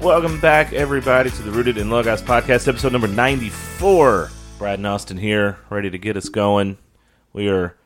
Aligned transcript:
Welcome 0.00 0.40
back, 0.40 0.72
everybody, 0.72 1.28
to 1.28 1.42
the 1.42 1.50
Rooted 1.50 1.76
in 1.76 1.90
Logos 1.90 2.22
podcast, 2.22 2.66
episode 2.66 2.92
number 2.92 3.06
94. 3.06 4.30
Brad 4.56 4.78
and 4.78 4.86
Austin 4.86 5.18
here, 5.18 5.58
ready 5.68 5.90
to 5.90 5.98
get 5.98 6.16
us 6.16 6.30
going. 6.30 6.78
We 7.34 7.50
are 7.50 7.76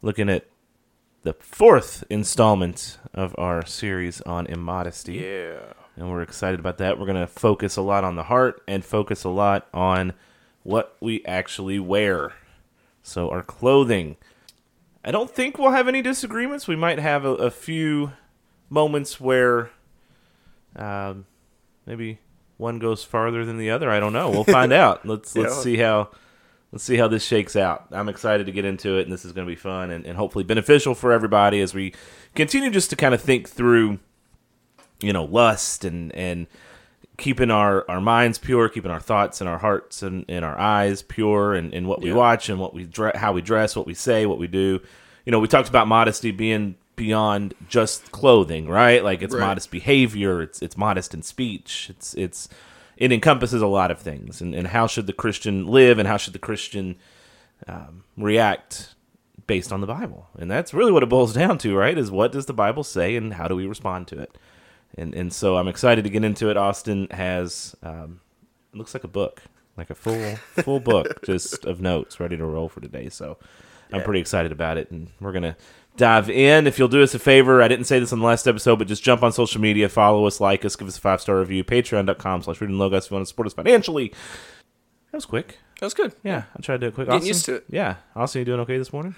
looking 0.00 0.30
at 0.30 0.46
the 1.24 1.34
fourth 1.34 2.04
installment 2.08 2.96
of 3.12 3.34
our 3.36 3.66
series 3.66 4.22
on 4.22 4.46
immodesty. 4.46 5.16
Yeah. 5.16 5.74
And 5.94 6.10
we're 6.10 6.22
excited 6.22 6.58
about 6.58 6.78
that. 6.78 6.98
We're 6.98 7.04
going 7.04 7.20
to 7.20 7.26
focus 7.26 7.76
a 7.76 7.82
lot 7.82 8.02
on 8.02 8.16
the 8.16 8.22
heart 8.22 8.62
and 8.66 8.82
focus 8.82 9.24
a 9.24 9.28
lot 9.28 9.68
on 9.74 10.14
what 10.62 10.96
we 11.00 11.22
actually 11.26 11.78
wear. 11.78 12.32
So, 13.02 13.28
our 13.28 13.42
clothing. 13.42 14.16
I 15.04 15.10
don't 15.10 15.30
think 15.30 15.58
we'll 15.58 15.72
have 15.72 15.86
any 15.86 16.00
disagreements. 16.00 16.66
We 16.66 16.76
might 16.76 16.98
have 16.98 17.26
a, 17.26 17.34
a 17.34 17.50
few 17.50 18.12
moments 18.70 19.20
where 19.20 19.70
um, 20.74 21.26
maybe 21.88 22.18
one 22.56 22.78
goes 22.78 23.02
farther 23.02 23.44
than 23.44 23.58
the 23.58 23.70
other. 23.70 23.90
I 23.90 23.98
don't 23.98 24.12
know. 24.12 24.30
We'll 24.30 24.44
find 24.44 24.72
out. 24.84 25.04
Let's 25.06 25.34
let's 25.34 25.56
Yeah. 25.56 25.62
see 25.62 25.76
how 25.78 26.10
let's 26.70 26.84
see 26.84 26.96
how 26.96 27.08
this 27.08 27.24
shakes 27.24 27.56
out. 27.56 27.86
I'm 27.90 28.08
excited 28.08 28.46
to 28.46 28.52
get 28.52 28.64
into 28.64 28.98
it, 28.98 29.02
and 29.02 29.12
this 29.12 29.24
is 29.24 29.32
going 29.32 29.46
to 29.46 29.50
be 29.50 29.56
fun 29.56 29.90
and, 29.90 30.04
and 30.06 30.16
hopefully 30.16 30.44
beneficial 30.44 30.94
for 30.94 31.12
everybody 31.12 31.60
as 31.60 31.74
we 31.74 31.94
continue 32.34 32.70
just 32.70 32.90
to 32.90 32.96
kind 32.96 33.14
of 33.14 33.20
think 33.22 33.48
through, 33.48 33.98
you 35.00 35.12
know, 35.12 35.24
lust 35.24 35.84
and 35.84 36.14
and 36.14 36.46
keeping 37.16 37.50
our, 37.50 37.84
our 37.90 38.00
minds 38.00 38.38
pure, 38.38 38.68
keeping 38.68 38.92
our 38.92 39.00
thoughts 39.00 39.40
and 39.40 39.50
our 39.50 39.58
hearts 39.58 40.04
and, 40.04 40.24
and 40.28 40.44
our 40.44 40.56
eyes 40.56 41.02
pure, 41.02 41.52
and, 41.54 41.74
and 41.74 41.88
what 41.88 42.00
we 42.00 42.10
Yeah. 42.10 42.14
watch 42.14 42.48
and 42.48 42.60
what 42.60 42.72
we 42.74 42.84
dre- 42.84 43.10
how 43.16 43.32
we 43.32 43.40
dress, 43.42 43.74
what 43.74 43.86
we 43.88 43.94
say, 43.94 44.24
what 44.24 44.38
we 44.38 44.46
do. 44.46 44.80
You 45.24 45.32
know, 45.32 45.40
we 45.40 45.48
talked 45.48 45.68
about 45.68 45.88
modesty 45.88 46.30
being 46.30 46.76
beyond 46.98 47.54
just 47.68 48.12
clothing, 48.12 48.68
right? 48.68 49.02
Like 49.02 49.22
it's 49.22 49.34
Right. 49.34 49.40
modest 49.40 49.70
behavior, 49.70 50.42
it's 50.42 50.60
it's 50.60 50.76
modest 50.76 51.14
in 51.14 51.22
speech, 51.22 51.86
it's 51.88 52.12
it's 52.14 52.48
it 52.98 53.10
encompasses 53.12 53.62
a 53.62 53.66
lot 53.66 53.90
of 53.90 53.98
things. 54.00 54.40
And, 54.42 54.54
and 54.54 54.66
how 54.68 54.86
should 54.86 55.06
the 55.06 55.12
Christian 55.14 55.66
live, 55.66 55.98
and 55.98 56.06
how 56.06 56.16
should 56.18 56.34
the 56.34 56.38
Christian 56.40 56.96
um, 57.66 58.04
react 58.16 58.94
based 59.46 59.72
on 59.72 59.80
the 59.80 59.86
Bible? 59.86 60.28
And 60.38 60.50
that's 60.50 60.74
really 60.74 60.92
what 60.92 61.02
it 61.02 61.08
boils 61.08 61.32
down 61.32 61.58
to, 61.58 61.74
right? 61.76 61.96
Is 61.96 62.10
what 62.10 62.32
does 62.32 62.46
the 62.46 62.52
Bible 62.52 62.84
say, 62.84 63.16
and 63.16 63.34
how 63.34 63.48
do 63.48 63.56
we 63.56 63.66
respond 63.66 64.08
to 64.08 64.18
it? 64.18 64.36
and 64.96 65.14
and 65.14 65.32
so 65.32 65.56
I'm 65.58 65.68
excited 65.68 66.02
to 66.04 66.10
get 66.10 66.24
into 66.24 66.50
it. 66.50 66.56
Austin 66.56 67.08
has 67.10 67.76
um, 67.82 68.20
it 68.72 68.76
looks 68.78 68.94
like 68.94 69.04
a 69.04 69.08
book, 69.08 69.42
like 69.76 69.90
a 69.90 69.94
full 69.94 70.36
full 70.64 70.80
book, 70.80 71.22
just 71.24 71.64
of 71.66 71.80
notes 71.80 72.18
ready 72.20 72.36
to 72.36 72.44
roll 72.44 72.68
for 72.68 72.80
today. 72.80 73.08
So 73.10 73.36
I'm 73.92 74.02
pretty 74.02 74.20
excited 74.20 74.50
about 74.50 74.76
it, 74.78 74.90
and 74.90 75.08
we're 75.20 75.32
gonna 75.32 75.56
dive 75.98 76.30
in. 76.30 76.66
If 76.66 76.78
you'll 76.78 76.88
do 76.88 77.02
us 77.02 77.14
a 77.14 77.18
favor, 77.18 77.60
I 77.62 77.68
didn't 77.68 77.84
say 77.86 77.98
this 77.98 78.12
on 78.12 78.20
the 78.20 78.24
last 78.26 78.48
episode, 78.48 78.76
but 78.78 78.88
just 78.88 79.02
jump 79.02 79.22
on 79.22 79.32
social 79.32 79.60
media, 79.60 79.88
follow 79.88 80.24
us, 80.26 80.40
like 80.40 80.64
us, 80.64 80.74
give 80.76 80.88
us 80.88 80.96
a 80.96 81.00
five 81.00 81.20
star 81.20 81.38
review. 81.38 81.62
Patreon.com/slash 81.64 82.58
rootedinlogos 82.58 83.04
if 83.04 83.10
you 83.10 83.14
want 83.16 83.26
to 83.26 83.28
support 83.28 83.46
us 83.46 83.52
financially. 83.54 84.08
That 85.10 85.18
was 85.18 85.26
quick. 85.26 85.58
That 85.80 85.86
was 85.86 85.94
good. 85.94 86.14
Yeah, 86.24 86.44
I 86.56 86.60
tried 86.62 86.76
to 86.76 86.78
do 86.78 86.86
it 86.88 86.94
quick. 86.94 87.06
Getting 87.08 87.16
Austin? 87.18 87.28
used 87.28 87.44
to 87.46 87.54
it. 87.56 87.64
Yeah, 87.68 87.96
Austin, 88.16 88.40
you 88.40 88.44
doing 88.46 88.60
okay 88.60 88.78
this 88.78 88.92
morning? 88.92 89.14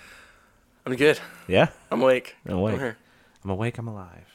I'm 0.86 0.94
good. 0.96 1.20
Yeah, 1.46 1.68
I'm 1.90 2.02
awake. 2.02 2.36
I'm 2.46 2.54
awake. 2.56 2.80
I'm. 2.80 2.96
I'm 3.44 3.50
awake. 3.50 3.78
I'm 3.78 3.88
alive. 3.88 4.26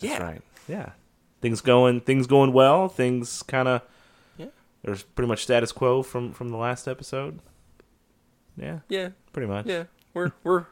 That's 0.00 0.12
Yeah. 0.12 0.22
right. 0.22 0.42
Yeah. 0.68 0.90
Things 1.40 1.60
going 1.60 2.00
things 2.02 2.26
going 2.26 2.52
well. 2.52 2.88
Things 2.88 3.42
kind 3.42 3.66
of 3.68 3.82
Yeah. 4.36 4.46
There's 4.82 5.02
pretty 5.02 5.28
much 5.28 5.42
status 5.42 5.72
quo 5.72 6.02
from 6.02 6.32
from 6.32 6.48
the 6.50 6.56
last 6.56 6.86
episode. 6.88 7.40
Yeah, 8.56 8.80
Yeah. 8.88 9.10
pretty 9.32 9.48
much. 9.48 9.66
Yeah. 9.66 9.84
We're 10.14 10.32
we're 10.44 10.66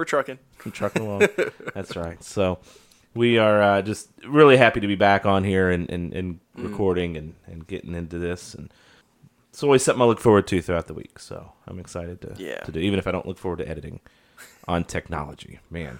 we're 0.00 0.04
trucking. 0.06 0.38
I'm 0.64 0.72
trucking 0.72 1.02
along. 1.02 1.28
That's 1.74 1.94
right. 1.94 2.22
So 2.24 2.58
we 3.14 3.36
are 3.36 3.60
uh, 3.62 3.82
just 3.82 4.08
really 4.26 4.56
happy 4.56 4.80
to 4.80 4.86
be 4.86 4.94
back 4.94 5.26
on 5.26 5.44
here 5.44 5.70
and 5.70 5.90
and, 5.90 6.12
and 6.14 6.40
Mm. 6.58 6.70
recording 6.70 7.16
and 7.16 7.34
and 7.46 7.66
getting 7.66 7.94
into 7.94 8.18
this 8.18 8.54
and 8.54 8.72
it's 9.50 9.62
always 9.62 9.82
something 9.84 10.02
I 10.02 10.06
look 10.06 10.20
forward 10.20 10.46
to 10.48 10.60
throughout 10.62 10.86
the 10.88 10.94
week. 10.94 11.18
So 11.18 11.52
I'm 11.66 11.78
excited 11.78 12.20
to 12.22 12.34
Yeah. 12.38 12.60
to 12.60 12.72
do 12.72 12.80
even 12.80 12.98
if 12.98 13.06
I 13.06 13.12
don't 13.12 13.26
look 13.26 13.38
forward 13.38 13.58
to 13.58 13.68
editing 13.68 14.00
on 14.66 14.84
technology. 14.84 15.60
Man. 15.70 15.98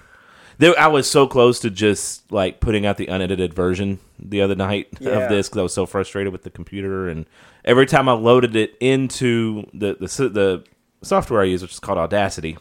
There, 0.59 0.79
I 0.79 0.89
was 0.89 1.09
so 1.11 1.27
close 1.27 1.61
to 1.61 1.71
just 1.71 2.31
like 2.33 2.61
putting 2.61 2.85
out 2.85 2.97
the 2.99 3.07
unedited 3.07 3.55
version 3.55 3.99
the 4.19 4.41
other 4.43 4.55
night 4.55 4.89
Yeah. 4.99 5.11
of 5.21 5.29
this 5.31 5.49
because 5.49 5.59
I 5.59 5.63
was 5.63 5.73
so 5.75 5.87
frustrated 5.87 6.33
with 6.33 6.43
the 6.43 6.51
computer, 6.51 7.09
and 7.09 7.27
every 7.65 7.87
time 7.87 8.09
I 8.09 8.13
loaded 8.13 8.55
it 8.57 8.77
into 8.81 9.67
the 9.73 9.95
the 10.01 10.29
the 10.29 10.65
software 11.03 11.41
I 11.41 11.45
use, 11.45 11.63
which 11.63 11.73
is 11.73 11.81
called 11.81 11.97
Audacity, 11.99 12.59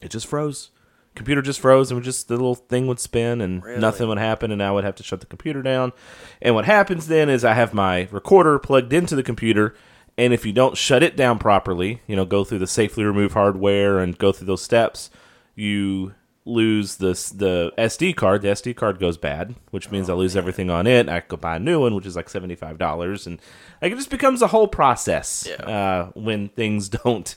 it 0.00 0.10
just 0.12 0.26
froze. 0.28 0.70
Computer 1.16 1.42
just 1.42 1.60
froze, 1.60 1.90
and 1.90 1.96
would 1.96 2.04
just 2.04 2.28
the 2.28 2.34
little 2.34 2.54
thing 2.54 2.86
would 2.86 3.00
spin, 3.00 3.40
and 3.40 3.62
Really? 3.64 3.80
nothing 3.80 4.08
would 4.08 4.18
happen, 4.18 4.50
and 4.52 4.62
I 4.62 4.70
would 4.70 4.84
have 4.84 4.94
to 4.96 5.02
shut 5.02 5.20
the 5.20 5.26
computer 5.26 5.60
down. 5.62 5.92
And 6.40 6.54
what 6.54 6.64
happens 6.66 7.08
then 7.08 7.28
is 7.28 7.44
I 7.44 7.54
have 7.54 7.74
my 7.74 8.08
recorder 8.12 8.58
plugged 8.58 8.92
into 8.92 9.16
the 9.16 9.22
computer, 9.22 9.74
and 10.16 10.32
if 10.32 10.46
you 10.46 10.52
don't 10.52 10.76
shut 10.76 11.02
it 11.02 11.16
down 11.16 11.38
properly, 11.38 12.00
you 12.06 12.14
know, 12.14 12.24
go 12.24 12.44
through 12.44 12.60
the 12.60 12.66
safely 12.66 13.04
remove 13.04 13.32
hardware 13.32 13.98
and 13.98 14.16
go 14.18 14.30
through 14.32 14.46
those 14.46 14.62
steps, 14.62 15.10
you 15.56 16.14
lose 16.46 16.96
the 16.96 17.08
the 17.36 17.72
SD 17.76 18.14
card. 18.16 18.42
The 18.42 18.48
SD 18.48 18.74
card 18.76 18.98
goes 18.98 19.16
bad, 19.18 19.56
which 19.72 19.90
means 19.90 20.08
I 20.08 20.14
lose 20.14 20.36
everything 20.36 20.70
on 20.70 20.86
it. 20.86 21.08
I 21.08 21.22
go 21.26 21.36
buy 21.36 21.56
a 21.56 21.60
new 21.60 21.80
one, 21.80 21.94
which 21.94 22.06
is 22.06 22.16
like 22.16 22.28
seventy 22.28 22.54
five 22.54 22.78
dollars, 22.78 23.26
and 23.26 23.40
like 23.82 23.92
it 23.92 23.96
just 23.96 24.10
becomes 24.10 24.42
a 24.42 24.46
whole 24.48 24.68
process 24.68 25.46
Yeah. 25.48 25.66
uh, 25.66 26.10
when 26.14 26.48
things 26.50 26.88
don't 27.04 27.34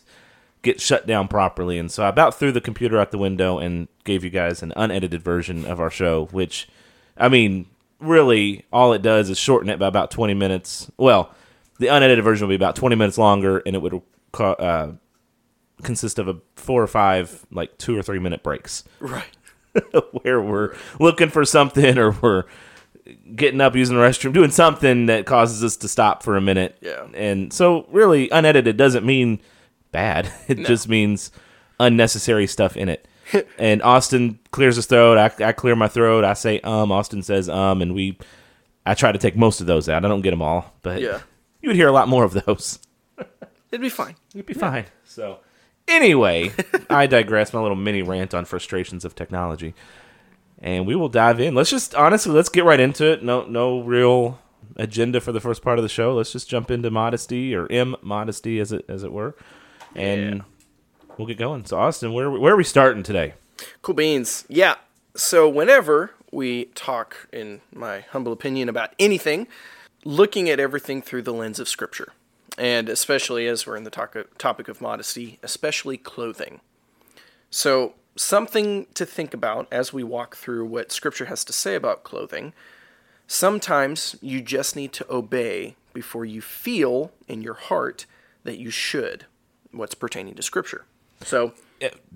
get 0.63 0.81
shut 0.81 1.05
down 1.05 1.27
properly. 1.27 1.77
And 1.77 1.91
so 1.91 2.03
I 2.03 2.09
about 2.09 2.33
threw 2.39 2.51
the 2.51 2.59
computer 2.61 2.97
out 2.99 3.11
the 3.11 3.17
window 3.19 3.59
and 3.59 3.87
gave 4.05 4.23
you 4.23 4.29
guys 4.31 4.63
an 4.63 4.73
unedited 4.75 5.21
version 5.21 5.65
of 5.65 5.79
our 5.79 5.91
show, 5.91 6.25
which 6.31 6.67
I 7.17 7.29
mean, 7.29 7.67
really, 7.99 8.65
all 8.73 8.91
it 8.93 9.01
does 9.03 9.29
is 9.29 9.37
shorten 9.37 9.69
it 9.69 9.77
by 9.77 9.87
about 9.87 10.09
twenty 10.09 10.33
minutes. 10.33 10.89
Well, 10.97 11.33
the 11.79 11.87
unedited 11.87 12.23
version 12.23 12.47
will 12.47 12.51
be 12.51 12.55
about 12.55 12.75
twenty 12.75 12.95
minutes 12.95 13.17
longer, 13.19 13.61
and 13.65 13.75
it 13.75 13.81
would 13.81 14.01
uh, 14.39 14.91
consist 15.83 16.17
of 16.17 16.27
a 16.27 16.37
four 16.55 16.81
or 16.81 16.87
five 16.87 17.45
like 17.51 17.77
two 17.77 17.97
or 17.97 18.01
three 18.01 18.19
minute 18.19 18.41
breaks 18.41 18.83
Right. 18.99 19.25
where 20.21 20.41
we're 20.41 20.75
looking 20.99 21.29
for 21.29 21.43
something 21.45 21.97
or 21.97 22.11
we're 22.21 22.45
getting 23.35 23.59
up 23.59 23.75
using 23.75 23.95
the 23.97 24.01
restroom 24.01 24.31
doing 24.33 24.49
something 24.51 25.07
that 25.07 25.25
causes 25.25 25.63
us 25.63 25.75
to 25.77 25.87
stop 25.89 26.23
for 26.23 26.37
a 26.37 26.41
minute 26.41 26.77
Yeah. 26.81 27.05
and 27.13 27.51
so 27.51 27.85
really 27.91 28.29
unedited 28.29 28.77
doesn't 28.77 29.05
mean 29.05 29.41
bad 29.93 30.29
it 30.49 30.55
just 30.65 30.89
means 30.89 31.31
unnecessary 31.79 32.45
stuff 32.47 32.75
in 32.75 32.89
it 32.89 33.07
and 33.57 33.81
austin 33.83 34.37
clears 34.51 34.75
his 34.75 34.85
throat 34.85 35.17
I, 35.17 35.45
I 35.47 35.51
clear 35.53 35.75
my 35.75 35.87
throat 35.87 36.25
i 36.25 36.33
say 36.33 36.59
um 36.61 36.91
austin 36.91 37.23
says 37.23 37.47
um 37.49 37.81
and 37.81 37.93
we 37.95 38.17
i 38.85 38.93
try 38.93 39.11
to 39.13 39.17
take 39.19 39.35
most 39.37 39.61
of 39.61 39.67
those 39.67 39.87
out 39.87 40.03
i 40.03 40.07
don't 40.09 40.21
get 40.21 40.31
them 40.31 40.41
all 40.41 40.73
but 40.81 41.01
Yeah. 41.01 41.19
you 41.61 41.69
would 41.69 41.75
hear 41.77 41.87
a 41.87 41.91
lot 41.93 42.07
more 42.09 42.23
of 42.25 42.33
those 42.45 42.79
It'd 43.71 43.81
be 43.81 43.89
fine. 43.89 44.15
It'd 44.35 44.45
be 44.45 44.53
fine. 44.53 44.85
So, 45.03 45.39
anyway, 45.87 46.51
I 46.91 47.07
digress. 47.07 47.53
My 47.53 47.59
little 47.59 47.75
mini 47.75 48.03
rant 48.03 48.35
on 48.35 48.45
frustrations 48.45 49.03
of 49.03 49.15
technology, 49.15 49.73
and 50.59 50.85
we 50.85 50.93
will 50.95 51.09
dive 51.09 51.39
in. 51.39 51.55
Let's 51.55 51.71
just 51.71 51.95
honestly, 51.95 52.31
let's 52.33 52.49
get 52.49 52.65
right 52.65 52.79
into 52.79 53.11
it. 53.11 53.23
No, 53.23 53.45
no 53.45 53.79
real 53.81 54.37
agenda 54.75 55.19
for 55.21 55.31
the 55.31 55.39
first 55.39 55.63
part 55.63 55.79
of 55.79 55.83
the 55.83 55.89
show. 55.89 56.13
Let's 56.13 56.31
just 56.31 56.47
jump 56.47 56.69
into 56.69 56.91
modesty 56.91 57.55
or 57.55 57.65
immodesty, 57.65 58.59
as 58.59 58.71
it 58.71 58.85
as 58.87 59.03
it 59.03 59.11
were, 59.11 59.35
and 59.95 60.35
Yeah. 60.37 60.41
we'll 61.17 61.27
get 61.27 61.37
going. 61.37 61.65
So, 61.65 61.77
Austin, 61.77 62.13
where 62.13 62.29
where 62.29 62.53
are 62.53 62.57
we 62.57 62.63
starting 62.63 63.03
today? 63.03 63.33
Cool 63.81 63.95
beans. 63.95 64.45
Yeah. 64.49 64.75
So 65.15 65.47
whenever 65.47 66.11
we 66.31 66.65
talk, 66.73 67.27
in 67.31 67.61
my 67.73 68.01
humble 68.01 68.33
opinion, 68.33 68.67
about 68.67 68.93
anything, 68.97 69.47
looking 70.03 70.49
at 70.49 70.59
everything 70.59 71.01
through 71.03 71.21
the 71.21 71.33
lens 71.33 71.59
of 71.59 71.69
Scripture, 71.69 72.13
and 72.57 72.89
especially 72.89 73.47
as 73.47 73.67
we're 73.67 73.75
in 73.77 73.83
the 73.83 73.91
toc- 73.91 74.37
topic 74.39 74.67
of 74.67 74.81
modesty, 74.81 75.37
especially 75.43 75.97
clothing. 75.97 76.61
So 77.51 77.93
something 78.15 78.87
to 78.95 79.05
think 79.05 79.33
about 79.35 79.67
as 79.71 79.93
we 79.93 80.03
walk 80.03 80.35
through 80.35 80.65
what 80.65 80.91
Scripture 80.91 81.25
has 81.25 81.43
to 81.45 81.53
say 81.53 81.75
about 81.75 82.03
clothing. 82.03 82.53
Sometimes 83.27 84.15
you 84.21 84.41
just 84.41 84.75
need 84.75 84.91
to 84.93 85.05
obey 85.13 85.75
before 85.93 86.25
you 86.25 86.41
feel 86.41 87.11
in 87.27 87.41
your 87.41 87.53
heart 87.53 88.05
that 88.43 88.57
you 88.57 88.69
should, 88.71 89.25
what's 89.73 89.95
pertaining 89.95 90.35
to 90.35 90.41
Scripture. 90.43 90.85
So 91.21 91.53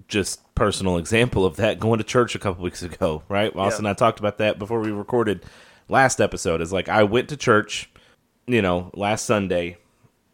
Just 0.07 0.42
personal 0.56 0.98
example 0.98 1.45
of 1.45 1.56
that. 1.57 1.80
Going 1.80 1.98
to 1.98 2.04
church 2.04 2.36
a 2.36 2.39
couple 2.39 2.63
weeks 2.63 2.81
ago, 2.83 3.24
right? 3.30 3.54
Austin 3.56 3.86
and 3.86 3.89
I 3.89 3.94
talked 3.94 4.19
about 4.19 4.38
that 4.38 4.57
before 4.59 4.80
we 4.80 4.92
recorded 4.92 5.44
last 5.89 6.21
episode. 6.21 6.62
Is 6.62 6.71
like 6.74 6.88
I 6.89 7.04
went 7.04 7.30
to 7.30 7.38
church, 7.38 7.89
you 8.45 8.62
know, 8.62 8.92
last 8.94 9.25
Sunday 9.25 9.77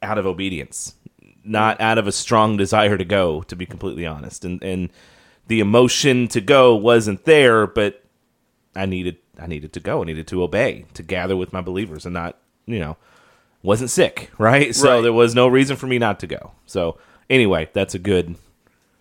out 0.01 0.17
of 0.17 0.25
obedience, 0.25 0.95
not 1.43 1.79
out 1.81 1.97
of 1.97 2.07
a 2.07 2.11
strong 2.11 2.57
desire 2.57 2.97
to 2.97 3.05
go. 3.05 3.41
To 3.43 3.55
be 3.55 3.65
completely 3.65 4.05
honest, 4.05 4.45
and 4.45 4.61
and 4.63 4.89
the 5.47 5.59
emotion 5.59 6.27
to 6.29 6.41
go 6.41 6.75
wasn't 6.75 7.25
there, 7.25 7.65
but 7.67 8.03
I 8.75 8.85
needed 8.85 9.17
I 9.39 9.47
needed 9.47 9.73
to 9.73 9.79
go. 9.79 10.01
I 10.01 10.05
needed 10.05 10.27
to 10.27 10.43
obey 10.43 10.85
to 10.93 11.03
gather 11.03 11.35
with 11.35 11.53
my 11.53 11.61
believers 11.61 12.05
and 12.05 12.13
not 12.13 12.37
you 12.65 12.79
know 12.79 12.97
wasn't 13.63 13.89
sick, 13.89 14.29
right? 14.37 14.75
So 14.75 14.95
Right. 14.95 15.01
there 15.01 15.13
was 15.13 15.33
no 15.35 15.47
reason 15.47 15.75
for 15.75 15.87
me 15.87 15.97
not 15.99 16.19
to 16.21 16.27
go. 16.27 16.51
So 16.65 16.97
anyway, 17.29 17.69
that's 17.73 17.93
a 17.95 17.99
good 17.99 18.35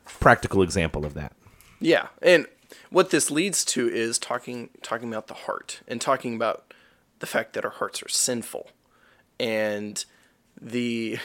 practical 0.05 0.63
example 0.63 1.05
of 1.05 1.15
that. 1.15 1.33
Yeah, 1.81 2.09
and 2.21 2.47
what 2.91 3.11
this 3.11 3.31
leads 3.31 3.65
to 3.67 3.89
is 3.89 4.19
talking 4.19 4.71
talking 4.83 5.09
about 5.09 5.27
the 5.27 5.35
heart 5.35 5.81
and 5.89 6.01
talking 6.01 6.35
about 6.35 6.73
the 7.23 7.27
fact 7.27 7.53
that 7.55 7.65
our 7.65 7.71
hearts 7.71 8.03
are 8.03 8.09
sinful. 8.09 8.71
And 9.39 10.05
the, 10.61 11.19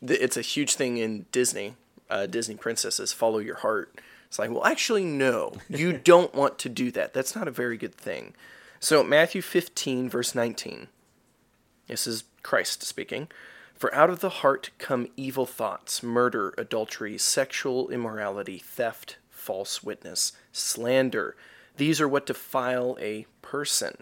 the 0.00 0.22
it's 0.22 0.36
a 0.36 0.42
huge 0.42 0.74
thing 0.74 0.98
in 0.98 1.26
Disney. 1.32 1.74
Uh, 2.10 2.26
Disney 2.26 2.54
princesses 2.54 3.12
follow 3.12 3.38
your 3.38 3.56
heart. 3.56 4.00
It's 4.26 4.38
like, 4.38 4.50
well, 4.50 4.64
actually, 4.64 5.04
no, 5.04 5.54
you 5.68 5.92
don't 6.04 6.34
want 6.34 6.58
to 6.60 6.68
do 6.68 6.90
that. 6.92 7.14
That's 7.14 7.34
not 7.34 7.48
a 7.48 7.50
very 7.50 7.76
good 7.76 7.94
thing. 7.94 8.34
So, 8.80 9.02
Matthew 9.02 9.42
15, 9.42 10.08
verse 10.08 10.34
19. 10.34 10.88
This 11.88 12.06
is 12.06 12.24
Christ 12.42 12.82
speaking. 12.82 13.28
For 13.78 13.94
out 13.94 14.10
of 14.10 14.18
the 14.18 14.28
heart 14.28 14.70
come 14.78 15.06
evil 15.16 15.46
thoughts, 15.46 16.02
murder, 16.02 16.52
adultery, 16.58 17.16
sexual 17.16 17.90
immorality, 17.90 18.58
theft, 18.58 19.18
false 19.30 19.84
witness, 19.84 20.32
slander. 20.50 21.36
These 21.76 22.00
are 22.00 22.08
what 22.08 22.26
defile 22.26 22.98
a 23.00 23.26
person. 23.40 23.98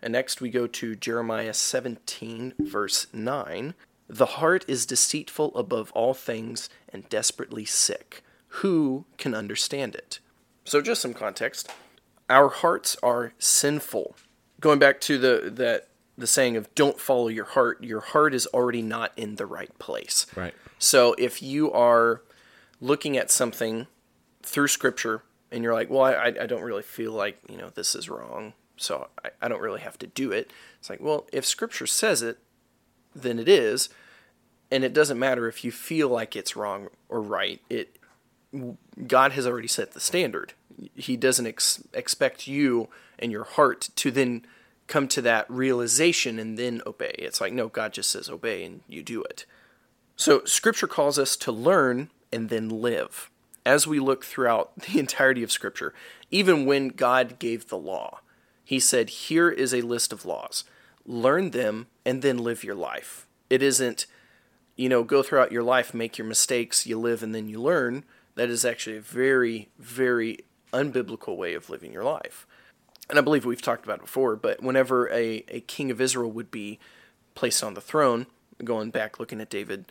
And 0.00 0.12
next 0.12 0.40
we 0.40 0.48
go 0.48 0.66
to 0.66 0.96
Jeremiah 0.96 1.52
17, 1.52 2.54
verse 2.60 3.08
9. 3.12 3.74
The 4.08 4.26
heart 4.26 4.64
is 4.66 4.86
deceitful 4.86 5.54
above 5.54 5.92
all 5.92 6.14
things 6.14 6.70
and 6.90 7.06
desperately 7.10 7.66
sick. 7.66 8.22
Who 8.48 9.04
can 9.18 9.34
understand 9.34 9.96
it? 9.96 10.18
So, 10.64 10.80
just 10.80 11.02
some 11.02 11.12
context. 11.12 11.70
Our 12.30 12.48
hearts 12.48 12.96
are 13.02 13.34
sinful. 13.38 14.16
Going 14.60 14.78
back 14.78 14.98
to 15.02 15.18
the 15.18 15.50
that 15.54 15.88
the 16.18 16.26
saying 16.26 16.56
of 16.56 16.74
"Don't 16.74 17.00
follow 17.00 17.28
your 17.28 17.44
heart," 17.44 17.82
your 17.82 18.00
heart 18.00 18.34
is 18.34 18.46
already 18.48 18.82
not 18.82 19.12
in 19.16 19.36
the 19.36 19.46
right 19.46 19.76
place. 19.78 20.26
Right. 20.36 20.54
So, 20.78 21.14
if 21.14 21.42
you 21.42 21.72
are 21.72 22.22
looking 22.80 23.16
at 23.16 23.30
something 23.30 23.86
through 24.42 24.68
Scripture 24.68 25.22
and 25.50 25.64
you're 25.64 25.74
like, 25.74 25.88
"Well, 25.88 26.02
I, 26.02 26.34
I 26.40 26.46
don't 26.46 26.62
really 26.62 26.82
feel 26.82 27.12
like 27.12 27.38
you 27.48 27.56
know 27.56 27.70
this 27.70 27.94
is 27.94 28.08
wrong," 28.10 28.52
so 28.76 29.08
I, 29.24 29.30
I 29.40 29.48
don't 29.48 29.60
really 29.60 29.80
have 29.80 29.98
to 30.00 30.06
do 30.06 30.32
it. 30.32 30.52
It's 30.78 30.90
like, 30.90 31.00
well, 31.00 31.26
if 31.32 31.46
Scripture 31.46 31.86
says 31.86 32.22
it, 32.22 32.38
then 33.14 33.38
it 33.38 33.48
is, 33.48 33.88
and 34.70 34.84
it 34.84 34.92
doesn't 34.92 35.18
matter 35.18 35.48
if 35.48 35.64
you 35.64 35.72
feel 35.72 36.08
like 36.08 36.36
it's 36.36 36.56
wrong 36.56 36.88
or 37.08 37.22
right. 37.22 37.60
It 37.70 37.96
God 39.06 39.32
has 39.32 39.46
already 39.46 39.68
set 39.68 39.92
the 39.92 40.00
standard. 40.00 40.54
He 40.94 41.16
doesn't 41.16 41.46
ex- 41.46 41.82
expect 41.92 42.46
you 42.46 42.88
and 43.18 43.30
your 43.30 43.44
heart 43.44 43.90
to 43.96 44.10
then 44.10 44.46
come 44.88 45.06
to 45.08 45.22
that 45.22 45.48
realization 45.48 46.38
and 46.38 46.58
then 46.58 46.82
obey. 46.86 47.14
It's 47.18 47.40
like, 47.40 47.52
no, 47.52 47.68
God 47.68 47.92
just 47.92 48.10
says 48.10 48.28
obey 48.28 48.64
and 48.64 48.80
you 48.88 49.02
do 49.02 49.22
it. 49.22 49.46
So, 50.16 50.44
Scripture 50.44 50.88
calls 50.88 51.18
us 51.18 51.36
to 51.36 51.52
learn 51.52 52.10
and 52.32 52.48
then 52.48 52.68
live. 52.68 53.30
As 53.64 53.86
we 53.86 54.00
look 54.00 54.24
throughout 54.24 54.74
the 54.80 54.98
entirety 54.98 55.42
of 55.42 55.52
Scripture, 55.52 55.94
even 56.30 56.66
when 56.66 56.88
God 56.88 57.38
gave 57.38 57.68
the 57.68 57.78
law, 57.78 58.20
He 58.64 58.80
said, 58.80 59.10
Here 59.10 59.48
is 59.48 59.72
a 59.72 59.82
list 59.82 60.12
of 60.12 60.24
laws. 60.24 60.64
Learn 61.06 61.52
them 61.52 61.86
and 62.04 62.22
then 62.22 62.38
live 62.38 62.64
your 62.64 62.74
life. 62.74 63.26
It 63.48 63.62
isn't, 63.62 64.06
you 64.76 64.88
know, 64.88 65.04
go 65.04 65.22
throughout 65.22 65.52
your 65.52 65.62
life, 65.62 65.94
make 65.94 66.18
your 66.18 66.26
mistakes, 66.26 66.86
you 66.86 66.98
live 66.98 67.22
and 67.22 67.34
then 67.34 67.48
you 67.48 67.60
learn 67.60 68.04
that 68.38 68.50
is 68.50 68.64
actually 68.64 68.96
a 68.96 69.00
very, 69.00 69.68
very 69.78 70.38
unbiblical 70.72 71.36
way 71.36 71.54
of 71.54 71.68
living 71.68 71.92
your 71.92 72.04
life. 72.04 72.46
And 73.08 73.18
I 73.18 73.22
believe 73.22 73.44
we've 73.44 73.62
talked 73.62 73.84
about 73.84 73.98
it 73.98 74.02
before, 74.02 74.36
but 74.36 74.62
whenever 74.62 75.08
a, 75.10 75.44
a 75.48 75.60
king 75.60 75.90
of 75.90 76.00
Israel 76.00 76.30
would 76.30 76.50
be 76.50 76.78
placed 77.34 77.64
on 77.64 77.74
the 77.74 77.80
throne, 77.80 78.26
going 78.62 78.90
back 78.90 79.18
looking 79.18 79.40
at 79.40 79.48
David, 79.48 79.86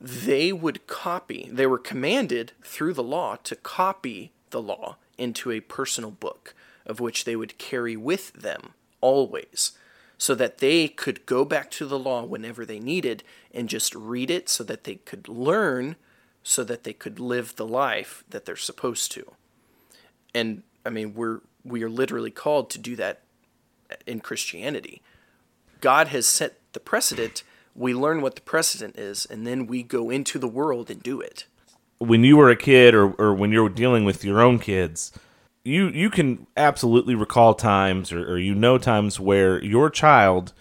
they 0.00 0.52
would 0.52 0.86
copy, 0.86 1.48
they 1.52 1.66
were 1.66 1.78
commanded 1.78 2.52
through 2.62 2.94
the 2.94 3.02
law 3.02 3.36
to 3.44 3.54
copy 3.54 4.32
the 4.50 4.62
law 4.62 4.96
into 5.18 5.50
a 5.50 5.60
personal 5.60 6.10
book 6.10 6.54
of 6.86 7.00
which 7.00 7.24
they 7.24 7.36
would 7.36 7.58
carry 7.58 7.96
with 7.96 8.32
them 8.32 8.74
always 9.00 9.72
so 10.18 10.34
that 10.34 10.58
they 10.58 10.88
could 10.88 11.26
go 11.26 11.44
back 11.44 11.70
to 11.70 11.86
the 11.86 11.98
law 11.98 12.24
whenever 12.24 12.64
they 12.64 12.78
needed 12.78 13.22
and 13.52 13.68
just 13.68 13.94
read 13.94 14.30
it 14.30 14.48
so 14.48 14.64
that 14.64 14.84
they 14.84 14.96
could 14.96 15.28
learn 15.28 15.96
so 16.42 16.64
that 16.64 16.84
they 16.84 16.92
could 16.92 17.20
live 17.20 17.56
the 17.56 17.66
life 17.66 18.24
that 18.28 18.44
they're 18.44 18.56
supposed 18.56 19.12
to. 19.12 19.32
And 20.34 20.62
I 20.84 20.90
mean, 20.90 21.14
we're 21.14 21.40
we 21.64 21.82
are 21.82 21.90
literally 21.90 22.30
called 22.30 22.70
to 22.70 22.78
do 22.78 22.96
that 22.96 23.22
in 24.06 24.20
Christianity. 24.20 25.02
God 25.80 26.08
has 26.08 26.26
set 26.26 26.58
the 26.72 26.80
precedent. 26.80 27.42
We 27.74 27.94
learn 27.94 28.20
what 28.22 28.34
the 28.34 28.40
precedent 28.40 28.98
is, 28.98 29.26
and 29.26 29.46
then 29.46 29.66
we 29.66 29.82
go 29.82 30.10
into 30.10 30.38
the 30.38 30.48
world 30.48 30.90
and 30.90 31.02
do 31.02 31.20
it. 31.20 31.46
When 31.98 32.24
you 32.24 32.36
were 32.36 32.50
a 32.50 32.56
kid, 32.56 32.94
or, 32.94 33.12
or 33.12 33.34
when 33.34 33.52
you're 33.52 33.68
dealing 33.68 34.04
with 34.04 34.24
your 34.24 34.40
own 34.40 34.58
kids, 34.58 35.12
you 35.64 35.88
you 35.88 36.10
can 36.10 36.46
absolutely 36.56 37.14
recall 37.14 37.54
times, 37.54 38.12
or, 38.12 38.32
or 38.32 38.38
you 38.38 38.54
know 38.54 38.78
times 38.78 39.20
where 39.20 39.62
your 39.62 39.90
child 39.90 40.52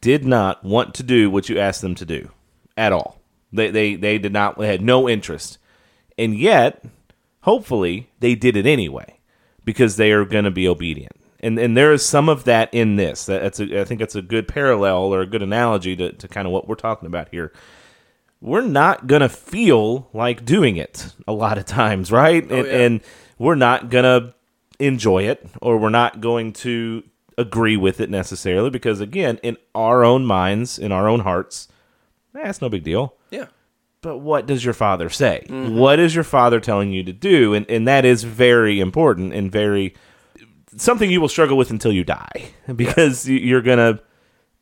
did 0.00 0.24
not 0.24 0.64
want 0.64 0.94
to 0.94 1.02
do 1.02 1.30
what 1.30 1.48
you 1.48 1.58
asked 1.58 1.80
them 1.80 1.94
to 1.94 2.04
do 2.04 2.30
at 2.76 2.92
all. 2.92 3.20
They 3.52 3.70
they 3.70 3.94
they 3.96 4.18
did 4.18 4.32
not 4.32 4.58
they 4.58 4.66
had 4.66 4.82
no 4.82 5.08
interest, 5.08 5.58
and 6.18 6.36
yet 6.36 6.84
hopefully 7.40 8.10
they 8.20 8.34
did 8.34 8.56
it 8.56 8.66
anyway 8.66 9.15
because 9.66 9.96
they 9.96 10.12
are 10.12 10.24
going 10.24 10.44
to 10.44 10.50
be 10.50 10.66
obedient. 10.66 11.12
And 11.40 11.58
and 11.58 11.76
there 11.76 11.92
is 11.92 12.04
some 12.06 12.30
of 12.30 12.44
that 12.44 12.72
in 12.72 12.96
this. 12.96 13.26
That's 13.26 13.60
a, 13.60 13.82
I 13.82 13.84
think 13.84 14.00
that's 14.00 14.14
a 14.14 14.22
good 14.22 14.48
parallel 14.48 15.12
or 15.12 15.20
a 15.20 15.26
good 15.26 15.42
analogy 15.42 15.94
to, 15.96 16.12
to 16.12 16.28
kind 16.28 16.46
of 16.46 16.52
what 16.52 16.66
we're 16.66 16.76
talking 16.76 17.06
about 17.06 17.28
here. 17.28 17.52
We're 18.40 18.62
not 18.62 19.06
going 19.06 19.20
to 19.20 19.28
feel 19.28 20.08
like 20.14 20.46
doing 20.46 20.76
it 20.76 21.12
a 21.28 21.32
lot 21.32 21.58
of 21.58 21.66
times, 21.66 22.10
right? 22.10 22.46
Oh, 22.50 22.56
and, 22.56 22.66
yeah. 22.66 22.72
and 22.72 23.00
we're 23.38 23.54
not 23.54 23.90
going 23.90 24.04
to 24.04 24.34
enjoy 24.78 25.24
it 25.24 25.46
or 25.60 25.76
we're 25.76 25.90
not 25.90 26.20
going 26.20 26.52
to 26.52 27.02
agree 27.38 27.76
with 27.76 28.00
it 28.00 28.08
necessarily 28.08 28.70
because 28.70 29.00
again, 29.00 29.38
in 29.42 29.58
our 29.74 30.04
own 30.04 30.24
minds, 30.24 30.78
in 30.78 30.90
our 30.90 31.06
own 31.08 31.20
hearts, 31.20 31.68
eh, 32.34 32.52
no 32.62 32.68
big 32.68 32.82
deal. 32.82 33.14
But 34.06 34.18
what 34.18 34.46
does 34.46 34.64
your 34.64 34.72
father 34.72 35.10
say? 35.10 35.44
Mm-hmm. 35.48 35.76
What 35.76 35.98
is 35.98 36.14
your 36.14 36.22
father 36.22 36.60
telling 36.60 36.92
you 36.92 37.02
to 37.02 37.12
do? 37.12 37.54
And 37.54 37.68
and 37.68 37.88
that 37.88 38.04
is 38.04 38.22
very 38.22 38.78
important 38.78 39.34
and 39.34 39.50
very 39.50 39.94
something 40.76 41.10
you 41.10 41.20
will 41.20 41.28
struggle 41.28 41.56
with 41.56 41.70
until 41.72 41.92
you 41.92 42.04
die 42.04 42.50
because 42.76 43.28
you 43.28 43.36
you're 43.36 43.62
gonna 43.62 43.98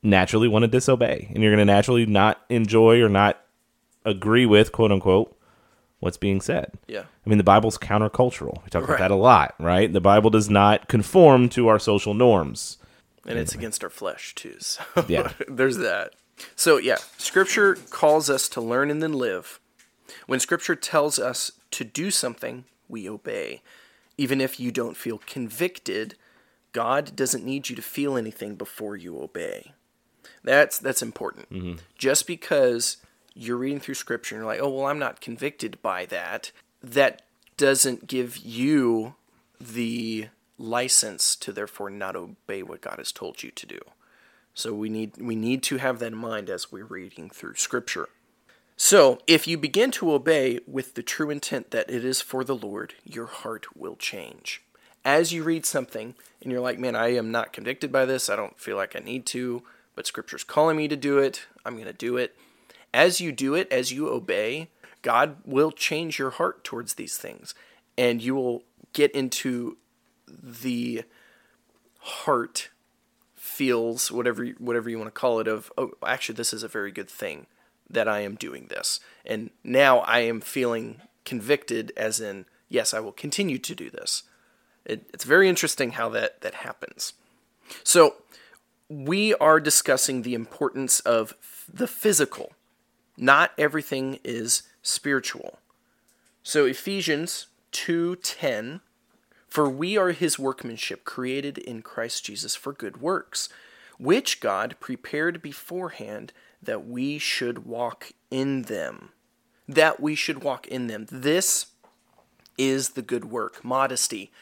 naturally 0.03 0.49
want 0.49 0.63
to 0.63 0.67
disobey 0.67 1.31
and 1.35 1.43
you're 1.43 1.53
gonna 1.53 1.67
naturally 1.67 2.07
not 2.07 2.41
enjoy 2.49 3.03
or 3.03 3.11
not 3.11 3.39
agree 4.07 4.47
with 4.47 4.73
quote 4.73 4.91
unquote 4.91 5.39
what's 6.01 6.17
being 6.17 6.41
said. 6.41 6.73
Yeah. 6.89 7.03
I 7.03 7.29
mean, 7.29 7.37
the 7.37 7.45
Bible's 7.45 7.77
countercultural. 7.77 8.63
We 8.65 8.71
talk 8.71 8.85
about 8.85 8.99
that 8.99 9.11
a 9.11 9.15
lot, 9.15 9.55
right? 9.59 9.93
The 9.93 10.01
Bible 10.01 10.31
does 10.31 10.49
not 10.49 10.89
conform 10.89 11.51
to 11.51 11.69
our 11.69 11.79
social 11.79 12.15
norms. 12.15 12.79
and 13.27 13.39
it's 13.39 13.55
against 13.55 13.85
our 13.85 13.91
flesh 13.91 14.35
too. 14.35 14.57
So 14.59 14.83
Yeah. 15.07 15.33
there's 15.49 15.77
that. 15.77 16.15
So 16.57 16.77
yeah, 16.79 16.99
Scripture 17.19 17.77
calls 17.91 18.29
us 18.29 18.49
to 18.51 18.61
learn 18.61 18.91
and 18.91 19.03
then 19.03 19.13
live. 19.13 19.61
When 20.27 20.41
Scripture 20.41 20.77
tells 20.77 21.19
us 21.19 21.53
to 21.73 21.85
do 21.85 22.11
something, 22.11 22.65
we 22.89 23.09
obey. 23.09 23.63
Even 24.17 24.41
if 24.41 24.61
you 24.61 24.71
don't 24.71 24.97
feel 24.97 25.19
convicted, 25.27 26.15
God 26.73 27.17
doesn't 27.17 27.45
need 27.45 27.69
you 27.69 27.77
to 27.77 27.83
feel 27.83 28.17
anything 28.17 28.55
before 28.55 28.97
you 28.97 29.21
obey. 29.21 29.73
That's 30.43 30.79
that's 30.79 31.03
important. 31.03 31.51
Mm-hmm. 31.51 31.75
Just 31.99 32.27
because 32.27 32.99
you're 33.35 33.57
reading 33.57 33.81
through 33.81 33.95
Scripture 33.95 34.35
and 34.35 34.43
you're 34.43 34.53
like, 34.53 34.61
oh 34.61 34.69
well, 34.69 34.87
I'm 34.87 34.99
not 34.99 35.21
convicted 35.21 35.81
by 35.83 36.07
that. 36.07 36.53
That 36.83 37.23
doesn't 37.57 38.07
give 38.07 38.37
you 38.37 39.15
the 39.61 40.29
license 40.59 41.35
to 41.37 41.53
therefore 41.53 41.91
not 41.91 42.17
obey 42.17 42.63
what 42.63 42.81
God 42.81 42.99
has 42.99 43.13
told 43.13 43.43
you 43.43 43.51
to 43.53 43.67
do. 43.67 43.81
So 44.55 44.73
we 44.73 44.89
need 44.89 45.17
we 45.19 45.37
need 45.37 45.63
to 45.65 45.79
have 45.79 45.99
that 45.99 46.13
in 46.13 46.17
mind 46.17 46.49
as 46.49 46.71
we're 46.71 46.85
reading 46.85 47.29
through 47.29 47.57
scripture. 47.57 48.09
So, 48.77 49.21
if 49.29 49.47
you 49.47 49.57
begin 49.57 49.93
to 49.93 50.13
obey 50.13 50.59
with 50.67 50.95
the 50.95 51.03
true 51.03 51.31
intent 51.31 51.71
that 51.71 51.89
it 51.89 52.05
is 52.05 52.21
for 52.21 52.43
the 52.43 52.57
Lord, 52.57 52.95
your 53.05 53.27
heart 53.27 53.77
will 53.77 53.95
change. 53.95 54.63
As 55.05 55.33
you 55.33 55.45
read 55.45 55.65
something 55.65 56.17
and 56.43 56.51
you're 56.51 56.61
like, 56.61 56.79
"Man, 56.79 56.97
I 56.97 57.15
am 57.15 57.31
not 57.31 57.53
convicted 57.53 57.93
by 57.93 58.05
this. 58.05 58.29
I 58.29 58.37
don't 58.37 58.59
feel 58.59 58.77
like 58.77 58.97
I 58.97 59.01
need 59.01 59.27
to, 59.27 59.63
but 59.95 60.07
scripture's 60.07 60.43
calling 60.43 60.77
me 60.77 60.89
to 60.89 60.97
do 60.97 61.19
it. 61.19 61.47
I'm 61.65 61.75
going 61.75 61.87
to 61.87 61.93
do 61.93 62.17
it." 62.17 62.37
As 62.93 63.21
you 63.21 63.33
do 63.33 63.55
it, 63.55 63.71
as 63.73 63.93
you 63.93 64.09
obey, 64.09 64.71
God 65.03 65.37
will 65.45 65.71
change 65.71 66.19
your 66.19 66.31
heart 66.31 66.65
towards 66.65 66.95
these 66.95 67.17
things 67.17 67.55
and 67.97 68.23
you 68.23 68.35
will 68.35 68.65
get 68.93 69.11
into 69.13 69.77
the 70.27 71.05
heart 71.99 72.71
feels 73.55 74.11
whatever 74.11 74.45
whatever 74.59 74.91
you 74.91 74.99
want 74.99 75.07
to 75.07 75.21
call 75.21 75.39
it 75.39 75.47
of 75.47 75.73
oh 75.79 75.93
actually 76.05 76.35
this 76.35 76.53
is 76.53 76.65
a 76.65 76.69
very 76.69 76.91
good 76.91 77.09
thing 77.09 77.47
that 77.89 78.09
I 78.09 78.21
am 78.21 78.35
doing 78.35 78.67
this. 78.67 78.99
And 79.25 79.51
now 79.63 79.99
I 80.01 80.21
am 80.21 80.41
feeling 80.41 81.03
convicted 81.25 81.93
as 81.97 82.21
in 82.21 82.47
yes 82.69 82.93
I 82.93 82.99
will 82.99 83.13
continue 83.13 83.59
to 83.59 83.75
do 83.75 83.91
this. 83.91 84.25
It, 84.85 85.09
it's 85.15 85.25
very 85.25 85.49
interesting 85.49 85.93
how 85.93 86.09
that 86.11 86.41
that 86.41 86.55
happens. 86.55 87.13
So 87.85 88.17
we 88.89 89.35
are 89.35 89.61
discussing 89.61 90.23
the 90.23 90.35
importance 90.35 90.99
of 91.01 91.35
the 91.73 91.87
physical. 91.87 92.55
Not 93.17 93.53
everything 93.57 94.19
is 94.25 94.65
spiritual. 94.83 95.61
So 96.43 96.67
Ephesians 96.67 97.47
2:10 97.71 98.81
For 99.55 99.71
we 99.71 99.97
are 99.97 100.11
his 100.11 100.37
workmanship, 100.37 101.05
created 101.05 101.59
in 101.59 101.83
Christ 101.83 102.25
Jesus 102.25 102.57
for 102.57 102.73
good 102.73 103.01
works, 103.01 103.49
which 104.01 104.41
God 104.41 104.75
prepared 104.81 105.41
beforehand 105.41 106.33
that 106.61 106.89
we 106.89 107.19
should 107.19 107.65
walk 107.65 108.11
in 108.33 108.63
them. 108.63 109.11
That 109.69 110.01
we 110.01 110.17
should 110.17 110.43
walk 110.43 110.67
in 110.67 110.89
them. 110.89 111.07
This 111.09 111.67
is 112.59 112.91
the 112.91 113.03
good 113.03 113.27
work, 113.27 113.65
modesty. 113.65 114.33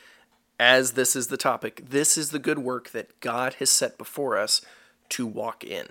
As 0.59 0.92
this 0.92 1.14
is 1.14 1.26
the 1.26 1.37
topic, 1.37 1.83
this 1.90 2.16
is 2.16 2.31
the 2.31 2.38
good 2.38 2.61
work 2.61 2.88
that 2.92 3.21
God 3.21 3.57
has 3.59 3.69
set 3.69 3.99
before 3.99 4.38
us 4.38 4.62
to 5.11 5.26
walk 5.26 5.62
in. 5.62 5.88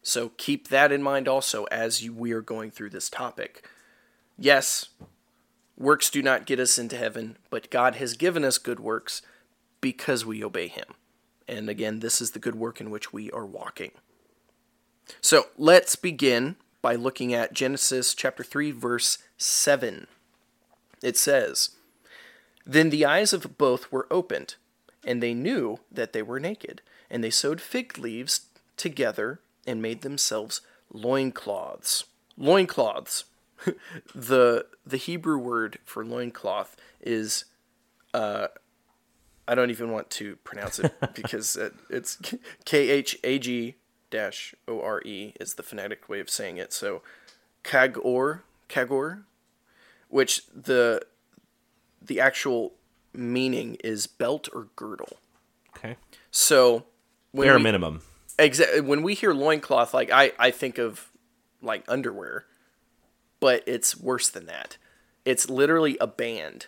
So 0.00 0.30
keep 0.38 0.68
that 0.68 0.90
in 0.90 1.02
mind 1.02 1.28
also 1.28 1.64
as 1.64 2.08
we 2.08 2.32
are 2.32 2.40
going 2.40 2.70
through 2.70 2.88
this 2.88 3.10
topic. 3.10 3.68
Yes, 4.38 4.88
works 5.80 6.10
do 6.10 6.22
not 6.22 6.44
get 6.44 6.60
us 6.60 6.78
into 6.78 6.96
heaven, 6.96 7.38
but 7.48 7.70
God 7.70 7.96
has 7.96 8.12
given 8.12 8.44
us 8.44 8.58
good 8.58 8.78
works 8.78 9.22
because 9.80 10.26
we 10.26 10.44
obey 10.44 10.68
Him. 10.68 10.94
And 11.48 11.68
again, 11.68 12.00
this 12.00 12.20
is 12.20 12.32
the 12.32 12.38
good 12.38 12.54
work 12.54 12.80
in 12.80 12.90
which 12.90 13.12
we 13.12 13.30
are 13.30 13.46
walking. 13.46 13.92
So 15.20 15.46
let's 15.56 15.96
begin 15.96 16.56
by 16.82 16.94
looking 16.94 17.34
at 17.34 17.54
Genesis 17.54 18.14
chapter 18.14 18.44
3, 18.44 18.70
verse 18.70 19.18
7. 19.38 20.06
It 21.02 21.16
says, 21.16 21.70
Then 22.66 22.90
the 22.90 23.06
eyes 23.06 23.32
of 23.32 23.58
both 23.58 23.90
were 23.90 24.06
opened, 24.10 24.56
and 25.04 25.22
they 25.22 25.34
knew 25.34 25.80
that 25.90 26.12
they 26.12 26.22
were 26.22 26.38
naked, 26.38 26.82
and 27.10 27.24
they 27.24 27.30
sewed 27.30 27.60
fig 27.60 27.98
leaves 27.98 28.42
together 28.76 29.40
and 29.66 29.80
made 29.80 30.02
themselves 30.02 30.60
loincloths. 30.92 32.04
Loincloths. 32.36 33.24
the 34.14 34.66
the 34.86 34.96
Hebrew 34.96 35.38
word 35.38 35.78
for 35.84 36.04
loincloth 36.04 36.76
is 37.00 37.44
uh 38.14 38.48
I 39.48 39.54
don't 39.54 39.70
even 39.70 39.90
want 39.90 40.10
to 40.10 40.36
pronounce 40.36 40.78
it 40.78 40.92
because 41.14 41.56
it, 41.56 41.74
it's 41.88 42.18
K 42.64 42.88
H 42.90 43.18
A 43.24 43.38
G 43.38 43.76
dash 44.10 44.54
O 44.68 44.80
R 44.80 45.02
E 45.02 45.34
is 45.40 45.54
the 45.54 45.62
phonetic 45.62 46.08
way 46.08 46.20
of 46.20 46.30
saying 46.30 46.56
it. 46.56 46.72
So 46.72 47.02
kagor 47.64 48.42
kagor, 48.68 49.24
which 50.08 50.42
the 50.54 51.02
the 52.00 52.20
actual 52.20 52.74
meaning 53.12 53.76
is 53.82 54.06
belt 54.06 54.48
or 54.52 54.68
girdle. 54.76 55.18
Okay. 55.76 55.96
So 56.30 56.84
when 57.32 57.46
bare 57.46 57.56
we, 57.56 57.62
minimum. 57.62 58.02
Exactly. 58.38 58.80
When 58.80 59.02
we 59.02 59.14
hear 59.14 59.32
loincloth, 59.32 59.92
like 59.92 60.10
I, 60.10 60.32
I 60.38 60.50
think 60.50 60.78
of 60.78 61.10
like 61.62 61.84
underwear, 61.88 62.46
but 63.40 63.62
it's 63.66 63.96
worse 63.96 64.28
than 64.28 64.46
that. 64.46 64.76
It's 65.24 65.50
literally 65.50 65.96
a 66.00 66.06
band 66.06 66.66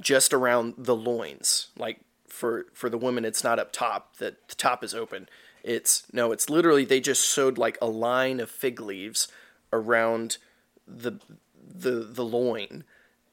just 0.00 0.32
around 0.32 0.74
the 0.78 0.96
loins. 0.96 1.68
Like 1.76 2.00
for 2.28 2.66
for 2.72 2.88
the 2.88 2.98
women, 2.98 3.24
it's 3.24 3.44
not 3.44 3.58
up 3.58 3.72
top. 3.72 4.16
The, 4.16 4.36
the 4.48 4.54
top 4.54 4.82
is 4.82 4.94
open. 4.94 5.28
It's 5.62 6.04
no. 6.12 6.32
It's 6.32 6.48
literally 6.48 6.84
they 6.84 7.00
just 7.00 7.22
sewed 7.22 7.58
like 7.58 7.78
a 7.80 7.86
line 7.86 8.40
of 8.40 8.50
fig 8.50 8.80
leaves 8.80 9.28
around 9.72 10.38
the 10.86 11.12
the 11.56 11.90
the 11.90 12.24
loin, 12.24 12.84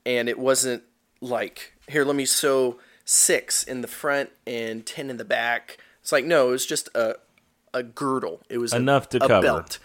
and 0.06 0.30
it 0.30 0.40
wasn't 0.40 0.84
like 1.20 1.74
here. 1.88 2.06
Let 2.06 2.16
me 2.16 2.26
sew 2.26 2.80
six 3.04 3.64
in 3.64 3.82
the 3.82 3.88
front 3.88 4.30
and 4.48 4.86
ten 4.86 5.10
in 5.10 5.18
the 5.18 5.26
back. 5.26 5.78
It's 6.02 6.12
like 6.12 6.26
no. 6.26 6.50
It 6.50 6.52
was 6.52 6.66
just 6.66 6.90
a 6.96 7.16
a 7.74 7.84
girdle. 7.84 8.42
It 8.50 8.60
was 8.60 8.74
enough 8.74 9.06
a, 9.08 9.20
to 9.20 9.26
a 9.26 9.28
cover. 9.28 9.42
Belt. 9.42 9.80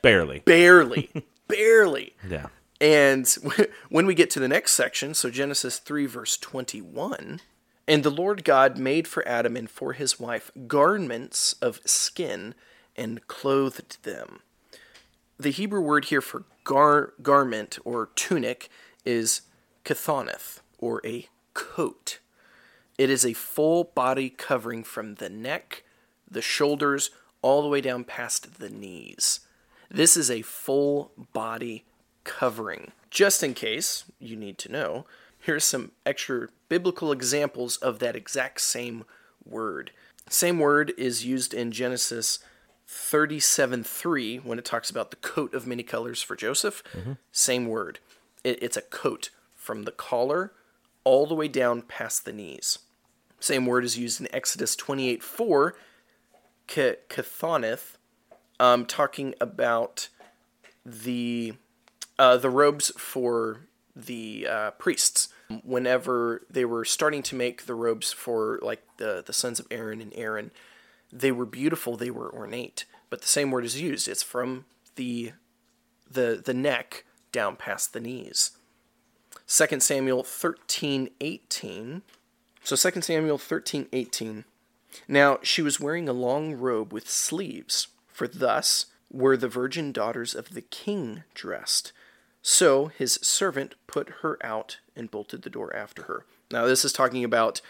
Barely. 0.00 0.40
Barely. 0.40 1.10
barely. 1.48 2.14
Yeah. 2.28 2.46
And 2.80 3.26
when 3.88 4.06
we 4.06 4.14
get 4.14 4.30
to 4.30 4.40
the 4.40 4.48
next 4.48 4.72
section, 4.72 5.14
so 5.14 5.30
Genesis 5.30 5.78
3, 5.78 6.06
verse 6.06 6.36
21, 6.36 7.40
and 7.86 8.02
the 8.02 8.10
Lord 8.10 8.44
God 8.44 8.78
made 8.78 9.06
for 9.06 9.26
Adam 9.28 9.56
and 9.56 9.70
for 9.70 9.92
his 9.92 10.18
wife 10.18 10.50
garments 10.66 11.54
of 11.54 11.80
skin 11.84 12.54
and 12.96 13.26
clothed 13.26 14.02
them. 14.04 14.40
The 15.38 15.50
Hebrew 15.50 15.80
word 15.80 16.06
here 16.06 16.20
for 16.20 16.44
gar- 16.62 17.12
garment 17.22 17.78
or 17.84 18.10
tunic 18.14 18.68
is 19.04 19.42
kathoneth, 19.84 20.60
or 20.78 21.02
a 21.04 21.28
coat. 21.52 22.20
It 22.96 23.10
is 23.10 23.26
a 23.26 23.34
full 23.34 23.84
body 23.84 24.30
covering 24.30 24.84
from 24.84 25.16
the 25.16 25.28
neck 25.28 25.82
the 26.30 26.42
shoulders, 26.42 27.10
all 27.42 27.62
the 27.62 27.68
way 27.68 27.80
down 27.80 28.04
past 28.04 28.58
the 28.58 28.70
knees. 28.70 29.40
This 29.94 30.16
is 30.16 30.28
a 30.28 30.42
full 30.42 31.12
body 31.32 31.84
covering. 32.24 32.90
Just 33.10 33.44
in 33.44 33.54
case 33.54 34.04
you 34.18 34.34
need 34.34 34.58
to 34.58 34.72
know, 34.72 35.06
here's 35.38 35.64
some 35.64 35.92
extra 36.04 36.48
biblical 36.68 37.12
examples 37.12 37.76
of 37.76 38.00
that 38.00 38.16
exact 38.16 38.60
same 38.60 39.04
word. 39.44 39.92
Same 40.28 40.58
word 40.58 40.92
is 40.98 41.24
used 41.24 41.54
in 41.54 41.70
Genesis 41.70 42.40
37 42.88 43.84
3 43.84 44.38
when 44.38 44.58
it 44.58 44.64
talks 44.64 44.90
about 44.90 45.10
the 45.10 45.16
coat 45.16 45.54
of 45.54 45.64
many 45.64 45.84
colors 45.84 46.20
for 46.20 46.34
Joseph. 46.34 46.82
Mm-hmm. 46.92 47.12
Same 47.30 47.68
word. 47.68 48.00
It, 48.42 48.60
it's 48.60 48.76
a 48.76 48.82
coat 48.82 49.30
from 49.54 49.84
the 49.84 49.92
collar 49.92 50.52
all 51.04 51.24
the 51.24 51.36
way 51.36 51.46
down 51.46 51.82
past 51.82 52.24
the 52.24 52.32
knees. 52.32 52.80
Same 53.38 53.64
word 53.64 53.84
is 53.84 53.96
used 53.96 54.20
in 54.20 54.26
Exodus 54.34 54.74
28 54.74 55.22
4 55.22 55.76
Kathoneth, 56.66 57.96
um, 58.60 58.86
talking 58.86 59.34
about 59.40 60.08
the 60.84 61.54
uh, 62.18 62.36
the 62.36 62.50
robes 62.50 62.92
for 62.96 63.66
the 63.96 64.46
uh, 64.48 64.70
priests. 64.72 65.28
Whenever 65.62 66.42
they 66.48 66.64
were 66.64 66.84
starting 66.84 67.22
to 67.22 67.36
make 67.36 67.66
the 67.66 67.74
robes 67.74 68.12
for 68.12 68.58
like 68.62 68.82
the 68.96 69.22
the 69.24 69.32
sons 69.32 69.60
of 69.60 69.66
Aaron 69.70 70.00
and 70.00 70.12
Aaron, 70.16 70.50
they 71.12 71.32
were 71.32 71.46
beautiful. 71.46 71.96
They 71.96 72.10
were 72.10 72.32
ornate. 72.32 72.84
But 73.10 73.20
the 73.20 73.28
same 73.28 73.50
word 73.50 73.64
is 73.64 73.80
used. 73.80 74.08
It's 74.08 74.22
from 74.22 74.64
the 74.96 75.32
the 76.10 76.40
the 76.44 76.54
neck 76.54 77.04
down 77.32 77.56
past 77.56 77.92
the 77.92 78.00
knees. 78.00 78.52
2 79.46 79.80
Samuel 79.80 80.22
13, 80.22 81.10
18. 81.20 82.02
So 82.62 82.76
2 82.76 83.02
Samuel 83.02 83.36
13, 83.36 83.88
18 83.92 84.44
now 85.08 85.38
she 85.42 85.62
was 85.62 85.80
wearing 85.80 86.08
a 86.08 86.12
long 86.12 86.54
robe 86.54 86.92
with 86.92 87.08
sleeves, 87.08 87.88
for 88.14 88.28
thus 88.28 88.86
were 89.10 89.36
the 89.36 89.48
virgin 89.48 89.90
daughters 89.90 90.34
of 90.34 90.50
the 90.50 90.62
king 90.62 91.24
dressed. 91.34 91.92
So 92.42 92.86
his 92.86 93.14
servant 93.14 93.74
put 93.88 94.08
her 94.22 94.38
out 94.40 94.78
and 94.94 95.10
bolted 95.10 95.42
the 95.42 95.50
door 95.50 95.74
after 95.74 96.04
her. 96.04 96.24
Now 96.50 96.64
this 96.64 96.84
is 96.84 96.92
talking 96.92 97.24
about 97.24 97.60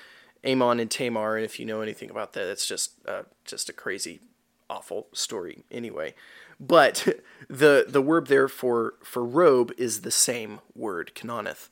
Amnon 0.45 0.81
and 0.81 0.91
Tamar, 0.91 1.37
and 1.37 1.45
if 1.45 1.59
you 1.59 1.65
know 1.65 1.81
anything 1.81 2.11
about 2.11 2.35
that, 2.35 2.51
it's 2.51 2.67
just 2.67 2.93
uh, 3.09 3.23
just 3.47 3.71
a 3.71 3.73
crazy, 3.73 4.21
awful 4.69 5.07
story 5.15 5.65
anyway. 5.71 6.15
But 6.61 7.09
the 7.49 7.87
the 7.89 8.03
word 8.03 8.27
there 8.27 8.49
for 8.49 8.95
for 9.03 9.25
robe 9.25 9.73
is 9.79 10.03
the 10.03 10.11
same 10.11 10.61
word, 10.75 11.13
kanoneth, 11.15 11.71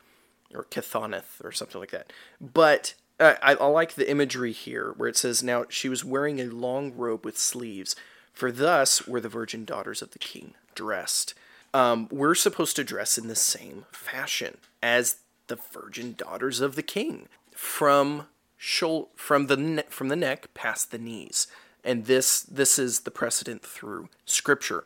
or 0.54 0.64
kathoneth, 0.64 1.44
or 1.44 1.52
something 1.52 1.80
like 1.80 1.90
that. 1.90 2.10
But 2.40 2.94
uh, 3.20 3.34
I, 3.42 3.54
I 3.54 3.66
like 3.66 3.94
the 3.94 4.10
imagery 4.10 4.52
here 4.52 4.94
where 4.96 5.08
it 5.08 5.16
says, 5.16 5.42
Now 5.42 5.66
she 5.68 5.88
was 5.88 6.04
wearing 6.04 6.40
a 6.40 6.46
long 6.46 6.92
robe 6.94 7.24
with 7.24 7.38
sleeves, 7.38 7.94
for 8.32 8.50
thus 8.50 9.06
were 9.06 9.20
the 9.20 9.28
virgin 9.28 9.64
daughters 9.64 10.02
of 10.02 10.10
the 10.10 10.18
king 10.18 10.54
dressed. 10.74 11.34
Um, 11.74 12.08
we're 12.10 12.34
supposed 12.34 12.76
to 12.76 12.84
dress 12.84 13.16
in 13.16 13.28
the 13.28 13.36
same 13.36 13.86
fashion 13.92 14.58
as 14.82 15.16
the 15.46 15.58
virgin 15.72 16.14
daughters 16.16 16.60
of 16.60 16.76
the 16.76 16.82
king, 16.82 17.28
from 17.54 18.26
shul- 18.56 19.10
from 19.16 19.46
the 19.46 19.56
ne- 19.56 19.84
from 19.88 20.08
the 20.08 20.16
neck 20.16 20.52
past 20.54 20.90
the 20.90 20.98
knees, 20.98 21.46
and 21.84 22.06
this 22.06 22.42
this 22.42 22.78
is 22.78 23.00
the 23.00 23.10
precedent 23.10 23.62
through 23.62 24.08
Scripture, 24.26 24.84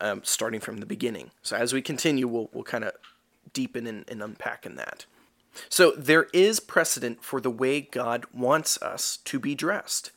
um, 0.00 0.20
starting 0.24 0.60
from 0.60 0.78
the 0.78 0.86
beginning. 0.86 1.30
So 1.42 1.56
as 1.56 1.72
we 1.72 1.82
continue, 1.82 2.28
we'll 2.28 2.50
we'll 2.52 2.64
kind 2.64 2.84
of 2.84 2.92
deepen 3.52 3.86
and, 3.86 4.04
and 4.08 4.22
unpack 4.22 4.66
in 4.66 4.76
that. 4.76 5.06
So 5.68 5.92
there 5.92 6.26
is 6.32 6.60
precedent 6.60 7.24
for 7.24 7.40
the 7.40 7.50
way 7.50 7.80
God 7.80 8.26
wants 8.34 8.80
us 8.82 9.18
to 9.24 9.38
be 9.38 9.54
dressed. 9.54 10.10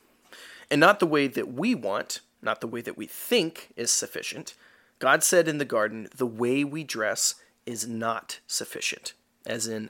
And 0.69 0.79
not 0.79 0.99
the 0.99 1.07
way 1.07 1.27
that 1.27 1.53
we 1.53 1.73
want, 1.73 2.19
not 2.41 2.61
the 2.61 2.67
way 2.67 2.81
that 2.81 2.97
we 2.97 3.05
think 3.05 3.69
is 3.75 3.91
sufficient. 3.91 4.53
God 4.99 5.23
said 5.23 5.47
in 5.47 5.57
the 5.57 5.65
garden, 5.65 6.07
the 6.15 6.25
way 6.25 6.63
we 6.63 6.83
dress 6.83 7.35
is 7.65 7.87
not 7.87 8.39
sufficient, 8.47 9.13
as 9.45 9.67
in, 9.67 9.89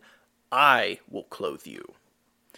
I 0.51 0.99
will 1.09 1.23
clothe 1.23 1.65
you. 1.65 1.93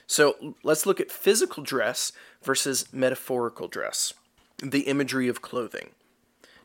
So 0.07 0.55
let's 0.63 0.85
look 0.85 0.99
at 0.99 1.11
physical 1.11 1.63
dress 1.63 2.11
versus 2.43 2.91
metaphorical 2.91 3.67
dress, 3.67 4.13
the 4.61 4.81
imagery 4.81 5.27
of 5.27 5.41
clothing. 5.41 5.91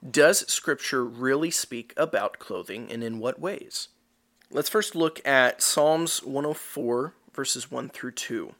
Does 0.09 0.51
Scripture 0.53 1.05
really 1.05 1.51
speak 1.51 1.93
about 1.97 2.39
clothing 2.39 2.91
and 2.91 3.03
in 3.03 3.19
what 3.19 3.41
ways? 3.41 3.89
Let's 4.51 4.69
first 4.69 4.95
look 4.95 5.27
at 5.27 5.63
Psalms 5.63 6.23
104, 6.23 7.15
verses 7.33 7.71
1 7.71 7.89
through 7.89 8.13
2. 8.13 8.55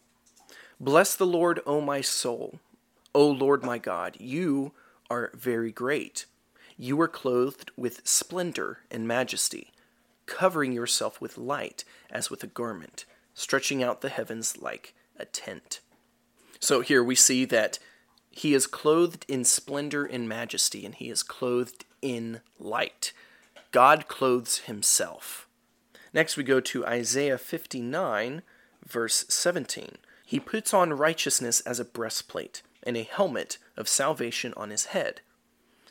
Bless 0.81 1.15
the 1.15 1.27
Lord, 1.27 1.61
O 1.67 1.81
my 1.81 2.01
soul. 2.01 2.59
O 3.17 3.27
Lord 3.27 3.65
my 3.65 3.79
God, 3.79 4.19
you 4.21 4.73
are 5.09 5.31
very 5.33 5.73
great. 5.73 6.27
You 6.77 7.01
are 7.01 7.09
clothed 7.09 7.71
with 7.75 8.07
splendor 8.07 8.81
and 8.91 9.09
majesty, 9.09 9.73
covering 10.27 10.73
yourself 10.73 11.19
with 11.19 11.39
light 11.39 11.83
as 12.11 12.29
with 12.29 12.43
a 12.43 12.47
garment, 12.47 13.07
stretching 13.33 13.83
out 13.83 14.03
the 14.03 14.11
heavens 14.11 14.59
like 14.59 14.93
a 15.19 15.25
tent. 15.25 15.81
So 16.61 16.83
here 16.83 17.03
we 17.03 17.15
see 17.15 17.47
that 17.47 17.79
he 18.31 18.53
is 18.53 18.67
clothed 18.67 19.25
in 19.29 19.45
splendor 19.45 20.05
and 20.05 20.29
majesty, 20.29 20.85
and 20.85 20.95
he 20.95 21.09
is 21.09 21.23
clothed 21.23 21.87
in 22.03 22.43
light. 22.59 23.15
God 23.73 24.09
clothes 24.09 24.59
himself. 24.59 25.49
Next, 26.13 26.37
we 26.37 26.45
go 26.45 26.61
to 26.61 26.85
Isaiah 26.85 27.39
59, 27.39 28.43
verse 28.87 29.25
17. 29.31 29.97
He 30.27 30.39
puts 30.39 30.75
on 30.75 30.93
righteousness 30.93 31.63
as 31.63 31.81
a 31.81 31.85
breastplate, 31.87 32.61
and 32.87 32.97
a 32.97 33.03
helmet 33.03 33.59
of 33.77 33.89
salvation 33.89 34.55
on 34.57 34.71
his 34.71 34.87
head. 34.87 35.21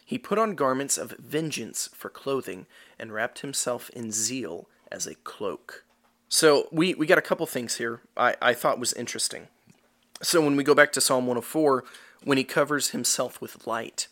He 0.06 0.18
put 0.18 0.40
on 0.40 0.56
garments 0.56 0.98
of 0.98 1.12
vengeance 1.20 1.90
for 1.94 2.10
clothing, 2.10 2.68
and 2.98 3.14
wrapped 3.14 3.40
himself 3.40 3.90
in 3.92 4.12
zeal 4.12 4.68
as 4.92 5.06
a 5.08 5.16
cloak. 5.16 5.84
So 6.30 6.68
we, 6.72 6.94
we 6.94 7.06
got 7.06 7.18
a 7.18 7.24
couple 7.24 7.46
things 7.46 7.78
here 7.78 8.02
I, 8.18 8.36
I 8.42 8.54
thought 8.54 8.80
was 8.80 8.94
interesting. 8.94 9.48
So 10.22 10.42
when 10.42 10.56
we 10.56 10.64
go 10.64 10.74
back 10.74 10.92
to 10.94 11.02
Psalm 11.02 11.28
104, 11.28 11.84
when 12.24 12.38
he 12.38 12.44
covers 12.44 12.90
himself 12.90 13.42
with 13.42 13.68
light, 13.68 14.08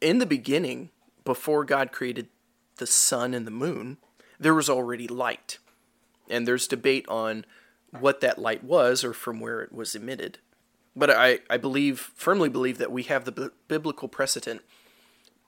in 0.00 0.18
the 0.18 0.26
beginning, 0.26 0.90
before 1.24 1.64
God 1.64 1.92
created 1.92 2.28
the 2.76 2.86
sun 2.86 3.34
and 3.34 3.46
the 3.46 3.50
moon, 3.50 3.98
there 4.38 4.54
was 4.54 4.70
already 4.70 5.06
light. 5.06 5.58
And 6.28 6.46
there's 6.46 6.66
debate 6.66 7.06
on 7.08 7.44
what 7.90 8.20
that 8.20 8.38
light 8.38 8.64
was 8.64 9.04
or 9.04 9.12
from 9.12 9.40
where 9.40 9.60
it 9.60 9.72
was 9.72 9.94
emitted. 9.94 10.38
But 10.94 11.10
I, 11.10 11.40
I 11.48 11.56
believe, 11.56 12.12
firmly 12.14 12.48
believe, 12.48 12.78
that 12.78 12.92
we 12.92 13.04
have 13.04 13.24
the 13.24 13.32
b- 13.32 13.48
biblical 13.68 14.08
precedent 14.08 14.62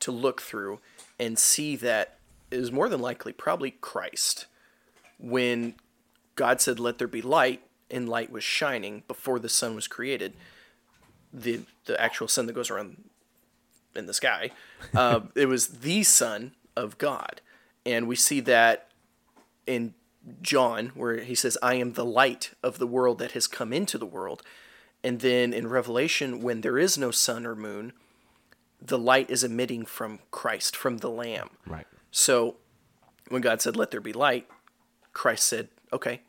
to 0.01 0.11
look 0.11 0.41
through 0.41 0.81
and 1.19 1.39
see 1.39 1.77
that 1.77 2.19
it 2.51 2.59
is 2.59 2.73
more 2.73 2.89
than 2.89 3.01
likely 3.01 3.33
probably 3.33 3.73
Christ. 3.73 4.47
When 5.19 5.75
God 6.35 6.61
said, 6.61 6.81
Let 6.81 6.99
there 6.99 7.09
be 7.09 7.23
light, 7.23 7.63
and 7.91 8.09
light 8.09 8.31
was 8.31 8.45
shining 8.45 9.03
before 9.07 9.39
the 9.39 9.49
sun 9.49 9.75
was 9.75 9.87
created, 9.87 10.35
the, 11.33 11.61
the 11.87 12.01
actual 12.01 12.29
sun 12.29 12.47
that 12.47 12.53
goes 12.53 12.71
around 12.71 13.05
in 13.95 14.07
the 14.07 14.15
sky, 14.15 14.51
uh, 14.95 15.21
it 15.35 15.47
was 15.47 15.69
the 15.69 16.03
Son 16.03 16.53
of 16.77 16.99
God. 16.99 17.41
And 17.87 18.09
we 18.09 18.17
see 18.17 18.41
that 18.41 18.89
in 19.67 19.95
John, 20.43 20.93
where 20.95 21.19
he 21.19 21.35
says, 21.35 21.59
I 21.63 21.75
am 21.75 21.93
the 21.93 22.05
light 22.05 22.53
of 22.63 22.79
the 22.79 22.87
world 22.87 23.19
that 23.19 23.33
has 23.33 23.47
come 23.47 23.73
into 23.73 23.99
the 23.99 24.07
world. 24.07 24.43
And 25.05 25.21
then 25.21 25.53
in 25.53 25.69
Revelation, 25.69 26.41
when 26.41 26.63
there 26.63 26.79
is 26.79 26.97
no 26.97 27.11
sun 27.11 27.45
or 27.45 27.55
moon, 27.55 27.93
the 28.81 28.99
light 28.99 29.29
is 29.29 29.45
emitting 29.45 29.85
from 29.85 30.19
Christ, 30.31 30.75
from 30.75 30.99
the 30.99 31.11
Lamb. 31.11 31.51
Right. 31.67 31.87
So 32.11 32.57
when 33.29 33.43
God 33.43 33.61
said, 33.61 33.77
Let 33.77 33.91
there 33.91 34.01
be 34.01 34.15
light, 34.15 34.49
Christ 35.13 35.47
said, 35.47 35.69
Okay. 35.93 36.23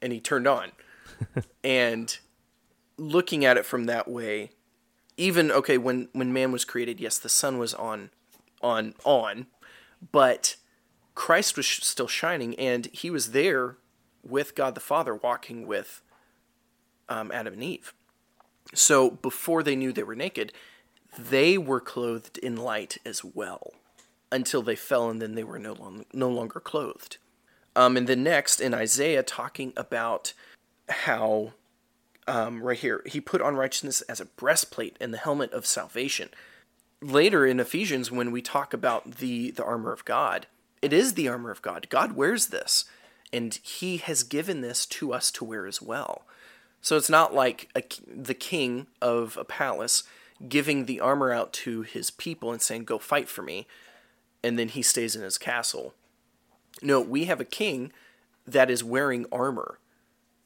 And 0.00 0.12
he 0.12 0.20
turned 0.20 0.46
on. 0.46 0.70
and 1.64 2.16
looking 2.96 3.44
at 3.44 3.56
it 3.56 3.66
from 3.66 3.86
that 3.86 4.06
way, 4.06 4.50
even 5.16 5.50
okay, 5.50 5.76
when 5.76 6.08
when 6.12 6.32
man 6.32 6.52
was 6.52 6.64
created, 6.64 7.00
yes, 7.00 7.18
the 7.18 7.28
sun 7.28 7.58
was 7.58 7.74
on 7.74 8.10
on 8.62 8.94
on, 9.04 9.46
but 10.12 10.56
Christ 11.16 11.56
was 11.56 11.66
sh- 11.66 11.82
still 11.82 12.06
shining 12.06 12.54
and 12.56 12.86
he 12.92 13.10
was 13.10 13.32
there 13.32 13.78
with 14.22 14.54
God 14.54 14.74
the 14.74 14.80
Father 14.80 15.14
walking 15.14 15.66
with 15.66 16.02
um, 17.08 17.30
Adam 17.32 17.54
and 17.54 17.64
Eve. 17.64 17.92
So 18.74 19.10
before 19.10 19.62
they 19.62 19.76
knew 19.76 19.92
they 19.92 20.02
were 20.02 20.16
naked, 20.16 20.52
they 21.18 21.56
were 21.56 21.80
clothed 21.80 22.38
in 22.38 22.56
light 22.56 22.98
as 23.04 23.24
well 23.24 23.72
until 24.30 24.62
they 24.62 24.76
fell 24.76 25.08
and 25.08 25.22
then 25.22 25.34
they 25.34 25.44
were 25.44 25.58
no, 25.58 25.72
long, 25.72 26.04
no 26.12 26.28
longer 26.28 26.60
clothed. 26.60 27.18
Um, 27.74 27.96
and 27.96 28.06
then 28.06 28.22
next 28.22 28.60
in 28.60 28.74
Isaiah, 28.74 29.22
talking 29.22 29.72
about 29.76 30.32
how, 30.88 31.52
um, 32.26 32.62
right 32.62 32.78
here, 32.78 33.02
he 33.06 33.20
put 33.20 33.42
on 33.42 33.54
righteousness 33.54 34.00
as 34.02 34.20
a 34.20 34.24
breastplate 34.24 34.96
and 35.00 35.12
the 35.12 35.18
helmet 35.18 35.52
of 35.52 35.66
salvation. 35.66 36.30
Later 37.02 37.46
in 37.46 37.60
Ephesians, 37.60 38.10
when 38.10 38.32
we 38.32 38.42
talk 38.42 38.72
about 38.72 39.16
the, 39.16 39.50
the 39.50 39.64
armor 39.64 39.92
of 39.92 40.04
God, 40.04 40.46
it 40.82 40.92
is 40.92 41.14
the 41.14 41.28
armor 41.28 41.50
of 41.50 41.62
God. 41.62 41.88
God 41.90 42.12
wears 42.12 42.46
this, 42.46 42.86
and 43.32 43.54
he 43.62 43.98
has 43.98 44.22
given 44.22 44.60
this 44.60 44.86
to 44.86 45.12
us 45.12 45.30
to 45.32 45.44
wear 45.44 45.66
as 45.66 45.82
well. 45.82 46.24
So 46.86 46.96
it's 46.96 47.10
not 47.10 47.34
like 47.34 47.68
a, 47.74 47.82
the 48.06 48.32
king 48.32 48.86
of 49.02 49.36
a 49.36 49.44
palace 49.44 50.04
giving 50.48 50.84
the 50.84 51.00
armor 51.00 51.32
out 51.32 51.52
to 51.54 51.82
his 51.82 52.12
people 52.12 52.52
and 52.52 52.62
saying, 52.62 52.84
Go 52.84 53.00
fight 53.00 53.28
for 53.28 53.42
me, 53.42 53.66
and 54.44 54.56
then 54.56 54.68
he 54.68 54.82
stays 54.82 55.16
in 55.16 55.22
his 55.22 55.36
castle. 55.36 55.94
No, 56.82 57.00
we 57.00 57.24
have 57.24 57.40
a 57.40 57.44
king 57.44 57.90
that 58.46 58.70
is 58.70 58.84
wearing 58.84 59.26
armor, 59.32 59.80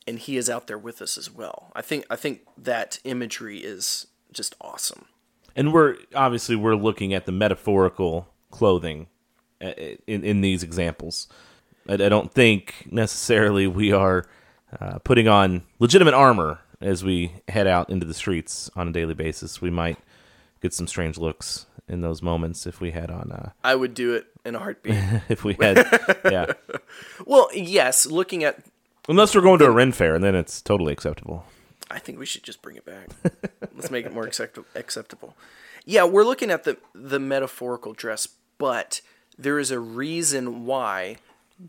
and 0.07 0.19
he 0.19 0.39
is 0.39 0.49
out 0.49 0.67
there 0.67 0.79
with 0.79 1.03
us 1.03 1.19
as 1.19 1.31
well. 1.31 1.73
I 1.77 1.83
think 1.83 2.07
I 2.09 2.17
think 2.17 2.47
that 2.57 3.01
imagery 3.05 3.59
is 3.59 4.07
just 4.33 4.55
awesome. 4.63 5.05
And 5.55 5.75
we're 5.75 5.97
obviously 6.15 6.57
we're 6.57 6.75
looking 6.75 7.13
at 7.13 7.27
the 7.27 7.33
metaphorical 7.33 8.29
clothing 8.51 9.09
uh, 9.61 9.73
in 10.07 10.25
in 10.25 10.41
these 10.41 10.63
examples. 10.63 11.29
I, 11.87 11.93
I 11.93 12.09
don't 12.09 12.33
think 12.33 12.87
necessarily 12.91 13.67
we 13.67 13.93
are 13.93 14.25
uh, 14.79 14.99
putting 15.01 15.29
on 15.29 15.63
legitimate 15.79 16.15
armor 16.15 16.61
as 16.81 17.05
we 17.05 17.33
head 17.49 17.67
out 17.67 17.91
into 17.91 18.07
the 18.07 18.15
streets 18.15 18.71
on 18.77 18.89
a 18.89 18.93
daily 18.93 19.15
basis. 19.15 19.61
We 19.61 19.71
might 19.71 19.99
get 20.63 20.73
some 20.73 20.87
strange 20.87 21.19
looks 21.19 21.67
in 21.89 22.01
those 22.03 22.23
moments 22.23 22.67
if 22.67 22.81
we 22.81 22.93
had 22.93 23.11
on. 23.11 23.33
Uh, 23.33 23.51
I 23.65 23.75
would 23.75 23.95
do 23.95 24.15
it 24.15 24.27
in 24.45 24.55
a 24.55 24.59
heartbeat. 24.59 24.95
if 25.29 25.45
we 25.45 25.55
had, 25.55 25.87
yeah. 26.25 26.53
well, 27.27 27.49
yes, 27.53 28.07
looking 28.07 28.45
at 28.45 28.65
Unless 29.09 29.35
we're 29.35 29.41
going 29.41 29.59
to 29.59 29.65
a 29.65 29.71
Ren 29.71 29.91
fair, 29.93 30.15
and 30.15 30.23
then 30.23 30.37
it's 30.37 30.63
totally 30.63 30.93
acceptable. 30.93 31.45
I 31.91 31.99
think 31.99 32.19
we 32.19 32.27
should 32.27 32.45
just 32.45 32.63
bring 32.63 32.77
it 32.77 32.85
back. 32.85 33.09
Let's 33.75 33.91
make 33.91 34.07
it 34.07 34.15
more 34.15 34.25
accept- 34.25 34.59
acceptable. 34.77 35.37
Yeah, 35.85 36.05
we're 36.05 36.25
looking 36.25 36.51
at 36.51 36.65
the 36.65 36.77
the 36.95 37.19
metaphorical 37.19 37.93
dress, 37.93 38.29
but 38.59 39.01
there 39.37 39.59
is 39.59 39.71
a 39.71 39.81
reason 39.81 40.65
why 40.65 41.17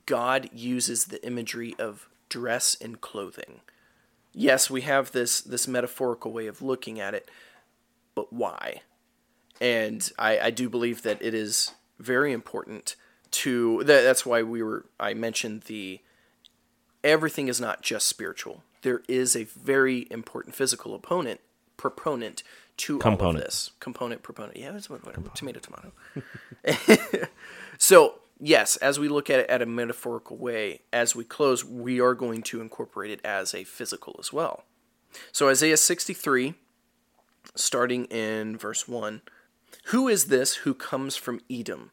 God 0.06 0.50
uses 0.54 1.06
the 1.06 1.26
imagery 1.26 1.76
of 1.80 2.08
dress 2.32 2.78
and 2.80 3.02
clothing. 3.02 3.60
Yes, 4.34 4.70
we 4.70 4.82
have 4.82 5.12
this 5.12 5.42
this 5.42 5.68
metaphorical 5.68 6.32
way 6.32 6.48
of 6.48 6.62
looking 6.62 7.00
at 7.00 7.14
it, 7.14 7.30
but 8.16 8.32
why? 8.32 8.82
And 9.60 10.10
I, 10.18 10.40
I 10.40 10.50
do 10.50 10.70
believe 10.70 11.04
that 11.04 11.22
it 11.22 11.34
is 11.34 11.74
very 12.00 12.32
important 12.32 12.96
to 13.32 13.84
that, 13.84 14.02
that's 14.04 14.26
why 14.26 14.42
we 14.42 14.64
were 14.64 14.86
I 15.00 15.14
mentioned 15.14 15.64
the 15.64 16.00
everything 17.04 17.50
is 17.50 17.60
not 17.60 17.82
just 17.82 18.08
spiritual. 18.08 18.64
There 18.82 19.02
is 19.10 19.36
a 19.36 19.44
very 19.44 20.08
important 20.10 20.56
physical 20.56 20.96
opponent 20.96 21.42
proponent 21.76 22.42
to 22.78 22.94
all 22.94 22.98
of 22.98 23.02
Component. 23.04 23.44
this. 23.44 23.72
Component 23.80 24.24
proponent. 24.24 24.58
Yeah, 24.58 24.76
it's 24.76 24.90
what, 24.90 25.06
whatever. 25.06 25.30
Tomato 25.36 25.60
tomato. 25.60 25.92
so 27.78 28.21
yes, 28.42 28.76
as 28.78 29.00
we 29.00 29.08
look 29.08 29.30
at 29.30 29.40
it 29.40 29.50
at 29.50 29.62
a 29.62 29.66
metaphorical 29.66 30.38
way, 30.38 30.82
as 30.92 31.16
we 31.16 31.24
close, 31.24 31.64
we 31.64 32.02
are 32.02 32.16
going 32.16 32.42
to 32.44 32.60
incorporate 32.60 33.12
it 33.12 33.22
as 33.24 33.54
a 33.54 33.64
physical 33.64 34.18
as 34.20 34.34
well. 34.34 34.64
So 35.32 35.48
Isaiah 35.50 35.78
63, 35.78 36.56
starting 37.56 38.06
in 38.06 38.58
verse 38.58 38.88
1. 38.88 39.22
Who 39.86 40.08
is 40.08 40.26
this 40.26 40.56
who 40.56 40.74
comes 40.74 41.16
from 41.16 41.42
Edom 41.50 41.92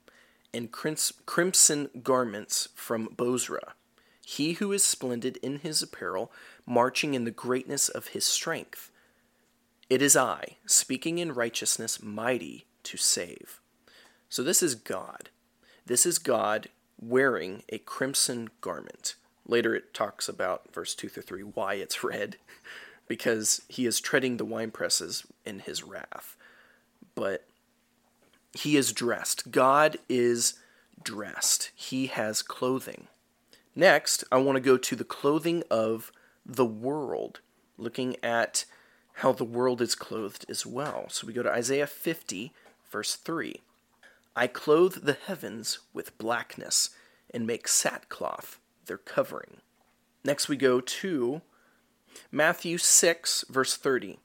in 0.53 0.69
crimson 0.69 1.91
garments 2.03 2.69
from 2.75 3.09
Bozrah? 3.17 3.75
He 4.27 4.55
who 4.55 4.73
is 4.73 4.85
splendid 4.85 5.39
in 5.39 5.61
his 5.61 5.83
apparel, 5.83 6.33
marching 6.67 7.15
in 7.15 7.25
the 7.25 7.31
greatness 7.31 7.89
of 7.89 8.09
his 8.09 8.25
strength. 8.25 8.91
It 9.89 10.03
is 10.03 10.17
I, 10.17 10.59
speaking 10.67 11.19
in 11.19 11.33
righteousness, 11.33 12.03
mighty 12.03 12.67
to 12.83 12.97
save. 12.99 13.61
So 14.29 14.43
this 14.43 14.63
is 14.63 14.75
God. 14.75 15.31
This 15.89 16.05
is 16.05 16.19
God 16.19 16.69
wearing 17.01 17.63
a 17.71 17.79
crimson 17.79 18.51
garment. 18.61 19.15
Later 19.47 19.75
it 19.75 19.95
talks 19.95 20.29
about, 20.29 20.71
verse 20.71 20.95
2 20.95 21.09
through 21.09 21.23
3, 21.23 21.43
why 21.43 21.75
it's 21.75 22.05
red, 22.05 22.37
because 23.09 23.63
he 23.69 23.87
is 23.87 23.99
treading 23.99 24.37
the 24.37 24.45
winepresses 24.45 25.25
in 25.47 25.61
his 25.61 25.83
wrath. 25.83 26.37
But 27.15 27.47
he 28.53 28.77
is 28.77 28.93
dressed. 28.93 29.51
God 29.51 29.97
is 30.11 30.55
dressed. 31.03 31.71
He 31.75 32.09
has 32.09 32.43
clothing. 32.43 33.09
Next, 33.75 34.25
I 34.31 34.37
want 34.37 34.57
to 34.57 34.61
go 34.61 34.77
to 34.77 34.95
the 34.95 35.05
clothing 35.05 35.63
of 35.71 36.13
the 36.45 36.67
world, 36.67 37.41
looking 37.79 38.17
at 38.23 38.67
how 39.15 39.33
the 39.33 39.43
world 39.43 39.81
is 39.81 39.95
clothed 39.95 40.45
as 40.51 40.67
well. 40.67 41.07
So 41.09 41.27
we 41.27 41.33
go 41.33 41.43
to 41.43 41.51
Isaiah 41.51 41.87
50, 41.87 42.53
verse 42.91 43.15
3. 43.15 43.63
I 44.39 44.47
clothe 44.47 45.03
the 45.03 45.17
heavens 45.27 45.81
with 45.93 46.17
blackness 46.17 46.91
and 47.35 47.45
make 47.45 47.67
sackcloth 47.67 48.61
their 48.87 48.97
covering. 48.97 49.57
Next, 50.25 50.49
we 50.49 50.57
go 50.57 50.81
to 50.81 51.43
Matthew 52.31 52.79
6, 52.79 53.47
verse 53.51 53.77
30. 53.77 54.21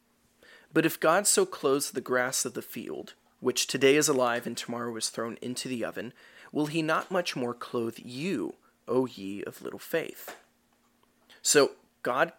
But 0.72 0.86
if 0.86 1.00
God 1.00 1.26
so 1.26 1.48
clothes 1.48 1.90
the 1.90 2.00
grass 2.00 2.46
of 2.46 2.54
the 2.54 2.62
field, 2.62 3.16
which 3.40 3.66
today 3.66 3.96
is 3.96 4.08
alive 4.08 4.46
and 4.46 4.56
tomorrow 4.56 4.96
is 4.98 5.10
thrown 5.10 5.40
into 5.42 5.68
the 5.68 5.84
oven, 5.84 6.14
will 6.52 6.68
he 6.68 6.84
not 6.84 7.10
much 7.10 7.36
more 7.36 7.56
clothe 7.56 7.98
you, 7.98 8.54
O 8.88 9.08
ye 9.08 9.44
of 9.46 9.64
little 9.64 9.80
faith? 9.80 10.36
So, 11.42 11.72
God 12.04 12.34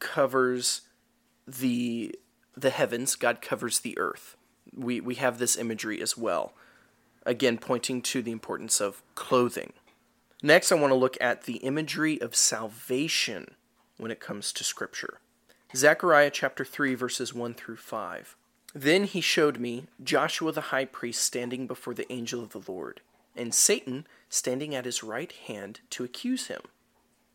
covers 0.00 0.80
the 1.46 2.18
the 2.56 2.70
heavens, 2.70 3.14
God 3.14 3.40
covers 3.40 3.78
the 3.78 3.96
earth. 3.98 4.36
We 4.74 5.00
we 5.00 5.14
have 5.14 5.38
this 5.38 5.56
imagery 5.56 6.02
as 6.02 6.18
well. 6.18 6.54
Again, 7.28 7.58
pointing 7.58 8.00
to 8.00 8.22
the 8.22 8.32
importance 8.32 8.80
of 8.80 9.02
clothing. 9.14 9.74
Next, 10.42 10.72
I 10.72 10.76
want 10.76 10.92
to 10.92 10.96
look 10.96 11.18
at 11.20 11.42
the 11.42 11.56
imagery 11.56 12.18
of 12.22 12.34
salvation 12.34 13.54
when 13.98 14.10
it 14.10 14.18
comes 14.18 14.50
to 14.54 14.64
scripture. 14.64 15.18
Zechariah 15.76 16.30
chapter 16.30 16.64
3 16.64 16.94
verses 16.94 17.34
1 17.34 17.52
through 17.52 17.76
5. 17.76 18.34
Then 18.74 19.04
he 19.04 19.20
showed 19.20 19.60
me 19.60 19.88
Joshua 20.02 20.52
the 20.52 20.72
high 20.72 20.86
priest 20.86 21.22
standing 21.22 21.66
before 21.66 21.92
the 21.92 22.10
angel 22.10 22.42
of 22.42 22.52
the 22.52 22.62
Lord, 22.66 23.02
and 23.36 23.54
Satan 23.54 24.06
standing 24.30 24.74
at 24.74 24.86
his 24.86 25.02
right 25.02 25.32
hand 25.32 25.80
to 25.90 26.04
accuse 26.04 26.46
him. 26.46 26.62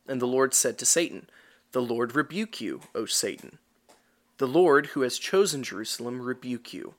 And 0.08 0.20
the 0.20 0.26
Lord 0.26 0.56
said 0.56 0.80
to 0.80 0.88
Satan, 0.88 1.30
The 1.72 1.84
Lord 1.84 2.16
rebuke 2.16 2.60
you, 2.60 2.82
O 2.96 3.06
Satan. 3.06 3.60
The 4.40 4.48
Lord, 4.48 4.88
who 4.88 5.02
has 5.02 5.20
chosen 5.20 5.62
Jerusalem, 5.62 6.20
rebuke 6.20 6.74
you. 6.74 6.96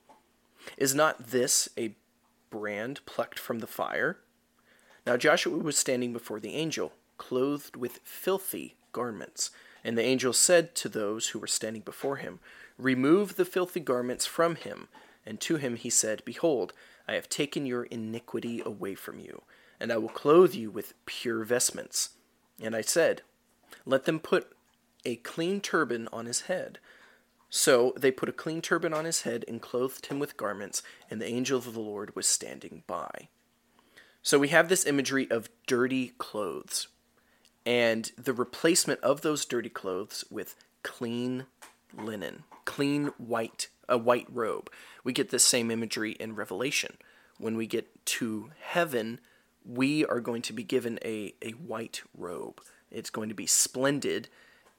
Is 0.77 0.95
not 0.95 1.27
this 1.27 1.67
a 1.77 1.93
brand 2.55 3.01
plucked 3.05 3.37
from 3.37 3.59
the 3.59 3.67
fire? 3.67 4.17
Now 5.05 5.17
Joshua 5.17 5.57
was 5.57 5.77
standing 5.77 6.13
before 6.13 6.39
the 6.39 6.55
angel, 6.55 6.93
clothed 7.17 7.75
with 7.75 7.99
filthy 8.03 8.77
garments. 8.93 9.51
And 9.83 9.97
the 9.97 10.03
angel 10.03 10.31
said 10.31 10.73
to 10.75 10.89
those 10.89 11.27
who 11.29 11.39
were 11.39 11.47
standing 11.47 11.81
before 11.81 12.15
him, 12.15 12.39
Remove 12.77 13.35
the 13.35 13.43
filthy 13.43 13.81
garments 13.81 14.25
from 14.25 14.55
him. 14.55 14.87
And 15.25 15.41
to 15.41 15.57
him 15.57 15.75
he 15.75 15.89
said, 15.89 16.23
Behold, 16.23 16.71
I 17.09 17.13
have 17.15 17.27
taken 17.27 17.65
your 17.65 17.83
iniquity 17.83 18.61
away 18.65 18.95
from 18.95 19.19
you, 19.19 19.41
and 19.79 19.91
I 19.91 19.97
will 19.97 20.09
clothe 20.09 20.53
you 20.53 20.71
with 20.71 20.93
pure 21.05 21.43
vestments. 21.43 22.11
And 22.61 22.73
I 22.73 22.81
said, 22.81 23.21
Let 23.85 24.05
them 24.05 24.19
put 24.19 24.53
a 25.03 25.17
clean 25.17 25.59
turban 25.59 26.07
on 26.13 26.25
his 26.25 26.41
head. 26.41 26.79
So 27.57 27.93
they 27.95 28.11
put 28.11 28.27
a 28.27 28.33
clean 28.33 28.61
turban 28.61 28.93
on 28.93 29.05
his 29.05 29.21
head 29.21 29.45
and 29.47 29.61
clothed 29.61 30.07
him 30.07 30.19
with 30.19 30.35
garments, 30.35 30.83
and 31.09 31.21
the 31.21 31.29
angel 31.29 31.57
of 31.57 31.73
the 31.73 31.79
Lord 31.79 32.13
was 32.13 32.27
standing 32.27 32.83
by. 32.85 33.29
So 34.21 34.37
we 34.37 34.49
have 34.49 34.67
this 34.67 34.85
imagery 34.85 35.31
of 35.31 35.47
dirty 35.65 36.09
clothes 36.17 36.89
and 37.65 38.11
the 38.17 38.33
replacement 38.33 38.99
of 38.99 39.21
those 39.21 39.45
dirty 39.45 39.69
clothes 39.69 40.25
with 40.29 40.57
clean 40.83 41.45
linen, 41.97 42.43
clean 42.65 43.13
white, 43.17 43.69
a 43.87 43.97
white 43.97 44.27
robe. 44.29 44.69
We 45.05 45.13
get 45.13 45.29
the 45.29 45.39
same 45.39 45.71
imagery 45.71 46.11
in 46.11 46.35
Revelation. 46.35 46.97
When 47.37 47.55
we 47.55 47.67
get 47.67 48.05
to 48.05 48.51
heaven, 48.59 49.21
we 49.65 50.05
are 50.05 50.19
going 50.19 50.41
to 50.41 50.53
be 50.53 50.63
given 50.63 50.99
a, 51.05 51.33
a 51.41 51.51
white 51.51 52.01
robe. 52.17 52.59
It's 52.91 53.09
going 53.09 53.29
to 53.29 53.35
be 53.35 53.47
splendid, 53.47 54.27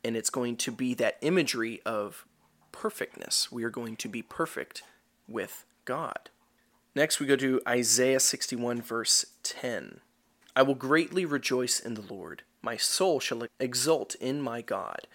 and 0.05 0.15
it's 0.15 0.29
going 0.29 0.57
to 0.59 0.71
be 0.71 0.93
that 0.93 1.17
imagery 1.23 1.81
of 1.87 2.27
perfectness. 2.77 3.51
We 3.51 3.65
are 3.65 3.71
going 3.71 3.97
to 3.97 4.09
be 4.09 4.21
perfect 4.23 4.83
with 5.27 5.65
God. 5.87 6.29
Next, 6.95 7.19
we 7.19 7.27
go 7.27 7.37
to 7.37 7.61
Isaiah 7.67 8.21
61, 8.21 8.83
verse 8.83 9.27
10. 9.43 10.01
I 10.55 10.63
will 10.63 10.75
greatly 10.75 11.25
rejoice 11.25 11.81
in 11.81 11.95
the 11.95 12.15
Lord. 12.15 12.43
My 12.63 12.77
soul 12.77 13.19
shall 13.19 13.47
exult 13.59 14.15
in 14.17 14.41
my 14.41 14.61
God. 14.61 15.07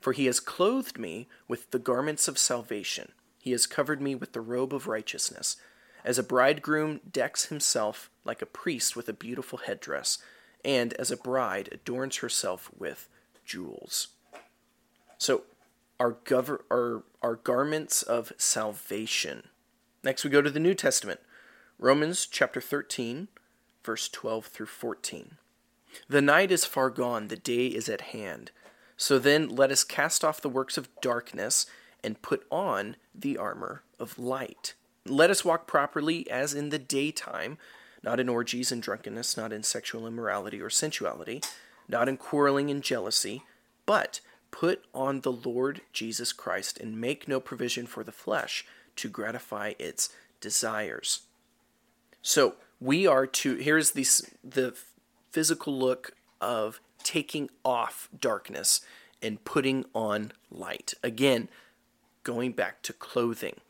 For 0.00 0.12
he 0.12 0.26
has 0.26 0.38
clothed 0.38 0.98
me 0.98 1.28
with 1.48 1.72
the 1.72 1.80
garments 1.80 2.28
of 2.28 2.38
salvation, 2.38 3.12
he 3.40 3.50
has 3.52 3.66
covered 3.66 4.00
me 4.00 4.14
with 4.14 4.32
the 4.32 4.40
robe 4.40 4.74
of 4.74 4.86
righteousness. 4.86 5.56
As 6.04 6.18
a 6.18 6.22
bridegroom 6.22 7.00
decks 7.10 7.46
himself 7.46 8.10
like 8.24 8.42
a 8.42 8.46
priest 8.46 8.94
with 8.94 9.08
a 9.08 9.12
beautiful 9.12 9.58
headdress, 9.58 10.18
and 10.64 10.92
as 10.94 11.10
a 11.10 11.16
bride 11.16 11.68
adorns 11.72 12.18
herself 12.18 12.70
with 12.76 13.08
jewels. 13.44 14.08
So, 15.18 15.42
our, 16.00 16.12
gover- 16.12 16.62
our, 16.70 17.02
our 17.22 17.36
garments 17.36 18.02
of 18.02 18.32
salvation. 18.36 19.48
Next, 20.02 20.24
we 20.24 20.30
go 20.30 20.42
to 20.42 20.50
the 20.50 20.60
New 20.60 20.74
Testament 20.74 21.20
Romans 21.78 22.26
chapter 22.26 22.60
13, 22.60 23.28
verse 23.84 24.08
12 24.08 24.46
through 24.46 24.66
14. 24.66 25.36
The 26.08 26.22
night 26.22 26.50
is 26.50 26.64
far 26.64 26.90
gone, 26.90 27.28
the 27.28 27.36
day 27.36 27.66
is 27.66 27.88
at 27.88 28.00
hand. 28.00 28.50
So 28.96 29.18
then 29.18 29.48
let 29.48 29.70
us 29.70 29.84
cast 29.84 30.24
off 30.24 30.40
the 30.40 30.48
works 30.48 30.76
of 30.76 30.88
darkness 31.00 31.66
and 32.02 32.22
put 32.22 32.46
on 32.50 32.96
the 33.14 33.36
armor 33.36 33.82
of 33.98 34.18
light. 34.18 34.74
Let 35.06 35.30
us 35.30 35.44
walk 35.44 35.66
properly 35.66 36.28
as 36.30 36.54
in 36.54 36.70
the 36.70 36.78
daytime, 36.78 37.58
not 38.02 38.20
in 38.20 38.28
orgies 38.28 38.70
and 38.72 38.82
drunkenness, 38.82 39.36
not 39.36 39.52
in 39.52 39.62
sexual 39.62 40.06
immorality 40.06 40.60
or 40.60 40.70
sensuality, 40.70 41.42
not 41.88 42.08
in 42.08 42.16
quarreling 42.16 42.70
and 42.70 42.82
jealousy, 42.82 43.44
but 43.86 44.20
put 44.50 44.84
on 44.94 45.20
the 45.20 45.32
Lord 45.32 45.82
Jesus 45.92 46.32
Christ 46.32 46.78
and 46.78 47.00
make 47.00 47.28
no 47.28 47.40
provision 47.40 47.86
for 47.86 48.02
the 48.02 48.12
flesh 48.12 48.64
to 48.96 49.08
gratify 49.08 49.74
its 49.78 50.10
desires. 50.40 51.22
So 52.22 52.56
we 52.80 53.06
are 53.06 53.26
to 53.26 53.56
here's 53.56 53.92
the 53.92 54.06
the 54.44 54.76
physical 55.30 55.76
look 55.78 56.12
of 56.40 56.80
taking 57.02 57.50
off 57.64 58.08
darkness 58.18 58.80
and 59.22 59.44
putting 59.44 59.84
on 59.94 60.32
light. 60.50 60.94
Again, 61.02 61.48
going 62.22 62.52
back 62.52 62.82
to 62.82 62.92
clothing. 62.92 63.60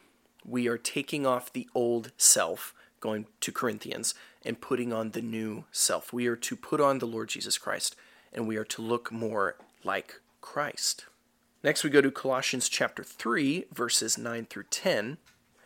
We 0.45 0.67
are 0.67 0.79
taking 0.79 1.27
off 1.27 1.53
the 1.53 1.69
old 1.75 2.13
self, 2.17 2.75
going 3.01 3.27
to 3.41 3.53
Corinthians, 3.53 4.15
and 4.45 4.61
putting 4.61 4.93
on 4.93 5.11
the 5.11 5.23
new 5.23 5.65
self. 5.71 6.13
We 6.13 6.27
are 6.27 6.37
to 6.37 6.57
put 6.57 6.81
on 6.81 6.99
the 6.99 7.07
Lord 7.07 7.29
Jesus 7.29 7.59
Christ, 7.59 7.97
and 8.33 8.49
we 8.49 8.57
are 8.57 8.65
to 8.65 8.83
look 8.83 9.13
more 9.13 9.57
like 9.85 10.21
Christ. 10.41 11.07
Next, 11.63 11.83
we 11.83 11.91
go 11.91 12.01
to 12.01 12.11
Colossians 12.11 12.69
chapter 12.69 13.03
3, 13.03 13.67
verses 13.73 14.17
9 14.17 14.47
through 14.47 14.65
10. 14.71 15.19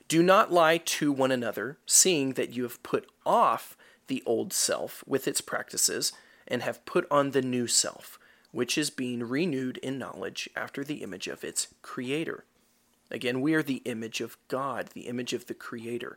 Do 0.09 0.23
not 0.23 0.53
lie 0.53 0.79
to 0.79 1.13
one 1.13 1.31
another, 1.31 1.79
seeing 1.87 2.35
that 2.35 2.55
you 2.55 2.63
have 2.65 2.83
put 2.83 3.11
off 3.25 3.77
the 4.07 4.23
old 4.27 4.53
self 4.53 5.05
with 5.07 5.29
its 5.29 5.41
practices, 5.41 6.13
and 6.49 6.63
have 6.63 6.85
put 6.85 7.07
on 7.11 7.31
the 7.31 7.43
new 7.43 7.67
self, 7.67 8.19
which 8.51 8.77
is 8.77 8.91
being 8.91 9.23
renewed 9.23 9.79
in 9.79 9.99
knowledge 9.99 10.49
after 10.57 10.83
the 10.83 11.03
image 11.03 11.29
of 11.29 11.45
its 11.45 11.69
Creator. 11.83 12.45
Again, 13.11 13.41
we 13.41 13.55
are 13.55 13.63
the 13.63 13.83
image 13.85 14.21
of 14.21 14.37
God, 14.49 14.89
the 14.95 15.03
image 15.03 15.33
of 15.33 15.47
the 15.47 15.55
Creator. 15.55 16.17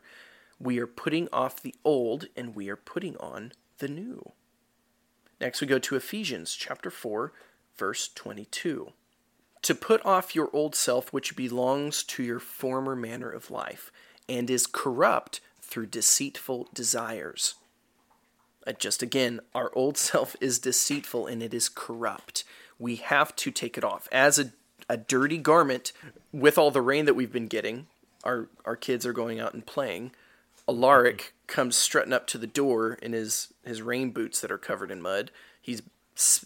We 0.58 0.78
are 0.78 0.86
putting 0.86 1.28
off 1.32 1.62
the 1.62 1.74
old 1.84 2.26
and 2.34 2.54
we 2.54 2.68
are 2.70 2.76
putting 2.76 3.16
on 3.18 3.52
the 3.78 3.88
new. 3.88 4.32
Next, 5.40 5.60
we 5.60 5.66
go 5.66 5.78
to 5.78 5.96
Ephesians 5.96 6.54
chapter 6.54 6.90
4, 6.90 7.32
verse 7.76 8.08
22. 8.14 8.92
To 9.62 9.74
put 9.74 10.04
off 10.04 10.34
your 10.34 10.50
old 10.52 10.74
self, 10.74 11.12
which 11.12 11.36
belongs 11.36 12.02
to 12.04 12.22
your 12.22 12.38
former 12.38 12.94
manner 12.94 13.30
of 13.30 13.50
life, 13.50 13.90
and 14.28 14.48
is 14.48 14.66
corrupt 14.66 15.40
through 15.60 15.86
deceitful 15.86 16.68
desires 16.72 17.54
uh, 18.66 18.72
just 18.72 19.02
again, 19.02 19.40
our 19.54 19.70
old 19.74 19.96
self 19.96 20.36
is 20.40 20.58
deceitful 20.58 21.26
and 21.26 21.42
it 21.42 21.54
is 21.54 21.68
corrupt. 21.68 22.44
We 22.78 22.96
have 22.96 23.34
to 23.36 23.50
take 23.50 23.78
it 23.78 23.84
off. 23.84 24.08
As 24.10 24.38
a, 24.38 24.52
a 24.88 24.96
dirty 24.96 25.38
garment, 25.38 25.92
with 26.32 26.58
all 26.58 26.70
the 26.70 26.82
rain 26.82 27.04
that 27.06 27.14
we've 27.14 27.32
been 27.32 27.46
getting, 27.46 27.86
our, 28.24 28.48
our 28.64 28.76
kids 28.76 29.06
are 29.06 29.12
going 29.12 29.40
out 29.40 29.54
and 29.54 29.64
playing. 29.64 30.10
Alaric 30.68 31.32
comes 31.46 31.76
strutting 31.76 32.12
up 32.12 32.26
to 32.26 32.38
the 32.38 32.46
door 32.46 32.94
in 32.94 33.12
his, 33.12 33.52
his 33.64 33.80
rain 33.80 34.10
boots 34.10 34.40
that 34.40 34.50
are 34.50 34.58
covered 34.58 34.90
in 34.90 35.00
mud. 35.00 35.30
He's 35.62 35.80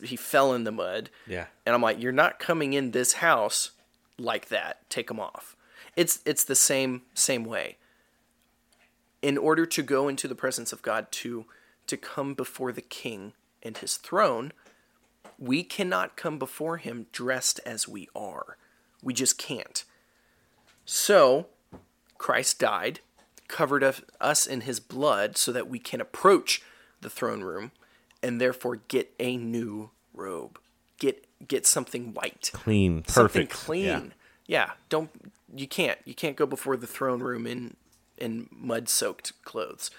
he 0.03 0.17
fell 0.17 0.53
in 0.53 0.65
the 0.65 0.73
mud. 0.73 1.11
Yeah. 1.27 1.47
And 1.65 1.75
I'm 1.75 1.83
like, 1.83 2.01
you're 2.01 2.13
not 2.13 2.39
coming 2.39 2.73
in 2.73 2.91
this 2.91 3.15
house 3.15 3.71
like 4.19 4.49
that. 4.49 4.89
Take 4.91 5.09
them 5.09 5.21
off. 5.21 5.57
It's 5.97 6.21
it's 6.25 6.45
the 6.45 6.55
same 6.55 7.03
same 7.15 7.45
way. 7.45 7.77
In 9.23 9.37
order 9.37 9.67
to 9.67 9.83
go 9.83 10.09
into 10.09 10.29
the 10.29 10.35
presence 10.35 10.73
of 10.73 10.83
God 10.83 11.11
to 11.13 11.47
to 11.87 11.97
come 11.97 12.35
before 12.35 12.73
the 12.73 12.81
king 12.81 13.33
and 13.63 13.77
his 13.77 13.97
throne, 13.97 14.53
we 15.39 15.63
cannot 15.63 16.17
come 16.17 16.39
before 16.39 16.77
him 16.77 17.07
dressed 17.13 17.61
as 17.67 17.89
we 17.89 18.09
are. 18.15 18.57
We 19.03 19.15
just 19.15 19.39
can't. 19.39 19.85
So, 20.85 21.47
Christ 22.19 22.59
died, 22.59 23.01
covered 23.49 23.85
us 24.21 24.47
in 24.47 24.63
his 24.63 24.81
blood 24.81 25.37
so 25.37 25.53
that 25.53 25.69
we 25.69 25.79
can 25.79 26.01
approach 26.01 26.63
the 27.01 27.11
throne 27.11 27.43
room 27.43 27.73
and 28.23 28.41
therefore 28.41 28.77
get 28.89 29.13
a 29.19 29.37
new 29.37 29.91
robe. 30.15 30.59
Get 30.99 31.27
get 31.47 31.67
something 31.67 32.13
white. 32.13 32.51
Clean, 32.53 33.03
perfect. 33.03 33.13
Something 33.13 33.47
clean. 33.47 33.85
Yeah. 33.85 34.03
yeah, 34.47 34.71
don't 34.89 35.11
you 35.55 35.67
can't. 35.67 35.99
You 36.05 36.15
can't 36.15 36.37
go 36.37 36.47
before 36.47 36.77
the 36.77 36.87
throne 36.87 37.21
room 37.21 37.47
in 37.47 37.77
in 38.19 38.49
mud-soaked 38.51 39.33
clothes 39.45 39.91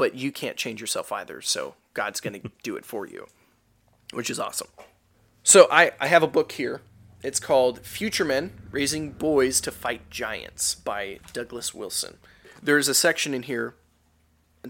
but 0.00 0.14
you 0.14 0.32
can't 0.32 0.56
change 0.56 0.80
yourself 0.80 1.12
either. 1.12 1.42
So 1.42 1.74
God's 1.92 2.20
going 2.20 2.40
to 2.40 2.50
do 2.62 2.76
it 2.76 2.86
for 2.86 3.06
you, 3.06 3.26
which 4.14 4.30
is 4.30 4.40
awesome. 4.40 4.68
So 5.42 5.68
I, 5.70 5.92
I 6.00 6.06
have 6.06 6.22
a 6.22 6.26
book 6.26 6.52
here. 6.52 6.80
It's 7.22 7.38
called 7.38 7.80
Future 7.80 8.24
Men 8.24 8.54
Raising 8.70 9.12
Boys 9.12 9.60
to 9.60 9.70
Fight 9.70 10.08
Giants 10.08 10.74
by 10.74 11.18
Douglas 11.34 11.74
Wilson. 11.74 12.16
There's 12.62 12.88
a 12.88 12.94
section 12.94 13.34
in 13.34 13.42
here 13.42 13.74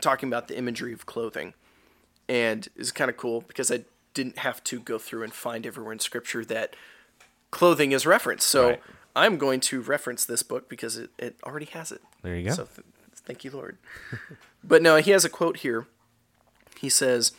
talking 0.00 0.28
about 0.28 0.48
the 0.48 0.58
imagery 0.58 0.92
of 0.92 1.06
clothing. 1.06 1.54
And 2.30 2.68
it's 2.76 2.92
kind 2.92 3.10
of 3.10 3.16
cool 3.16 3.40
because 3.40 3.72
I 3.72 3.80
didn't 4.14 4.38
have 4.38 4.62
to 4.64 4.78
go 4.78 4.98
through 4.98 5.24
and 5.24 5.32
find 5.32 5.66
everywhere 5.66 5.92
in 5.92 5.98
Scripture 5.98 6.44
that 6.44 6.76
clothing 7.50 7.90
is 7.90 8.06
referenced. 8.06 8.46
So 8.46 8.68
Right. 8.68 8.82
I'm 9.16 9.36
going 9.36 9.58
to 9.62 9.80
reference 9.80 10.24
this 10.24 10.44
book 10.44 10.68
because 10.68 10.96
it, 10.96 11.10
it 11.18 11.36
already 11.44 11.66
has 11.66 11.90
it. 11.90 12.00
There 12.22 12.36
you 12.36 12.44
go. 12.48 12.54
So 12.54 12.64
th- 12.66 12.86
thank 13.26 13.42
you, 13.42 13.50
Lord. 13.50 13.78
but 14.64 14.80
no, 14.80 14.96
he 14.98 15.10
has 15.10 15.24
a 15.24 15.28
quote 15.28 15.58
here. 15.58 15.88
He 16.78 16.88
says, 16.88 17.32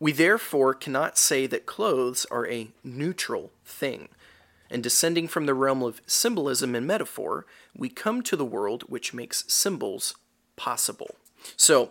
We 0.00 0.10
therefore 0.10 0.72
cannot 0.72 1.18
say 1.18 1.46
that 1.46 1.66
clothes 1.66 2.24
are 2.30 2.48
a 2.48 2.68
neutral 2.82 3.50
thing. 3.66 4.08
And 4.70 4.82
descending 4.82 5.28
from 5.28 5.44
the 5.44 5.52
realm 5.52 5.82
of 5.82 6.00
symbolism 6.06 6.74
and 6.74 6.86
metaphor, 6.86 7.44
we 7.76 7.90
come 7.90 8.22
to 8.22 8.36
the 8.36 8.44
world 8.46 8.84
which 8.88 9.12
makes 9.12 9.44
symbols 9.52 10.14
possible. 10.56 11.14
So 11.58 11.90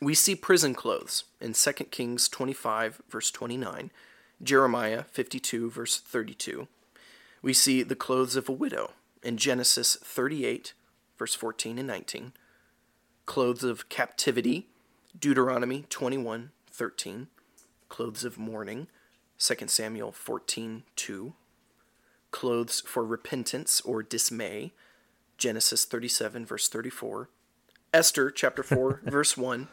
we 0.00 0.14
see 0.14 0.34
prison 0.34 0.74
clothes 0.74 1.24
in 1.40 1.52
2 1.52 1.72
Kings 1.90 2.28
25, 2.28 3.02
verse 3.08 3.30
29, 3.30 3.90
Jeremiah 4.42 5.04
52, 5.10 5.70
verse 5.70 5.98
32. 5.98 6.68
We 7.42 7.52
see 7.52 7.82
the 7.82 7.94
clothes 7.94 8.34
of 8.34 8.48
a 8.48 8.52
widow 8.52 8.92
in 9.22 9.36
Genesis 9.36 9.96
38, 10.02 10.72
verse 11.18 11.34
14 11.34 11.78
and 11.78 11.86
19. 11.86 12.32
Clothes 13.26 13.62
of 13.62 13.88
captivity, 13.90 14.68
Deuteronomy 15.18 15.84
21, 15.90 16.50
13. 16.70 17.28
Clothes 17.90 18.24
of 18.24 18.38
mourning, 18.38 18.86
2 19.38 19.54
Samuel 19.66 20.12
14, 20.12 20.84
2. 20.96 21.34
Clothes 22.30 22.80
for 22.80 23.04
repentance 23.04 23.82
or 23.82 24.02
dismay, 24.02 24.72
Genesis 25.36 25.84
37, 25.84 26.46
verse 26.46 26.68
34. 26.68 27.28
Esther 27.92 28.30
chapter 28.30 28.62
4, 28.62 29.02
verse 29.06 29.36
1. 29.36 29.68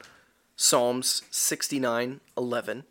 Psalms 0.60 1.22
69, 1.30 2.20
11. 2.36 2.84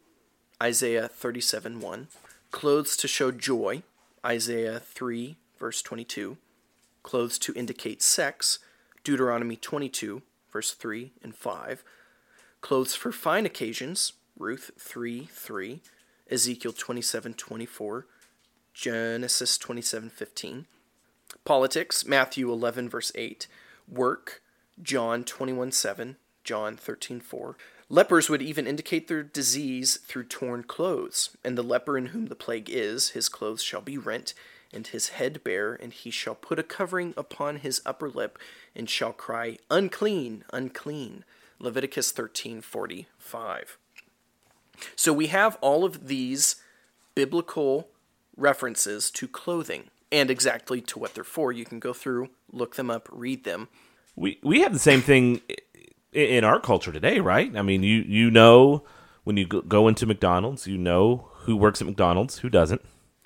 Isaiah 0.62 1.08
37, 1.08 1.80
1. 1.80 2.08
Clothes 2.52 2.96
to 2.96 3.08
show 3.08 3.32
joy, 3.32 3.82
Isaiah 4.24 4.78
3, 4.78 5.36
verse 5.58 5.82
22. 5.82 6.36
Clothes 7.02 7.40
to 7.40 7.52
indicate 7.54 8.04
sex, 8.04 8.60
Deuteronomy 9.02 9.56
22, 9.56 10.22
verse 10.52 10.74
3 10.74 11.10
and 11.24 11.34
5. 11.34 11.82
Clothes 12.60 12.94
for 12.94 13.10
fine 13.10 13.44
occasions, 13.44 14.12
Ruth 14.38 14.70
3, 14.78 15.28
3. 15.32 15.82
Ezekiel 16.30 16.72
27, 16.72 17.34
24. 17.34 18.06
Genesis 18.74 19.58
27, 19.58 20.10
15. 20.10 20.66
Politics, 21.44 22.06
Matthew 22.06 22.52
11, 22.52 22.88
verse 22.88 23.10
8. 23.16 23.48
Work, 23.88 24.40
John 24.80 25.24
21, 25.24 25.72
7. 25.72 26.16
John 26.46 26.76
13:4. 26.76 27.56
Lepers 27.88 28.30
would 28.30 28.40
even 28.40 28.66
indicate 28.66 29.08
their 29.08 29.22
disease 29.22 29.98
through 29.98 30.24
torn 30.24 30.62
clothes. 30.62 31.36
And 31.44 31.58
the 31.58 31.62
leper 31.62 31.98
in 31.98 32.06
whom 32.06 32.26
the 32.26 32.34
plague 32.34 32.70
is, 32.70 33.10
his 33.10 33.28
clothes 33.28 33.62
shall 33.62 33.82
be 33.82 33.98
rent, 33.98 34.32
and 34.72 34.86
his 34.86 35.10
head 35.10 35.44
bare, 35.44 35.74
and 35.74 35.92
he 35.92 36.10
shall 36.10 36.34
put 36.34 36.58
a 36.58 36.62
covering 36.62 37.12
upon 37.16 37.58
his 37.58 37.82
upper 37.84 38.08
lip, 38.08 38.38
and 38.74 38.88
shall 38.88 39.12
cry, 39.12 39.58
Unclean, 39.70 40.44
unclean. 40.52 41.24
Leviticus 41.58 42.12
13:45. 42.12 43.76
So 44.94 45.12
we 45.12 45.26
have 45.28 45.56
all 45.60 45.84
of 45.84 46.06
these 46.08 46.56
biblical 47.14 47.88
references 48.36 49.10
to 49.10 49.26
clothing 49.26 49.90
and 50.12 50.30
exactly 50.30 50.80
to 50.82 50.98
what 50.98 51.14
they're 51.14 51.24
for. 51.24 51.50
You 51.52 51.64
can 51.64 51.80
go 51.80 51.92
through, 51.92 52.30
look 52.52 52.76
them 52.76 52.90
up, 52.90 53.08
read 53.10 53.44
them. 53.44 53.68
we 54.14 54.38
we 54.42 54.60
have 54.62 54.72
the 54.72 54.78
same 54.78 55.02
thing 55.02 55.40
in 56.16 56.44
our 56.44 56.58
culture 56.58 56.92
today, 56.92 57.20
right? 57.20 57.54
I 57.56 57.62
mean, 57.62 57.82
you 57.82 58.02
you 58.06 58.30
know 58.30 58.82
when 59.24 59.36
you 59.36 59.46
go- 59.46 59.88
into 59.88 60.06
McDonald's, 60.06 60.66
you 60.66 60.78
know 60.78 61.28
who 61.40 61.56
works 61.56 61.80
at 61.80 61.86
McDonald's, 61.86 62.38
who 62.38 62.48
doesn't, 62.48 62.80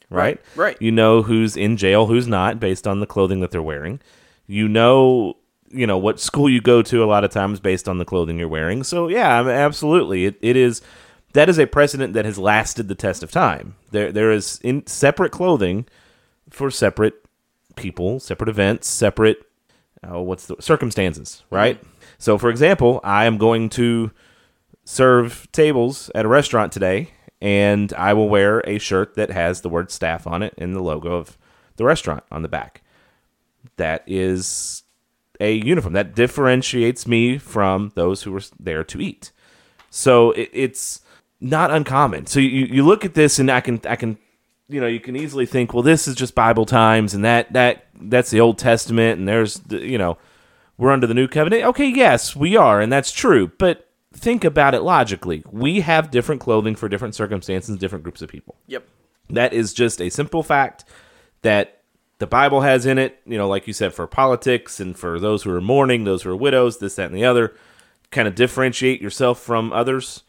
right? 0.09 0.41
Right, 0.55 0.57
right. 0.57 0.77
You 0.81 0.91
know 0.91 1.23
who's 1.23 1.57
in 1.57 1.77
jail, 1.77 2.07
who's 2.07 2.27
not, 2.27 2.59
based 2.59 2.87
on 2.87 3.01
the 3.01 3.07
clothing 3.07 3.41
that 3.41 3.51
they're 3.51 3.63
wearing. 3.63 4.01
You 4.47 4.69
know, 4.69 5.37
you 5.71 5.87
know 5.87 5.99
what 5.99 6.19
school 6.21 6.51
you 6.51 6.61
go 6.61 6.83
to 6.83 7.05
a 7.05 7.07
lot 7.07 7.25
of 7.25 7.31
times 7.31 7.61
based 7.61 7.89
on 7.89 7.99
the 7.99 8.05
clothing 8.05 8.39
you're 8.39 8.49
wearing. 8.49 8.83
So 8.83 9.09
yeah, 9.09 9.39
I 9.39 9.43
mean, 9.43 9.53
absolutely, 9.53 10.27
it, 10.27 10.37
it 10.43 10.57
is. 10.57 10.83
That 11.33 11.49
is 11.49 11.61
a 11.61 11.67
precedent 11.67 12.13
that 12.15 12.25
has 12.25 12.39
lasted 12.39 12.89
the 12.89 12.97
test 12.97 13.23
of 13.23 13.31
time. 13.31 13.77
There 13.93 14.11
there 14.11 14.33
is 14.33 14.59
in 14.65 14.87
separate 14.87 15.31
clothing 15.31 15.87
for 16.51 16.73
separate 16.73 17.25
people, 17.77 18.19
separate 18.19 18.49
events, 18.49 18.89
separate 18.89 19.47
uh, 20.03 20.21
what's 20.21 20.47
the 20.47 20.57
circumstances, 20.61 21.45
right? 21.51 21.81
So, 22.21 22.37
for 22.37 22.51
example, 22.51 23.01
I 23.03 23.25
am 23.25 23.39
going 23.39 23.71
to 23.71 24.11
serve 24.85 25.49
tables 25.53 26.11
at 26.15 26.27
a 26.27 26.29
restaurant 26.29 26.71
today, 26.71 27.13
and 27.41 27.91
I 27.95 28.13
will 28.13 28.29
wear 28.29 28.61
a 28.67 28.79
shirt 28.79 29.15
that 29.15 29.31
has 29.31 29.63
the 29.63 29.71
word 29.71 29.91
staff 29.91 30.27
on 30.27 30.43
it 30.43 30.53
and 30.59 30.77
the 30.77 30.83
logo 30.83 31.15
of 31.15 31.39
the 31.77 31.85
restaurant 31.87 32.23
on 32.31 32.43
the 32.43 32.49
back. 32.49 32.83
That 33.79 34.05
is 34.07 34.83
a 35.41 35.55
uniform 35.55 35.95
that 35.95 36.15
differentiates 36.15 37.07
me 37.07 37.39
from 37.39 37.91
those 37.95 38.25
who 38.25 38.37
are 38.37 38.43
there 38.59 38.85
to 38.85 39.01
eat. 39.01 39.33
So 39.89 40.33
it, 40.33 40.51
it's 40.53 41.01
not 41.41 41.71
uncommon. 41.71 42.27
So 42.27 42.39
you, 42.39 42.67
you 42.67 42.85
look 42.85 43.07
at 43.07 43.15
this, 43.15 43.39
and 43.39 43.51
I 43.51 43.63
can 43.63 43.81
I 43.89 43.97
can 43.97 44.19
you 44.69 44.79
know 44.79 44.87
you 44.87 45.01
can 45.01 45.17
easily 45.17 45.47
think, 45.47 45.73
well, 45.73 45.83
this 45.83 46.07
is 46.07 46.17
just 46.17 46.35
Bible 46.35 46.67
times, 46.67 47.15
and 47.15 47.25
that 47.25 47.51
that 47.55 47.87
that's 47.99 48.29
the 48.29 48.41
Old 48.41 48.59
Testament, 48.59 49.19
and 49.19 49.27
there's 49.27 49.55
the, 49.61 49.79
you 49.79 49.97
know 49.97 50.19
we're 50.81 50.91
under 50.91 51.07
the 51.07 51.15
new 51.15 51.29
covenant. 51.29 51.63
Okay, 51.65 51.89
yes, 51.89 52.35
we 52.35 52.57
are, 52.57 52.81
and 52.81 52.91
that's 52.91 53.13
true. 53.13 53.53
But 53.59 53.87
think 54.15 54.45
about 54.45 54.75
it 54.75 54.81
logically. 54.81 55.45
We 55.53 55.81
have 55.81 56.11
different 56.11 56.41
clothing 56.41 56.75
for 56.75 56.89
different 56.89 57.15
circumstances, 57.15 57.77
different 57.77 58.03
groups 58.03 58.23
of 58.23 58.31
people. 58.31 58.57
Yep. 58.67 58.89
That 59.29 59.53
is 59.53 59.75
just 59.75 60.01
a 60.01 60.09
simple 60.09 60.43
fact 60.43 60.87
that 61.43 61.83
the 62.19 62.27
Bible 62.27 62.63
has 62.63 62.87
in 62.87 62.97
it, 62.97 63.21
you 63.27 63.37
know, 63.37 63.47
like 63.47 63.67
you 63.67 63.75
said, 63.75 63.93
for 63.93 64.07
politics 64.07 64.81
and 64.81 64.99
for 64.99 65.21
those 65.21 65.43
who 65.43 65.53
are 65.55 65.61
mourning, 65.61 66.05
those 66.05 66.23
who 66.23 66.31
are 66.31 66.37
widows, 66.37 66.79
this, 66.79 66.95
that, 66.97 67.09
and 67.11 67.15
the 67.15 67.27
other, 67.27 67.55
kind 68.11 68.27
of 68.27 68.35
differentiate 68.35 69.03
yourself 69.03 69.39
from 69.39 69.75
others. 69.75 70.23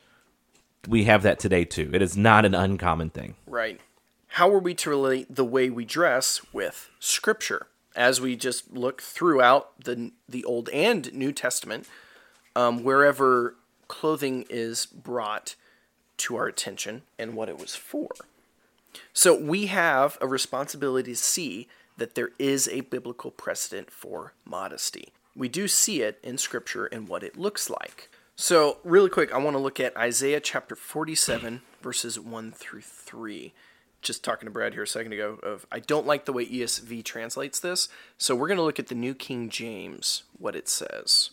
We 0.85 1.05
have 1.05 1.23
that 1.23 1.39
today 1.39 1.63
too. 1.63 1.91
It 1.93 2.01
is 2.01 2.17
not 2.17 2.43
an 2.43 2.53
uncommon 2.53 3.09
thing. 3.09 3.35
Right. 3.47 3.79
How 4.27 4.49
are 4.53 4.59
we 4.59 4.73
to 4.75 4.89
relate 4.89 5.33
the 5.33 5.45
way 5.45 5.69
we 5.69 5.85
dress 5.85 6.41
with 6.51 6.89
Scripture? 6.99 7.67
As 7.95 8.21
we 8.21 8.35
just 8.35 8.73
look 8.73 9.01
throughout 9.01 9.83
the 9.83 10.11
the 10.27 10.43
Old 10.45 10.69
and 10.69 11.13
New 11.13 11.31
Testament, 11.31 11.87
um, 12.55 12.83
wherever 12.83 13.55
clothing 13.87 14.45
is 14.49 14.85
brought 14.85 15.55
to 16.17 16.35
our 16.35 16.47
attention 16.47 17.01
and 17.19 17.35
what 17.35 17.49
it 17.49 17.57
was 17.57 17.75
for. 17.75 18.09
So 19.13 19.37
we 19.37 19.67
have 19.67 20.17
a 20.21 20.27
responsibility 20.27 21.11
to 21.11 21.17
see 21.17 21.67
that 21.97 22.15
there 22.15 22.31
is 22.39 22.67
a 22.69 22.81
biblical 22.81 23.31
precedent 23.31 23.91
for 23.91 24.33
modesty. 24.45 25.13
We 25.35 25.49
do 25.49 25.67
see 25.67 26.01
it 26.01 26.19
in 26.23 26.37
Scripture 26.37 26.85
and 26.85 27.07
what 27.07 27.23
it 27.23 27.37
looks 27.37 27.69
like. 27.69 28.09
So, 28.35 28.77
really 28.83 29.09
quick, 29.09 29.31
I 29.33 29.37
want 29.37 29.55
to 29.55 29.61
look 29.61 29.79
at 29.79 29.95
Isaiah 29.95 30.39
chapter 30.39 30.75
47, 30.75 31.61
verses 31.81 32.19
1 32.19 32.51
through 32.53 32.81
3. 32.81 33.53
Just 34.01 34.23
talking 34.23 34.47
to 34.47 34.51
Brad 34.51 34.73
here 34.73 34.83
a 34.83 34.87
second 34.87 35.13
ago 35.13 35.37
of 35.43 35.65
I 35.71 35.79
don't 35.79 36.07
like 36.07 36.25
the 36.25 36.33
way 36.33 36.45
ESV 36.45 37.03
translates 37.03 37.59
this, 37.59 37.87
so 38.17 38.35
we're 38.35 38.47
going 38.47 38.57
to 38.57 38.63
look 38.63 38.79
at 38.79 38.87
the 38.87 38.95
New 38.95 39.13
King 39.13 39.49
James, 39.49 40.23
what 40.37 40.55
it 40.55 40.67
says. 40.67 41.29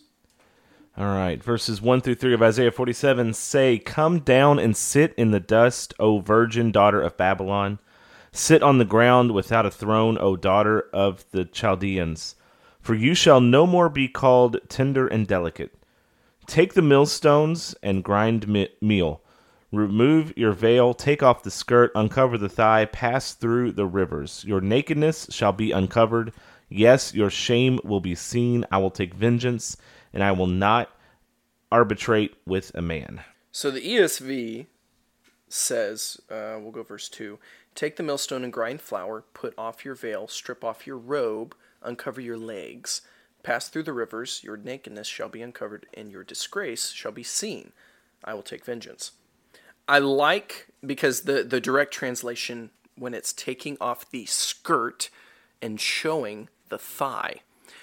All 0.99 1.07
right, 1.07 1.43
verses 1.43 1.81
1 1.81 2.01
through 2.01 2.17
3 2.17 2.35
of 2.35 2.43
Isaiah 2.43 2.73
47 2.73 3.33
say, 3.33 3.79
Come 3.79 4.19
down 4.19 4.59
and 4.59 4.77
sit 4.77 5.15
in 5.17 5.31
the 5.31 5.39
dust, 5.39 5.95
O 6.01 6.19
virgin 6.19 6.73
daughter 6.73 7.01
of 7.01 7.17
Babylon. 7.17 7.79
Sit 8.33 8.63
on 8.63 8.79
the 8.79 8.85
ground 8.85 9.33
without 9.33 9.65
a 9.65 9.71
throne, 9.71 10.19
O 10.21 10.37
daughter 10.37 10.89
of 10.93 11.25
the 11.31 11.45
Chaldeans. 11.45 12.35
For 12.81 12.95
you 12.95 13.15
shall 13.15 13.41
no 13.41 13.67
more 13.67 13.89
be 13.89 14.09
called 14.09 14.59
tender 14.69 15.07
and 15.07 15.27
delicate. 15.27 15.73
Take 16.47 16.75
the 16.75 16.83
millstones 16.83 17.75
and 17.83 18.03
grind 18.03 18.49
me- 18.49 18.71
meal. 18.81 19.23
Remove 19.71 20.33
your 20.37 20.53
veil, 20.53 20.95
take 20.95 21.23
off 21.23 21.43
the 21.43 21.51
skirt, 21.51 21.93
uncover 21.95 22.39
the 22.39 22.49
thigh, 22.49 22.87
pass 22.87 23.35
through 23.35 23.73
the 23.73 23.87
rivers. 23.87 24.43
Your 24.47 24.63
nakedness 24.63 25.27
shall 25.31 25.53
be 25.53 25.73
uncovered. 25.73 26.33
Yes, 26.71 27.15
your 27.15 27.29
shame 27.29 27.79
will 27.85 28.01
be 28.01 28.15
seen. 28.15 28.65
I 28.73 28.79
will 28.79 28.91
take 28.91 29.13
vengeance, 29.13 29.77
and 30.13 30.23
I 30.23 30.33
will 30.33 30.47
not 30.47 30.91
arbitrate 31.71 32.35
with 32.47 32.75
a 32.75 32.81
man. 32.81 33.23
So 33.53 33.71
the 33.71 33.81
ESV 33.81 34.67
says, 35.49 36.21
uh, 36.31 36.57
we'll 36.61 36.73
go 36.73 36.83
verse 36.83 37.09
2 37.09 37.39
Take 37.75 37.97
the 37.97 38.03
millstone 38.03 38.45
and 38.45 38.53
grind 38.53 38.81
flour, 38.81 39.25
put 39.35 39.55
off 39.57 39.85
your 39.85 39.95
veil, 39.95 40.29
strip 40.29 40.65
off 40.65 40.87
your 40.87 40.97
robe, 40.97 41.55
uncover 41.83 42.21
your 42.21 42.39
legs, 42.39 43.03
pass 43.43 43.69
through 43.69 43.85
the 43.85 43.93
rivers, 43.93 44.41
your 44.43 44.57
nakedness 44.57 45.07
shall 45.07 45.29
be 45.29 45.43
uncovered, 45.43 45.87
and 45.95 46.11
your 46.11 46.25
disgrace 46.25 46.91
shall 46.91 47.13
be 47.13 47.23
seen. 47.23 47.73
I 48.25 48.35
will 48.35 48.43
take 48.43 48.65
vengeance. 48.65 49.13
I 49.89 49.99
like 49.99 50.69
because 50.85 51.23
the, 51.23 51.43
the 51.43 51.61
direct 51.61 51.93
translation, 51.93 52.71
when 52.97 53.15
it's 53.15 53.33
taking 53.33 53.77
off 53.81 54.11
the 54.11 54.27
skirt 54.27 55.11
and 55.63 55.81
showing 55.81 56.49
the 56.69 56.79
thigh, 56.79 57.37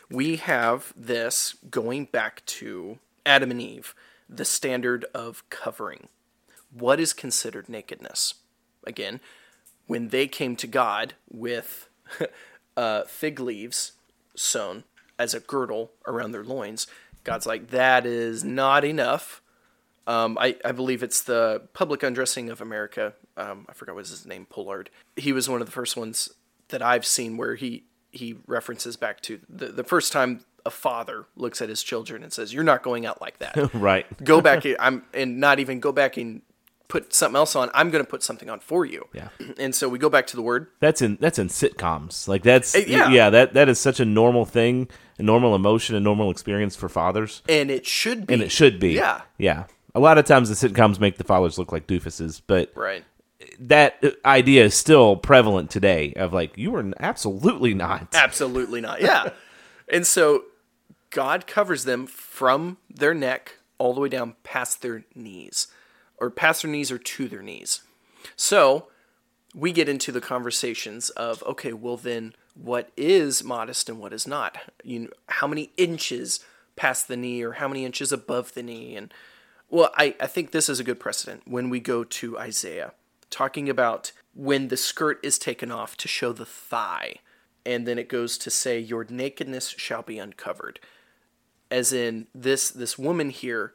we 0.09 0.35
have 0.35 0.93
this 0.95 1.55
going 1.69 2.05
back 2.05 2.45
to 2.45 2.99
Adam 3.25 3.49
and 3.51 3.61
Eve, 3.61 3.95
the 4.29 4.45
standard 4.45 5.05
of 5.13 5.43
covering. 5.49 6.07
what 6.71 6.99
is 6.99 7.13
considered 7.13 7.69
nakedness? 7.69 8.35
Again, 8.85 9.21
when 9.87 10.09
they 10.09 10.27
came 10.27 10.55
to 10.57 10.67
God 10.67 11.13
with 11.29 11.87
uh, 12.77 13.03
fig 13.03 13.39
leaves 13.39 13.93
sewn 14.35 14.83
as 15.17 15.33
a 15.33 15.39
girdle 15.39 15.91
around 16.05 16.31
their 16.31 16.43
loins, 16.43 16.85
God's 17.23 17.45
like, 17.45 17.69
that 17.69 18.05
is 18.05 18.43
not 18.43 18.83
enough. 18.83 19.41
Um, 20.07 20.37
I, 20.39 20.55
I 20.63 20.71
believe 20.71 21.03
it's 21.03 21.21
the 21.21 21.63
Public 21.73 22.03
Undressing 22.03 22.49
of 22.49 22.61
America. 22.61 23.13
Um, 23.37 23.65
I 23.67 23.73
forgot 23.73 23.95
what 23.95 24.07
his 24.07 24.25
name, 24.25 24.45
Pollard. 24.45 24.89
He 25.15 25.33
was 25.33 25.49
one 25.49 25.61
of 25.61 25.67
the 25.67 25.71
first 25.71 25.97
ones 25.97 26.29
that 26.69 26.81
I've 26.81 27.05
seen 27.05 27.37
where 27.37 27.55
he, 27.55 27.85
he 28.11 28.37
references 28.47 28.97
back 28.97 29.21
to 29.21 29.39
the, 29.49 29.67
the 29.67 29.83
first 29.83 30.11
time 30.11 30.45
a 30.65 30.71
father 30.71 31.25
looks 31.35 31.61
at 31.61 31.69
his 31.69 31.83
children 31.83 32.23
and 32.23 32.33
says, 32.33 32.53
"You're 32.53 32.63
not 32.63 32.81
going 32.81 33.05
out 33.05 33.21
like 33.21 33.37
that. 33.39 33.73
right. 33.73 34.05
go 34.23 34.41
back. 34.41 34.65
I'm 34.79 35.03
and 35.13 35.39
not 35.39 35.59
even 35.59 35.79
go 35.79 35.91
back 35.91 36.17
and 36.17 36.41
put 36.87 37.13
something 37.13 37.35
else 37.35 37.55
on. 37.55 37.69
I'm 37.73 37.91
going 37.91 38.03
to 38.03 38.09
put 38.09 38.23
something 38.23 38.49
on 38.49 38.59
for 38.59 38.85
you." 38.85 39.07
Yeah. 39.13 39.29
And 39.57 39.75
so 39.75 39.87
we 39.87 39.99
go 39.99 40.09
back 40.09 40.27
to 40.27 40.35
the 40.35 40.41
word. 40.41 40.67
That's 40.79 41.01
in 41.01 41.17
that's 41.21 41.37
in 41.37 41.49
sitcoms. 41.49 42.27
Like 42.27 42.41
that's 42.43 42.75
Uh, 42.75 42.83
yeah. 42.87 43.09
yeah, 43.09 43.29
that 43.29 43.53
that 43.53 43.69
is 43.69 43.79
such 43.79 43.99
a 43.99 44.05
normal 44.05 44.45
thing, 44.45 44.89
a 45.19 45.23
normal 45.23 45.53
emotion, 45.55 45.95
a 45.95 45.99
normal 45.99 46.31
experience 46.31 46.75
for 46.75 46.89
fathers. 46.89 47.43
And 47.47 47.69
it 47.69 47.85
should 47.85 48.25
be. 48.25 48.33
And 48.33 48.43
it 48.43 48.51
should 48.51 48.79
be. 48.79 48.93
Yeah. 48.93 49.21
Yeah. 49.37 49.65
A 49.95 49.99
lot 49.99 50.17
of 50.17 50.25
times 50.25 50.49
the 50.49 50.69
sitcoms 50.69 50.99
make 50.99 51.17
the 51.17 51.23
fathers 51.23 51.57
look 51.57 51.71
like 51.71 51.87
doofuses, 51.87 52.41
but 52.45 52.71
Right. 52.75 53.03
that 53.59 54.03
idea 54.25 54.65
is 54.65 54.75
still 54.75 55.15
prevalent 55.15 55.71
today 55.71 56.13
of 56.17 56.33
like 56.33 56.57
you 56.57 56.75
are 56.75 56.93
absolutely 56.99 57.73
not. 57.73 58.13
Absolutely 58.13 58.81
not. 58.81 59.01
Yeah. 59.01 59.29
and 59.89 60.05
so 60.05 60.43
God 61.11 61.47
covers 61.47 61.85
them 61.85 62.07
from 62.07 62.77
their 62.93 63.13
neck 63.13 63.55
all 63.77 63.93
the 63.93 64.01
way 64.01 64.09
down 64.09 64.35
past 64.43 64.81
their 64.81 65.05
knees, 65.15 65.67
or 66.17 66.29
past 66.29 66.61
their 66.61 66.71
knees 66.71 66.91
or 66.91 66.97
to 66.97 67.27
their 67.27 67.41
knees. 67.41 67.81
So 68.35 68.87
we 69.53 69.71
get 69.71 69.87
into 69.87 70.11
the 70.11 70.21
conversations 70.21 71.09
of 71.11 71.41
okay, 71.43 71.71
well 71.71 71.97
then, 71.97 72.35
what 72.53 72.89
is 72.97 73.43
modest 73.43 73.89
and 73.89 73.99
what 73.99 74.11
is 74.13 74.27
not? 74.27 74.57
You 74.83 74.99
know, 74.99 75.09
how 75.27 75.47
many 75.47 75.71
inches 75.77 76.39
past 76.75 77.07
the 77.07 77.15
knee 77.17 77.41
or 77.43 77.53
how 77.53 77.67
many 77.69 77.85
inches 77.85 78.11
above 78.11 78.53
the 78.53 78.63
knee? 78.63 78.95
And 78.95 79.13
well, 79.69 79.91
I, 79.95 80.15
I 80.19 80.27
think 80.27 80.51
this 80.51 80.69
is 80.69 80.79
a 80.79 80.83
good 80.83 80.99
precedent 80.99 81.43
when 81.45 81.69
we 81.69 81.79
go 81.79 82.03
to 82.03 82.37
Isaiah, 82.37 82.93
talking 83.29 83.69
about 83.69 84.11
when 84.33 84.67
the 84.67 84.77
skirt 84.77 85.19
is 85.23 85.39
taken 85.39 85.71
off 85.71 85.97
to 85.97 86.07
show 86.07 86.33
the 86.33 86.45
thigh. 86.45 87.15
And 87.65 87.87
then 87.87 87.97
it 87.97 88.09
goes 88.09 88.37
to 88.39 88.51
say, 88.51 88.79
Your 88.79 89.05
nakedness 89.09 89.69
shall 89.69 90.03
be 90.03 90.19
uncovered. 90.19 90.79
As 91.71 91.91
in, 91.91 92.27
this, 92.35 92.69
this 92.69 92.97
woman 92.97 93.31
here 93.31 93.73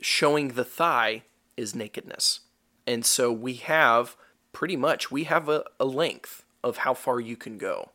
showing 0.00 0.48
the 0.48 0.64
thigh 0.64 1.22
is 1.56 1.74
nakedness. 1.74 2.40
And 2.86 3.04
so 3.04 3.30
we 3.30 3.54
have 3.54 4.16
pretty 4.52 4.76
much, 4.76 5.10
we 5.10 5.24
have 5.24 5.48
a, 5.48 5.64
a 5.78 5.84
length 5.84 6.44
of 6.62 6.78
how 6.78 6.94
far 6.94 7.20
you 7.20 7.36
can 7.36 7.58
go, 7.58 7.90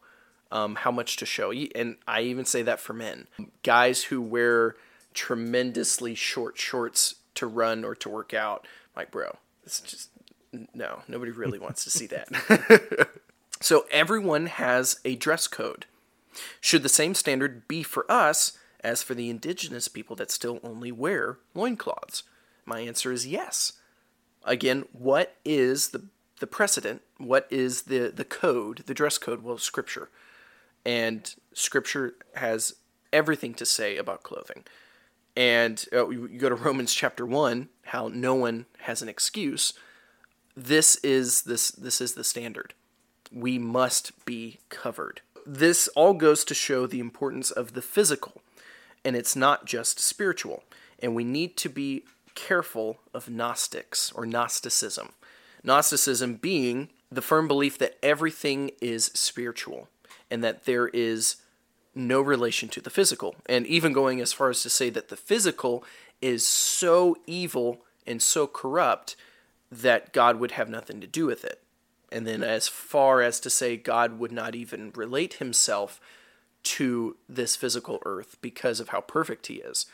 um, 0.52 0.76
how 0.76 0.92
much 0.92 1.18
to 1.18 1.26
show. 1.26 1.52
And 1.52 1.98
I 2.08 2.22
even 2.22 2.46
say 2.46 2.62
that 2.62 2.80
for 2.80 2.94
men. 2.94 3.28
Guys 3.64 4.04
who 4.04 4.22
wear 4.22 4.76
tremendously 5.14 6.16
short 6.16 6.58
shorts 6.58 7.16
to 7.36 7.48
run 7.48 7.84
or 7.84 7.96
to 7.96 8.10
work 8.10 8.34
out, 8.34 8.68
like, 8.96 9.12
bro, 9.12 9.38
it's 9.64 9.80
just, 9.82 10.10
no, 10.74 11.02
nobody 11.08 11.32
really 11.32 11.60
wants 11.60 11.84
to 11.84 11.90
see 11.90 12.08
that. 12.08 13.10
so 13.62 13.86
everyone 13.92 14.48
has 14.48 15.00
a 15.06 15.16
dress 15.16 15.48
code. 15.48 15.86
Should 16.62 16.84
the 16.84 16.90
same 16.90 17.16
standard 17.16 17.68
be 17.68 17.84
for 17.84 18.10
us 18.12 18.58
as 18.82 19.04
for 19.04 19.14
the 19.14 19.30
indigenous 19.30 19.88
people 19.88 20.16
that 20.18 20.32
still 20.32 20.60
only 20.64 20.92
wear 20.92 21.38
loincloths? 21.54 22.24
My 22.66 22.80
answer 22.82 23.12
is 23.12 23.28
yes. 23.28 23.74
Again, 24.44 24.86
what 24.94 25.36
is 25.44 25.90
the 25.90 26.04
the 26.40 26.48
precedent? 26.48 27.02
What 27.18 27.48
is 27.50 27.84
the 27.84 28.12
the 28.16 28.24
code, 28.24 28.84
the 28.86 28.94
dress 28.94 29.18
code? 29.18 29.44
Well, 29.44 29.58
scripture. 29.58 30.10
And 30.86 31.34
scripture 31.54 32.14
has 32.36 32.76
everything 33.12 33.54
to 33.56 33.66
say 33.66 33.98
about 33.98 34.24
clothing. 34.24 34.64
And 35.40 35.86
uh, 35.94 36.10
you 36.10 36.28
go 36.28 36.50
to 36.50 36.56
Romans 36.56 36.94
chapter 36.94 37.26
1, 37.26 37.70
how 37.86 38.10
no 38.10 38.36
one 38.36 38.66
has 38.80 39.02
an 39.02 39.08
excuse. 39.08 39.72
This 40.54 40.98
is 40.98 41.44
this 41.44 41.72
this 41.72 42.02
is 42.02 42.16
the 42.16 42.26
standard. 42.26 42.74
We 43.32 43.58
must 43.58 44.26
be 44.26 44.60
covered. 44.68 45.22
This 45.46 45.88
all 45.96 46.14
goes 46.14 46.44
to 46.44 46.54
show 46.54 46.86
the 46.86 47.00
importance 47.00 47.52
of 47.52 47.74
the 47.74 47.82
physical, 47.82 48.42
and 49.06 49.16
it's 49.16 49.34
not 49.34 49.66
just 49.66 49.98
spiritual. 49.98 50.66
And 51.02 51.16
we 51.16 51.24
need 51.24 51.56
to 51.58 51.70
be 51.70 52.04
careful 52.36 53.00
of 53.14 53.30
Gnostics 53.30 54.12
or 54.12 54.26
Gnosticism. 54.26 55.14
Gnosticism 55.64 56.36
being 56.36 56.90
the 57.10 57.22
firm 57.22 57.48
belief 57.48 57.78
that 57.78 57.98
everything 58.04 58.72
is 58.82 59.06
spiritual 59.14 59.88
and 60.30 60.44
that 60.44 60.66
there 60.66 60.90
is 60.90 61.38
no 61.96 62.22
relation 62.22 62.70
to 62.70 62.82
the 62.82 62.90
physical. 62.90 63.36
And 63.48 63.66
even 63.68 63.94
going 63.94 64.22
as 64.22 64.34
far 64.34 64.50
as 64.50 64.62
to 64.64 64.70
say 64.70 64.90
that 64.90 65.10
the 65.10 65.18
physical 65.18 65.84
is 66.22 66.46
so 66.46 67.18
evil 67.26 67.80
and 68.06 68.22
so 68.22 68.48
corrupt 68.48 69.16
that 69.72 70.14
God 70.14 70.40
would 70.40 70.52
have 70.52 70.70
nothing 70.70 71.02
to 71.02 71.08
do 71.08 71.26
with 71.26 71.44
it. 71.44 71.62
And 72.12 72.26
then 72.26 72.44
as 72.44 72.68
far 72.68 73.22
as 73.22 73.40
to 73.42 73.50
say 73.50 73.78
God 73.78 74.20
would 74.20 74.32
not 74.32 74.56
even 74.56 74.92
relate 74.96 75.36
himself 75.36 76.02
to 76.64 77.18
this 77.28 77.56
physical 77.56 78.00
earth 78.06 78.38
because 78.42 78.80
of 78.80 78.90
how 78.90 79.02
perfect 79.02 79.48
he 79.48 79.56
is, 79.56 79.86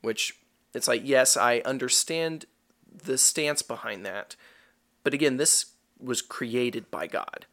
which 0.00 0.38
it's 0.72 0.88
like, 0.88 1.02
yes, 1.04 1.36
I 1.36 1.58
understand 1.64 2.46
the 2.90 3.18
stance 3.18 3.62
behind 3.62 4.06
that. 4.06 4.36
But 5.02 5.14
again, 5.14 5.36
this 5.36 5.66
was 5.98 6.22
created 6.22 6.90
by 6.90 7.06
God. 7.06 7.46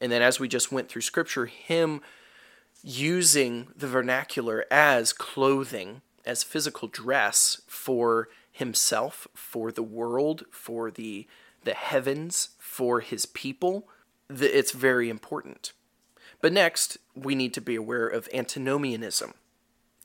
And 0.00 0.12
then 0.12 0.22
as 0.22 0.38
we 0.38 0.48
just 0.48 0.72
went 0.72 0.88
through 0.88 1.02
scripture, 1.02 1.46
him 1.46 2.00
using 2.82 3.68
the 3.76 3.86
vernacular 3.86 4.64
as 4.70 5.12
clothing, 5.12 6.02
as 6.24 6.42
physical 6.42 6.88
dress 6.88 7.60
for 7.66 8.28
himself, 8.50 9.26
for 9.34 9.72
the 9.72 9.82
world, 9.82 10.44
for 10.50 10.90
the 10.90 11.26
the 11.64 11.74
heavens, 11.74 12.50
for 12.58 13.00
his 13.00 13.24
people, 13.24 13.88
the, 14.28 14.58
it's 14.58 14.72
very 14.72 15.08
important. 15.08 15.72
But 16.40 16.52
next, 16.52 16.98
we 17.14 17.36
need 17.36 17.54
to 17.54 17.60
be 17.60 17.76
aware 17.76 18.08
of 18.08 18.28
antinomianism. 18.34 19.34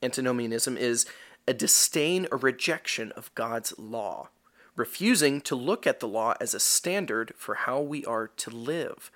Antinomianism 0.03 0.77
is 0.77 1.07
a 1.47 1.53
disdain 1.53 2.27
or 2.31 2.37
rejection 2.37 3.11
of 3.13 3.33
God's 3.33 3.73
law, 3.79 4.29
refusing 4.75 5.41
to 5.41 5.55
look 5.55 5.87
at 5.87 5.99
the 5.99 6.07
law 6.07 6.35
as 6.39 6.53
a 6.53 6.59
standard 6.59 7.33
for 7.35 7.55
how 7.55 7.81
we 7.81 8.05
are 8.05 8.27
to 8.27 8.51
live, 8.51 9.09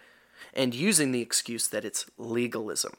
and 0.53 0.73
using 0.73 1.11
the 1.11 1.21
excuse 1.21 1.67
that 1.67 1.85
it's 1.85 2.07
legalism. 2.17 2.93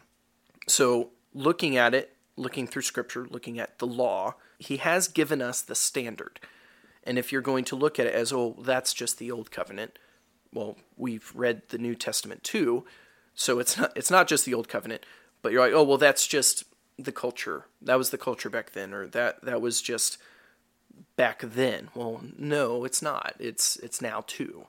So, 0.68 1.10
looking 1.34 1.76
at 1.76 1.94
it, 1.94 2.16
looking 2.36 2.66
through 2.66 2.82
scripture, 2.82 3.26
looking 3.28 3.58
at 3.58 3.78
the 3.78 3.86
law, 3.86 4.34
he 4.58 4.76
has 4.78 5.08
given 5.08 5.42
us 5.42 5.60
the 5.60 5.74
standard. 5.74 6.40
And 7.04 7.18
if 7.18 7.32
you're 7.32 7.42
going 7.42 7.64
to 7.64 7.76
look 7.76 7.98
at 7.98 8.06
it 8.06 8.14
as, 8.14 8.32
oh, 8.32 8.56
that's 8.60 8.94
just 8.94 9.18
the 9.18 9.30
old 9.30 9.50
covenant, 9.50 9.98
well, 10.54 10.76
we've 10.96 11.32
read 11.34 11.62
the 11.68 11.78
New 11.78 11.94
Testament 11.94 12.44
too, 12.44 12.84
so 13.34 13.58
it's 13.58 13.78
not 13.78 13.92
it's 13.96 14.10
not 14.10 14.28
just 14.28 14.44
the 14.44 14.54
old 14.54 14.68
covenant, 14.68 15.04
but 15.40 15.52
you're 15.52 15.64
like, 15.64 15.72
oh, 15.72 15.82
well, 15.82 15.98
that's 15.98 16.26
just 16.26 16.64
the 16.98 17.12
culture. 17.12 17.66
That 17.80 17.98
was 17.98 18.10
the 18.10 18.18
culture 18.18 18.50
back 18.50 18.72
then, 18.72 18.92
or 18.92 19.06
that 19.08 19.42
that 19.44 19.60
was 19.60 19.80
just 19.80 20.18
back 21.16 21.40
then. 21.40 21.88
Well, 21.94 22.22
no, 22.38 22.84
it's 22.84 23.02
not. 23.02 23.34
It's 23.38 23.76
it's 23.76 24.02
now 24.02 24.24
too. 24.26 24.66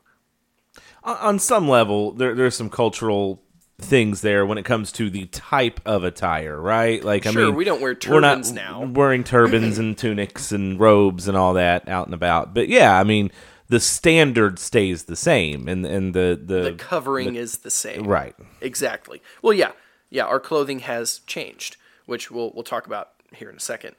On- 1.03 1.37
some 1.39 1.67
level, 1.67 2.11
there 2.11 2.33
there's 2.33 2.55
some 2.55 2.69
cultural 2.69 3.41
things 3.83 4.21
there 4.21 4.45
when 4.45 4.57
it 4.57 4.63
comes 4.63 4.91
to 4.93 5.09
the 5.09 5.25
type 5.27 5.79
of 5.85 6.03
attire, 6.03 6.59
right? 6.59 7.03
Like, 7.03 7.25
I 7.27 7.31
mean, 7.31 7.55
we 7.55 7.63
don't 7.63 7.81
wear 7.81 7.97
we're 8.09 8.19
not 8.19 8.29
turbans 8.43 8.51
now. 8.51 8.83
wearing 8.85 9.23
turbans 9.23 9.77
and 9.77 9.97
tunics 9.97 10.51
and 10.51 10.79
robes 10.79 11.27
and 11.27 11.37
all 11.37 11.53
that 11.53 11.87
out 11.87 12.07
and 12.07 12.13
about. 12.13 12.53
But 12.53 12.67
yeah, 12.69 12.99
I 12.99 13.03
mean, 13.03 13.31
the 13.67 13.79
standard 13.79 14.59
stays 14.59 15.03
the 15.05 15.15
same, 15.15 15.67
and 15.67 15.85
and 15.85 16.13
the 16.13 16.39
the, 16.43 16.71
The 16.71 16.73
covering 16.73 17.35
is 17.35 17.59
the 17.59 17.71
same. 17.71 18.07
right. 18.07 18.35
Exactly. 18.61 19.21
Well, 19.41 19.53
yeah, 19.53 19.71
yeah. 20.09 20.25
Our 20.25 20.39
clothing 20.39 20.79
has 20.79 21.19
changed, 21.19 21.77
which 22.05 22.29
we'll 22.31 22.51
we'll 22.53 22.63
talk 22.63 22.85
about 22.87 23.09
here 23.33 23.49
in 23.49 23.55
a 23.55 23.61
second. 23.61 23.95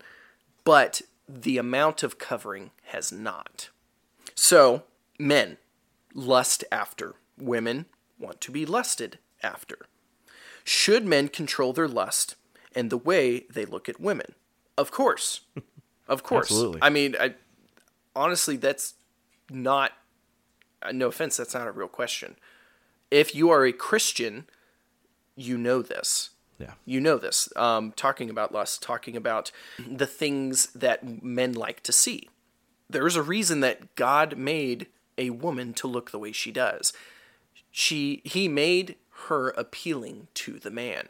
But 0.64 1.02
the 1.28 1.58
amount 1.58 2.02
of 2.02 2.18
covering 2.18 2.70
has 2.86 3.10
not. 3.12 3.68
So 4.34 4.84
men 5.18 5.58
lust 6.14 6.64
after. 6.70 7.14
Women 7.36 7.86
want 8.18 8.40
to 8.42 8.52
be 8.52 8.64
lusted 8.64 9.18
after. 9.44 9.78
Should 10.64 11.04
men 11.06 11.28
control 11.28 11.72
their 11.72 11.86
lust 11.88 12.36
and 12.74 12.90
the 12.90 12.96
way 12.96 13.44
they 13.52 13.64
look 13.64 13.88
at 13.88 14.00
women? 14.00 14.34
Of 14.76 14.90
course. 14.90 15.40
Of 16.06 16.22
course. 16.22 16.50
Absolutely. 16.50 16.80
I 16.82 16.90
mean, 16.90 17.16
I 17.18 17.34
honestly 18.14 18.58
that's 18.58 18.92
not 19.50 19.92
uh, 20.82 20.92
no 20.92 21.06
offense, 21.06 21.38
that's 21.38 21.54
not 21.54 21.66
a 21.66 21.72
real 21.72 21.88
question. 21.88 22.36
If 23.10 23.34
you 23.34 23.48
are 23.48 23.64
a 23.64 23.72
Christian, 23.72 24.44
you 25.34 25.56
know 25.56 25.80
this. 25.80 26.28
Yeah. 26.58 26.72
You 26.84 27.00
know 27.00 27.16
this. 27.16 27.48
Um, 27.56 27.92
talking 27.96 28.28
about 28.28 28.52
lust, 28.52 28.82
talking 28.82 29.16
about 29.16 29.50
the 29.78 30.06
things 30.06 30.66
that 30.74 31.22
men 31.24 31.54
like 31.54 31.82
to 31.84 31.92
see. 31.92 32.28
there's 32.90 33.16
a 33.16 33.22
reason 33.22 33.60
that 33.60 33.94
God 33.96 34.36
made 34.36 34.88
a 35.16 35.30
woman 35.30 35.72
to 35.74 35.86
look 35.86 36.10
the 36.10 36.18
way 36.18 36.32
she 36.32 36.52
does. 36.52 36.92
She 37.70 38.20
he 38.24 38.46
made 38.46 38.96
her 39.26 39.50
appealing 39.50 40.28
to 40.34 40.58
the 40.58 40.70
man. 40.70 41.08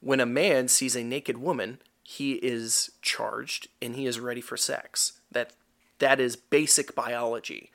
When 0.00 0.20
a 0.20 0.26
man 0.26 0.68
sees 0.68 0.94
a 0.94 1.02
naked 1.02 1.38
woman, 1.38 1.78
he 2.02 2.34
is 2.34 2.92
charged 3.02 3.68
and 3.82 3.96
he 3.96 4.06
is 4.06 4.20
ready 4.20 4.40
for 4.40 4.56
sex. 4.56 5.14
That 5.32 5.52
that 5.98 6.20
is 6.20 6.36
basic 6.36 6.94
biology, 6.94 7.70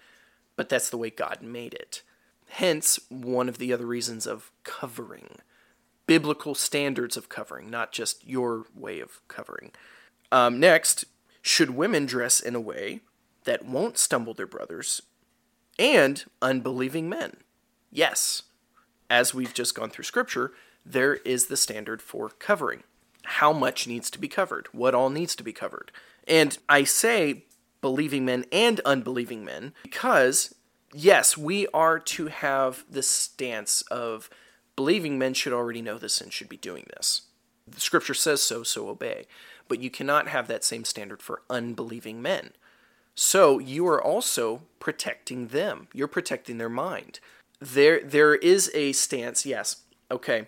but 0.55 0.69
that's 0.69 0.89
the 0.89 0.97
way 0.97 1.09
God 1.09 1.41
made 1.41 1.73
it. 1.73 2.03
Hence, 2.47 2.99
one 3.09 3.49
of 3.49 3.57
the 3.57 3.73
other 3.73 3.85
reasons 3.85 4.27
of 4.27 4.51
covering. 4.63 5.37
Biblical 6.05 6.53
standards 6.53 7.17
of 7.17 7.29
covering, 7.29 7.69
not 7.69 7.91
just 7.91 8.27
your 8.27 8.65
way 8.75 8.99
of 8.99 9.25
covering. 9.27 9.71
Um, 10.31 10.59
next, 10.59 11.05
should 11.41 11.71
women 11.71 12.05
dress 12.05 12.39
in 12.39 12.55
a 12.55 12.61
way 12.61 13.01
that 13.45 13.65
won't 13.65 13.97
stumble 13.97 14.33
their 14.33 14.45
brothers 14.45 15.01
and 15.79 16.23
unbelieving 16.41 17.09
men? 17.09 17.37
Yes. 17.91 18.43
As 19.11 19.33
we've 19.33 19.53
just 19.53 19.75
gone 19.75 19.89
through 19.89 20.05
scripture, 20.05 20.53
there 20.85 21.15
is 21.15 21.47
the 21.47 21.57
standard 21.57 22.01
for 22.01 22.29
covering. 22.29 22.83
How 23.23 23.51
much 23.51 23.85
needs 23.85 24.09
to 24.09 24.17
be 24.17 24.29
covered? 24.29 24.67
What 24.71 24.95
all 24.95 25.09
needs 25.09 25.35
to 25.35 25.43
be 25.43 25.51
covered? 25.51 25.91
And 26.29 26.57
I 26.69 26.85
say 26.85 27.43
believing 27.81 28.23
men 28.23 28.45
and 28.53 28.79
unbelieving 28.85 29.43
men 29.43 29.73
because, 29.83 30.55
yes, 30.93 31.37
we 31.37 31.67
are 31.73 31.99
to 31.99 32.27
have 32.27 32.85
the 32.89 33.03
stance 33.03 33.81
of 33.91 34.29
believing 34.77 35.19
men 35.19 35.33
should 35.33 35.51
already 35.51 35.81
know 35.81 35.97
this 35.97 36.21
and 36.21 36.31
should 36.31 36.47
be 36.47 36.55
doing 36.55 36.85
this. 36.95 37.23
The 37.67 37.81
scripture 37.81 38.13
says 38.13 38.41
so, 38.41 38.63
so 38.63 38.87
obey. 38.87 39.25
But 39.67 39.81
you 39.81 39.89
cannot 39.89 40.29
have 40.29 40.47
that 40.47 40.63
same 40.63 40.85
standard 40.85 41.21
for 41.21 41.41
unbelieving 41.49 42.21
men. 42.21 42.51
So 43.13 43.59
you 43.59 43.85
are 43.87 44.01
also 44.01 44.61
protecting 44.79 45.47
them. 45.47 45.89
You're 45.93 46.07
protecting 46.07 46.59
their 46.59 46.69
mind. 46.69 47.19
There 47.61 48.01
there 48.03 48.33
is 48.35 48.71
a 48.73 48.91
stance, 48.91 49.45
yes. 49.45 49.77
Okay. 50.09 50.47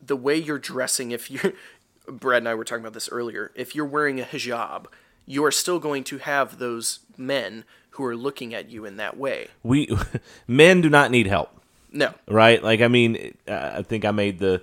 The 0.00 0.16
way 0.16 0.36
you're 0.36 0.58
dressing 0.58 1.10
if 1.10 1.30
you're 1.30 1.52
Brad 2.06 2.38
and 2.42 2.48
I 2.48 2.54
were 2.54 2.64
talking 2.64 2.82
about 2.82 2.92
this 2.94 3.08
earlier. 3.10 3.50
If 3.54 3.74
you're 3.74 3.86
wearing 3.86 4.20
a 4.20 4.24
hijab, 4.24 4.86
you 5.26 5.44
are 5.44 5.50
still 5.50 5.78
going 5.78 6.04
to 6.04 6.18
have 6.18 6.58
those 6.58 7.00
men 7.16 7.64
who 7.90 8.04
are 8.04 8.16
looking 8.16 8.54
at 8.54 8.68
you 8.70 8.84
in 8.84 8.96
that 8.96 9.16
way. 9.16 9.48
We 9.62 9.88
men 10.46 10.80
do 10.80 10.90
not 10.90 11.10
need 11.10 11.26
help. 11.26 11.50
No. 11.92 12.12
Right? 12.28 12.62
Like 12.62 12.80
I 12.82 12.88
mean, 12.88 13.36
uh, 13.48 13.72
I 13.78 13.82
think 13.82 14.04
I 14.04 14.10
made 14.10 14.38
the 14.38 14.62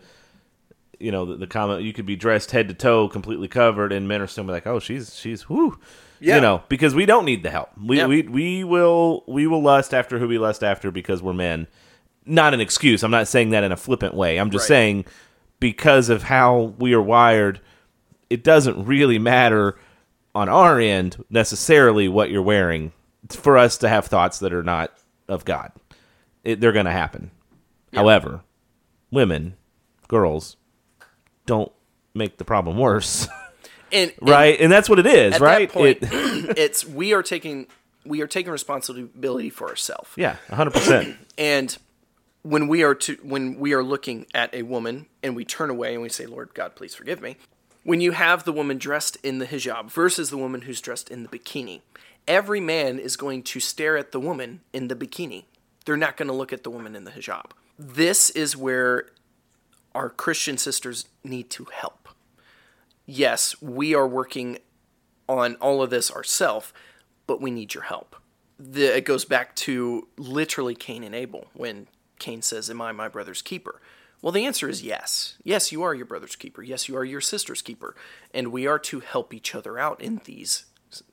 you 0.99 1.11
know 1.11 1.25
the, 1.25 1.35
the 1.35 1.47
comment 1.47 1.83
you 1.83 1.93
could 1.93 2.05
be 2.05 2.15
dressed 2.15 2.51
head 2.51 2.67
to 2.67 2.73
toe 2.73 3.07
completely 3.09 3.47
covered 3.47 3.91
and 3.91 4.07
men 4.07 4.21
are 4.21 4.27
still 4.27 4.43
be 4.43 4.51
like, 4.51 4.67
"Oh, 4.67 4.79
she's 4.79 5.15
she's 5.15 5.49
whoo." 5.49 5.79
Yeah. 6.19 6.35
You 6.35 6.41
know, 6.41 6.63
because 6.67 6.95
we 6.95 7.05
don't 7.05 7.25
need 7.25 7.43
the 7.43 7.51
help. 7.51 7.69
We, 7.77 7.97
Yeah. 7.97 8.07
we 8.07 8.21
we 8.23 8.63
will 8.63 9.23
we 9.27 9.45
will 9.47 9.61
lust 9.61 9.93
after 9.93 10.17
who 10.19 10.27
we 10.27 10.37
lust 10.37 10.63
after 10.63 10.91
because 10.91 11.21
we're 11.21 11.33
men. 11.33 11.67
Not 12.27 12.53
an 12.53 12.59
excuse. 12.61 13.03
I'm 13.03 13.11
not 13.11 13.27
saying 13.27 13.51
that 13.51 13.63
in 13.63 13.71
a 13.71 13.77
flippant 13.77 14.13
way. 14.13 14.37
I'm 14.37 14.51
just 14.51 14.63
Right. 14.63 14.67
saying 14.75 15.05
because 15.59 16.09
of 16.09 16.23
how 16.23 16.73
we 16.77 16.93
are 16.93 17.01
wired, 17.01 17.61
it 18.29 18.43
doesn't 18.43 18.85
really 18.85 19.17
matter 19.17 19.77
on 20.35 20.49
our 20.49 20.79
end 20.79 21.23
necessarily 21.29 22.07
what 22.07 22.29
you're 22.29 22.41
wearing 22.43 22.91
for 23.29 23.57
us 23.57 23.77
to 23.79 23.89
have 23.89 24.05
thoughts 24.05 24.39
that 24.39 24.53
are 24.53 24.61
not 24.63 24.91
of 25.27 25.45
God. 25.45 25.71
It, 26.43 26.59
they're 26.61 26.71
going 26.73 26.85
to 26.85 26.91
happen. 26.91 27.31
However, 27.93 28.41
women, 29.11 29.55
girls, 30.07 30.57
don't 31.45 31.71
make 32.13 32.37
the 32.37 32.45
problem 32.45 32.77
worse, 32.77 33.27
And, 33.91 34.11
and 34.19 34.29
right? 34.29 34.59
And 34.59 34.69
that's 34.71 34.89
what 34.89 34.99
it 34.99 35.05
is, 35.07 35.39
right? 35.39 35.71
point, 35.71 35.99
It- 36.01 36.09
it's 36.57 36.85
we 36.85 37.13
are 37.13 37.23
taking 37.23 37.67
we 38.05 38.21
are 38.21 38.27
taking 38.27 38.51
responsibility 38.51 39.49
for 39.49 39.67
ourselves. 39.69 40.09
yeah, 40.17 40.35
100%. 40.49 41.15
And 41.37 41.77
when 42.47 42.67
we 42.67 42.81
are 42.83 42.95
to 42.95 43.17
when 43.23 43.59
we 43.59 43.73
are 43.73 43.83
looking 43.83 44.25
at 44.33 44.53
a 44.53 44.61
woman 44.61 45.07
and 45.21 45.35
we 45.35 45.43
turn 45.43 45.69
away 45.69 45.93
and 45.93 46.01
we 46.01 46.09
say, 46.09 46.25
"Lord 46.25 46.53
God, 46.53 46.75
please 46.75 46.95
forgive 46.95 47.21
me," 47.21 47.35
when 47.83 47.99
you 47.99 48.13
have 48.13 48.45
the 48.45 48.53
woman 48.53 48.77
dressed 48.77 49.17
in 49.21 49.39
the 49.39 49.45
hijab 49.45 49.91
versus 49.91 50.29
the 50.29 50.37
woman 50.37 50.61
who's 50.61 50.79
dressed 50.79 51.09
in 51.09 51.23
the 51.23 51.29
bikini, 51.29 51.81
every 52.27 52.61
man 52.61 52.99
is 52.99 53.17
going 53.17 53.43
to 53.43 53.59
stare 53.59 53.97
at 53.97 54.11
the 54.11 54.19
woman 54.19 54.61
in 54.71 54.87
the 54.87 54.95
bikini. 54.95 55.43
They're 55.85 55.97
not 55.97 56.15
going 56.15 56.27
to 56.27 56.33
look 56.33 56.53
at 56.53 56.63
the 56.63 56.69
woman 56.69 56.95
in 56.95 57.03
the 57.03 57.11
hijab. 57.11 57.51
This 57.77 58.29
is 58.29 58.55
where 58.55 59.07
our 59.93 60.09
Christian 60.09 60.57
sisters 60.57 61.05
need 61.23 61.49
to 61.51 61.65
help. 61.65 62.09
Yes, 63.05 63.61
we 63.61 63.93
are 63.93 64.07
working 64.07 64.59
on 65.27 65.55
all 65.55 65.81
of 65.81 65.89
this 65.89 66.11
ourselves, 66.11 66.71
but 67.25 67.41
we 67.41 67.51
need 67.51 67.73
your 67.73 67.83
help. 67.83 68.15
The, 68.59 68.97
it 68.97 69.05
goes 69.05 69.25
back 69.25 69.55
to 69.57 70.07
literally 70.17 70.75
Cain 70.75 71.03
and 71.03 71.13
Abel 71.13 71.47
when 71.53 71.87
Cain 72.19 72.41
says, 72.41 72.69
Am 72.69 72.81
I 72.81 72.91
my 72.91 73.07
brother's 73.07 73.41
keeper? 73.41 73.81
Well, 74.21 74.31
the 74.31 74.45
answer 74.45 74.67
is 74.67 74.81
yes. 74.81 75.35
Yes, 75.43 75.71
you 75.71 75.83
are 75.83 75.93
your 75.93 76.05
brother's 76.05 76.35
keeper. 76.35 76.63
Yes, 76.63 76.89
you 76.89 76.97
are 76.97 77.05
your 77.05 77.21
sister's 77.21 77.61
keeper. 77.61 77.95
And 78.33 78.51
we 78.51 78.65
are 78.65 78.79
to 78.79 78.99
help 78.99 79.33
each 79.33 79.53
other 79.53 79.77
out 79.77 80.01
in 80.01 80.21
these, 80.25 80.65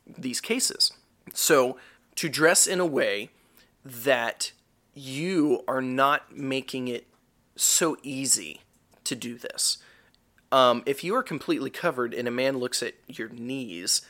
these 0.07 0.41
cases. 0.41 0.93
So, 1.35 1.77
to 2.17 2.29
dress 2.29 2.67
in 2.67 2.81
a 2.81 2.87
way 2.87 3.31
that 3.85 4.53
you 4.95 5.65
are 5.69 5.83
not 5.83 6.35
making 6.37 6.89
it 6.89 7.07
so 7.57 7.97
easy 8.03 8.63
to 9.05 9.15
do 9.15 9.37
this. 9.37 9.79
Um, 10.53 10.83
if 10.87 11.03
you 11.03 11.15
are 11.17 11.23
completely 11.23 11.71
covered 11.71 12.15
and 12.15 12.29
a 12.29 12.31
man 12.31 12.59
looks 12.59 12.83
at 12.83 12.95
your 13.09 13.29
knees, 13.29 14.03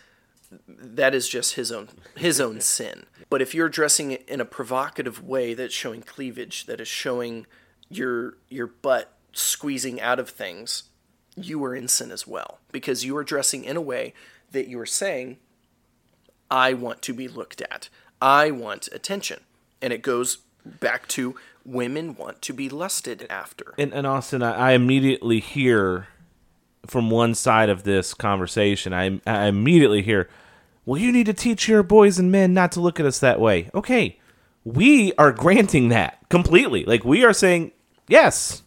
that 0.69 1.15
is 1.15 1.29
just 1.29 1.55
his 1.55 1.73
own 1.73 1.89
his 2.17 2.41
own 2.41 2.61
sin. 2.77 3.07
But 3.31 3.43
if 3.43 3.55
you're 3.55 3.69
dressing 3.69 4.11
it 4.11 4.29
in 4.29 4.41
a 4.41 4.45
provocative 4.45 5.23
way 5.23 5.55
that's 5.55 5.75
showing 5.75 6.03
cleavage, 6.03 6.67
that 6.67 6.81
is 6.81 6.89
showing 6.89 7.47
your 7.89 8.39
your 8.49 8.67
butt 8.67 9.13
squeezing 9.33 10.01
out 10.01 10.19
of 10.19 10.31
things, 10.31 10.85
you 11.37 11.63
are 11.65 11.75
in 11.75 11.89
sin 11.89 12.11
as 12.11 12.27
well 12.27 12.59
because 12.73 13.05
you 13.05 13.17
are 13.17 13.25
dressing 13.25 13.65
in 13.65 13.77
a 13.77 13.81
way 13.81 14.15
that 14.53 14.69
you 14.69 14.79
are 14.81 14.87
saying, 14.87 15.39
"I 16.51 16.75
want 16.75 17.03
to 17.03 17.13
be 17.13 17.29
looked 17.29 17.61
at. 17.61 17.89
I 18.21 18.51
want 18.51 18.89
attention," 18.93 19.41
and 19.83 19.93
it 19.93 20.03
goes 20.03 20.39
back 20.65 21.07
to 21.09 21.37
women 21.65 22.15
want 22.15 22.43
to 22.43 22.53
be 22.53 22.69
lusted 22.69 23.27
after. 23.31 23.75
and, 23.79 23.93
and 23.93 24.07
Austin, 24.07 24.43
I, 24.43 24.71
I 24.71 24.73
immediately 24.73 25.41
hear 25.41 26.09
from 26.87 27.11
one 27.11 27.35
side 27.35 27.69
of 27.69 27.85
this 27.85 28.15
conversation, 28.15 28.93
I, 28.93 29.21
I 29.27 29.47
immediately 29.47 30.03
hear, 30.03 30.29
well, 30.87 31.01
you 31.01 31.13
need 31.13 31.27
to 31.27 31.35
teach 31.35 31.69
your 31.69 31.83
boys 31.83 32.19
and 32.19 32.31
men 32.31 32.55
not 32.55 32.73
to 32.73 32.81
look 32.81 33.01
at 33.01 33.07
us 33.07 33.19
that 33.21 33.41
way. 33.41 33.71
Okay, 33.75 34.19
we 34.65 35.13
are 35.15 35.33
granting 35.33 35.89
that 35.89 36.19
completely. 36.29 36.85
Like, 36.85 37.05
we 37.05 37.25
are 37.25 37.33
saying, 37.33 37.73
yes, 38.09 38.63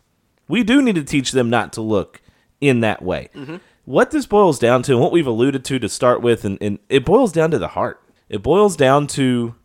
we 0.47 0.63
do 0.63 0.81
need 0.81 0.95
to 0.95 1.03
teach 1.03 1.31
them 1.31 1.49
not 1.49 1.73
to 1.73 1.81
look 1.81 2.21
in 2.61 2.79
that 2.81 3.01
way. 3.01 3.29
Mm-hmm. 3.35 3.57
What 3.85 4.11
this 4.11 4.25
boils 4.25 4.59
down 4.59 4.83
to, 4.83 4.93
and 4.93 5.01
what 5.01 5.11
we've 5.11 5.27
alluded 5.27 5.63
to 5.65 5.79
to 5.79 5.89
start 5.89 6.21
with, 6.21 6.43
and, 6.43 6.57
and 6.59 6.79
it 6.89 7.05
boils 7.05 7.31
down 7.31 7.51
to 7.51 7.59
the 7.59 7.69
heart. 7.69 8.01
It 8.29 8.43
boils 8.43 8.75
down 8.75 9.07
to 9.07 9.55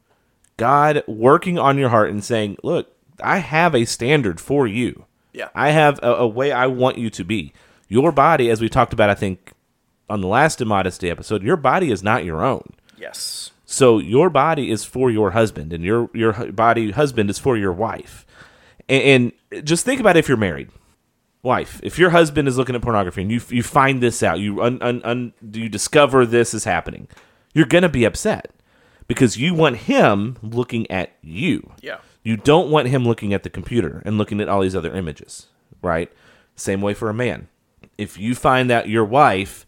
God 0.57 1.03
working 1.09 1.59
on 1.59 1.79
your 1.79 1.89
heart 1.89 2.11
and 2.11 2.23
saying, 2.23 2.57
look, 2.63 2.95
I 3.23 3.39
have 3.39 3.75
a 3.75 3.85
standard 3.85 4.41
for 4.41 4.67
you. 4.67 5.07
Yeah. 5.33 5.49
I 5.55 5.71
have 5.71 5.99
a, 6.03 6.13
a 6.13 6.29
way 6.29 6.53
I 6.53 6.67
want 6.67 6.99
you 6.99 7.11
to 7.11 7.25
be. 7.25 7.53
Your 7.89 8.13
body, 8.13 8.49
as 8.49 8.61
we 8.61 8.69
talked 8.69 8.93
about, 8.93 9.11
I 9.11 9.15
think, 9.15 9.53
on 10.13 10.21
the 10.21 10.29
last 10.29 10.61
Immodesty 10.61 11.09
episode, 11.09 11.43
your 11.43 11.57
body 11.57 11.91
is 11.91 12.03
not 12.03 12.23
your 12.23 12.45
own. 12.45 12.75
Yes. 12.99 13.51
So 13.65 13.99
your 13.99 14.29
body 14.29 14.71
is 14.71 14.85
for 14.85 15.11
your 15.11 15.31
husband, 15.31 15.73
and 15.73 15.83
your 15.83 16.11
your 16.13 16.53
body 16.53 16.91
husband 16.91 17.31
is 17.31 17.39
for 17.39 17.57
your 17.57 17.73
wife. 17.73 18.27
And, 18.91 19.33
and 19.55 19.67
just 19.67 19.87
think 19.87 20.01
about 20.01 20.19
if 20.19 20.29
you're 20.29 20.37
married, 20.37 20.69
wife. 21.43 21.81
If 21.83 21.99
your 21.99 22.11
husband 22.11 22.47
is 22.47 22.59
looking 22.59 22.77
at 22.77 22.83
pornography 22.83 23.23
and 23.23 23.31
you 23.33 23.41
you 23.49 23.63
find 23.63 24.03
this 24.03 24.23
out, 24.23 24.39
you 24.39 24.63
un, 24.63 24.83
un, 24.83 25.01
un, 25.03 25.33
you 25.51 25.71
discover 25.71 26.27
this 26.27 26.53
is 26.53 26.65
happening, 26.65 27.09
you're 27.55 27.65
gonna 27.65 27.89
be 27.89 28.05
upset 28.05 28.51
because 29.09 29.39
you 29.39 29.55
want 29.55 29.79
him 29.79 30.37
looking 30.43 30.91
at 30.91 31.13
you. 31.23 31.73
Yeah. 31.81 31.99
You 32.23 32.37
don't 32.37 32.71
want 32.71 32.89
him 32.89 33.07
looking 33.07 33.33
at 33.33 33.45
the 33.45 33.51
computer 33.51 34.03
and 34.05 34.19
looking 34.19 34.43
at 34.43 34.49
all 34.51 34.61
these 34.61 34.77
other 34.77 34.95
images, 34.95 35.47
right? 35.81 36.13
Same 36.55 36.83
way 36.83 36.93
for 36.93 37.09
a 37.09 37.15
man. 37.15 37.49
If 37.97 38.19
you 38.19 38.35
find 38.35 38.69
that 38.69 38.91
your 38.91 39.07
wife 39.07 39.67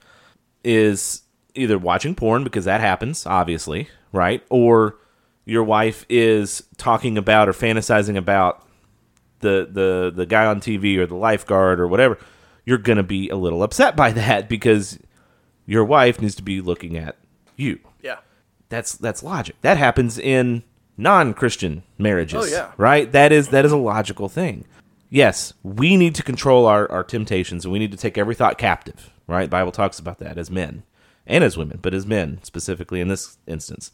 is 0.65 1.23
either 1.55 1.79
watching 1.79 2.15
porn 2.15 2.45
because 2.45 2.65
that 2.65 2.81
happens, 2.81 3.27
obviously, 3.27 3.89
right? 4.13 4.43
Or 4.51 4.97
your 5.45 5.65
wife 5.65 6.05
is 6.09 6.65
talking 6.77 7.19
about 7.19 7.49
or 7.49 7.53
fantasizing 7.53 8.17
about 8.17 8.67
the 9.41 9.69
the 9.71 10.13
the 10.15 10.27
guy 10.27 10.47
on 10.47 10.61
TV 10.61 10.97
or 10.97 11.07
the 11.07 11.15
lifeguard 11.15 11.81
or 11.81 11.87
whatever, 11.87 12.19
you're 12.65 12.79
going 12.79 12.97
to 12.97 13.03
be 13.03 13.29
a 13.29 13.37
little 13.37 13.63
upset 13.63 13.95
by 13.95 14.11
that 14.13 14.49
because 14.49 14.99
your 15.67 15.85
wife 15.85 16.21
needs 16.21 16.35
to 16.37 16.43
be 16.43 16.61
looking 16.61 16.97
at 16.97 17.17
you. 17.57 17.79
Yeah. 18.03 18.19
That's 18.69 18.95
that's 18.95 19.23
logic. 19.23 19.57
That 19.61 19.77
happens 19.77 20.19
in 20.19 20.63
non-Christian 20.97 21.83
marriages. 21.99 22.53
Oh, 22.53 22.57
yeah. 22.57 22.73
Right? 22.77 23.11
That 23.13 23.33
is 23.33 23.49
that 23.49 23.65
is 23.65 23.73
a 23.73 23.77
logical 23.77 24.29
thing. 24.29 24.67
Yes, 25.11 25.53
we 25.63 25.97
need 25.97 26.15
to 26.17 26.25
control 26.25 26.67
our, 26.67 26.91
our 26.91 27.05
temptations 27.05 27.65
and 27.65 27.73
we 27.73 27.79
need 27.79 27.93
to 27.93 27.97
take 27.97 28.19
every 28.19 28.35
thought 28.35 28.59
captive. 28.59 29.11
Right? 29.27 29.45
The 29.45 29.51
Bible 29.51 29.73
talks 29.73 29.99
about 29.99 30.19
that 30.19 30.39
as 30.39 30.51
men 30.51 30.83
and 31.27 31.43
as 31.43 31.57
women, 31.57 31.79
but 31.81 31.95
as 31.95 32.07
men 32.07 32.41
specifically 32.43 33.01
in 33.01 33.09
this 33.09 33.39
instance. 33.47 33.91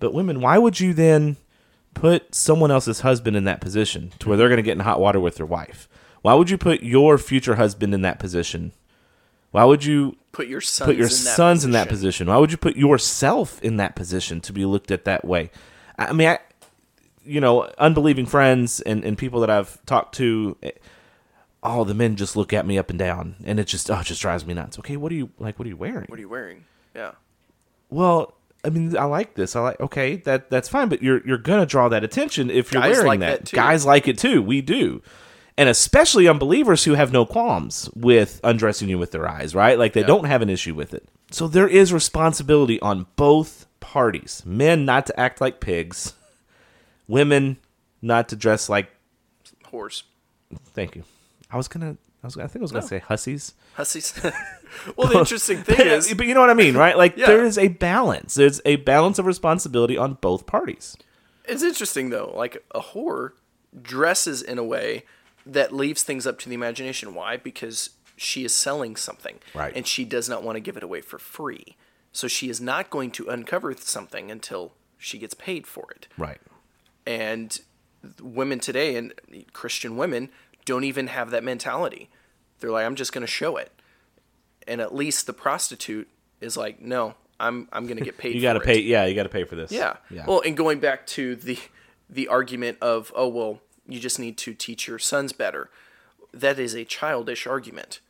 But 0.00 0.14
women, 0.14 0.40
why 0.40 0.58
would 0.58 0.80
you 0.80 0.94
then 0.94 1.36
put 1.94 2.34
someone 2.34 2.70
else's 2.70 3.00
husband 3.00 3.36
in 3.36 3.44
that 3.44 3.60
position 3.60 4.12
to 4.20 4.28
where 4.28 4.36
they're 4.36 4.48
going 4.48 4.56
to 4.56 4.62
get 4.62 4.72
in 4.72 4.80
hot 4.80 5.00
water 5.00 5.20
with 5.20 5.36
their 5.36 5.46
wife? 5.46 5.88
Why 6.22 6.34
would 6.34 6.50
you 6.50 6.58
put 6.58 6.82
your 6.82 7.18
future 7.18 7.56
husband 7.56 7.94
in 7.94 8.02
that 8.02 8.18
position? 8.18 8.72
Why 9.50 9.64
would 9.64 9.84
you 9.84 10.16
Put 10.32 10.46
your 10.46 10.60
sons 10.60 10.86
put 10.86 10.96
your 10.96 11.06
in 11.06 11.12
that 11.12 11.16
sons 11.16 11.64
in 11.64 11.70
that 11.72 11.88
position. 11.88 12.28
Why 12.28 12.36
would 12.36 12.52
you 12.52 12.58
put 12.58 12.76
yourself 12.76 13.60
in 13.62 13.76
that 13.78 13.96
position 13.96 14.40
to 14.42 14.52
be 14.52 14.64
looked 14.64 14.90
at 14.90 15.04
that 15.04 15.24
way? 15.24 15.50
I 15.98 16.06
I 16.06 16.12
mean, 16.12 16.28
I, 16.28 16.38
you 17.24 17.40
know, 17.40 17.70
unbelieving 17.78 18.26
friends 18.26 18.80
and, 18.80 19.04
and 19.04 19.18
people 19.18 19.40
that 19.40 19.50
I've 19.50 19.84
talked 19.84 20.14
to, 20.16 20.56
eh, 20.62 20.70
all 21.62 21.84
the 21.84 21.94
men 21.94 22.16
just 22.16 22.36
look 22.36 22.52
at 22.52 22.66
me 22.66 22.78
up 22.78 22.90
and 22.90 22.98
down, 22.98 23.36
and 23.44 23.58
it 23.58 23.66
just 23.66 23.90
oh, 23.90 23.98
it 24.00 24.04
just 24.06 24.20
drives 24.22 24.46
me 24.46 24.54
nuts. 24.54 24.78
Okay, 24.78 24.96
what 24.96 25.10
are 25.12 25.16
you 25.16 25.30
like? 25.38 25.58
What 25.58 25.66
are 25.66 25.70
you 25.70 25.76
wearing? 25.76 26.06
What 26.08 26.18
are 26.18 26.22
you 26.22 26.28
wearing? 26.28 26.64
Yeah. 26.94 27.12
Well, 27.90 28.34
I 28.64 28.70
mean, 28.70 28.96
I 28.96 29.04
like 29.04 29.34
this. 29.34 29.56
I 29.56 29.60
like 29.60 29.80
okay, 29.80 30.16
that 30.16 30.50
that's 30.50 30.68
fine, 30.68 30.88
but 30.88 31.02
you're 31.02 31.26
you're 31.26 31.38
gonna 31.38 31.66
draw 31.66 31.88
that 31.88 32.04
attention 32.04 32.50
if 32.50 32.72
you're 32.72 32.82
Guys 32.82 32.92
wearing 32.92 33.06
like 33.06 33.20
that. 33.20 33.44
that. 33.46 33.52
Guys 33.52 33.84
like 33.86 34.08
it 34.08 34.18
too. 34.18 34.42
We 34.42 34.60
do. 34.60 35.02
And 35.56 35.68
especially 35.68 36.28
unbelievers 36.28 36.84
who 36.84 36.94
have 36.94 37.12
no 37.12 37.26
qualms 37.26 37.90
with 37.96 38.40
undressing 38.44 38.88
you 38.88 38.96
with 38.96 39.10
their 39.10 39.28
eyes, 39.28 39.56
right? 39.56 39.76
Like 39.76 39.92
they 39.92 40.04
don't 40.04 40.26
have 40.26 40.40
an 40.40 40.48
issue 40.48 40.72
with 40.72 40.94
it. 40.94 41.08
So 41.32 41.48
there 41.48 41.66
is 41.66 41.92
responsibility 41.92 42.78
on 42.80 43.06
both 43.16 43.66
parties. 43.80 44.44
Men 44.46 44.84
not 44.84 45.06
to 45.06 45.18
act 45.18 45.40
like 45.40 45.58
pigs, 45.58 46.14
women 47.08 47.56
not 48.00 48.28
to 48.28 48.36
dress 48.36 48.68
like 48.68 48.88
Whores. 49.72 50.04
thank 50.74 50.94
you. 50.94 51.02
I 51.50 51.56
was 51.56 51.68
gonna 51.68 51.96
I 52.22 52.26
was 52.26 52.36
I 52.36 52.46
think 52.46 52.62
I 52.62 52.64
was 52.64 52.72
gonna 52.72 52.84
oh. 52.84 52.88
say 52.88 52.98
hussies. 52.98 53.54
Hussies. 53.74 54.14
well, 54.96 55.08
the 55.08 55.18
interesting 55.18 55.62
thing 55.62 55.80
uh, 55.88 55.94
is, 55.94 56.12
but 56.14 56.26
you 56.26 56.34
know 56.34 56.40
what 56.40 56.50
I 56.50 56.54
mean, 56.54 56.76
right? 56.76 56.96
Like 56.96 57.16
Yeah. 57.16 57.26
there 57.26 57.44
is 57.44 57.56
a 57.58 57.68
balance. 57.68 58.34
There's 58.34 58.60
a 58.64 58.76
balance 58.76 59.18
of 59.18 59.26
responsibility 59.26 59.96
on 59.96 60.14
both 60.14 60.46
parties. 60.46 60.96
it's 61.44 61.62
interesting 61.62 62.10
though. 62.10 62.32
Like 62.36 62.62
a 62.74 62.80
whore 62.80 63.32
dresses 63.80 64.42
in 64.42 64.58
a 64.58 64.64
way 64.64 65.04
that 65.46 65.72
leaves 65.72 66.02
things 66.02 66.26
up 66.26 66.38
to 66.40 66.48
the 66.48 66.54
imagination. 66.54 67.14
Why? 67.14 67.36
Because 67.36 67.90
she 68.16 68.44
is 68.44 68.52
selling 68.52 68.96
something, 68.96 69.38
Right. 69.54 69.72
And 69.76 69.86
she 69.86 70.04
does 70.04 70.28
not 70.28 70.42
want 70.42 70.56
to 70.56 70.60
give 70.60 70.76
it 70.76 70.82
away 70.82 71.00
for 71.00 71.18
free. 71.18 71.76
So 72.12 72.26
she 72.26 72.50
is 72.50 72.60
not 72.60 72.90
going 72.90 73.12
to 73.12 73.28
uncover 73.28 73.72
something 73.74 74.30
until 74.30 74.72
she 74.98 75.18
gets 75.18 75.34
paid 75.34 75.66
for 75.66 75.90
it. 75.92 76.08
Right. 76.18 76.40
and 77.06 77.60
women 78.22 78.60
today 78.60 78.94
and 78.96 79.12
Christian 79.52 79.96
women 79.96 80.28
don't 80.68 80.84
even 80.84 81.06
have 81.06 81.30
that 81.30 81.42
mentality. 81.42 82.10
They're 82.60 82.70
like, 82.70 82.84
I'm 82.84 82.94
just 82.94 83.12
going 83.12 83.22
to 83.22 83.26
show 83.26 83.56
it, 83.56 83.72
and 84.66 84.82
at 84.82 84.94
least 84.94 85.26
the 85.26 85.32
prostitute 85.32 86.08
is 86.42 86.56
like, 86.58 86.82
no, 86.82 87.14
I'm 87.40 87.68
I'm 87.72 87.86
going 87.86 87.96
to 87.96 88.04
get 88.04 88.18
paid. 88.18 88.34
You 88.34 88.42
got 88.42 88.52
to 88.52 88.60
pay. 88.60 88.78
It. 88.78 88.84
Yeah, 88.84 89.06
you 89.06 89.14
got 89.14 89.22
to 89.22 89.30
pay 89.30 89.44
for 89.44 89.56
this. 89.56 89.72
Yeah. 89.72 89.96
Yeah. 90.10 90.26
Well, 90.26 90.42
and 90.44 90.56
going 90.56 90.78
back 90.78 91.06
to 91.08 91.34
the 91.34 91.58
the 92.10 92.28
argument 92.28 92.78
of, 92.82 93.10
oh 93.16 93.28
well, 93.28 93.60
you 93.86 93.98
just 93.98 94.18
need 94.18 94.36
to 94.38 94.52
teach 94.52 94.86
your 94.86 94.98
sons 94.98 95.32
better. 95.32 95.70
That 96.34 96.58
is 96.58 96.74
a 96.74 96.84
childish 96.84 97.46
argument 97.46 98.00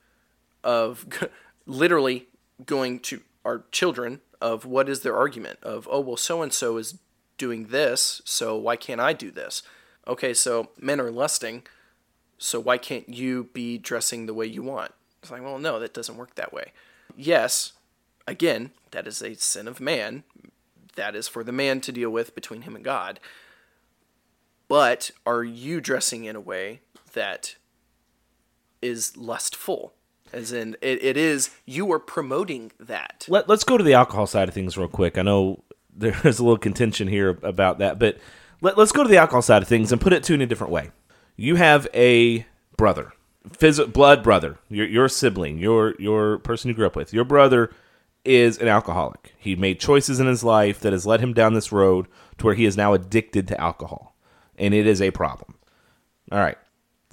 of 0.65 1.07
literally 1.67 2.27
going 2.67 2.99
to 2.99 3.21
our 3.45 3.65
children 3.71 4.21
of 4.41 4.65
what 4.65 4.89
is 4.89 5.01
their 5.01 5.17
argument 5.17 5.61
of 5.63 5.89
oh 5.91 6.01
well 6.01 6.17
so 6.17 6.43
and 6.43 6.53
so 6.53 6.77
is 6.77 6.99
doing 7.37 7.67
this 7.67 8.21
so 8.25 8.57
why 8.57 8.75
can't 8.75 9.01
I 9.01 9.13
do 9.13 9.31
this 9.31 9.63
okay 10.07 10.35
so 10.35 10.71
men 10.79 11.01
are 11.01 11.11
lusting 11.11 11.63
so 12.39 12.61
why 12.61 12.79
can't 12.79 13.09
you 13.09 13.49
be 13.53 13.79
dressing 13.79 14.27
the 14.27 14.35
way 14.35 14.47
you 14.47 14.63
want? 14.63 14.93
It's 15.23 15.31
like 15.31 15.43
well 15.43 15.59
no 15.59 15.79
that 15.81 15.95
doesn't 15.95 16.17
work 16.17 16.35
that 16.37 16.53
way. 16.53 16.73
Yes 17.17 17.73
again 18.27 18.71
that 18.91 19.07
is 19.07 19.23
a 19.23 19.35
sin 19.35 19.69
of 19.69 19.81
man. 19.81 20.25
That 20.97 21.15
is 21.15 21.29
for 21.29 21.45
the 21.45 21.53
man 21.53 21.81
to 21.83 21.93
deal 21.93 22.11
with 22.11 22.35
between 22.35 22.63
him 22.63 22.75
and 22.75 22.85
God. 22.85 23.21
But 24.69 25.11
are 25.25 25.45
you 25.45 25.81
dressing 25.81 26.25
in 26.25 26.37
a 26.37 26.41
way 26.41 26.81
that 27.15 27.57
is 28.83 29.17
lustful? 29.17 29.95
As 30.33 30.53
in 30.53 30.77
it, 30.83 31.03
it 31.03 31.17
is 31.17 31.51
you 31.65 31.91
are 31.91 31.99
promoting 31.99 32.73
that. 32.79 33.25
Let, 33.29 33.49
let's 33.49 33.65
go 33.65 33.79
to 33.79 33.85
the 33.85 33.95
alcohol 33.95 34.27
side 34.27 34.49
of 34.49 34.55
things 34.55 34.77
real 34.77 34.89
quick. 34.89 35.17
I 35.17 35.23
know 35.23 35.65
there's 35.97 36.39
a 36.39 36.45
little 36.45 36.59
contention 36.59 37.09
here 37.09 37.39
about 37.43 37.79
that, 37.79 37.99
but 37.99 38.19
let, 38.61 38.77
let's 38.77 38.93
go 38.93 39.03
to 39.03 39.09
the 39.09 39.17
alcohol 39.17 39.43
side 39.43 39.63
of 39.63 39.69
things 39.69 39.91
and 39.91 40.01
put 40.01 40.13
it 40.13 40.23
to 40.25 40.35
in 40.35 40.43
a 40.43 40.47
different 40.47 40.73
way. 40.73 40.91
You 41.41 41.55
have 41.55 41.87
a 41.95 42.45
brother, 42.77 43.13
phys- 43.49 43.93
blood 43.93 44.25
brother, 44.25 44.59
your 44.69 44.89
your 44.89 45.09
sibling, 45.09 45.59
your 45.59 45.95
your 46.01 46.39
person 46.39 46.69
you 46.69 46.75
grew 46.75 46.87
up 46.87 46.97
with. 46.97 47.13
Your 47.15 47.25
brother 47.25 47.71
is 48.25 48.59
an 48.59 48.67
alcoholic. 48.67 49.35
He 49.39 49.55
made 49.55 49.79
choices 49.79 50.19
in 50.19 50.27
his 50.27 50.43
life 50.43 50.81
that 50.81 50.93
has 50.93 51.07
led 51.07 51.21
him 51.21 51.33
down 51.33 51.55
this 51.55 51.71
road 51.71 52.09
to 52.39 52.45
where 52.45 52.57
he 52.57 52.65
is 52.65 52.77
now 52.77 52.93
addicted 52.93 53.47
to 53.49 53.61
alcohol, 53.61 54.17
and 54.59 54.75
it 54.75 54.85
is 54.85 55.01
a 55.01 55.13
problem. 55.13 55.55
All 56.33 56.41
right, 56.41 56.59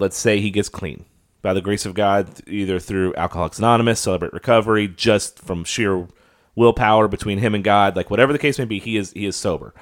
let's 0.00 0.18
say 0.18 0.40
he 0.40 0.50
gets 0.50 0.68
clean 0.68 1.04
by 1.40 1.54
the 1.54 1.60
grace 1.60 1.86
of 1.86 1.94
God, 1.94 2.40
either 2.48 2.80
through 2.80 3.14
Alcoholics 3.14 3.60
Anonymous, 3.60 4.00
Celebrate 4.00 4.32
Recovery, 4.32 4.88
just 4.88 5.38
from 5.38 5.62
sheer 5.62 6.08
willpower 6.56 7.06
between 7.06 7.38
him 7.38 7.54
and 7.54 7.62
God, 7.62 7.94
like 7.94 8.10
whatever 8.10 8.32
the 8.32 8.40
case 8.40 8.58
may 8.58 8.64
be, 8.64 8.80
he 8.80 8.96
is 8.96 9.12
he 9.12 9.24
is 9.24 9.36
sober. 9.36 9.72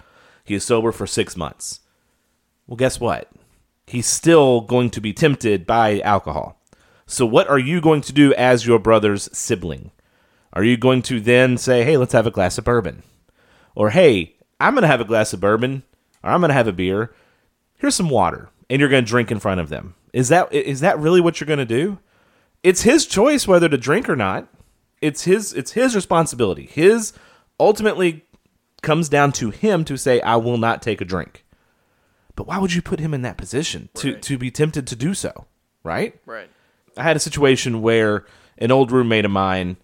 He 0.45 0.55
is 0.55 0.65
sober 0.65 0.93
for 0.93 1.07
six 1.07 1.35
months. 1.35 1.81
Well, 2.67 2.77
guess 2.77 3.01
what? 3.01 3.31
He's 3.87 4.07
still 4.07 4.63
going 4.63 4.91
to 4.91 5.01
be 5.01 5.13
tempted 5.13 5.67
by 5.67 6.01
alcohol. 6.01 6.61
So, 7.07 7.27
what 7.27 7.49
are 7.49 7.59
you 7.59 7.81
going 7.81 8.01
to 8.03 8.13
do 8.13 8.33
as 8.35 8.67
your 8.67 8.79
brother's 8.79 9.29
sibling? 9.37 9.91
Are 10.55 10.65
you 10.65 10.77
going 10.77 11.03
to 11.03 11.21
then 11.21 11.59
say, 11.59 11.85
"Hey, 11.85 11.97
let's 11.97 12.13
have 12.13 12.27
a 12.27 12.31
glass 12.31 12.57
of 12.57 12.65
bourbon," 12.65 13.03
or 13.75 13.91
"Hey, 13.91 14.37
I'm 14.59 14.75
going 14.75 14.83
to 14.83 14.89
have 14.89 15.01
a 15.01 15.05
glass 15.05 15.33
of 15.33 15.41
bourbon," 15.41 15.83
or 16.23 16.31
"I'm 16.31 16.41
going 16.41 16.49
to 16.49 16.55
have 16.55 16.69
a 16.69 16.73
beer"? 16.73 17.13
Here's 17.77 17.95
some 17.95 18.09
water, 18.09 18.49
and 18.71 18.81
you're 18.81 18.89
going 18.89 19.05
to 19.05 19.11
drink 19.11 19.31
in 19.31 19.41
front 19.41 19.61
of 19.61 19.69
them. 19.69 19.95
Is 20.13 20.29
that 20.29 20.53
is 20.53 20.81
that 20.81 20.99
really 20.99 21.21
what 21.21 21.41
you're 21.41 21.47
going 21.47 21.59
to 21.59 21.67
do? 21.67 21.99
It's 22.63 22.83
his 22.83 23.05
choice 23.05 23.47
whether 23.47 23.69
to 23.69 23.77
drink 23.77 24.09
or 24.09 24.17
not. 24.17 24.49
It's 25.03 25.25
his 25.25 25.53
it's 25.53 25.73
his 25.73 25.95
responsibility. 25.95 26.67
His 26.67 27.13
ultimately 27.61 28.25
comes 28.81 29.11
down 29.11 29.33
to 29.33 29.51
him 29.51 29.85
to 29.85 29.99
say, 29.99 30.21
"I 30.23 30.37
will 30.37 30.57
not 30.57 30.81
take 30.81 31.03
a 31.03 31.05
drink." 31.05 31.44
But 32.37 32.47
why 32.47 32.59
would 32.59 32.75
you 32.75 32.83
put 32.83 33.01
him 33.01 33.15
in 33.15 33.23
that 33.23 33.37
position 33.37 33.89
to 33.95 34.15
Right. 34.15 34.23
to 34.23 34.39
be 34.39 34.51
tempted 34.51 34.87
to 34.89 34.97
do 34.97 35.15
so? 35.15 35.47
Right? 35.83 36.19
right 36.27 36.49
I 36.97 37.03
had 37.03 37.17
a 37.17 37.21
situation 37.21 37.83
where 37.83 38.25
an 38.59 38.71
old 38.71 38.91
roommate 38.91 39.25
of 39.25 39.31
mine, 39.31 39.77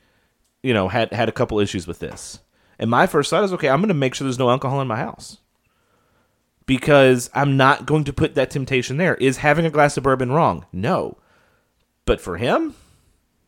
you 0.62 0.72
know, 0.74 0.88
had 0.88 1.12
had 1.12 1.28
a 1.28 1.32
couple 1.32 1.59
issues 1.61 1.86
with 1.86 1.98
this. 1.98 2.40
And 2.78 2.90
my 2.90 3.07
first 3.07 3.30
thought 3.30 3.44
is, 3.44 3.53
okay, 3.53 3.68
I'm 3.68 3.80
going 3.80 3.88
to 3.88 3.94
make 3.94 4.14
sure 4.14 4.24
there's 4.24 4.38
no 4.38 4.51
alcohol 4.51 4.80
in 4.80 4.88
my 4.88 4.96
house. 4.96 5.38
Because 6.66 7.28
I'm 7.34 7.57
not 7.57 7.84
going 7.84 8.05
to 8.05 8.12
put 8.12 8.36
that 8.36 8.51
temptation 8.51 8.96
there. 8.96 9.16
Is 9.16 9.38
having 9.38 9.66
a 9.66 9.70
glass 9.70 9.96
of 9.96 10.05
bourbon 10.05 10.30
wrong? 10.32 10.66
No. 10.72 11.18
But 12.05 12.20
for 12.20 12.36
him, 12.36 12.74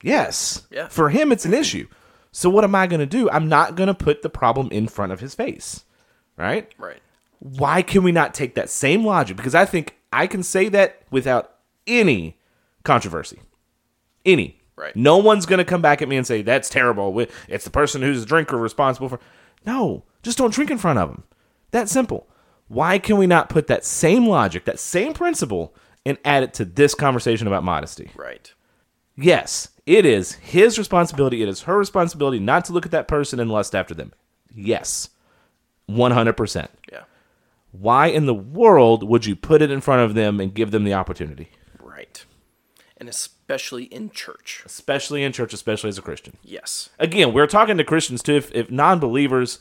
yes. 0.03 0.67
Yeah. 0.71 0.89
For 0.89 1.09
him, 1.09 1.31
it's 1.33 1.45
an 1.45 1.55
issue. 1.55 1.87
So 2.33 2.51
what 2.51 2.65
am 2.65 2.75
I 2.75 2.87
going 2.87 3.01
to 3.01 3.07
do? 3.07 3.31
I'm 3.31 3.49
not 3.49 3.77
going 3.77 3.87
to 3.87 3.95
put 3.95 4.23
the 4.23 4.31
problem 4.31 4.69
in 4.73 4.89
front 4.89 5.13
of 5.13 5.21
his 5.21 5.35
face. 5.35 5.85
Right? 6.37 6.73
right 6.79 7.01
why 7.43 7.83
can 7.83 8.05
we 8.05 8.13
not 8.13 8.35
take 8.35 8.55
that 8.55 8.71
same 8.71 9.05
logic? 9.05 9.37
Because 9.37 9.55
I 9.55 9.65
think 9.65 9.97
I 10.13 10.29
can 10.29 10.45
say 10.45 10.69
that 10.69 11.03
without 11.11 11.55
any 11.89 12.39
controversy. 12.85 13.41
Any. 14.25 14.61
Right. 14.77 14.95
No 14.95 15.19
one's 15.19 15.45
going 15.45 15.59
to 15.59 15.65
come 15.65 15.83
back 15.83 16.01
at 16.03 16.09
me 16.09 16.17
and 16.17 16.25
say, 16.25 16.43
that's 16.43 16.69
terrible. 16.69 17.27
It's 17.49 17.65
the 17.65 17.71
person 17.71 18.01
who's 18.01 18.23
a 18.23 18.27
drinker 18.27 18.57
responsible 18.57 19.09
for. 19.09 19.19
No, 19.67 20.05
just 20.23 20.39
don't 20.39 20.55
drink 20.55 20.71
in 20.71 20.79
front 20.79 21.01
of 21.01 21.09
them. 21.09 21.25
That 21.73 21.89
simple. 21.89 22.29
Why 22.69 23.01
can 23.01 23.17
we 23.17 23.27
not 23.27 23.49
put 23.49 23.67
that 23.67 23.85
same 23.85 24.29
logic, 24.29 24.65
that 24.67 24.79
same 24.79 25.13
principle, 25.13 25.75
and 26.07 26.19
add 26.25 26.45
it 26.45 26.55
to 26.55 26.65
this 26.65 26.95
conversation 26.95 27.49
about 27.49 27.65
modesty? 27.65 28.13
right 28.15 28.53
Yes, 29.17 29.69
it 29.85 30.07
is 30.07 30.35
his 30.35 30.79
responsibility. 30.79 31.43
It 31.43 31.49
is 31.49 31.63
her 31.63 31.77
responsibility 31.77 32.39
not 32.39 32.65
to 32.67 32.73
look 32.73 32.87
at 32.87 32.93
that 32.93 33.09
person 33.09 33.41
and 33.41 33.51
lust 33.51 33.75
after 33.75 33.95
them. 33.95 34.13
Yes, 34.55 35.11
100%. 35.91 36.69
yeah 36.93 37.01
Why 37.73 38.07
in 38.07 38.27
the 38.27 38.35
world 38.35 39.03
would 39.03 39.27
you 39.27 39.35
put 39.35 39.63
it 39.63 39.71
in 39.71 39.81
front 39.81 40.03
of 40.03 40.15
them 40.15 40.39
and 40.41 40.55
give 40.55 40.71
them 40.71 40.85
the 40.85 40.95
opportunity? 40.95 41.49
right 41.81 42.25
and 42.97 43.09
especially 43.09 43.85
in 43.85 44.11
church 44.11 44.63
Especially 44.65 45.25
in 45.25 45.33
church, 45.33 45.53
especially 45.53 45.89
as 45.89 45.99
a 45.99 46.03
Christian. 46.03 46.37
yes 46.43 46.91
Again, 47.01 47.33
we're 47.33 47.49
talking 47.49 47.77
to 47.79 47.85
Christians 47.85 48.23
too. 48.23 48.37
If, 48.37 48.55
if 48.55 48.71
non 48.71 49.01
believers, 49.01 49.59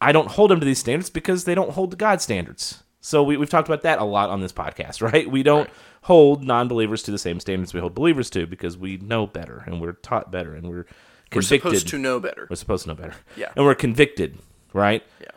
I 0.00 0.12
don't 0.12 0.28
hold 0.32 0.50
them 0.50 0.60
to 0.60 0.66
these 0.66 0.80
standards 0.80 1.08
because 1.08 1.44
they 1.44 1.54
don't 1.54 1.70
hold 1.70 1.92
to 1.92 1.96
God's 1.96 2.24
standards. 2.24 2.82
So 3.00 3.22
we, 3.22 3.36
we've 3.36 3.50
talked 3.50 3.68
about 3.68 3.82
that 3.82 3.98
a 3.98 4.04
lot 4.04 4.30
on 4.30 4.40
this 4.40 4.52
podcast, 4.52 5.00
right? 5.12 5.28
We 5.30 5.42
don't 5.42 5.70
hold 6.02 6.44
non 6.44 6.68
believers 6.68 7.02
to 7.04 7.10
the 7.10 7.18
same 7.18 7.40
standards 7.40 7.72
we 7.72 7.80
hold 7.80 7.94
believers 7.94 8.28
to 8.30 8.46
because 8.46 8.76
we 8.76 8.98
know 8.98 9.26
better 9.26 9.62
and 9.66 9.80
we're 9.80 9.92
taught 9.94 10.30
better 10.30 10.54
and 10.54 10.68
we're 10.68 10.86
we're 11.34 11.40
supposed 11.40 11.88
to 11.88 11.96
know 11.98 12.20
better 12.20 12.46
We're 12.50 12.56
supposed 12.56 12.82
to 12.82 12.90
know 12.90 12.94
better. 12.94 13.14
Yeah. 13.36 13.52
And 13.56 13.64
we're 13.64 13.74
convicted, 13.74 14.38
right? 14.74 15.02
yeah 15.20 15.28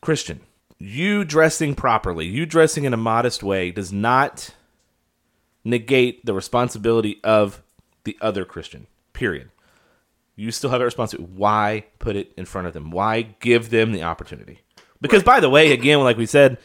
Christian, 0.00 0.40
you 0.78 1.24
dressing 1.24 1.74
properly, 1.74 2.26
you 2.26 2.46
dressing 2.46 2.84
in 2.84 2.94
a 2.94 2.98
modest 2.98 3.42
way 3.42 3.70
does 3.70 3.92
not 3.92 4.50
negate 5.64 6.24
the 6.24 6.34
responsibility 6.34 7.20
of 7.24 7.62
the 8.04 8.16
other 8.20 8.44
Christian. 8.44 8.86
Period. 9.12 9.50
You 10.36 10.52
still 10.52 10.70
have 10.70 10.80
a 10.80 10.84
responsibility. 10.84 11.32
Why 11.34 11.84
put 11.98 12.14
it 12.14 12.32
in 12.36 12.44
front 12.44 12.68
of 12.68 12.72
them? 12.72 12.90
Why 12.90 13.22
give 13.40 13.70
them 13.70 13.92
the 13.92 14.04
opportunity? 14.04 14.60
Because 15.00 15.22
by 15.22 15.40
the 15.40 15.50
way, 15.50 15.72
again, 15.72 16.00
like 16.00 16.16
we 16.16 16.26
said, 16.26 16.58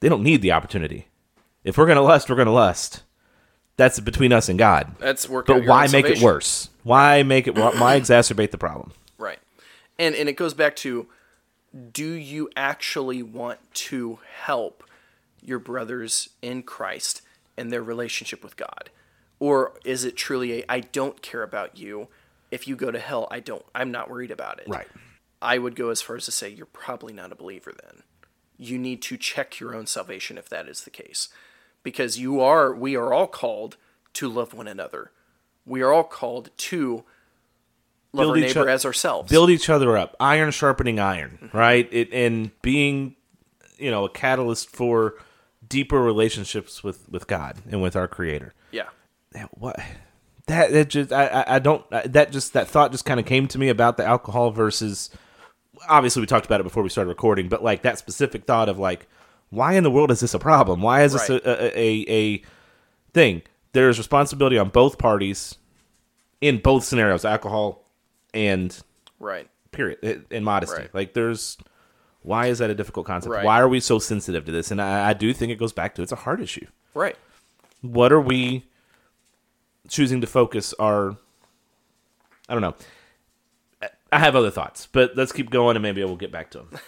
they 0.00 0.08
don't 0.08 0.22
need 0.22 0.42
the 0.42 0.52
opportunity. 0.52 1.06
If 1.62 1.78
we're 1.78 1.86
gonna 1.86 2.02
lust, 2.02 2.28
we're 2.28 2.36
gonna 2.36 2.52
lust. 2.52 3.04
That's 3.76 4.00
between 4.00 4.32
us 4.32 4.48
and 4.48 4.58
God. 4.58 4.96
That's 4.98 5.28
work. 5.28 5.46
But 5.46 5.64
why 5.64 5.86
make 5.86 6.06
it 6.06 6.20
worse? 6.20 6.68
Why 6.82 7.22
make 7.22 7.46
it? 7.46 7.54
Why 7.54 7.98
exacerbate 7.98 8.50
the 8.50 8.58
problem? 8.58 8.92
Right. 9.16 9.38
And 9.98 10.14
and 10.16 10.28
it 10.28 10.34
goes 10.34 10.54
back 10.54 10.74
to 10.76 11.06
do 11.92 12.12
you 12.12 12.50
actually 12.56 13.22
want 13.22 13.58
to 13.74 14.18
help 14.44 14.84
your 15.40 15.58
brothers 15.58 16.30
in 16.40 16.62
Christ 16.62 17.22
and 17.56 17.70
their 17.70 17.82
relationship 17.82 18.42
with 18.42 18.56
God? 18.56 18.90
Or 19.38 19.72
is 19.84 20.04
it 20.04 20.16
truly 20.16 20.60
a 20.60 20.64
I 20.68 20.80
don't 20.80 21.20
care 21.22 21.42
about 21.42 21.76
you. 21.76 22.08
If 22.50 22.68
you 22.68 22.76
go 22.76 22.90
to 22.90 22.98
hell, 22.98 23.26
I 23.30 23.40
don't 23.40 23.64
I'm 23.74 23.90
not 23.90 24.10
worried 24.10 24.30
about 24.30 24.60
it. 24.60 24.68
Right. 24.68 24.86
I 25.40 25.58
would 25.58 25.74
go 25.74 25.90
as 25.90 26.00
far 26.00 26.16
as 26.16 26.26
to 26.26 26.32
say 26.32 26.48
you're 26.48 26.66
probably 26.66 27.12
not 27.12 27.32
a 27.32 27.36
believer 27.36 27.72
then. 27.82 28.02
You 28.56 28.78
need 28.78 29.02
to 29.02 29.16
check 29.16 29.58
your 29.58 29.74
own 29.74 29.86
salvation 29.86 30.38
if 30.38 30.48
that 30.50 30.68
is 30.68 30.84
the 30.84 30.90
case. 30.90 31.28
Because 31.82 32.18
you 32.18 32.40
are 32.40 32.72
we 32.72 32.94
are 32.94 33.12
all 33.12 33.26
called 33.26 33.76
to 34.14 34.28
love 34.28 34.54
one 34.54 34.68
another. 34.68 35.10
We 35.64 35.80
are 35.80 35.92
all 35.92 36.04
called 36.04 36.50
to 36.56 37.04
love 38.12 38.24
Build 38.24 38.30
our 38.30 38.36
each 38.38 38.54
neighbor 38.56 38.68
o- 38.68 38.72
as 38.72 38.84
ourselves. 38.84 39.30
Build 39.30 39.50
each 39.50 39.68
other 39.68 39.96
up. 39.96 40.16
Iron 40.20 40.50
sharpening 40.50 40.98
iron. 40.98 41.38
Mm-hmm. 41.42 41.56
Right. 41.56 41.88
It 41.92 42.12
and 42.12 42.50
being, 42.62 43.16
you 43.78 43.90
know, 43.90 44.04
a 44.04 44.10
catalyst 44.10 44.70
for 44.70 45.14
deeper 45.66 46.00
relationships 46.02 46.82
with 46.84 47.08
with 47.08 47.26
God 47.26 47.56
and 47.70 47.80
with 47.82 47.96
our 47.96 48.08
Creator. 48.08 48.54
Yeah. 48.70 48.88
Yeah, 49.34 49.46
what 49.52 49.80
that 50.46 50.72
that 50.72 50.88
just 50.90 51.12
I 51.12 51.44
I- 51.46 51.58
don't 51.58 51.84
that 51.90 52.32
just 52.32 52.52
that 52.52 52.68
thought 52.68 52.92
just 52.92 53.04
kind 53.04 53.18
of 53.20 53.26
came 53.26 53.48
to 53.48 53.58
me 53.58 53.68
about 53.68 53.96
the 53.96 54.04
alcohol 54.04 54.50
versus 54.50 55.08
obviously 55.88 56.20
we 56.20 56.26
talked 56.26 56.44
about 56.46 56.60
it 56.60 56.64
before 56.64 56.82
we 56.82 56.88
started 56.88 57.08
recording 57.08 57.48
but 57.48 57.62
like 57.64 57.82
that 57.82 57.98
specific 57.98 58.44
thought 58.44 58.68
of 58.68 58.78
like 58.78 59.08
why 59.50 59.72
in 59.72 59.82
the 59.82 59.90
world 59.90 60.10
is 60.12 60.20
this 60.20 60.34
a 60.34 60.38
problem 60.38 60.80
why 60.82 61.02
is 61.02 61.12
this 61.12 61.28
Right. 61.28 61.44
a, 61.44 61.50
a, 61.78 61.80
a 61.80 62.04
a 62.34 62.42
thing 63.14 63.42
there's 63.72 63.98
responsibility 63.98 64.58
on 64.58 64.68
both 64.68 64.98
parties 64.98 65.56
in 66.40 66.58
both 66.58 66.84
scenarios 66.84 67.24
alcohol 67.24 67.81
and 68.34 68.78
Right. 69.18 69.48
period 69.72 70.24
in 70.30 70.44
modesty 70.44 70.76
Right. 70.82 70.94
like 70.94 71.14
there's 71.14 71.56
why 72.22 72.46
is 72.46 72.58
that 72.58 72.70
a 72.70 72.74
difficult 72.74 73.06
concept 73.06 73.32
Right. 73.32 73.44
why 73.44 73.60
are 73.60 73.68
we 73.68 73.80
so 73.80 73.98
sensitive 73.98 74.44
to 74.46 74.52
this 74.52 74.70
and 74.70 74.80
I, 74.80 75.10
I 75.10 75.12
do 75.12 75.32
think 75.32 75.50
it 75.52 75.56
goes 75.56 75.72
back 75.72 75.94
to 75.96 76.02
it's 76.02 76.12
a 76.12 76.16
hard 76.16 76.40
issue 76.40 76.66
Right. 76.94 77.16
what 77.80 78.12
are 78.12 78.20
we 78.20 78.64
choosing 79.88 80.20
to 80.20 80.26
focus 80.26 80.72
our 80.78 81.16
i 82.48 82.52
don't 82.54 82.62
know 82.62 82.74
i 84.12 84.18
have 84.18 84.36
other 84.36 84.50
thoughts 84.50 84.86
but 84.92 85.16
let's 85.16 85.32
keep 85.32 85.50
going 85.50 85.76
and 85.76 85.82
maybe 85.82 86.02
we'll 86.04 86.16
get 86.16 86.30
back 86.32 86.50
to 86.50 86.58
them 86.58 86.70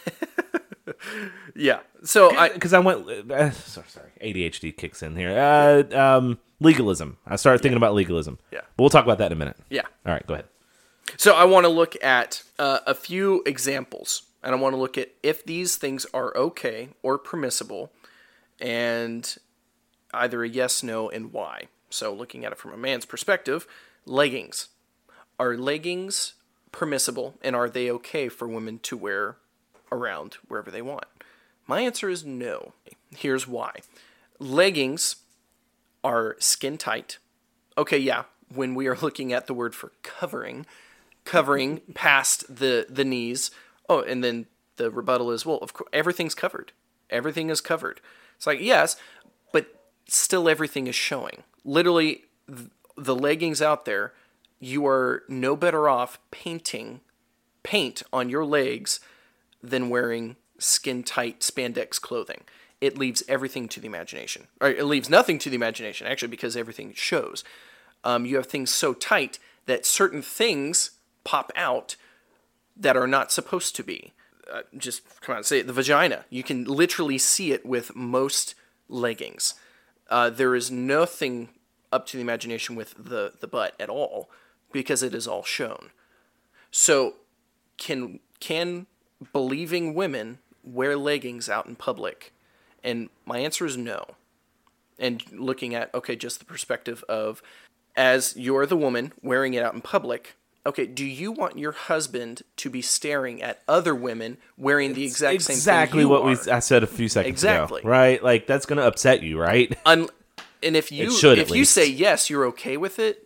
Yeah. 1.55 1.79
So 2.03 2.35
I 2.35 2.49
because 2.49 2.73
i 2.73 2.79
went 2.79 3.09
uh, 3.31 3.51
sorry, 3.51 3.87
sorry 3.89 4.11
adhd 4.21 4.77
kicks 4.77 5.01
in 5.01 5.15
here 5.15 5.31
uh, 5.37 5.97
um, 5.97 6.37
legalism 6.59 7.17
i 7.25 7.35
started 7.35 7.61
thinking 7.61 7.77
about 7.77 7.93
legalism 7.93 8.37
Yeah. 8.51 8.59
but 8.77 8.83
we'll 8.83 8.89
talk 8.89 9.03
about 9.05 9.17
that 9.19 9.27
in 9.27 9.33
a 9.33 9.35
minute 9.39 9.57
yeah. 9.69 9.81
all 10.05 10.13
right 10.13 10.25
go 10.27 10.35
ahead 10.35 10.45
So 11.17 11.33
I 11.33 11.45
want 11.45 11.65
to 11.65 11.69
look 11.69 12.01
at 12.03 12.43
uh, 12.59 12.79
a 12.85 12.93
few 12.93 13.43
examples, 13.45 14.23
and 14.43 14.53
I 14.53 14.57
want 14.57 14.73
to 14.73 14.79
look 14.79 14.97
at 14.97 15.11
if 15.23 15.45
these 15.45 15.75
things 15.75 16.05
are 16.13 16.35
okay 16.35 16.89
or 17.03 17.17
permissible, 17.17 17.91
and 18.59 19.37
either 20.13 20.43
a 20.43 20.49
yes, 20.49 20.83
no, 20.83 21.09
and 21.09 21.31
why. 21.31 21.67
So 21.89 22.13
looking 22.13 22.43
at 22.43 22.51
it 22.51 22.57
from 22.57 22.73
a 22.73 22.77
man's 22.77 23.05
perspective, 23.05 23.67
leggings 24.05 24.69
are 25.39 25.55
leggings 25.55 26.33
permissible, 26.71 27.35
and 27.41 27.55
are 27.55 27.69
they 27.69 27.89
okay 27.91 28.29
for 28.29 28.47
women 28.47 28.79
to 28.79 28.97
wear 28.97 29.37
around 29.91 30.37
wherever 30.47 30.71
they 30.71 30.81
want? 30.81 31.05
My 31.67 31.81
answer 31.81 32.09
is 32.09 32.25
no. 32.25 32.73
Here's 33.15 33.47
why. 33.47 33.79
Leggings 34.39 35.17
are 36.03 36.35
skin 36.39 36.77
tight. 36.77 37.17
Okay, 37.77 37.97
yeah, 37.97 38.23
when 38.53 38.75
we 38.75 38.87
are 38.87 38.97
looking 39.01 39.33
at 39.33 39.47
the 39.47 39.53
word 39.53 39.73
for 39.73 39.91
covering, 40.03 40.65
covering 41.25 41.81
past 41.93 42.55
the 42.55 42.85
the 42.89 43.03
knees. 43.03 43.51
Oh, 43.89 44.01
and 44.01 44.23
then 44.23 44.45
the 44.77 44.89
rebuttal 44.89 45.31
is, 45.31 45.45
well, 45.45 45.57
of 45.57 45.73
course, 45.73 45.89
everything's 45.93 46.35
covered. 46.35 46.71
Everything 47.09 47.49
is 47.49 47.61
covered. 47.61 48.01
It's 48.35 48.47
like, 48.47 48.59
yes, 48.59 48.95
but 49.51 49.67
still 50.07 50.49
everything 50.49 50.87
is 50.87 50.95
showing. 50.95 51.43
Literally, 51.63 52.25
the 52.97 53.15
leggings 53.15 53.61
out 53.61 53.85
there, 53.85 54.13
you 54.59 54.85
are 54.87 55.23
no 55.27 55.55
better 55.55 55.87
off 55.87 56.19
painting 56.31 57.01
paint 57.63 58.03
on 58.13 58.29
your 58.29 58.45
legs 58.45 58.99
than 59.61 59.89
wearing 59.89 60.35
skin 60.59 61.03
tight 61.03 61.39
spandex 61.39 61.99
clothing. 61.99 62.41
It 62.81 62.97
leaves 62.97 63.23
everything 63.27 63.67
to 63.69 63.79
the 63.79 63.87
imagination. 63.87 64.47
Or 64.61 64.69
it 64.69 64.85
leaves 64.85 65.09
nothing 65.09 65.39
to 65.39 65.49
the 65.49 65.55
imagination, 65.55 66.07
actually, 66.07 66.27
because 66.27 66.55
everything 66.55 66.93
shows. 66.93 67.43
Um, 68.03 68.25
you 68.25 68.35
have 68.35 68.45
things 68.45 68.71
so 68.71 68.93
tight 68.93 69.39
that 69.65 69.85
certain 69.85 70.21
things 70.21 70.91
pop 71.25 71.51
out 71.55 71.97
that 72.77 72.95
are 72.95 73.07
not 73.07 73.33
supposed 73.33 73.75
to 73.75 73.83
be. 73.83 74.13
Uh, 74.51 74.61
just 74.77 75.01
come 75.19 75.35
on, 75.35 75.43
say 75.43 75.59
it. 75.59 75.67
The 75.67 75.73
vagina. 75.73 76.23
You 76.29 76.43
can 76.43 76.63
literally 76.63 77.17
see 77.17 77.51
it 77.51 77.65
with 77.65 77.95
most 77.95 78.55
leggings. 78.87 79.55
Uh, 80.09 80.29
there 80.29 80.55
is 80.55 80.71
nothing 80.71 81.49
up 81.91 82.05
to 82.07 82.17
the 82.17 82.21
imagination 82.21 82.75
with 82.75 82.93
the, 82.97 83.33
the 83.39 83.47
butt 83.47 83.73
at 83.79 83.89
all 83.89 84.29
because 84.71 85.01
it 85.01 85.13
is 85.13 85.27
all 85.27 85.43
shown. 85.43 85.89
So, 86.71 87.15
can 87.77 88.19
can 88.39 88.85
believing 89.33 89.93
women 89.93 90.39
wear 90.63 90.95
leggings 90.95 91.49
out 91.49 91.65
in 91.65 91.75
public? 91.75 92.33
And 92.83 93.09
my 93.25 93.39
answer 93.39 93.65
is 93.65 93.77
no. 93.77 94.05
And 94.99 95.23
looking 95.31 95.73
at 95.73 95.93
okay, 95.93 96.15
just 96.15 96.39
the 96.39 96.45
perspective 96.45 97.03
of 97.09 97.41
as 97.95 98.35
you're 98.35 98.65
the 98.65 98.77
woman 98.77 99.13
wearing 99.21 99.53
it 99.53 99.63
out 99.63 99.73
in 99.73 99.81
public. 99.81 100.35
Okay, 100.67 100.87
do 100.87 101.05
you 101.05 101.31
want 101.31 101.59
your 101.59 101.73
husband 101.73 102.41
to 102.57 102.69
be 102.69 102.81
staring 102.81 103.41
at 103.41 103.61
other 103.67 103.93
women 103.93 104.37
wearing 104.57 104.93
the 104.93 105.03
exact 105.03 105.41
same 105.43 105.53
thing? 105.53 105.55
exactly 105.55 106.05
what 106.05 106.25
we 106.25 106.35
i 106.51 106.59
said 106.59 106.81
a 106.81 106.87
few 106.87 107.07
seconds 107.07 107.43
ago. 107.43 107.51
Exactly. 107.51 107.81
ago 107.81 107.89
right 107.89 108.23
like 108.23 108.47
that's 108.47 108.65
gonna 108.65 108.81
upset 108.81 109.21
you 109.21 109.39
right 109.39 109.77
Un- 109.85 110.09
and 110.65 110.75
if 110.75 110.91
you 110.91 111.11
should, 111.11 111.37
if 111.37 111.51
you 111.51 111.63
say 111.63 111.87
yes, 111.87 112.29
you're 112.29 112.45
okay 112.47 112.77
with 112.77 112.97
it. 112.99 113.21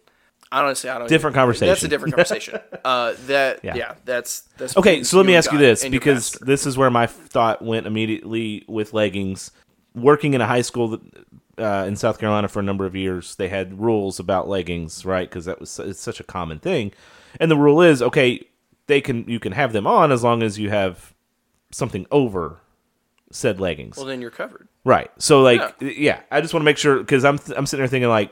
Honestly, 0.51 0.89
I 0.89 0.97
don't. 0.97 1.07
Different 1.07 1.35
conversation. 1.35 1.67
That's 1.67 1.83
a 1.83 1.87
different 1.87 2.15
conversation. 2.15 2.59
uh, 2.83 3.13
that 3.27 3.59
yeah. 3.63 3.75
Yeah. 3.75 3.95
that's 4.03 4.41
that's 4.57 4.75
Okay, 4.75 5.03
so 5.03 5.17
let 5.17 5.25
me 5.25 5.35
ask 5.35 5.51
you 5.51 5.57
this 5.57 5.87
because 5.87 6.31
this 6.41 6.65
is 6.65 6.77
where 6.77 6.89
my 6.89 7.07
thought 7.07 7.61
went 7.61 7.87
immediately 7.87 8.65
with 8.67 8.93
leggings. 8.93 9.51
Working 9.95 10.33
in 10.33 10.41
a 10.41 10.47
high 10.47 10.61
school 10.61 10.89
that, 10.89 11.01
uh, 11.60 11.86
in 11.86 11.95
South 11.95 12.20
Carolina 12.20 12.47
for 12.47 12.60
a 12.60 12.64
number 12.64 12.86
of 12.86 12.95
years, 12.95 13.36
they 13.36 13.49
had 13.49 13.80
rules 13.80 14.20
about 14.20 14.47
leggings, 14.47 15.05
right? 15.05 15.30
Because 15.30 15.45
that 15.45 15.60
was 15.60 15.80
it's 15.80 15.99
such 15.99 16.20
a 16.20 16.24
common 16.24 16.60
thing, 16.60 16.91
and 17.39 17.51
the 17.51 17.57
rule 17.57 17.82
is 17.82 18.01
okay, 18.01 18.47
they 18.88 19.01
can 19.01 19.28
you 19.28 19.39
can 19.39 19.51
have 19.51 19.74
them 19.74 19.86
on 19.86 20.12
as 20.12 20.24
long 20.24 20.41
as 20.43 20.57
you 20.57 20.70
have 20.70 21.14
something 21.72 22.05
over 22.12 22.60
said 23.32 23.60
leggings, 23.60 23.95
well, 23.97 24.07
then 24.07 24.22
you're 24.22 24.32
covered. 24.32 24.68
right? 24.84 25.12
So 25.20 25.41
like, 25.41 25.62
yeah, 25.80 26.22
I 26.32 26.41
just 26.41 26.53
want 26.53 26.62
to 26.62 26.66
make 26.66 26.78
sure 26.78 26.97
because 26.97 27.24
I'm 27.24 27.39
I'm 27.55 27.66
sitting 27.66 27.82
there 27.82 27.88
thinking 27.88 28.10
like. 28.10 28.32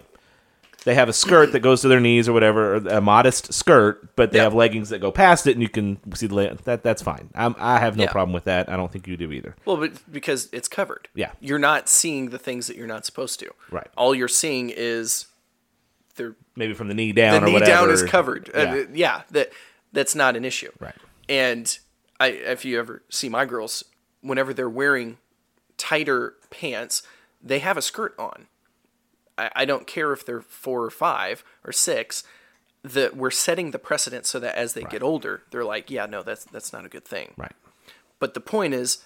They 0.87 0.95
have 0.95 1.09
a 1.09 1.13
skirt 1.13 1.51
that 1.51 1.59
goes 1.59 1.81
to 1.81 1.89
their 1.89 1.99
knees 1.99 2.29
or 2.29 2.33
whatever, 2.33 2.75
or 2.75 2.77
a 2.87 3.01
modest 3.01 3.53
skirt, 3.53 4.15
but 4.15 4.31
they 4.31 4.37
Yeah. 4.37 4.45
have 4.45 4.53
leggings 4.53 4.87
that 4.87 4.99
go 4.99 5.11
past 5.11 5.45
it, 5.45 5.51
and 5.51 5.61
you 5.61 5.67
can 5.67 5.99
see 6.15 6.27
the 6.27 6.33
leg. 6.35 6.59
That 6.63 6.81
that's 6.81 7.01
fine. 7.01 7.29
I'm, 7.35 7.55
I 7.59 7.79
have 7.79 7.97
no 7.97 8.05
Yeah. 8.05 8.11
problem 8.13 8.31
with 8.31 8.45
that. 8.45 8.69
I 8.69 8.77
don't 8.77 8.89
think 8.89 9.05
you 9.05 9.17
do 9.17 9.29
either. 9.33 9.57
Well, 9.65 9.75
but 9.75 9.91
because 10.09 10.47
it's 10.53 10.69
covered. 10.69 11.09
Yeah. 11.13 11.31
You're 11.41 11.59
not 11.59 11.89
seeing 11.89 12.29
the 12.29 12.39
things 12.39 12.67
that 12.67 12.77
you're 12.77 12.87
not 12.87 13.05
supposed 13.05 13.37
to. 13.41 13.51
Right. 13.69 13.87
All 13.97 14.15
you're 14.15 14.29
seeing 14.29 14.69
is 14.69 15.25
the 16.15 16.35
Maybe 16.55 16.73
from 16.73 16.87
the 16.87 16.93
knee 16.93 17.11
the 17.11 17.21
down 17.21 17.43
or 17.43 17.47
knee 17.47 17.53
whatever. 17.53 17.69
down 17.71 17.89
is 17.91 18.03
covered. 18.03 18.49
Uh, 18.55 18.59
Yeah. 18.61 18.83
yeah, 18.93 19.21
that 19.31 19.51
that's 19.91 20.15
not 20.15 20.37
an 20.37 20.45
issue. 20.45 20.71
Right. 20.79 20.95
And 21.27 21.77
I, 22.17 22.27
if 22.29 22.63
you 22.63 22.79
ever 22.79 23.03
see 23.09 23.27
my 23.27 23.43
girls, 23.45 23.83
whenever 24.21 24.53
they're 24.53 24.69
wearing 24.69 25.17
tighter 25.75 26.35
pants, 26.49 27.03
they 27.43 27.59
have 27.59 27.75
a 27.75 27.81
skirt 27.81 28.15
on. 28.17 28.47
I, 29.37 29.51
I 29.55 29.65
don't 29.65 29.87
care 29.87 30.13
if 30.13 30.25
they're 30.25 30.41
four 30.41 30.83
or 30.83 30.89
five 30.89 31.43
or 31.63 31.71
six. 31.71 32.23
That 32.83 33.17
we're 33.17 33.31
setting 33.31 33.71
the 33.71 33.79
precedent 33.79 34.25
so 34.25 34.39
that 34.39 34.55
as 34.55 34.73
they 34.73 34.83
get 34.83 35.03
older, 35.03 35.41
they're 35.51 35.65
like, 35.65 35.91
yeah, 35.91 36.05
no, 36.05 36.23
that's 36.23 36.45
that's 36.45 36.71
not 36.71 36.85
a 36.85 36.89
good 36.89 37.03
thing. 37.03 37.33
Right. 37.35 37.51
But 38.19 38.33
the 38.33 38.39
point 38.39 38.73
is, 38.73 38.99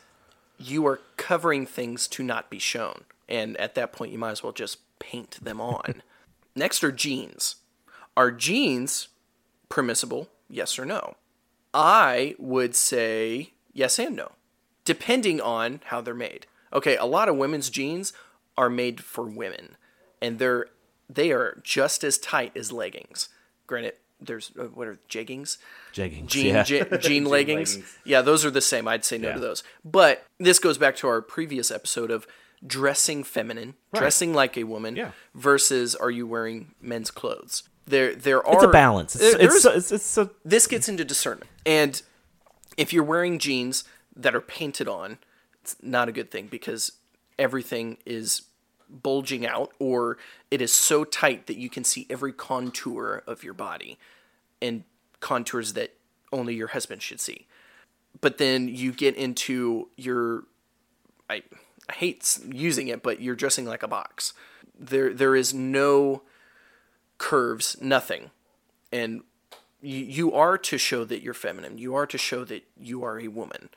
you 0.60 0.86
are 0.86 1.00
covering 1.18 1.66
things 1.66 2.08
to 2.10 2.24
not 2.24 2.50
be 2.50 2.60
shown. 2.60 3.06
And 3.28 3.58
at 3.58 3.76
that 3.76 3.92
point, 3.92 4.12
you 4.12 4.20
might 4.20 4.32
as 4.32 4.44
well 4.44 4.52
just 4.52 4.80
paint 5.00 5.44
them 5.44 5.60
on. 5.60 6.04
Next 6.56 6.84
are 6.84 6.92
jeans. 6.92 7.56
Are 8.16 8.30
jeans 8.30 9.08
permissible? 9.70 10.30
Yes 10.50 10.78
or 10.78 10.86
no? 10.86 11.16
I 11.74 12.36
would 12.38 12.76
say 12.76 13.54
yes 13.74 13.98
and 13.98 14.16
no, 14.16 14.34
depending 14.84 15.40
on 15.40 15.80
how 15.86 16.02
they're 16.02 16.14
made. 16.14 16.46
Okay, 16.74 16.98
a 16.98 17.06
lot 17.06 17.30
of 17.30 17.38
women's 17.38 17.70
jeans 17.70 18.12
are 18.58 18.70
made 18.70 19.02
for 19.02 19.24
women, 19.24 19.78
and 20.22 20.40
they're 20.40 20.68
they 21.10 21.32
are 21.32 21.60
just 21.64 22.04
as 22.04 22.18
tight 22.18 22.56
as 22.56 22.72
leggings. 22.72 23.30
Granted, 23.68 23.94
there's 24.20 24.52
uh, 24.60 24.64
what 24.66 24.88
are 24.88 25.00
jeggings? 25.10 25.58
Jeggings. 25.94 26.28
Jean, 26.28 26.46
yeah. 26.56 26.64
je- 26.64 26.80
jean, 26.90 27.00
Jean 27.02 27.26
leggings. 27.26 27.76
leggings. 27.76 27.98
Yeah, 28.06 28.22
those 28.22 28.46
are 28.46 28.52
the 28.52 28.62
same. 28.62 28.88
I'd 28.88 29.04
say 29.06 29.18
no 29.18 29.30
Yeah. 29.30 29.34
to 29.36 29.40
those. 29.40 29.64
But 29.84 30.26
this 30.40 30.60
goes 30.60 30.78
back 30.78 30.96
to 30.98 31.08
our 31.08 31.22
previous 31.22 31.72
episode 31.72 32.12
of 32.12 32.28
dressing 32.66 33.24
feminine, 33.24 33.74
dressing 33.94 34.34
like 34.34 34.56
a 34.56 34.64
woman, 34.66 34.96
Yeah. 34.96 35.12
versus 35.34 35.96
are 35.96 36.12
you 36.12 36.28
wearing 36.28 36.76
men's 36.80 37.10
clothes? 37.10 37.64
There, 37.88 38.14
there 38.14 38.46
are 38.46 38.54
It's 38.56 38.64
a 38.64 38.68
balance. 38.68 39.16
It's, 39.16 39.24
there- 39.36 39.42
it's, 39.46 39.64
there's- 39.64 39.78
it's, 39.78 39.92
it's, 39.92 40.18
a, 40.20 40.30
this 40.46 40.68
gets 40.68 40.88
into 40.88 41.04
discernment. 41.04 41.50
And 41.66 42.00
if 42.78 42.94
you're 42.94 43.04
wearing 43.04 43.40
jeans 43.40 43.84
that 44.16 44.36
are 44.36 44.42
painted 44.42 44.88
on, 44.88 45.18
it's 45.64 45.76
not 45.82 46.08
a 46.08 46.12
good 46.12 46.30
thing 46.30 46.48
because 46.48 46.92
everything 47.40 47.98
is 48.06 48.44
bulging 48.92 49.46
out 49.46 49.74
or 49.80 50.18
it 50.50 50.62
is 50.62 50.72
so 50.72 51.04
tight 51.04 51.48
that 51.48 51.58
you 51.58 51.70
can 51.70 51.84
see 51.84 52.06
every 52.10 52.34
contour 52.34 53.24
of 53.26 53.44
your 53.44 53.54
body 53.54 53.98
and 54.62 54.84
contours 55.20 55.74
that 55.74 55.94
only 56.32 56.56
your 56.56 56.68
husband 56.68 57.02
should 57.02 57.20
see. 57.20 57.48
But 58.20 58.38
then 58.38 58.68
you 58.68 58.92
get 58.92 59.16
into 59.16 59.90
your 59.96 60.44
I 61.30 61.44
I 61.90 61.94
hate 61.94 62.40
using 62.52 62.88
it, 62.90 63.02
but 63.02 63.22
you're 63.22 63.36
dressing 63.36 63.66
like 63.66 63.84
a 63.84 63.88
box. 63.88 64.34
There 64.78 65.14
there 65.14 65.36
is 65.36 65.54
no 65.54 66.24
curves, 67.18 67.78
nothing. 67.80 68.32
And 68.92 69.22
you, 69.82 69.98
you 69.98 70.34
are 70.34 70.58
to 70.58 70.78
show 70.78 71.06
that 71.06 71.22
you're 71.22 71.34
feminine. 71.34 71.78
You 71.78 71.96
are 71.96 72.06
to 72.06 72.18
show 72.18 72.44
that 72.46 72.64
you 72.80 73.04
are 73.04 73.20
a 73.20 73.30
woman. 73.30 73.70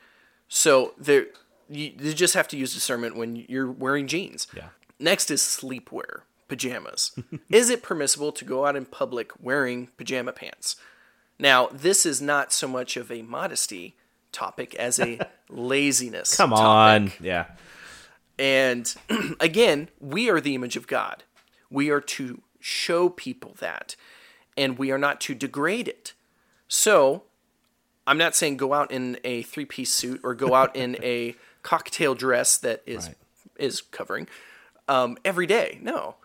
So 0.48 0.94
there 0.98 1.26
you, 1.68 1.92
you 1.98 2.14
just 2.14 2.34
have 2.34 2.48
to 2.48 2.56
use 2.56 2.74
discernment 2.74 3.16
when 3.16 3.36
you're 3.48 3.70
wearing 3.70 4.06
jeans. 4.06 4.46
Yeah. 4.54 4.68
Next 4.98 5.30
is 5.30 5.40
sleepwear, 5.42 6.20
pajamas. 6.48 7.12
is 7.50 7.70
it 7.70 7.82
permissible 7.82 8.32
to 8.32 8.44
go 8.44 8.66
out 8.66 8.76
in 8.76 8.84
public 8.86 9.32
wearing 9.40 9.88
pajama 9.96 10.32
pants? 10.32 10.76
Now, 11.38 11.68
this 11.72 12.06
is 12.06 12.22
not 12.22 12.52
so 12.52 12.68
much 12.68 12.96
of 12.96 13.10
a 13.10 13.22
modesty 13.22 13.96
topic 14.32 14.74
as 14.76 14.98
a 15.00 15.18
laziness. 15.48 16.36
come 16.36 16.50
topic. 16.50 16.62
on. 16.64 17.12
Yeah. 17.20 17.46
And 18.38 18.92
again, 19.40 19.88
we 20.00 20.28
are 20.30 20.40
the 20.40 20.54
image 20.54 20.76
of 20.76 20.86
God. 20.86 21.24
We 21.70 21.90
are 21.90 22.00
to 22.00 22.40
show 22.60 23.08
people 23.08 23.54
that, 23.60 23.96
and 24.56 24.78
we 24.78 24.90
are 24.90 24.98
not 24.98 25.20
to 25.22 25.34
degrade 25.34 25.88
it. 25.88 26.12
So, 26.68 27.24
I'm 28.06 28.18
not 28.18 28.34
saying 28.34 28.56
go 28.58 28.72
out 28.72 28.90
in 28.90 29.18
a 29.24 29.42
three 29.42 29.64
piece 29.64 29.92
suit 29.92 30.20
or 30.22 30.34
go 30.34 30.54
out 30.54 30.74
in 30.76 30.96
a 31.02 31.34
cocktail 31.62 32.14
dress 32.14 32.56
that 32.58 32.82
is 32.86 33.06
Right. 33.08 33.16
is 33.56 33.80
covering 33.80 34.28
um, 34.88 35.16
every 35.24 35.46
day. 35.46 35.78
No. 35.82 36.16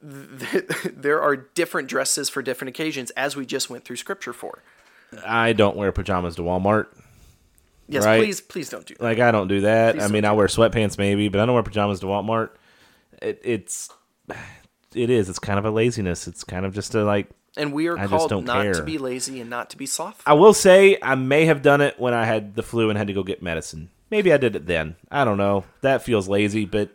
There 0.92 1.20
are 1.20 1.36
different 1.36 1.88
dresses 1.88 2.28
for 2.28 2.40
different 2.42 2.68
occasions, 2.70 3.10
as 3.10 3.34
we 3.36 3.44
just 3.44 3.68
went 3.68 3.84
through 3.84 3.96
scripture 3.96 4.32
for. 4.32 4.62
I 5.26 5.52
don't 5.52 5.76
wear 5.76 5.90
pajamas 5.92 6.36
to 6.36 6.42
Walmart. 6.42 6.86
Yes, 7.88 8.04
Right. 8.04 8.20
please, 8.22 8.40
please 8.40 8.68
don't 8.68 8.84
do 8.86 8.94
that. 8.94 9.02
Like 9.02 9.18
I 9.18 9.30
don't 9.30 9.48
do 9.48 9.62
that. 9.62 10.00
I 10.00 10.08
mean, 10.08 10.24
I 10.24 10.32
wear 10.32 10.46
sweatpants 10.46 10.98
maybe, 10.98 11.28
but 11.28 11.40
I 11.40 11.46
don't 11.46 11.54
wear 11.54 11.62
pajamas 11.62 12.00
to 12.00 12.06
Walmart. 12.06 12.50
It, 13.22 13.40
it's 13.42 13.90
it 14.94 15.10
is. 15.10 15.28
It's 15.28 15.38
kind 15.38 15.58
of 15.58 15.64
a 15.64 15.70
laziness. 15.70 16.28
It's 16.28 16.44
kind 16.44 16.66
of 16.66 16.74
just 16.74 16.94
a 16.94 17.04
like. 17.04 17.28
And 17.56 17.72
we 17.72 17.88
are 17.88 17.98
I 17.98 18.06
called 18.06 18.44
not 18.44 18.74
to 18.74 18.82
be 18.82 18.98
lazy 18.98 19.40
and 19.40 19.50
not 19.50 19.70
to 19.70 19.76
be 19.78 19.86
soft. 19.86 20.22
I 20.26 20.34
will 20.34 20.54
say 20.54 20.98
I 21.02 21.14
may 21.14 21.46
have 21.46 21.62
done 21.62 21.80
it 21.80 21.98
when 21.98 22.14
I 22.14 22.24
had 22.24 22.54
the 22.54 22.62
flu 22.62 22.88
and 22.90 22.98
had 22.98 23.08
to 23.08 23.14
go 23.14 23.22
get 23.22 23.42
medicine. 23.42 23.90
Maybe 24.10 24.32
I 24.32 24.36
did 24.36 24.54
it 24.54 24.66
then. 24.66 24.96
I 25.10 25.24
don't 25.24 25.38
know. 25.38 25.64
That 25.80 26.02
feels 26.02 26.28
lazy, 26.28 26.66
but 26.66 26.90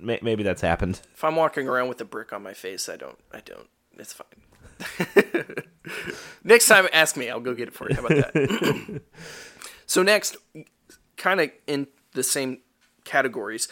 maybe 0.00 0.42
that's 0.42 0.62
happened. 0.62 1.00
If 1.14 1.24
I'm 1.24 1.36
walking 1.36 1.68
around 1.68 1.88
with 1.88 2.00
a 2.00 2.04
brick 2.04 2.32
on 2.32 2.42
my 2.42 2.54
face, 2.54 2.88
I 2.88 2.96
don't. 2.96 3.18
I 3.32 3.40
don't. 3.40 3.68
It's 3.98 4.12
fine. 4.12 4.26
next 6.44 6.66
time, 6.68 6.88
ask 6.92 7.16
me. 7.16 7.28
I'll 7.28 7.40
go 7.40 7.54
get 7.54 7.68
it 7.68 7.74
for 7.74 7.88
you. 7.88 7.96
How 7.96 8.06
about 8.06 8.32
that? 8.32 9.02
so 9.86 10.02
next, 10.02 10.36
kind 11.16 11.40
of 11.40 11.50
in 11.66 11.86
the 12.12 12.22
same 12.22 12.58
categories, 13.04 13.68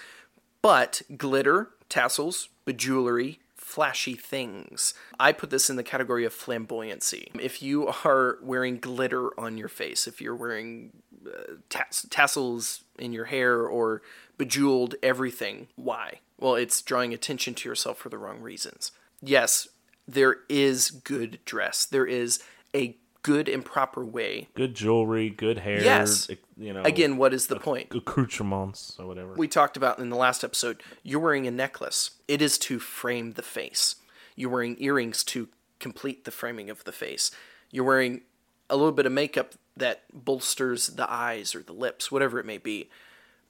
but 0.63 1.03
glitter, 1.17 1.71
tassels, 1.89 2.49
bejewelry, 2.65 3.41
flashy 3.55 4.15
things. 4.15 4.95
I 5.21 5.33
put 5.33 5.51
this 5.51 5.69
in 5.69 5.77
the 5.77 5.83
category 5.83 6.25
of 6.25 6.35
flamboyancy. 6.35 7.29
If 7.41 7.63
you 7.63 7.89
are 8.05 8.39
wearing 8.43 8.79
glitter 8.79 9.39
on 9.39 9.59
your 9.59 9.69
face, 9.69 10.07
if 10.07 10.21
you're 10.21 10.35
wearing 10.35 10.93
uh, 11.27 11.55
tass- 11.69 12.07
tassels 12.09 12.85
in 12.99 13.13
your 13.13 13.27
hair 13.27 13.63
or 13.63 14.03
bejeweled 14.39 14.95
everything, 15.03 15.69
why? 15.77 16.21
Well, 16.39 16.55
it's 16.55 16.81
drawing 16.81 17.13
attention 17.13 17.55
to 17.55 17.69
yourself 17.69 17.99
for 17.99 18.09
the 18.09 18.19
wrong 18.19 18.41
reasons. 18.41 18.93
Yes, 19.21 19.69
there 20.07 20.39
is 20.49 20.91
good 20.91 21.41
dress. 21.45 21.85
There 21.85 22.07
is 22.07 22.43
a 22.75 22.97
good 23.23 23.49
and 23.49 23.65
proper 23.65 24.05
way. 24.05 24.49
Good 24.55 24.75
jewelry, 24.75 25.29
good 25.29 25.59
hair. 25.59 25.83
Yes. 25.83 26.31
You 26.57 26.73
know. 26.73 26.83
Again, 26.83 27.17
what 27.17 27.35
is 27.35 27.49
the 27.49 27.61
point? 27.61 27.95
accoutrements 27.95 28.97
or 28.99 29.07
whatever. 29.07 29.35
we 29.35 29.49
talked 29.49 29.77
about 29.77 29.99
in 29.99 30.09
the 30.09 30.17
last 30.17 30.45
episode, 30.45 30.83
you're 31.03 31.21
wearing 31.21 31.47
a 31.47 31.51
necklace. 31.51 32.13
It 32.27 32.41
is 32.41 32.57
to 32.59 32.79
frame 32.79 33.33
the 33.33 33.43
face. 33.43 33.97
You're 34.35 34.51
wearing 34.51 34.77
earrings 34.79 35.25
to 35.25 35.49
complete 35.79 36.25
the 36.25 36.31
framing 36.31 36.71
of 36.71 36.85
the 36.85 36.93
face. 36.93 37.31
You're 37.71 37.85
wearing 37.85 38.23
a 38.71 38.77
little 38.77 38.93
bit 38.93 39.07
of 39.07 39.13
makeup 39.13 39.55
that 39.77 40.03
bolsters 40.13 40.89
the 40.89 41.11
eyes 41.11 41.55
or 41.55 41.63
the 41.63 41.73
lips, 41.73 42.11
whatever 42.11 42.39
it 42.39 42.47
may 42.47 42.59
be. 42.59 42.89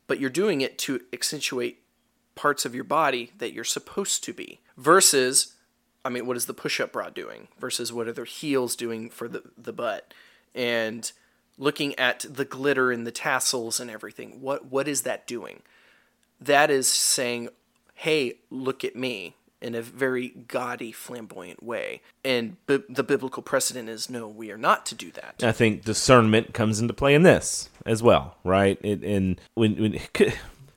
But 0.08 0.18
you're 0.18 0.30
doing 0.30 0.60
it 0.60 0.76
to 0.78 1.02
accentuate 1.12 1.84
parts 2.34 2.64
of 2.64 2.74
your 2.74 2.84
body 2.84 3.30
that 3.38 3.52
you're 3.52 3.62
supposed 3.62 4.24
to 4.24 4.32
be. 4.32 4.60
Versus, 4.76 5.54
I 6.04 6.08
mean, 6.08 6.26
what 6.26 6.36
is 6.36 6.46
the 6.46 6.54
push 6.54 6.80
up 6.80 6.92
bra 6.92 7.10
doing? 7.10 7.48
Versus 7.60 7.92
what 7.92 8.08
are 8.08 8.12
their 8.12 8.24
heels 8.24 8.74
doing 8.74 9.10
for 9.10 9.28
the, 9.28 9.42
the 9.56 9.72
butt? 9.72 10.12
And 10.54 11.10
looking 11.58 11.98
at 11.98 12.24
the 12.28 12.44
glitter 12.44 12.90
and 12.90 13.06
the 13.06 13.12
tassels 13.12 13.78
and 13.78 13.90
everything, 13.90 14.40
what 14.40 14.66
what 14.66 14.88
is 14.88 15.02
that 15.02 15.26
doing? 15.26 15.62
That 16.40 16.70
is 16.70 16.88
saying, 16.88 17.50
"Hey, 17.94 18.38
look 18.50 18.84
at 18.84 18.96
me." 18.96 19.34
In 19.60 19.74
a 19.74 19.82
very 19.82 20.28
gaudy, 20.46 20.92
flamboyant 20.92 21.62
way, 21.64 22.00
and 22.24 22.56
bi- 22.66 22.78
the 22.88 23.02
biblical 23.02 23.42
precedent 23.42 23.88
is 23.88 24.08
no, 24.08 24.28
we 24.28 24.52
are 24.52 24.56
not 24.56 24.86
to 24.86 24.94
do 24.94 25.10
that. 25.12 25.42
I 25.42 25.50
think 25.50 25.84
discernment 25.84 26.54
comes 26.54 26.80
into 26.80 26.94
play 26.94 27.12
in 27.12 27.24
this 27.24 27.68
as 27.84 28.00
well, 28.00 28.36
right? 28.44 28.78
It, 28.84 29.02
and 29.02 29.40
when, 29.54 29.74
when 29.74 29.98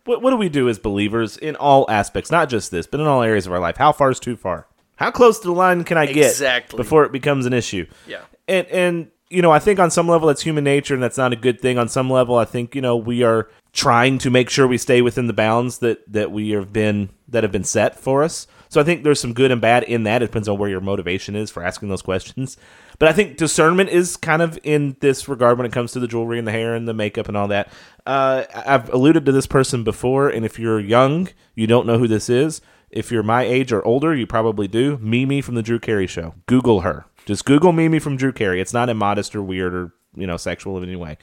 what, 0.06 0.24
what 0.24 0.32
do 0.32 0.36
we 0.38 0.50
do 0.50 0.68
as 0.68 0.80
believers 0.80 1.38
in 1.38 1.56
all 1.58 1.86
aspects, 1.92 2.32
not 2.32 2.50
just 2.50 2.72
this, 2.72 2.88
but 2.88 3.00
in 3.00 3.06
all 3.06 3.22
areas 3.22 3.46
of 3.46 3.54
our 3.54 3.60
life? 3.60 3.78
How 3.78 3.92
far 3.92 4.10
is 4.10 4.20
too 4.20 4.36
far? 4.36 4.66
How 4.96 5.12
close 5.12 5.38
to 5.42 5.48
the 5.48 5.54
line 5.54 5.84
can 5.84 5.98
I 6.00 6.08
get 6.08 6.32
Exactly. 6.32 6.78
before 6.78 7.06
it 7.06 7.12
becomes 7.12 7.46
an 7.46 7.54
issue? 7.54 7.86
Yeah. 8.08 8.22
and 8.48 8.66
and 8.68 9.12
you 9.30 9.42
know, 9.42 9.52
I 9.52 9.60
think 9.60 9.80
on 9.80 9.92
some 9.92 10.08
level 10.10 10.28
that's 10.28 10.42
human 10.42 10.64
nature, 10.64 10.94
and 10.94 11.02
that's 11.02 11.18
not 11.18 11.32
a 11.32 11.38
good 11.38 11.62
thing. 11.62 11.78
On 11.78 11.88
some 11.88 12.10
level, 12.10 12.36
I 12.36 12.46
think 12.46 12.76
you 12.76 12.82
know 12.82 12.98
we 12.98 13.24
are 13.24 13.48
trying 13.74 14.18
to 14.18 14.30
make 14.30 14.50
sure 14.50 14.68
we 14.68 14.78
stay 14.78 15.02
within 15.02 15.28
the 15.28 15.34
bounds 15.34 15.78
that 15.78 16.12
that 16.12 16.32
we 16.32 16.50
have 16.50 16.74
been 16.74 17.10
that 17.30 17.44
have 17.44 17.52
been 17.52 17.64
set 17.64 17.98
for 18.00 18.24
us. 18.24 18.48
So 18.72 18.80
I 18.80 18.86
think 18.86 19.03
there's 19.03 19.19
some 19.19 19.34
good 19.34 19.51
and 19.51 19.59
bad 19.59 19.84
in 19.84 20.03
that. 20.03 20.22
It 20.24 20.28
depends 20.28 20.47
on 20.47 20.57
where 20.57 20.69
your 20.69 20.80
motivation 20.80 21.36
is 21.36 21.51
for 21.51 21.61
asking 21.61 21.89
those 21.89 22.01
questions. 22.01 22.55
But 22.99 23.09
I 23.09 23.11
think 23.13 23.36
discernment 23.36 23.89
is 23.89 24.15
kind 24.15 24.41
of 24.41 24.57
in 24.63 24.95
this 25.01 25.28
regard 25.28 25.57
when 25.57 25.67
it 25.67 25.74
comes 25.74 25.91
to 25.91 25.99
the 25.99 26.07
jewelry 26.07 26.39
and 26.39 26.47
the 26.47 26.53
hair 26.53 26.74
and 26.74 26.88
the 26.88 26.93
makeup 26.93 27.28
and 27.28 27.36
all 27.36 27.49
that. 27.49 27.67
Uh, 28.05 28.45
I've 28.55 28.88
alluded 28.93 29.26
to 29.26 29.34
this 29.34 29.45
person 29.45 29.84
before, 29.84 30.30
and 30.30 30.45
if 30.45 30.57
you're 30.57 30.80
young, 30.80 31.28
you 31.53 31.67
don't 31.67 31.86
know 31.86 31.97
who 31.97 32.07
this 32.07 32.30
is. 32.30 32.61
If 32.89 33.11
you're 33.11 33.24
my 33.24 33.43
age 33.43 33.74
or 33.74 33.84
older, 33.86 34.15
you 34.15 34.26
probably 34.26 34.69
do. 34.69 34.97
Mimi 35.01 35.41
from 35.41 35.55
the 35.55 35.61
Drew 35.61 35.78
Carey 35.78 36.07
Show. 36.07 36.36
Google 36.45 36.80
her. 36.80 37.03
Just 37.26 37.43
Google 37.43 37.74
Mimi 37.74 37.99
from 37.99 38.15
Drew 38.15 38.32
Carey. 38.32 38.61
It's 38.61 38.74
not 38.74 38.88
immodest 38.88 39.36
or 39.36 39.43
weird 39.43 39.74
or 39.76 39.93
you 40.15 40.26
know 40.28 40.38
sexual 40.38 40.78
in 40.78 40.84
any 40.84 40.95
way. 40.95 41.17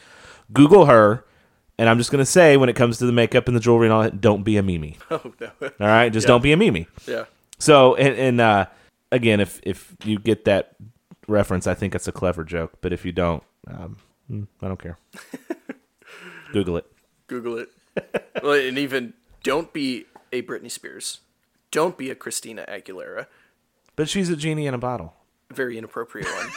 Google 0.53 0.84
her, 0.84 1.24
and 1.78 1.88
I'm 1.88 1.96
just 1.96 2.11
gonna 2.11 2.26
say 2.26 2.59
when 2.59 2.68
it 2.68 2.76
comes 2.76 2.99
to 2.99 3.07
the 3.07 3.12
makeup 3.12 3.49
and 3.49 3.57
the 3.57 3.61
jewelry 3.61 3.86
and 3.86 3.92
all 3.94 4.03
that, 4.03 4.20
don't 4.20 4.42
be 4.42 4.59
a 4.59 4.62
Mimi. 4.62 4.99
Oh 5.11 5.32
no. 5.40 5.51
All 5.62 5.70
right, 5.86 6.12
just 6.12 6.26
don't 6.26 6.42
be 6.42 6.53
a 6.53 6.57
Mimi. 6.59 6.86
yeah. 7.07 7.24
So 7.59 7.95
and, 7.97 8.17
and 8.17 8.41
uh, 8.41 8.67
again, 9.13 9.41
if 9.41 9.61
if 9.63 9.95
you 10.05 10.19
get 10.19 10.45
that 10.45 10.77
reference, 11.27 11.67
I 11.67 11.75
think 11.75 11.95
it's 11.95 12.09
a 12.09 12.13
clever 12.13 12.45
joke. 12.45 12.73
But 12.81 12.93
if 12.93 13.05
you 13.05 13.13
don't, 13.13 13.43
um, 13.67 13.97
mm, 14.31 14.47
I 14.63 14.69
don't 14.69 14.81
care. 14.81 14.99
Google 16.53 16.77
it. 16.79 16.87
Google 17.27 17.59
it. 17.59 17.69
well, 18.43 18.53
and 18.53 18.79
even 18.79 19.15
don't 19.43 19.73
be 19.73 20.07
a 20.33 20.43
Britney 20.43 20.71
Spears. 20.71 21.21
Don't 21.71 21.99
be 21.99 22.11
a 22.11 22.15
Christina 22.15 22.65
Aguilera. 22.69 23.27
But 23.97 24.09
she's 24.09 24.31
a 24.31 24.37
genie 24.37 24.67
in 24.67 24.75
a 24.75 24.79
bottle. 24.79 25.15
Very 25.51 25.77
inappropriate 25.77 26.29
one. 26.29 26.51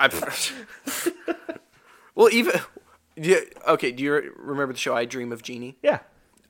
Well, 2.18 2.30
even 2.32 2.60
yeah. 3.14 3.38
Okay, 3.68 3.92
do 3.92 4.02
you 4.02 4.32
remember 4.36 4.72
the 4.72 4.78
show 4.80 4.92
I 4.92 5.04
Dream 5.04 5.30
of 5.30 5.40
Jeannie? 5.40 5.78
Yeah. 5.84 6.00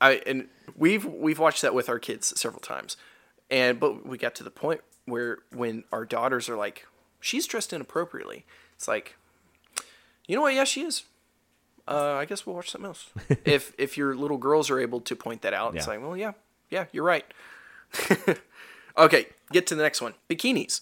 I 0.01 0.13
and 0.25 0.47
we've 0.75 1.05
we've 1.05 1.37
watched 1.37 1.61
that 1.61 1.75
with 1.75 1.89
our 1.89 1.99
kids 1.99 2.33
several 2.41 2.59
times, 2.59 2.97
and 3.49 3.79
but 3.79 4.05
we 4.05 4.17
got 4.17 4.35
to 4.35 4.43
the 4.43 4.51
point 4.51 4.81
where 5.05 5.39
when 5.51 5.83
our 5.91 6.05
daughters 6.05 6.47
are 6.49 6.55
like, 6.57 6.85
she's 7.19 7.47
dressed 7.47 7.73
inappropriately. 7.73 8.45
It's 8.75 8.87
like, 8.87 9.15
you 10.27 10.35
know 10.35 10.41
what? 10.43 10.53
Yeah, 10.53 10.63
she 10.65 10.81
is. 10.81 11.03
Uh, 11.87 12.13
I 12.13 12.25
guess 12.25 12.45
we'll 12.45 12.55
watch 12.55 12.69
something 12.69 12.87
else. 12.87 13.09
if 13.45 13.73
if 13.77 13.97
your 13.97 14.15
little 14.15 14.37
girls 14.37 14.69
are 14.69 14.79
able 14.79 15.01
to 15.01 15.15
point 15.15 15.41
that 15.41 15.53
out, 15.53 15.75
it's 15.75 15.85
Yeah. 15.87 15.93
like, 15.93 16.01
well, 16.01 16.15
yeah, 16.15 16.33
yeah, 16.69 16.85
you're 16.91 17.03
right. 17.03 17.25
okay, 18.97 19.27
get 19.51 19.65
to 19.67 19.75
the 19.75 19.81
next 19.83 20.01
one. 20.01 20.13
Bikinis. 20.29 20.81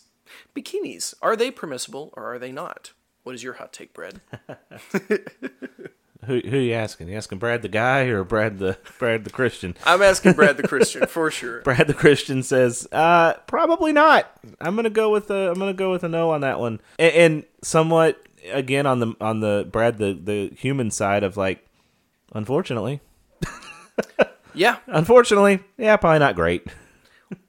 Bikinis, 0.56 1.14
are 1.22 1.38
they 1.38 1.50
permissible 1.52 2.14
or 2.18 2.26
are 2.34 2.38
they 2.38 2.52
not? 2.52 2.92
What 3.24 3.34
is 3.36 3.44
your 3.44 3.54
hot 3.54 3.72
take, 3.72 3.94
Brad? 3.94 4.20
Who 6.26 6.40
who 6.40 6.58
you 6.58 6.74
asking? 6.74 7.10
You 7.10 7.18
asking 7.18 7.38
Brad 7.38 7.62
the 7.62 7.68
guy 7.68 8.06
or 8.06 8.24
Brad 8.24 8.60
the 8.60 8.78
Brad 8.98 9.24
the 9.24 9.30
Christian? 9.30 9.76
I'm 9.86 10.02
asking 10.02 10.34
Brad 10.34 10.58
the 10.58 10.68
Christian 10.68 11.06
for 11.08 11.30
sure. 11.30 11.62
Brad 11.62 11.88
the 11.88 11.94
Christian 11.94 12.42
says, 12.44 12.88
uh, 12.92 13.34
probably 13.46 13.94
not. 13.94 14.32
I'm 14.60 14.76
gonna 14.76 14.90
go 14.90 15.12
with 15.12 15.30
a 15.30 15.52
I'm 15.52 15.60
gonna 15.60 15.74
go 15.74 15.92
with 15.92 16.04
a 16.04 16.10
no 16.10 16.32
on 16.32 16.42
that 16.42 16.60
one. 16.60 16.80
And, 16.98 17.14
and 17.14 17.44
somewhat 17.64 18.22
again 18.52 18.86
on 18.86 19.00
the 19.00 19.14
on 19.22 19.42
the 19.42 19.68
Brad 19.72 20.00
the 20.00 20.14
the 20.14 20.56
human 20.56 20.90
side 20.92 21.24
of 21.24 21.38
like, 21.38 21.66
unfortunately, 22.34 23.00
Yeah. 24.58 24.78
unfortunately, 24.88 25.60
yeah, 25.78 25.96
probably 25.98 26.20
not 26.20 26.36
great. 26.36 26.68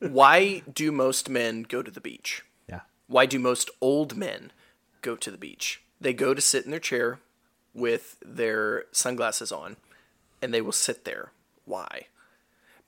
Why 0.00 0.62
do 0.72 0.92
most 0.92 1.28
men 1.28 1.62
go 1.62 1.82
to 1.82 1.90
the 1.90 2.00
beach? 2.00 2.44
Yeah, 2.68 2.80
Why 3.06 3.26
do 3.26 3.38
most 3.38 3.70
old 3.80 4.16
men 4.16 4.52
go 5.02 5.16
to 5.16 5.30
the 5.30 5.38
beach? 5.38 5.82
They 6.00 6.12
go 6.12 6.34
to 6.34 6.40
sit 6.40 6.64
in 6.64 6.70
their 6.70 6.80
chair 6.80 7.18
with 7.78 8.16
their 8.24 8.84
sunglasses 8.92 9.52
on, 9.52 9.76
and 10.42 10.52
they 10.52 10.60
will 10.60 10.72
sit 10.72 11.04
there. 11.04 11.32
Why? 11.64 12.06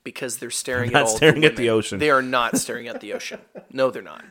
Because 0.03 0.37
they're 0.37 0.49
staring 0.49 0.91
Not 0.91 1.01
at 1.01 1.07
all 1.07 1.15
staring 1.17 1.41
the 1.41 1.47
at 1.47 1.55
the 1.55 1.69
ocean. 1.69 1.99
They 1.99 2.09
are 2.09 2.21
not 2.21 2.57
staring 2.57 2.87
at 2.87 3.01
the 3.01 3.13
ocean. 3.13 3.39
No, 3.71 3.91
they're 3.91 4.01
not. 4.01 4.23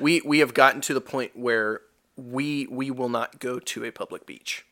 We 0.00 0.22
we 0.24 0.38
have 0.38 0.54
gotten 0.54 0.80
to 0.82 0.94
the 0.94 1.00
point 1.00 1.32
where 1.36 1.82
we 2.16 2.66
we 2.68 2.90
will 2.90 3.10
not 3.10 3.38
go 3.38 3.58
to 3.58 3.84
a 3.84 3.90
public 3.90 4.24
beach. 4.24 4.64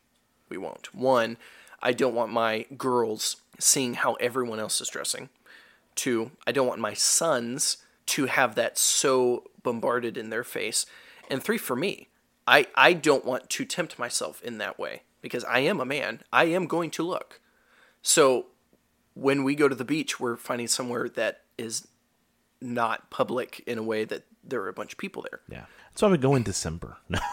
We 0.49 0.57
won't. 0.57 0.95
One, 0.95 1.37
I 1.83 1.93
don't 1.93 2.15
want 2.15 2.33
my 2.33 2.67
girls 2.79 3.37
seeing 3.59 3.95
how 3.95 4.15
everyone 4.15 4.59
else 4.59 4.81
is 4.81 4.89
dressing. 4.89 5.29
Two, 5.95 6.31
I 6.47 6.53
don't 6.53 6.67
want 6.67 6.81
my 6.81 6.95
sons 6.95 7.77
to 8.07 8.27
have 8.27 8.55
that 8.55 8.79
so 8.79 9.45
bombarded 9.63 10.17
in 10.17 10.31
their 10.31 10.45
face. 10.45 10.87
And 11.31 11.43
three, 11.43 11.59
for 11.59 11.77
me, 11.77 12.09
I, 12.47 12.67
I 12.75 12.93
don't 12.93 13.25
want 13.25 13.49
to 13.51 13.65
tempt 13.65 13.99
myself 13.99 14.43
in 14.43 14.59
that 14.59 14.79
way 14.79 15.03
because 15.23 15.45
I 15.45 15.61
am 15.61 15.81
a 15.81 15.85
man. 15.85 16.21
I 16.33 16.45
am 16.45 16.67
going 16.67 16.91
to 16.93 17.03
look. 17.03 17.41
So 18.03 18.47
when 19.15 19.45
we 19.45 19.55
go 19.55 19.69
to 19.69 19.75
the 19.75 19.85
beach, 19.85 20.21
we're 20.21 20.37
finding 20.37 20.69
somewhere 20.69 21.09
that 21.11 21.43
is 21.57 21.89
not 22.61 23.11
public 23.11 23.63
in 23.67 23.79
a 23.79 23.83
way 23.83 24.05
that 24.05 24.25
there 24.43 24.61
are 24.61 24.69
a 24.69 24.75
bunch 24.75 24.93
of 24.93 24.99
people 24.99 25.25
there. 25.31 25.41
yeah. 25.49 25.65
That's 25.91 26.03
why 26.03 26.09
we 26.09 26.19
go 26.19 26.35
in 26.35 26.43
December. 26.43 26.99
No. 27.09 27.21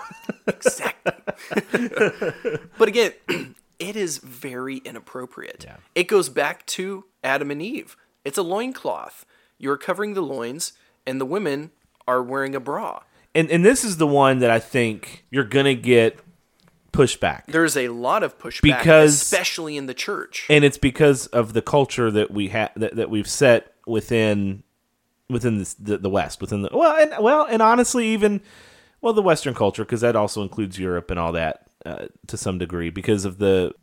Exactly. 0.47 1.13
but 2.77 2.87
again, 2.87 3.13
it 3.79 3.95
is 3.95 4.17
very 4.19 4.77
inappropriate. 4.77 5.63
Yeah. 5.67 5.77
It 5.95 6.07
goes 6.07 6.29
back 6.29 6.65
to 6.67 7.05
Adam 7.23 7.51
and 7.51 7.61
Eve. 7.61 7.95
It's 8.25 8.37
a 8.37 8.43
loincloth. 8.43 9.25
You're 9.57 9.77
covering 9.77 10.13
the 10.13 10.21
loins, 10.21 10.73
and 11.05 11.19
the 11.21 11.25
women 11.25 11.71
are 12.07 12.21
wearing 12.21 12.55
a 12.55 12.59
bra. 12.59 13.01
And 13.35 13.49
and 13.49 13.63
this 13.65 13.83
is 13.83 13.97
the 13.97 14.07
one 14.07 14.39
that 14.39 14.49
I 14.51 14.59
think 14.59 15.25
you're 15.29 15.43
gonna 15.43 15.73
get 15.75 16.19
pushback. 16.91 17.45
There's 17.47 17.77
a 17.77 17.87
lot 17.89 18.23
of 18.23 18.37
pushback, 18.37 18.61
Because- 18.61 19.21
especially 19.21 19.77
in 19.77 19.85
the 19.85 19.93
church. 19.93 20.45
and 20.49 20.63
it's 20.65 20.77
because 20.77 21.27
of 21.27 21.53
the 21.53 21.61
culture 21.61 22.11
that 22.11 22.31
we 22.31 22.49
have 22.49 22.71
that, 22.75 22.95
that 22.95 23.09
we've 23.09 23.29
set 23.29 23.73
within 23.87 24.63
within 25.29 25.57
this, 25.59 25.73
the 25.75 25.97
the 25.97 26.09
West, 26.09 26.41
within 26.41 26.61
the 26.63 26.69
well, 26.73 26.95
and 26.95 27.23
well, 27.23 27.45
and 27.49 27.61
honestly, 27.61 28.07
even 28.07 28.41
well, 28.99 29.13
the 29.13 29.21
Western 29.21 29.53
culture, 29.53 29.83
because 29.85 30.01
that 30.01 30.15
also 30.15 30.41
includes 30.43 30.77
Europe 30.77 31.09
and 31.09 31.19
all 31.19 31.31
that 31.31 31.67
uh, 31.85 32.05
to 32.27 32.37
some 32.37 32.57
degree, 32.57 32.89
because 32.89 33.23
of 33.25 33.37
the 33.37 33.73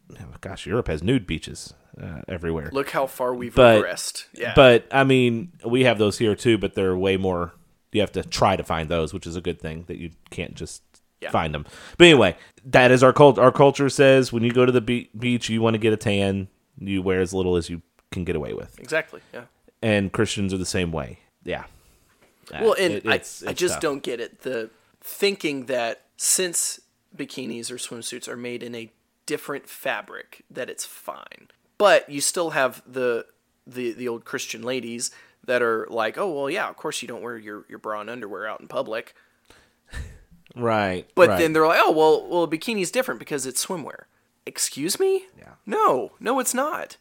gosh, 0.42 0.66
Europe 0.66 0.86
has 0.88 1.02
nude 1.02 1.26
beaches 1.26 1.72
uh, 2.00 2.20
everywhere. 2.28 2.68
Look 2.72 2.90
how 2.90 3.06
far 3.06 3.34
we've 3.34 3.54
But- 3.54 3.82
regressed. 3.82 4.26
Yeah. 4.34 4.52
But 4.54 4.86
I 4.92 5.04
mean, 5.04 5.52
we 5.66 5.84
have 5.84 5.98
those 5.98 6.18
here 6.18 6.34
too, 6.34 6.58
but 6.58 6.74
they're 6.74 6.96
way 6.96 7.16
more. 7.16 7.54
You 7.92 8.00
have 8.02 8.12
to 8.12 8.22
try 8.22 8.56
to 8.56 8.62
find 8.62 8.88
those, 8.88 9.12
which 9.14 9.26
is 9.26 9.36
a 9.36 9.40
good 9.40 9.60
thing 9.60 9.84
that 9.86 9.96
you 9.98 10.10
can't 10.30 10.54
just 10.54 10.82
Yeah. 11.20 11.30
find 11.30 11.54
them. 11.54 11.64
But 11.96 12.04
anyway, 12.06 12.36
that 12.64 12.90
is 12.90 13.02
our 13.02 13.12
cult. 13.12 13.38
Our 13.38 13.50
culture 13.52 13.88
says 13.88 14.32
when 14.32 14.42
you 14.44 14.52
go 14.52 14.64
to 14.66 14.72
the 14.72 14.80
be- 14.80 15.10
beach, 15.18 15.48
you 15.48 15.60
want 15.62 15.74
to 15.74 15.78
get 15.78 15.92
a 15.92 15.96
tan. 15.96 16.48
You 16.78 17.02
wear 17.02 17.20
as 17.20 17.32
little 17.34 17.56
as 17.56 17.68
you 17.70 17.82
can 18.12 18.24
get 18.24 18.36
away 18.36 18.52
with, 18.54 18.78
exactly. 18.78 19.20
Yeah. 19.34 19.44
and 19.82 20.12
Christians 20.12 20.52
are 20.54 20.58
the 20.58 20.64
same 20.66 20.92
way. 20.92 21.18
Yeah. 21.44 21.64
Well, 22.52 22.74
and 22.78 22.94
it- 22.94 23.06
I, 23.06 23.14
it's- 23.16 23.42
I 23.46 23.52
just 23.52 23.74
tough. 23.74 23.82
don't 23.82 24.02
get 24.02 24.20
it. 24.20 24.40
The 24.40 24.70
thinking 25.00 25.66
that 25.66 26.02
since 26.16 26.80
bikinis 27.16 27.70
or 27.70 27.76
swimsuits 27.76 28.28
are 28.28 28.36
made 28.36 28.62
in 28.62 28.74
a 28.74 28.90
different 29.26 29.68
fabric, 29.68 30.44
that 30.50 30.70
it's 30.70 30.84
fine. 30.84 31.48
But 31.78 32.08
you 32.08 32.20
still 32.20 32.50
have 32.50 32.82
the 32.90 33.26
the 33.66 33.92
the 33.92 34.08
old 34.08 34.24
Christian 34.24 34.62
ladies 34.62 35.10
that 35.48 35.62
are 35.62 35.86
like, 35.90 36.16
oh 36.16 36.30
well, 36.30 36.48
yeah, 36.48 36.68
of 36.68 36.76
course 36.76 37.02
you 37.02 37.08
don't 37.08 37.22
wear 37.22 37.36
your 37.36 37.64
your 37.68 37.78
bra 37.78 38.00
and 38.00 38.08
underwear 38.08 38.46
out 38.46 38.60
in 38.60 38.68
public. 38.68 39.14
Right. 40.56 41.06
But 41.14 41.28
right. 41.28 41.38
then 41.38 41.52
they're 41.52 41.66
like, 41.66 41.78
oh 41.80 41.92
well, 41.92 42.26
well, 42.26 42.42
a 42.42 42.48
bikini's 42.48 42.90
different 42.90 43.20
because 43.20 43.46
it's 43.46 43.64
swimwear. 43.64 44.04
Excuse 44.46 44.98
me? 44.98 45.26
Yeah. 45.38 45.52
No, 45.66 46.12
no, 46.18 46.40
it's 46.40 46.54
not. 46.54 46.96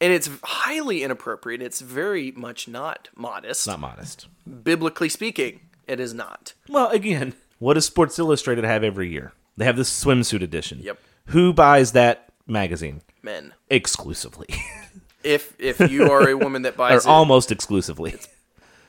And 0.00 0.12
it's 0.12 0.28
highly 0.42 1.02
inappropriate. 1.02 1.62
It's 1.62 1.80
very 1.80 2.30
much 2.32 2.68
not 2.68 3.08
modest. 3.16 3.66
not 3.66 3.80
modest. 3.80 4.28
Biblically 4.62 5.08
speaking, 5.08 5.60
it 5.88 5.98
is 5.98 6.12
not. 6.12 6.52
Well, 6.68 6.88
again, 6.90 7.32
what 7.58 7.74
does 7.74 7.86
Sports 7.86 8.18
Illustrated 8.18 8.64
have 8.64 8.84
every 8.84 9.08
year? 9.08 9.32
They 9.56 9.64
have 9.64 9.76
the 9.76 9.82
swimsuit 9.82 10.42
edition. 10.42 10.80
Yep. 10.82 10.98
Who 11.28 11.52
buys 11.52 11.92
that 11.92 12.32
magazine 12.46 13.00
Men. 13.22 13.54
exclusively, 13.70 14.48
If 15.24 15.54
if 15.58 15.80
you 15.90 16.10
are 16.10 16.28
a 16.28 16.36
woman 16.44 16.62
that 16.62 16.74
or 16.74 16.76
buys 16.76 17.04
it 17.06 17.08
almost 17.08 17.50
exclusively? 17.50 18.14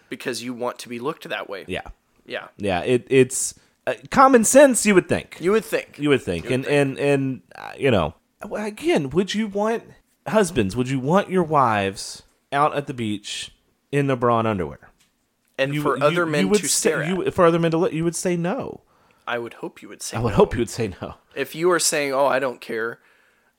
because 0.09 0.43
you 0.43 0.53
want 0.53 0.79
to 0.79 0.89
be 0.89 0.99
looked 0.99 1.27
that 1.29 1.49
way. 1.49 1.65
Yeah. 1.67 1.81
Yeah. 2.25 2.47
Yeah, 2.57 2.81
it, 2.81 3.05
it's 3.09 3.53
uh, 3.87 3.93
common 4.11 4.43
sense. 4.43 4.85
You 4.85 4.95
would 4.95 5.07
think. 5.07 5.37
You 5.39 5.51
would 5.51 5.65
think. 5.65 5.97
You 5.99 6.09
would 6.09 6.21
think, 6.21 6.49
and 6.49 6.65
and 6.65 6.97
and 6.99 7.41
uh, 7.55 7.71
you 7.77 7.91
know, 7.91 8.15
again, 8.53 9.09
would 9.11 9.33
you 9.33 9.47
want 9.47 9.83
husbands? 10.27 10.75
Would 10.75 10.89
you 10.89 10.99
want 10.99 11.29
your 11.29 11.43
wives 11.43 12.23
out 12.51 12.75
at 12.75 12.87
the 12.87 12.93
beach 12.93 13.51
in 13.91 14.07
the 14.07 14.15
bra 14.15 14.39
and 14.39 14.47
underwear? 14.47 14.89
and 15.57 15.73
You, 15.73 15.81
for 15.81 15.97
you- 15.97 16.03
other 16.03 16.25
you 16.25 16.31
men 16.31 16.49
would 16.49 16.61
to 16.61 16.67
say, 16.67 16.89
stare 16.89 17.03
at. 17.03 17.09
you, 17.09 17.31
for 17.31 17.45
other 17.45 17.59
men 17.59 17.71
to 17.71 17.77
look, 17.77 17.93
you 17.93 18.03
would 18.03 18.15
say 18.15 18.35
no. 18.35 18.81
I 19.27 19.37
would 19.39 19.55
hope 19.55 19.81
you 19.81 19.89
would 19.89 20.01
say 20.01 20.17
I 20.17 20.19
would 20.19 20.31
no. 20.31 20.35
hope 20.37 20.53
you 20.53 20.59
would 20.59 20.69
say 20.69 20.93
no. 21.01 21.15
If 21.35 21.55
you 21.55 21.71
are 21.71 21.79
saying, 21.79 22.11
"Oh, 22.13 22.25
I 22.27 22.39
don't 22.39 22.59
care," 22.61 22.99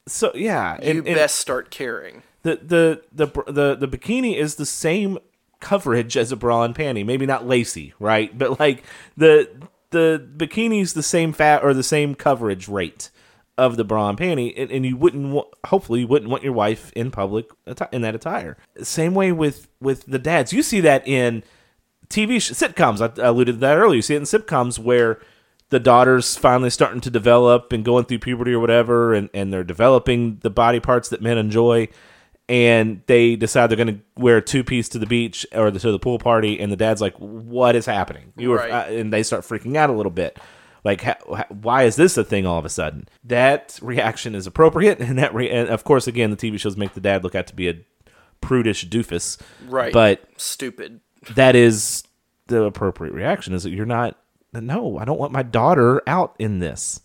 So 0.06 0.30
yeah, 0.34 0.74
you 0.82 0.90
and, 0.98 1.06
and 1.06 1.16
best 1.16 1.36
start 1.36 1.70
caring. 1.70 2.22
The, 2.46 3.02
the 3.12 3.26
the 3.26 3.42
the 3.52 3.74
the 3.74 3.88
bikini 3.88 4.36
is 4.36 4.54
the 4.54 4.66
same 4.66 5.18
coverage 5.60 6.16
as 6.16 6.30
a 6.30 6.36
bra 6.36 6.62
and 6.62 6.74
panty. 6.74 7.04
Maybe 7.04 7.26
not 7.26 7.46
lacy, 7.46 7.92
right? 7.98 8.36
But 8.36 8.60
like 8.60 8.84
the 9.16 9.50
the 9.90 10.24
bikini's 10.36 10.94
the 10.94 11.02
same 11.02 11.32
fat 11.32 11.64
or 11.64 11.74
the 11.74 11.82
same 11.82 12.14
coverage 12.14 12.68
rate 12.68 13.10
of 13.58 13.76
the 13.76 13.84
bra 13.84 14.10
and 14.10 14.18
panty, 14.18 14.52
and, 14.56 14.70
and 14.70 14.84
you 14.84 14.96
wouldn't 14.96 15.32
wa- 15.32 15.46
hopefully 15.66 16.00
you 16.00 16.06
wouldn't 16.06 16.30
want 16.30 16.44
your 16.44 16.52
wife 16.52 16.92
in 16.94 17.10
public 17.10 17.46
atti- 17.66 17.88
in 17.92 18.02
that 18.02 18.14
attire. 18.14 18.56
Same 18.82 19.14
way 19.14 19.32
with 19.32 19.68
with 19.80 20.06
the 20.06 20.18
dads. 20.18 20.52
You 20.52 20.62
see 20.62 20.80
that 20.82 21.06
in 21.08 21.42
TV 22.08 22.40
sh- 22.40 22.52
sitcoms. 22.52 23.00
I, 23.00 23.20
I 23.20 23.28
alluded 23.28 23.56
to 23.56 23.60
that 23.60 23.76
earlier. 23.76 23.96
You 23.96 24.02
see 24.02 24.14
it 24.14 24.18
in 24.18 24.22
sitcoms 24.24 24.78
where 24.78 25.18
the 25.70 25.80
daughter's 25.80 26.36
finally 26.36 26.70
starting 26.70 27.00
to 27.00 27.10
develop 27.10 27.72
and 27.72 27.84
going 27.84 28.04
through 28.04 28.20
puberty 28.20 28.52
or 28.52 28.60
whatever, 28.60 29.14
and, 29.14 29.28
and 29.34 29.52
they're 29.52 29.64
developing 29.64 30.38
the 30.42 30.50
body 30.50 30.78
parts 30.78 31.08
that 31.08 31.20
men 31.20 31.38
enjoy, 31.38 31.88
and 32.48 33.02
they 33.06 33.36
decide 33.36 33.68
they're 33.68 33.76
going 33.76 33.96
to 33.96 34.00
wear 34.16 34.36
a 34.38 34.42
two 34.42 34.62
piece 34.64 34.88
to 34.90 34.98
the 34.98 35.06
beach 35.06 35.46
or 35.52 35.70
the, 35.70 35.80
to 35.80 35.90
the 35.92 35.98
pool 35.98 36.18
party, 36.18 36.58
and 36.60 36.70
the 36.70 36.76
dad's 36.76 37.00
like, 37.00 37.14
"What 37.18 37.74
is 37.76 37.86
happening?" 37.86 38.32
You 38.36 38.50
were, 38.50 38.56
Right. 38.58 38.70
uh, 38.70 38.84
and 38.92 39.12
they 39.12 39.22
start 39.22 39.42
freaking 39.44 39.76
out 39.76 39.90
a 39.90 39.92
little 39.92 40.12
bit. 40.12 40.38
Like, 40.84 41.02
ha- 41.02 41.16
ha- 41.28 41.46
why 41.48 41.82
is 41.82 41.96
this 41.96 42.16
a 42.16 42.22
thing 42.22 42.46
all 42.46 42.58
of 42.58 42.64
a 42.64 42.68
sudden? 42.68 43.08
That 43.24 43.78
reaction 43.82 44.34
is 44.36 44.46
appropriate, 44.46 45.00
and 45.00 45.18
that, 45.18 45.34
re- 45.34 45.50
and 45.50 45.68
of 45.68 45.82
course, 45.84 46.06
again, 46.06 46.30
the 46.30 46.36
TV 46.36 46.58
shows 46.60 46.76
make 46.76 46.94
the 46.94 47.00
dad 47.00 47.24
look 47.24 47.34
out 47.34 47.48
to 47.48 47.54
be 47.56 47.68
a 47.68 47.74
prudish 48.40 48.86
doofus, 48.88 49.40
Right. 49.66 49.92
But 49.92 50.22
Stupid. 50.36 51.00
that 51.34 51.56
is 51.56 52.04
the 52.48 52.62
appropriate 52.62 53.12
reaction 53.12 53.54
is 53.54 53.64
that 53.64 53.70
you're 53.70 53.84
not 53.84 54.16
no 54.52 54.98
i 54.98 55.04
don't 55.04 55.18
want 55.18 55.32
my 55.32 55.42
daughter 55.42 56.00
out 56.06 56.36
in 56.38 56.60
this 56.60 57.00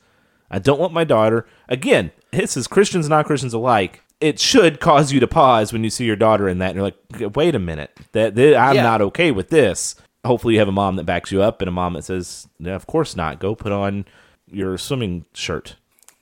i 0.52 0.60
don't 0.60 0.80
want 0.80 0.94
my 0.94 1.04
daughter 1.04 1.48
again 1.68 2.12
this 2.32 2.56
is 2.56 2.68
christians 2.68 3.10
not 3.10 3.26
christians 3.26 3.52
alike 3.56 4.04
it 4.22 4.39
should 4.39 4.80
cause 4.80 5.11
you 5.11 5.19
to 5.19 5.28
pause 5.28 5.74
when 5.74 5.84
you 5.84 5.89
see 5.89 6.05
your 6.05 6.15
daughter 6.15 6.47
in 6.47 6.59
that 6.59 6.69
and 6.69 6.76
you're 6.76 6.86
like 6.86 7.36
wait 7.36 7.55
a 7.55 7.59
minute 7.59 7.91
that, 8.13 8.36
that 8.36 8.55
i'm 8.55 8.76
Yeah. 8.76 8.84
not 8.84 9.01
okay 9.01 9.32
with 9.32 9.49
this 9.49 9.95
hopefully 10.24 10.53
you 10.53 10.59
have 10.59 10.67
a 10.67 10.72
mom 10.72 10.95
that 10.97 11.05
backs 11.05 11.32
you 11.32 11.41
up 11.41 11.61
and 11.61 11.67
a 11.67 11.72
mom 11.72 11.93
that 11.93 12.03
says 12.03 12.47
no, 12.59 12.74
of 12.76 12.86
course 12.88 13.15
not 13.15 13.39
go 13.39 13.55
put 13.55 13.72
on 13.72 14.05
your 14.51 14.78
swimming 14.78 15.26
shirt 15.34 15.76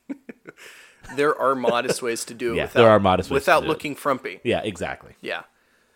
There 1.15 1.35
are 1.39 1.55
modest 1.55 2.01
ways 2.03 2.23
to 2.25 2.33
do 2.35 2.53
it 2.53 2.57
Yeah, 2.57 2.63
without, 2.65 2.81
there 2.81 2.89
are 2.91 2.99
modest 2.99 3.31
without 3.31 3.61
do 3.61 3.65
it. 3.65 3.69
looking 3.69 3.95
frumpy. 3.95 4.39
yeah 4.43 4.61
exactly 4.63 5.13
Yeah. 5.21 5.41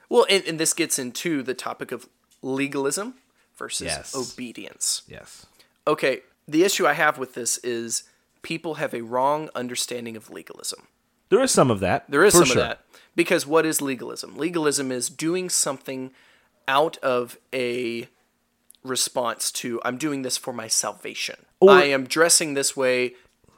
Well, 0.09 0.25
and, 0.29 0.43
and 0.45 0.59
this 0.59 0.73
gets 0.73 0.99
into 0.99 1.41
the 1.43 1.53
topic 1.53 1.91
of 1.91 2.07
legalism 2.41 3.15
versus 3.57 3.85
Yes. 3.87 4.15
obedience. 4.15 5.03
yes 5.07 5.45
Okay, 5.85 6.21
the 6.47 6.63
issue 6.63 6.87
I 6.87 6.93
have 6.93 7.17
with 7.17 7.33
this 7.35 7.57
is 7.59 8.03
people 8.41 8.75
have 8.75 8.93
a 8.93 9.01
wrong 9.01 9.49
understanding 9.53 10.15
of 10.15 10.29
legalism. 10.31 10.87
There 11.33 11.41
is 11.43 11.51
some 11.51 11.71
of 11.71 11.79
that 11.79 12.05
There 12.09 12.23
is 12.23 12.33
some 12.33 12.45
sure. 12.45 12.61
of 12.61 12.67
that. 12.67 12.79
Because 13.15 13.45
what 13.47 13.65
is 13.65 13.81
legalism? 13.81 14.37
Legalism 14.37 14.91
is 14.91 15.09
doing 15.09 15.49
something 15.49 16.11
out 16.67 16.97
of 16.97 17.37
a 17.53 18.07
response 18.83 19.51
to 19.51 19.81
I'm 19.83 19.97
doing 19.97 20.21
this 20.21 20.37
for 20.37 20.53
my 20.53 20.67
salvation. 20.67 21.35
I 21.61 21.85
am 21.85 22.05
dressing 22.05 22.53
this 22.53 22.75
way 22.75 23.13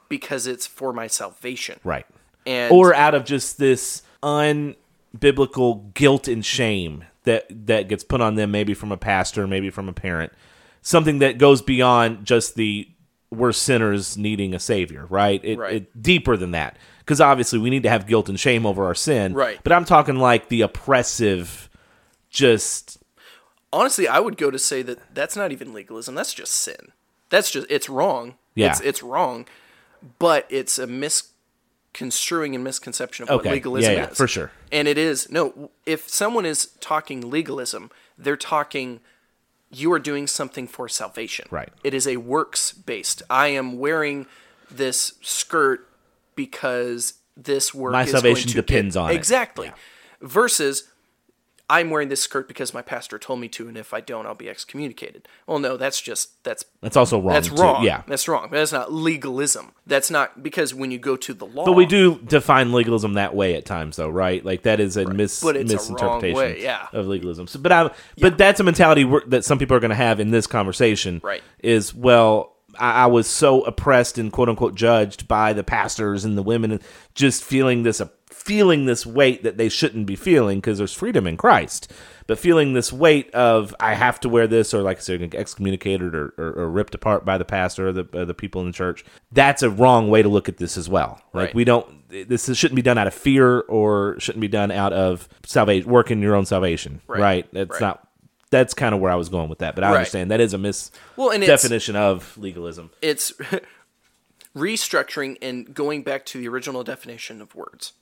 because 0.08 0.46
it's 0.46 0.66
for 0.66 0.92
my 0.92 1.06
salvation. 1.06 1.80
Right. 1.84 2.06
And 2.46 2.72
or 2.72 2.94
out 2.94 3.14
of 3.14 3.24
just 3.24 3.58
this 3.58 4.02
unbiblical 4.22 5.92
guilt 5.94 6.28
and 6.28 6.44
shame 6.44 7.04
that 7.24 7.46
that 7.66 7.88
gets 7.88 8.04
put 8.04 8.20
on 8.20 8.36
them 8.36 8.50
maybe 8.50 8.74
from 8.74 8.92
a 8.92 8.96
pastor 8.96 9.46
maybe 9.46 9.68
from 9.70 9.88
a 9.88 9.92
parent 9.92 10.32
something 10.82 11.18
that 11.18 11.38
goes 11.38 11.60
beyond 11.62 12.24
just 12.24 12.54
the 12.54 12.88
we're 13.30 13.50
sinners 13.52 14.16
needing 14.16 14.54
a 14.54 14.58
savior 14.60 15.06
right 15.10 15.44
it, 15.44 15.58
Right. 15.58 15.74
it 15.74 16.02
deeper 16.02 16.36
than 16.36 16.52
that 16.52 16.76
because 17.06 17.20
obviously 17.20 17.58
we 17.58 17.70
need 17.70 17.84
to 17.84 17.88
have 17.88 18.06
guilt 18.06 18.28
and 18.28 18.38
shame 18.38 18.66
over 18.66 18.84
our 18.84 18.94
sin 18.94 19.32
Right. 19.32 19.58
but 19.62 19.72
i'm 19.72 19.84
talking 19.86 20.16
like 20.16 20.48
the 20.48 20.60
oppressive 20.62 21.70
just 22.30 22.98
honestly, 23.72 24.06
I 24.08 24.20
would 24.20 24.36
go 24.36 24.50
to 24.50 24.58
say 24.58 24.82
that 24.82 24.98
that's 25.14 25.36
not 25.36 25.52
even 25.52 25.72
legalism. 25.74 26.14
That's 26.14 26.32
just 26.34 26.52
sin. 26.52 26.92
That's 27.30 27.50
just 27.50 27.66
it's 27.70 27.88
wrong. 27.88 28.36
Yeah. 28.54 28.70
It's 28.70 28.80
it's 28.80 29.02
wrong, 29.02 29.46
but 30.18 30.46
it's 30.50 30.78
a 30.78 30.86
misconstruing 30.86 32.54
and 32.54 32.62
misconception 32.64 33.24
of 33.28 33.36
what 33.36 33.44
legalism 33.44 33.92
Yeah, 33.92 33.98
yeah, 33.98 34.10
is. 34.10 34.16
for 34.16 34.26
sure. 34.28 34.50
And 34.72 34.86
it 34.88 34.98
is 34.98 35.30
no. 35.30 35.70
If 35.84 36.08
someone 36.08 36.46
is 36.46 36.66
talking 36.80 37.30
legalism, 37.30 37.90
they're 38.18 38.36
talking. 38.36 39.00
You 39.70 39.92
are 39.92 39.98
doing 39.98 40.26
something 40.26 40.68
for 40.68 40.88
salvation. 40.88 41.46
Right. 41.50 41.70
It 41.82 41.92
is 41.92 42.06
a 42.06 42.18
works 42.18 42.72
based. 42.72 43.22
I 43.28 43.48
am 43.48 43.78
wearing 43.78 44.26
this 44.70 45.14
skirt 45.22 45.85
because 46.36 47.14
this 47.36 47.74
work 47.74 47.92
My 47.92 48.04
salvation 48.04 48.52
depends 48.52 48.94
get, 48.94 49.00
on 49.00 49.10
it. 49.10 49.14
exactly. 49.14 49.72
Versus 50.20 50.84
I'm 51.68 51.90
wearing 51.90 52.08
this 52.08 52.22
skirt 52.22 52.46
because 52.46 52.72
my 52.72 52.82
pastor 52.82 53.18
told 53.18 53.40
me 53.40 53.48
to, 53.48 53.66
and 53.66 53.76
if 53.76 53.92
I 53.92 54.00
don't, 54.00 54.24
I'll 54.24 54.36
be 54.36 54.48
excommunicated. 54.48 55.26
Well, 55.48 55.58
no, 55.58 55.76
that's 55.76 56.00
just 56.00 56.42
that's 56.44 56.64
that's 56.80 56.96
also 56.96 57.20
wrong 57.20 57.32
that's 57.32 57.48
too. 57.48 57.56
wrong. 57.56 57.82
yeah 57.82 58.02
that's 58.06 58.28
wrong. 58.28 58.48
That's 58.52 58.70
not 58.70 58.92
legalism. 58.92 59.72
That's 59.84 60.08
not 60.08 60.44
because 60.44 60.72
when 60.72 60.92
you 60.92 60.98
go 60.98 61.16
to 61.16 61.34
the 61.34 61.44
law, 61.44 61.64
but 61.64 61.72
we 61.72 61.84
do 61.84 62.20
define 62.20 62.72
legalism 62.72 63.14
that 63.14 63.34
way 63.34 63.56
at 63.56 63.64
times, 63.64 63.96
though, 63.96 64.08
right? 64.08 64.44
Like 64.44 64.62
that 64.62 64.78
is 64.78 64.96
a 64.96 65.06
mis- 65.06 65.42
it's 65.42 65.58
a 65.58 65.64
misinterpretation 65.64 66.36
way, 66.36 66.62
yeah. 66.62 66.86
of 66.92 67.08
legalism. 67.08 67.48
So, 67.48 67.58
but 67.58 67.72
I, 67.72 67.90
but 68.18 68.38
that's 68.38 68.60
a 68.60 68.64
mentality 68.64 69.10
that 69.26 69.44
some 69.44 69.58
people 69.58 69.76
are 69.76 69.80
going 69.80 69.90
to 69.90 69.96
have 69.96 70.20
in 70.20 70.30
this 70.30 70.46
conversation. 70.46 71.20
Right. 71.24 71.42
Is 71.64 71.92
well, 71.92 72.55
I, 72.78 73.04
I 73.04 73.06
was 73.06 73.26
so 73.26 73.62
oppressed 73.62 74.18
and 74.18 74.32
quote 74.32 74.48
unquote 74.48 74.74
judged 74.74 75.26
by 75.28 75.52
the 75.52 75.64
pastors 75.64 76.24
and 76.24 76.36
the 76.36 76.42
women, 76.42 76.72
and 76.72 76.82
just 77.14 77.42
feeling 77.44 77.82
this 77.82 78.00
feeling 78.30 78.84
this 78.86 79.04
weight 79.04 79.42
that 79.42 79.56
they 79.56 79.68
shouldn't 79.68 80.06
be 80.06 80.14
feeling 80.14 80.58
because 80.58 80.78
there's 80.78 80.92
freedom 80.92 81.26
in 81.26 81.36
Christ. 81.36 81.92
But 82.28 82.38
feeling 82.38 82.74
this 82.74 82.92
weight 82.92 83.32
of 83.34 83.74
I 83.80 83.94
have 83.94 84.20
to 84.20 84.28
wear 84.28 84.46
this, 84.46 84.72
or 84.74 84.82
like 84.82 84.98
I 84.98 85.00
said, 85.00 85.34
excommunicated 85.34 86.14
or, 86.14 86.34
or, 86.36 86.52
or 86.52 86.68
ripped 86.70 86.94
apart 86.94 87.24
by 87.24 87.38
the 87.38 87.44
pastor 87.44 87.88
or 87.88 87.92
the 87.92 88.08
uh, 88.12 88.24
the 88.24 88.34
people 88.34 88.60
in 88.60 88.66
the 88.68 88.72
church. 88.72 89.04
That's 89.32 89.62
a 89.62 89.70
wrong 89.70 90.08
way 90.10 90.22
to 90.22 90.28
look 90.28 90.48
at 90.48 90.58
this 90.58 90.76
as 90.76 90.88
well. 90.88 91.20
Like 91.32 91.46
Right. 91.46 91.54
we 91.54 91.64
don't. 91.64 92.08
This 92.08 92.52
shouldn't 92.56 92.76
be 92.76 92.82
done 92.82 92.98
out 92.98 93.06
of 93.08 93.14
fear 93.14 93.60
or 93.60 94.16
shouldn't 94.20 94.40
be 94.40 94.48
done 94.48 94.70
out 94.70 94.92
of 94.92 95.28
salvation, 95.44 95.90
working 95.90 96.22
your 96.22 96.36
own 96.36 96.46
salvation. 96.46 97.00
Right. 97.08 97.20
Right. 97.20 97.46
That's 97.52 97.70
Right. 97.70 97.80
not. 97.80 98.05
That's 98.56 98.74
kind 98.74 98.94
of 98.94 99.00
where 99.00 99.10
I 99.10 99.14
was 99.16 99.28
going 99.28 99.48
with 99.48 99.58
that. 99.58 99.74
But 99.74 99.84
I 99.84 99.88
Right. 99.88 99.96
understand 99.98 100.30
that 100.30 100.40
is 100.40 100.52
a 100.54 100.58
mis 100.58 100.90
Well, 101.16 101.30
and 101.30 101.44
definition 101.44 101.96
of 101.96 102.36
legalism. 102.38 102.90
it's 103.02 103.32
restructuring 104.56 105.36
and 105.42 105.74
going 105.74 106.02
back 106.02 106.24
to 106.26 106.38
the 106.38 106.48
original 106.48 106.82
definition 106.82 107.42
of 107.42 107.54
words 107.54 107.92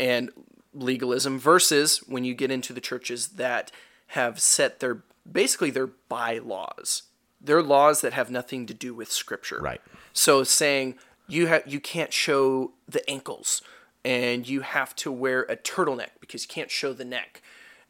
and 0.00 0.30
legalism 0.72 1.38
versus 1.38 1.98
when 2.08 2.24
you 2.24 2.34
get 2.34 2.50
into 2.50 2.72
the 2.72 2.80
churches 2.80 3.28
that 3.28 3.70
have 4.08 4.40
set 4.40 4.80
their 4.80 5.04
basically 5.30 5.70
their 5.70 5.86
bylaws 5.86 7.04
they're 7.40 7.62
laws 7.62 8.00
that 8.00 8.12
have 8.12 8.28
nothing 8.30 8.66
to 8.66 8.74
do 8.74 8.92
with 8.92 9.10
scripture 9.10 9.60
Right. 9.60 9.80
so 10.12 10.42
saying 10.42 10.96
you 11.28 11.46
have 11.46 11.62
you 11.66 11.78
can't 11.78 12.12
show 12.12 12.72
the 12.88 13.08
ankles 13.08 13.62
and 14.04 14.48
you 14.48 14.62
have 14.62 14.96
to 14.96 15.12
wear 15.12 15.42
a 15.44 15.56
turtleneck 15.56 16.10
because 16.20 16.42
you 16.42 16.48
can't 16.48 16.70
show 16.72 16.92
the 16.92 17.04
neck 17.04 17.40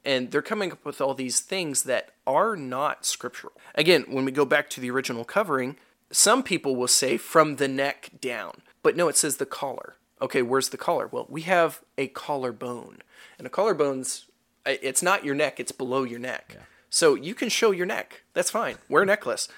and 0.05 0.31
they're 0.31 0.43
coming 0.43 0.73
up 0.73 0.85
with 0.85 1.01
all 1.01 1.15
these 1.15 1.41
things 1.41 1.85
that 1.85 2.11
are 2.27 2.57
not 2.57 3.05
scriptural. 3.05 3.55
Again 3.75 4.05
when 4.09 4.25
we 4.25 4.33
go 4.33 4.45
back 4.45 4.69
to 4.71 4.81
the 4.81 4.91
original 4.91 5.25
covering 5.25 5.77
some 6.11 6.43
people 6.43 6.77
will 6.77 6.89
say 6.89 7.17
from 7.17 7.57
the 7.57 7.69
neck 7.69 8.11
down 8.21 8.63
but 8.83 8.97
no 8.97 9.09
it 9.09 9.17
says 9.17 9.37
the 9.37 9.47
collar. 9.47 9.97
Okay 10.21 10.43
where's 10.43 10.71
the 10.71 10.77
collar? 10.77 11.09
Well 11.11 11.27
we 11.29 11.43
have 11.43 11.81
a 11.99 12.09
collarbone 12.09 12.99
and 13.39 13.47
a 13.47 13.51
collarbone's 13.51 14.27
it's 14.67 15.03
not 15.03 15.25
your 15.25 15.35
neck 15.35 15.61
it's 15.61 15.73
below 15.73 16.05
your 16.05 16.21
neck. 16.21 16.57
So 16.91 17.17
you 17.17 17.35
can 17.35 17.49
show 17.49 17.73
your 17.73 17.87
neck. 17.87 18.23
That's 18.35 18.53
fine. 18.53 18.77
Wear 18.89 19.03
a 19.03 19.07
necklace. 19.07 19.49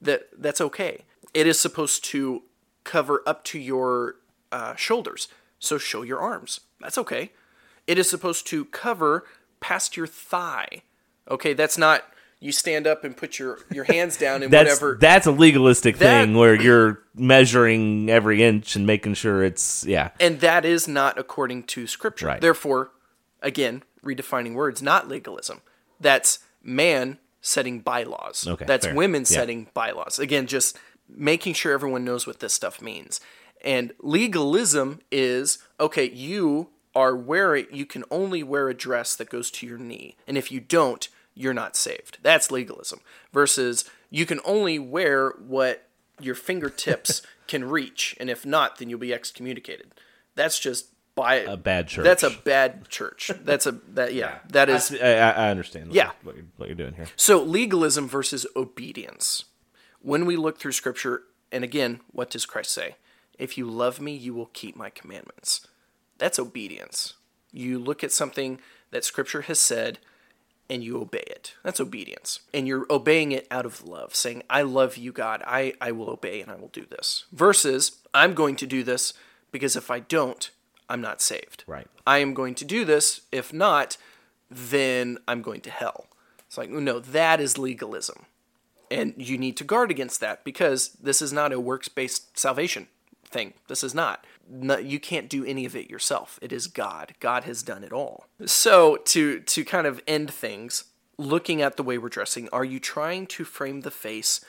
That 0.00 0.28
that's 0.36 0.60
okay. 0.60 1.04
It 1.34 1.46
is 1.46 1.60
supposed 1.60 2.02
to 2.06 2.44
cover 2.84 3.22
up 3.26 3.44
to 3.44 3.58
your 3.58 4.16
uh, 4.50 4.74
shoulders, 4.74 5.28
so 5.58 5.76
show 5.76 6.00
your 6.00 6.18
arms. 6.18 6.60
That's 6.80 6.96
okay. 6.96 7.32
It 7.86 7.98
is 7.98 8.08
supposed 8.08 8.46
to 8.46 8.64
cover 8.64 9.26
past 9.60 9.96
your 9.96 10.06
thigh. 10.06 10.82
Okay, 11.30 11.52
that's 11.52 11.76
not 11.78 12.04
you 12.40 12.52
stand 12.52 12.86
up 12.86 13.02
and 13.04 13.16
put 13.16 13.38
your 13.38 13.58
your 13.72 13.84
hands 13.84 14.16
down 14.16 14.42
and 14.44 14.52
That's 14.52 14.70
whatever. 14.80 14.96
that's 15.00 15.26
a 15.26 15.32
legalistic 15.32 15.98
That- 15.98 16.24
thing 16.24 16.36
where 16.36 16.54
you're 16.54 17.02
measuring 17.14 18.08
every 18.10 18.42
inch 18.42 18.76
and 18.76 18.86
making 18.86 19.14
sure 19.14 19.42
it's 19.42 19.84
yeah. 19.86 20.10
and 20.20 20.40
that 20.40 20.64
is 20.64 20.86
not 20.88 21.18
according 21.18 21.64
to 21.64 21.86
scripture. 21.86 22.26
Right. 22.26 22.40
Therefore, 22.40 22.90
again, 23.42 23.82
redefining 24.04 24.54
words, 24.54 24.80
not 24.82 25.08
legalism. 25.08 25.60
That's 26.00 26.38
man 26.62 27.18
setting 27.40 27.80
bylaws. 27.80 28.46
Okay, 28.46 28.64
That's 28.66 28.86
fair. 28.86 28.94
women 28.94 29.22
Yeah. 29.22 29.24
setting 29.38 29.68
bylaws. 29.74 30.18
Again, 30.18 30.46
just 30.46 30.78
making 31.08 31.54
sure 31.54 31.72
everyone 31.72 32.04
knows 32.04 32.26
what 32.26 32.40
this 32.40 32.52
stuff 32.54 32.80
means. 32.80 33.20
And 33.64 33.92
legalism 34.00 35.00
is 35.10 35.58
okay, 35.80 36.08
you 36.08 36.68
are 36.94 37.14
wearing 37.14 37.66
you 37.70 37.86
can 37.86 38.04
only 38.10 38.42
wear 38.42 38.68
a 38.68 38.74
dress 38.74 39.14
that 39.16 39.30
goes 39.30 39.50
to 39.52 39.66
your 39.66 39.78
knee. 39.78 40.16
And 40.26 40.36
if 40.36 40.50
you 40.50 40.60
don't, 40.60 41.08
you're 41.34 41.54
not 41.54 41.76
saved. 41.76 42.18
That's 42.22 42.50
legalism. 42.50 43.00
Versus 43.32 43.88
you 44.10 44.26
can 44.26 44.40
only 44.44 44.78
wear 44.78 45.30
what 45.30 45.88
your 46.20 46.34
fingertips 46.34 47.22
can 47.46 47.64
reach, 47.64 48.16
and 48.18 48.28
if 48.28 48.44
not, 48.44 48.78
then 48.78 48.90
you'll 48.90 48.98
be 48.98 49.14
excommunicated. 49.14 49.92
That's 50.34 50.58
just 50.58 50.88
by 51.14 51.36
A 51.36 51.56
bad 51.56 51.88
church. 51.88 52.04
That's 52.04 52.22
a 52.22 52.30
bad 52.30 52.88
church. 52.88 53.30
That's 53.42 53.66
a 53.66 53.72
that 53.94 54.14
yeah. 54.14 54.38
That 54.50 54.68
is 54.68 54.96
I, 55.00 55.14
I 55.14 55.30
I 55.30 55.50
understand. 55.50 55.92
Yeah. 55.92 56.10
what 56.22 56.36
you're, 56.36 56.44
what 56.56 56.68
you're 56.68 56.76
doing 56.76 56.94
here. 56.94 57.06
so 57.16 57.42
legalism 57.42 58.08
versus 58.08 58.46
obedience. 58.56 59.44
When 60.00 60.26
we 60.26 60.36
look 60.36 60.58
through 60.58 60.72
scripture, 60.72 61.22
and 61.50 61.64
again, 61.64 62.00
what 62.12 62.30
does 62.30 62.46
Christ 62.46 62.70
say? 62.70 62.96
If 63.38 63.58
you 63.58 63.66
love 63.66 64.00
me, 64.00 64.14
you 64.14 64.34
will 64.34 64.46
keep 64.46 64.76
my 64.76 64.90
commandments. 64.90 65.66
That's 66.18 66.38
obedience. 66.38 67.14
You 67.52 67.78
look 67.78 68.04
at 68.04 68.12
something 68.12 68.60
that 68.90 69.04
scripture 69.04 69.42
has 69.42 69.58
said 69.58 69.98
and 70.70 70.84
you 70.84 71.00
obey 71.00 71.24
it. 71.26 71.54
That's 71.62 71.80
obedience. 71.80 72.40
And 72.52 72.68
you're 72.68 72.86
obeying 72.90 73.32
it 73.32 73.46
out 73.50 73.64
of 73.64 73.84
love, 73.84 74.14
saying, 74.14 74.42
I 74.50 74.62
love 74.62 74.96
you, 74.96 75.12
God. 75.12 75.42
I, 75.46 75.72
I 75.80 75.92
will 75.92 76.10
obey 76.10 76.40
and 76.40 76.50
I 76.50 76.56
will 76.56 76.68
do 76.68 76.84
this. 76.84 77.24
Versus, 77.32 77.98
I'm 78.12 78.34
going 78.34 78.56
to 78.56 78.66
do 78.66 78.82
this 78.82 79.14
because 79.50 79.76
if 79.76 79.90
I 79.90 80.00
don't, 80.00 80.50
I'm 80.88 81.00
not 81.00 81.22
saved. 81.22 81.64
Right. 81.66 81.86
I 82.06 82.18
am 82.18 82.34
going 82.34 82.54
to 82.56 82.64
do 82.64 82.84
this. 82.84 83.22
If 83.32 83.52
not, 83.52 83.96
then 84.50 85.18
I'm 85.26 85.42
going 85.42 85.60
to 85.62 85.70
hell. 85.70 86.06
It's 86.46 86.58
like, 86.58 86.70
no, 86.70 86.98
that 86.98 87.40
is 87.40 87.58
legalism. 87.58 88.26
And 88.90 89.14
you 89.16 89.36
need 89.36 89.56
to 89.58 89.64
guard 89.64 89.90
against 89.90 90.20
that 90.20 90.44
because 90.44 90.90
this 91.00 91.20
is 91.20 91.32
not 91.32 91.52
a 91.52 91.60
works 91.60 91.88
based 91.88 92.38
salvation 92.38 92.88
thing. 93.28 93.54
This 93.68 93.84
is 93.84 93.94
not. 93.94 94.26
No, 94.48 94.78
you 94.78 94.98
can't 94.98 95.28
do 95.28 95.44
any 95.44 95.64
of 95.64 95.76
it 95.76 95.90
yourself. 95.90 96.38
It 96.42 96.52
is 96.52 96.66
God. 96.66 97.14
God 97.20 97.44
has 97.44 97.62
done 97.62 97.84
it 97.84 97.92
all. 97.92 98.26
So 98.44 98.96
to 98.96 99.40
to 99.40 99.64
kind 99.64 99.86
of 99.86 100.00
end 100.06 100.30
things, 100.32 100.84
looking 101.18 101.62
at 101.62 101.76
the 101.76 101.82
way 101.82 101.98
we're 101.98 102.08
dressing, 102.08 102.48
are 102.52 102.64
you 102.64 102.80
trying 102.80 103.26
to 103.28 103.44
frame 103.44 103.82
the 103.82 103.90
face 103.90 104.40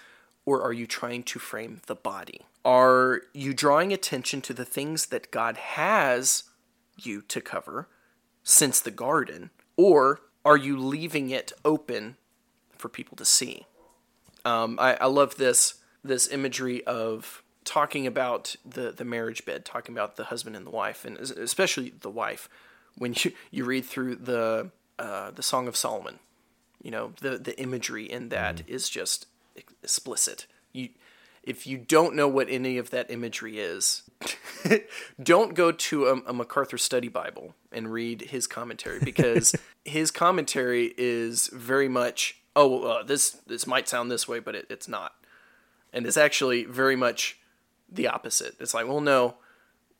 or 0.45 0.61
are 0.61 0.73
you 0.73 0.87
trying 0.87 1.23
to 1.23 1.39
frame 1.39 1.81
the 1.87 1.95
body? 1.95 2.41
Are 2.63 3.21
you 3.33 3.53
drawing 3.53 3.93
attention 3.93 4.41
to 4.41 4.53
the 4.53 4.65
things 4.65 5.07
that 5.07 5.31
God 5.31 5.57
has 5.57 6.43
you 6.97 7.21
to 7.23 7.41
cover 7.41 7.87
since 8.43 8.79
the 8.79 8.91
garden 8.91 9.51
or 9.77 10.21
are 10.45 10.57
you 10.57 10.77
leaving 10.77 11.29
it 11.29 11.51
open 11.63 12.17
for 12.77 12.89
people 12.89 13.15
to 13.17 13.25
see? 13.25 13.65
Um, 14.45 14.77
I, 14.79 14.95
I 14.95 15.05
love 15.05 15.35
this 15.35 15.75
this 16.03 16.27
imagery 16.29 16.83
of 16.85 17.43
talking 17.69 18.07
about 18.07 18.55
the 18.65 18.91
the 18.91 19.05
marriage 19.05 19.45
bed, 19.45 19.63
talking 19.63 19.93
about 19.93 20.15
the 20.15 20.25
husband 20.25 20.55
and 20.55 20.65
the 20.65 20.71
wife, 20.71 21.05
and 21.05 21.17
especially 21.17 21.93
the 22.01 22.09
wife. 22.09 22.49
When 22.97 23.13
you, 23.15 23.31
you 23.51 23.63
read 23.63 23.85
through 23.85 24.15
the 24.15 24.71
uh, 24.97 25.29
the 25.31 25.43
Song 25.43 25.67
of 25.67 25.77
Solomon, 25.77 26.17
you 26.81 26.89
know 26.89 27.13
the 27.21 27.37
the 27.37 27.57
imagery 27.59 28.05
in 28.05 28.29
that 28.29 28.63
is 28.67 28.89
just 28.89 29.27
explicit. 29.83 30.47
You 30.73 30.89
if 31.43 31.67
you 31.67 31.77
don't 31.77 32.15
know 32.15 32.27
what 32.27 32.49
any 32.49 32.79
of 32.79 32.89
that 32.89 33.11
imagery 33.11 33.59
is, 33.59 34.01
don't 35.23 35.53
go 35.53 35.71
to 35.71 36.07
a, 36.07 36.15
a 36.25 36.33
MacArthur 36.33 36.77
Study 36.79 37.07
Bible 37.07 37.53
and 37.71 37.93
read 37.93 38.21
his 38.21 38.47
commentary 38.47 38.99
because 39.03 39.55
his 39.85 40.09
commentary 40.09 40.95
is 40.97 41.47
very 41.53 41.87
much 41.87 42.41
oh, 42.55 42.83
uh, 42.83 43.03
this 43.03 43.29
this 43.45 43.67
might 43.67 43.87
sound 43.87 44.09
this 44.09 44.27
way, 44.27 44.39
but 44.39 44.55
it, 44.55 44.65
it's 44.71 44.87
not, 44.87 45.13
and 45.93 46.07
it's 46.07 46.17
actually 46.17 46.63
very 46.63 46.95
much 46.95 47.37
the 47.91 48.07
opposite. 48.07 48.55
It's 48.59 48.73
like, 48.73 48.87
well, 48.87 49.01
no, 49.01 49.35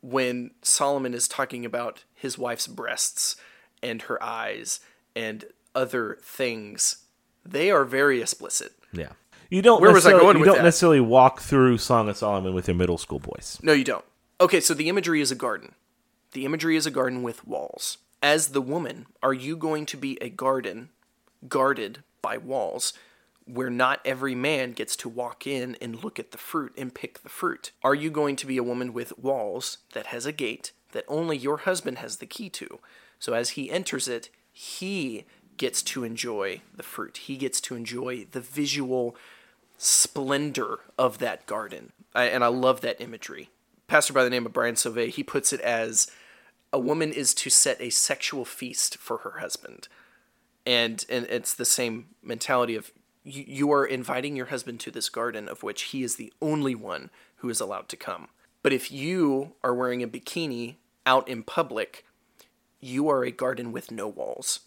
when 0.01 0.51
Solomon 0.61 1.13
is 1.13 1.27
talking 1.27 1.65
about 1.65 2.03
his 2.13 2.37
wife's 2.37 2.67
breasts 2.67 3.35
and 3.81 4.03
her 4.03 4.21
eyes 4.23 4.79
and 5.15 5.45
other 5.75 6.17
things, 6.21 7.05
they 7.45 7.71
are 7.71 7.85
very 7.85 8.21
explicit. 8.21 8.73
Yeah. 8.91 9.13
You 9.49 9.61
don't 9.61 9.81
Where 9.81 9.91
was 9.91 10.05
I 10.05 10.09
necessarily, 10.11 10.25
going 10.25 10.35
you 10.35 10.39
with 10.41 10.47
don't 10.47 10.57
that? 10.57 10.63
necessarily 10.63 10.99
walk 10.99 11.41
through 11.41 11.79
Song 11.79 12.07
of 12.07 12.17
Solomon 12.17 12.53
with 12.53 12.67
your 12.67 12.75
middle 12.75 12.97
school 12.97 13.19
boys. 13.19 13.59
No, 13.63 13.73
you 13.73 13.83
don't. 13.83 14.05
Okay, 14.39 14.59
so 14.59 14.73
the 14.73 14.89
imagery 14.89 15.21
is 15.21 15.31
a 15.31 15.35
garden. 15.35 15.73
The 16.33 16.45
imagery 16.45 16.75
is 16.75 16.85
a 16.85 16.91
garden 16.91 17.23
with 17.23 17.47
walls. 17.47 17.97
As 18.21 18.49
the 18.49 18.61
woman, 18.61 19.07
are 19.23 19.33
you 19.33 19.57
going 19.57 19.85
to 19.87 19.97
be 19.97 20.17
a 20.21 20.29
garden 20.29 20.89
guarded 21.47 22.03
by 22.21 22.37
walls 22.37 22.93
where 23.51 23.69
not 23.69 23.99
every 24.05 24.35
man 24.35 24.73
gets 24.73 24.95
to 24.97 25.09
walk 25.09 25.47
in 25.47 25.75
and 25.81 26.03
look 26.03 26.19
at 26.19 26.31
the 26.31 26.37
fruit 26.37 26.73
and 26.77 26.93
pick 26.93 27.23
the 27.23 27.29
fruit? 27.29 27.71
Are 27.83 27.95
you 27.95 28.11
going 28.11 28.35
to 28.37 28.45
be 28.45 28.57
a 28.57 28.63
woman 28.63 28.93
with 28.93 29.17
walls 29.17 29.79
that 29.93 30.07
has 30.07 30.25
a 30.25 30.31
gate 30.31 30.71
that 30.91 31.05
only 31.07 31.37
your 31.37 31.57
husband 31.57 31.97
has 31.97 32.17
the 32.17 32.25
key 32.25 32.49
to? 32.49 32.79
So 33.17 33.33
as 33.33 33.51
he 33.51 33.71
enters 33.71 34.07
it, 34.07 34.29
he 34.51 35.25
gets 35.57 35.81
to 35.83 36.03
enjoy 36.03 36.61
the 36.75 36.83
fruit. 36.83 37.17
He 37.17 37.37
gets 37.37 37.59
to 37.61 37.75
enjoy 37.75 38.27
the 38.31 38.39
visual 38.39 39.15
splendor 39.77 40.79
of 40.97 41.17
that 41.17 41.45
garden. 41.45 41.91
I, 42.13 42.25
and 42.25 42.43
I 42.43 42.47
love 42.47 42.81
that 42.81 43.01
imagery. 43.01 43.49
Pastor 43.87 44.13
by 44.13 44.23
the 44.23 44.29
name 44.29 44.45
of 44.45 44.53
Brian 44.53 44.75
Sauvé, 44.75 45.09
he 45.09 45.23
puts 45.23 45.51
it 45.51 45.61
as 45.61 46.09
a 46.71 46.79
woman 46.79 47.11
is 47.11 47.33
to 47.33 47.49
set 47.49 47.81
a 47.81 47.89
sexual 47.89 48.45
feast 48.45 48.97
for 48.97 49.17
her 49.19 49.39
husband. 49.39 49.87
And 50.65 51.03
and 51.09 51.25
it's 51.25 51.53
the 51.53 51.65
same 51.65 52.09
mentality 52.21 52.75
of 52.75 52.91
you, 53.29 53.71
are 53.71 53.85
inviting 53.85 54.35
your 54.35 54.47
husband 54.47 54.79
to 54.81 54.91
this 54.91 55.09
garden 55.09 55.47
of 55.47 55.63
which 55.63 55.83
he 55.83 56.03
is 56.03 56.15
the 56.15 56.33
only 56.41 56.75
one 56.75 57.09
who 57.37 57.49
is 57.49 57.59
allowed 57.59 57.89
to 57.89 57.97
come. 57.97 58.29
But 58.61 58.73
if 58.73 58.91
you 58.91 59.53
are 59.63 59.73
wearing 59.73 60.03
a 60.03 60.07
bikini 60.07 60.75
out 61.05 61.27
in 61.27 61.43
public, 61.43 62.05
you 62.79 63.09
are 63.09 63.23
a 63.23 63.31
garden 63.31 63.71
with 63.71 63.91
no 63.91 64.07
walls. 64.07 64.61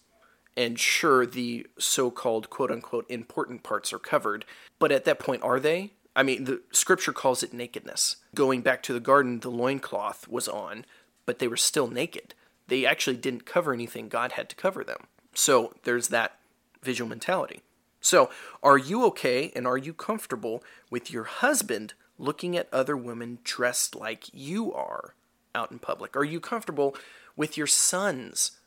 And 0.57 0.79
sure, 0.79 1.25
the 1.25 1.67
so 1.79 2.11
called 2.11 2.51
quote 2.51 2.71
unquote 2.71 3.07
important 3.09 3.63
parts 3.63 3.93
are 3.93 3.99
covered, 3.99 4.45
but 4.79 4.93
at 4.93 5.05
that 5.05 5.19
point, 5.19 5.43
are 5.43 5.61
they? 5.61 5.93
I 6.15 6.23
mean, 6.23 6.45
the 6.45 6.61
scripture 6.73 7.13
calls 7.13 7.43
it 7.43 7.55
nakedness. 7.55 8.17
Going 8.35 8.61
back 8.61 8.83
to 8.83 8.93
the 8.93 9.01
garden, 9.01 9.41
the 9.41 9.51
loincloth 9.51 10.29
was 10.29 10.49
on, 10.49 10.85
but 11.25 11.39
they 11.39 11.49
were 11.49 11.57
still 11.57 11.89
naked. 11.89 12.35
They 12.69 12.85
actually 12.85 13.17
didn't 13.17 13.47
cover 13.47 13.73
anything, 13.73 14.09
God 14.09 14.33
had 14.33 14.49
to 14.51 14.57
cover 14.57 14.85
them. 14.85 15.07
So 15.35 15.75
there's 15.85 16.09
that 16.09 16.39
visual 16.83 17.09
mentality. 17.09 17.63
So, 18.03 18.31
are 18.63 18.77
you 18.77 19.07
okay 19.07 19.53
and 19.55 19.67
are 19.67 19.79
you 19.79 19.95
comfortable 19.95 20.63
with 20.91 21.11
your 21.11 21.25
husband 21.25 21.95
looking 22.19 22.57
at 22.57 22.69
other 22.73 22.97
women 22.97 23.39
dressed 23.45 23.95
like 23.95 24.25
you 24.35 24.73
are 24.75 25.15
out 25.55 25.71
in 25.71 25.79
public? 25.79 26.17
Are 26.17 26.25
you 26.25 26.41
comfortable 26.41 26.97
with 27.37 27.57
your 27.57 27.69
sons 27.69 28.59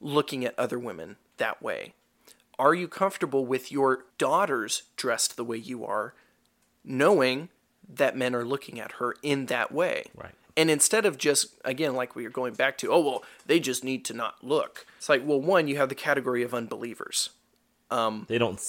looking 0.00 0.44
at 0.44 0.58
other 0.58 0.78
women 0.78 1.16
that 1.38 1.62
way? 1.62 1.94
Are 2.58 2.74
you 2.74 2.88
comfortable 2.88 3.46
with 3.46 3.70
your 3.70 4.04
daughters 4.18 4.82
dressed 4.96 5.36
the 5.36 5.44
way 5.44 5.58
you 5.58 5.84
are, 5.84 6.14
knowing 6.84 7.50
that 7.88 8.16
men 8.16 8.34
are 8.34 8.44
looking 8.44 8.80
at 8.80 8.92
her 8.92 9.14
in 9.22 9.46
that 9.46 9.70
way? 9.70 10.06
Right. 10.14 10.34
And 10.56 10.70
instead 10.70 11.04
of 11.04 11.18
just, 11.18 11.54
again, 11.64 11.94
like 11.94 12.16
we 12.16 12.24
are 12.24 12.30
going 12.30 12.54
back 12.54 12.78
to, 12.78 12.90
oh, 12.90 13.00
well, 13.00 13.24
they 13.44 13.60
just 13.60 13.84
need 13.84 14.04
to 14.06 14.14
not 14.14 14.42
look. 14.42 14.86
It's 14.96 15.08
like, 15.08 15.22
well, 15.24 15.40
one, 15.40 15.68
you 15.68 15.76
have 15.76 15.90
the 15.90 15.94
category 15.94 16.42
of 16.42 16.54
unbelievers. 16.54 17.30
Um, 17.90 18.26
they 18.28 18.38
don't. 18.38 18.60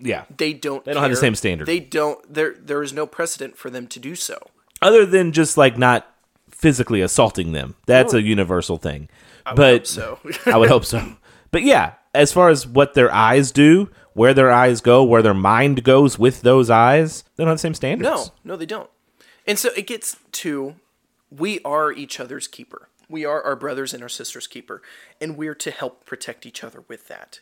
Yeah. 0.00 0.24
They 0.36 0.52
don't. 0.52 0.84
They 0.84 0.92
don't 0.92 1.02
have 1.02 1.10
the 1.10 1.16
same 1.16 1.34
standard. 1.34 1.66
They 1.66 1.80
don't. 1.80 2.32
There, 2.32 2.54
there 2.58 2.82
is 2.82 2.92
no 2.92 3.06
precedent 3.06 3.56
for 3.56 3.70
them 3.70 3.86
to 3.88 3.98
do 3.98 4.14
so. 4.14 4.38
Other 4.82 5.06
than 5.06 5.32
just 5.32 5.56
like 5.56 5.78
not 5.78 6.06
physically 6.50 7.00
assaulting 7.00 7.52
them. 7.52 7.74
That's 7.86 8.12
a 8.12 8.20
universal 8.20 8.76
thing. 8.76 9.08
I 9.46 9.54
but 9.54 9.86
so. 9.86 10.18
I 10.46 10.56
would 10.58 10.68
hope 10.68 10.84
so. 10.84 11.16
But 11.50 11.62
yeah, 11.62 11.94
as 12.14 12.32
far 12.32 12.50
as 12.50 12.66
what 12.66 12.94
their 12.94 13.12
eyes 13.12 13.50
do, 13.50 13.90
where 14.12 14.34
their 14.34 14.50
eyes 14.50 14.80
go, 14.80 15.02
where 15.02 15.22
their 15.22 15.34
mind 15.34 15.84
goes 15.84 16.18
with 16.18 16.42
those 16.42 16.68
eyes, 16.68 17.24
they 17.36 17.44
don't 17.44 17.48
have 17.48 17.56
the 17.58 17.62
same 17.62 17.74
standards. 17.74 18.08
No, 18.08 18.26
no, 18.44 18.56
they 18.56 18.66
don't. 18.66 18.90
And 19.46 19.58
so 19.58 19.70
it 19.76 19.86
gets 19.86 20.16
to 20.32 20.76
we 21.30 21.60
are 21.64 21.92
each 21.92 22.20
other's 22.20 22.46
keeper. 22.46 22.88
We 23.08 23.24
are 23.24 23.42
our 23.42 23.56
brothers 23.56 23.92
and 23.92 24.02
our 24.02 24.08
sisters' 24.08 24.46
keeper, 24.46 24.82
and 25.20 25.36
we're 25.36 25.54
to 25.56 25.70
help 25.70 26.04
protect 26.04 26.46
each 26.46 26.62
other 26.62 26.84
with 26.86 27.08
that. 27.08 27.40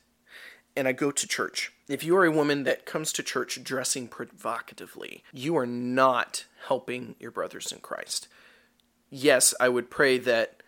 And 0.78 0.86
I 0.86 0.92
go 0.92 1.10
to 1.10 1.26
church. 1.26 1.72
If 1.88 2.04
you 2.04 2.16
are 2.16 2.24
a 2.24 2.30
woman 2.30 2.62
that 2.64 2.86
comes 2.86 3.12
to 3.14 3.22
church 3.22 3.62
dressing 3.64 4.08
provocatively, 4.08 5.24
you 5.32 5.56
are 5.56 5.66
not 5.66 6.44
helping 6.66 7.16
your 7.18 7.30
brothers 7.30 7.72
in 7.72 7.80
Christ. 7.80 8.28
Yes, 9.10 9.54
I 9.58 9.68
would 9.68 9.90
pray 9.90 10.18
that 10.18 10.62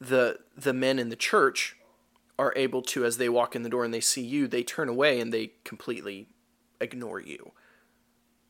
the 0.00 0.38
the 0.56 0.72
men 0.72 0.98
in 0.98 1.08
the 1.08 1.16
church 1.16 1.76
are 2.38 2.52
able 2.54 2.82
to 2.82 3.04
as 3.04 3.16
they 3.16 3.28
walk 3.28 3.56
in 3.56 3.64
the 3.64 3.68
door 3.68 3.84
and 3.84 3.92
they 3.92 4.00
see 4.00 4.22
you, 4.22 4.46
they 4.46 4.62
turn 4.62 4.88
away 4.88 5.20
and 5.20 5.32
they 5.32 5.52
completely 5.64 6.28
ignore 6.80 7.18
you 7.18 7.50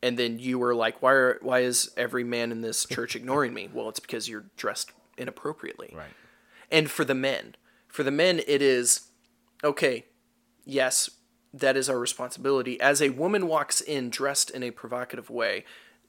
and 0.02 0.18
then 0.18 0.38
you 0.38 0.58
were 0.58 0.74
like, 0.74 1.02
why 1.02 1.12
are 1.12 1.38
why 1.42 1.60
is 1.60 1.90
every 1.96 2.24
man 2.24 2.52
in 2.52 2.60
this 2.60 2.86
church 2.86 3.16
ignoring 3.16 3.54
me? 3.54 3.68
Well, 3.72 3.88
it's 3.88 4.00
because 4.00 4.28
you're 4.28 4.46
dressed 4.56 4.92
inappropriately. 5.16 5.92
Right. 5.96 6.10
And 6.70 6.90
for 6.90 7.04
the 7.04 7.14
men, 7.14 7.56
for 7.88 8.02
the 8.02 8.10
men, 8.10 8.40
it 8.46 8.62
is 8.62 9.08
okay. 9.64 10.06
Yes, 10.68 11.10
that 11.54 11.76
is 11.76 11.88
our 11.88 11.98
responsibility. 11.98 12.78
As 12.80 13.00
a 13.00 13.08
woman 13.08 13.48
walks 13.48 13.80
in 13.80 14.10
dressed 14.10 14.50
in 14.50 14.62
a 14.62 14.70
provocative 14.70 15.30
way 15.30 15.64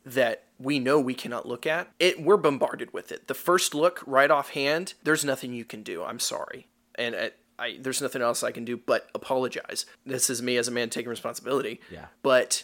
that 0.06 0.44
we 0.60 0.80
know 0.80 1.00
we 1.00 1.14
cannot 1.14 1.48
look 1.48 1.66
at, 1.66 1.90
it 1.98 2.22
we're 2.22 2.38
bombarded 2.38 2.92
with 2.94 3.12
it. 3.12 3.28
The 3.28 3.34
first 3.34 3.74
look, 3.74 4.04
right 4.06 4.30
offhand, 4.30 4.94
there's 5.04 5.24
nothing 5.24 5.54
you 5.54 5.64
can 5.64 5.82
do. 5.82 6.04
I'm 6.04 6.20
sorry, 6.20 6.68
and 6.96 7.16
I, 7.16 7.32
I 7.58 7.78
there's 7.80 8.02
nothing 8.02 8.22
else 8.22 8.44
I 8.44 8.52
can 8.52 8.66
do 8.66 8.76
but 8.78 9.10
apologize. 9.16 9.86
This 10.06 10.30
is 10.30 10.42
me 10.42 10.58
as 10.58 10.68
a 10.68 10.72
man 10.72 10.90
taking 10.90 11.10
responsibility. 11.10 11.80
Yeah. 11.90 12.08
But 12.22 12.64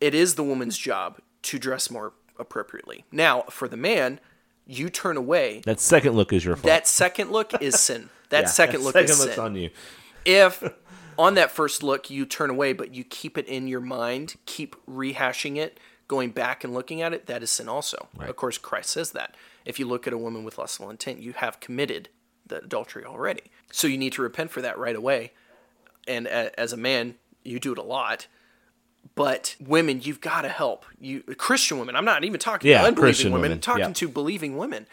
it 0.00 0.14
is 0.14 0.34
the 0.34 0.44
woman's 0.44 0.76
job 0.76 1.18
to 1.44 1.58
dress 1.58 1.90
more 1.90 2.12
appropriately. 2.38 3.04
Now, 3.10 3.42
for 3.50 3.68
the 3.68 3.76
man, 3.76 4.20
you 4.66 4.90
turn 4.90 5.16
away. 5.16 5.62
That 5.64 5.80
second 5.80 6.14
look 6.14 6.32
is 6.32 6.44
your 6.44 6.56
fault. 6.56 6.66
That 6.66 6.86
second 6.86 7.30
look 7.32 7.60
is 7.62 7.80
sin. 7.80 8.10
That 8.30 8.44
Yeah, 8.44 8.48
second 8.48 8.80
that 8.80 8.84
look 8.84 8.92
second 8.94 9.10
is 9.10 9.34
sin. 9.34 9.38
on 9.38 9.54
you. 9.56 9.70
If 10.24 10.62
on 11.18 11.34
that 11.34 11.50
first 11.50 11.82
look 11.82 12.10
you 12.10 12.24
turn 12.26 12.50
away, 12.50 12.72
but 12.72 12.94
you 12.94 13.04
keep 13.04 13.36
it 13.38 13.46
in 13.46 13.68
your 13.68 13.80
mind, 13.80 14.36
keep 14.46 14.76
rehashing 14.86 15.56
it, 15.56 15.78
going 16.08 16.30
back 16.30 16.64
and 16.64 16.74
looking 16.74 17.00
at 17.02 17.12
it, 17.12 17.26
that 17.26 17.42
is 17.42 17.50
sin 17.50 17.68
also. 17.68 18.08
Of 18.18 18.36
course, 18.36 18.58
Christ 18.58 18.90
says 18.90 19.12
that. 19.12 19.34
If 19.64 19.78
you 19.78 19.86
look 19.86 20.06
at 20.06 20.12
a 20.12 20.18
woman 20.18 20.44
with 20.44 20.58
lustful 20.58 20.90
intent, 20.90 21.20
you 21.20 21.32
have 21.34 21.60
committed 21.60 22.08
the 22.46 22.58
adultery 22.58 23.04
already. 23.04 23.42
So 23.70 23.86
you 23.86 23.96
need 23.96 24.12
to 24.14 24.22
repent 24.22 24.50
for 24.50 24.60
that 24.62 24.76
right 24.78 24.96
away. 24.96 25.32
And 26.08 26.26
a- 26.26 26.58
as 26.58 26.72
a 26.72 26.76
man, 26.76 27.14
you 27.44 27.58
do 27.60 27.72
it 27.72 27.78
a 27.78 27.82
lot. 27.82 28.26
But 29.14 29.56
women, 29.60 30.00
you've 30.02 30.20
got 30.20 30.42
to 30.42 30.48
help. 30.48 30.84
You 31.00 31.22
Christian 31.22 31.78
women. 31.78 31.96
I'm 31.96 32.04
not 32.04 32.24
even 32.24 32.38
talking 32.40 32.70
Yeah, 32.70 32.82
to 32.82 32.88
unbelieving 32.88 33.32
women. 33.32 33.42
women, 33.42 33.60
Talking 33.60 33.80
yeah. 33.86 33.92
to 33.92 34.08
believing 34.08 34.56
women. 34.56 34.86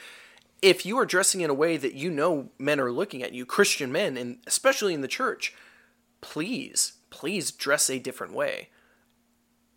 If 0.62 0.86
you 0.86 0.98
are 0.98 1.06
dressing 1.06 1.42
in 1.42 1.50
a 1.50 1.54
way 1.54 1.78
that 1.78 1.94
you 1.94 2.10
know 2.12 2.50
men 2.58 2.80
are 2.80 2.92
looking 2.92 3.24
at 3.24 3.34
you, 3.34 3.46
Christian 3.46 3.92
men, 3.92 4.18
and 4.18 4.40
especially 4.46 4.94
in 4.94 5.02
the 5.02 5.08
church, 5.08 5.54
please, 6.22 6.94
please 7.10 7.52
dress 7.52 7.90
a 7.90 8.00
different 8.00 8.34
way. 8.34 8.70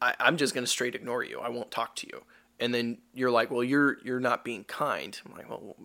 I, 0.00 0.14
I'm 0.20 0.36
just 0.36 0.54
going 0.54 0.64
to 0.64 0.70
straight 0.70 0.94
ignore 0.94 1.22
you. 1.24 1.40
I 1.40 1.48
won't 1.48 1.70
talk 1.70 1.96
to 1.96 2.06
you. 2.06 2.22
And 2.58 2.72
then 2.74 2.98
you're 3.14 3.30
like, 3.30 3.50
well, 3.50 3.64
you're 3.64 3.98
you're 4.04 4.20
not 4.20 4.44
being 4.44 4.64
kind. 4.64 5.18
I'm 5.26 5.32
like, 5.36 5.48
well, 5.48 5.76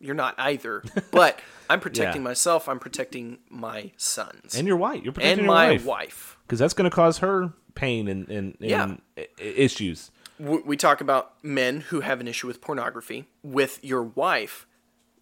you're 0.00 0.14
not 0.14 0.34
either. 0.38 0.82
But 1.10 1.40
I'm 1.70 1.80
protecting 1.80 2.22
Yeah. 2.22 2.28
myself. 2.28 2.68
I'm 2.68 2.78
protecting 2.80 3.38
my 3.48 3.92
sons 3.96 4.54
And 4.56 4.66
your 4.66 4.76
wife. 4.76 5.02
You're 5.04 5.12
protecting 5.12 5.38
and 5.40 5.46
your 5.46 5.54
my 5.54 5.78
wife. 5.84 6.36
Because 6.46 6.58
that's 6.58 6.74
going 6.74 6.90
to 6.90 6.94
cause 6.94 7.18
her 7.18 7.52
pain 7.76 8.08
and, 8.08 8.28
and, 8.28 8.56
and 8.60 9.00
Yeah. 9.16 9.24
issues. 9.38 10.10
we 10.38 10.76
talk 10.76 11.00
about 11.00 11.42
men 11.44 11.80
who 11.82 12.00
have 12.00 12.20
an 12.20 12.26
issue 12.28 12.46
with 12.48 12.60
pornography 12.60 13.28
with 13.42 13.82
your 13.84 14.02
wife 14.02 14.66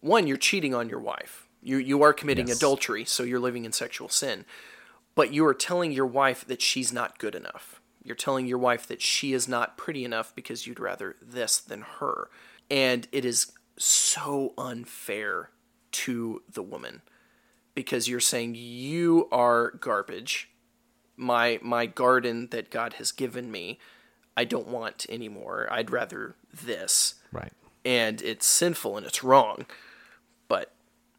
one 0.01 0.25
you're 0.27 0.37
cheating 0.37 0.73
on 0.75 0.89
your 0.89 0.99
wife 0.99 1.47
you 1.61 1.77
you 1.77 2.01
are 2.03 2.11
committing 2.13 2.47
Yes. 2.47 2.57
adultery 2.57 3.05
so 3.05 3.23
you're 3.23 3.39
living 3.39 3.63
in 3.65 3.71
sexual 3.71 4.09
sin 4.09 4.43
but 5.15 5.33
you 5.33 5.45
are 5.45 5.53
telling 5.53 5.91
your 5.91 6.05
wife 6.05 6.45
that 6.45 6.61
she's 6.61 6.91
not 6.93 7.19
good 7.19 7.35
enough 7.35 7.81
you're 8.03 8.15
telling 8.15 8.45
your 8.45 8.57
wife 8.57 8.85
that 8.87 9.01
she 9.01 9.33
is 9.33 9.47
not 9.47 9.77
pretty 9.77 10.03
enough 10.03 10.35
because 10.35 10.67
you'd 10.67 10.79
rather 10.79 11.15
this 11.21 11.59
than 11.59 11.81
her 11.99 12.29
and 12.69 13.07
it 13.11 13.25
is 13.25 13.51
so 13.77 14.53
unfair 14.57 15.49
to 15.91 16.41
the 16.51 16.63
woman 16.63 17.01
because 17.75 18.07
you're 18.07 18.19
saying 18.19 18.55
you 18.55 19.27
are 19.31 19.71
garbage 19.71 20.49
my 21.15 21.59
my 21.61 21.85
garden 21.85 22.47
that 22.51 22.69
God 22.69 22.93
has 22.93 23.11
given 23.11 23.51
me 23.51 23.79
I 24.35 24.45
don't 24.45 24.67
want 24.67 25.05
anymore. 25.09 25.67
I'd 25.71 25.91
rather 25.91 26.35
this. 26.51 27.15
Right. 27.31 27.53
And 27.85 28.21
it's 28.21 28.45
sinful 28.45 28.97
and 28.97 29.05
it's 29.05 29.23
wrong. 29.23 29.65
But 30.47 30.71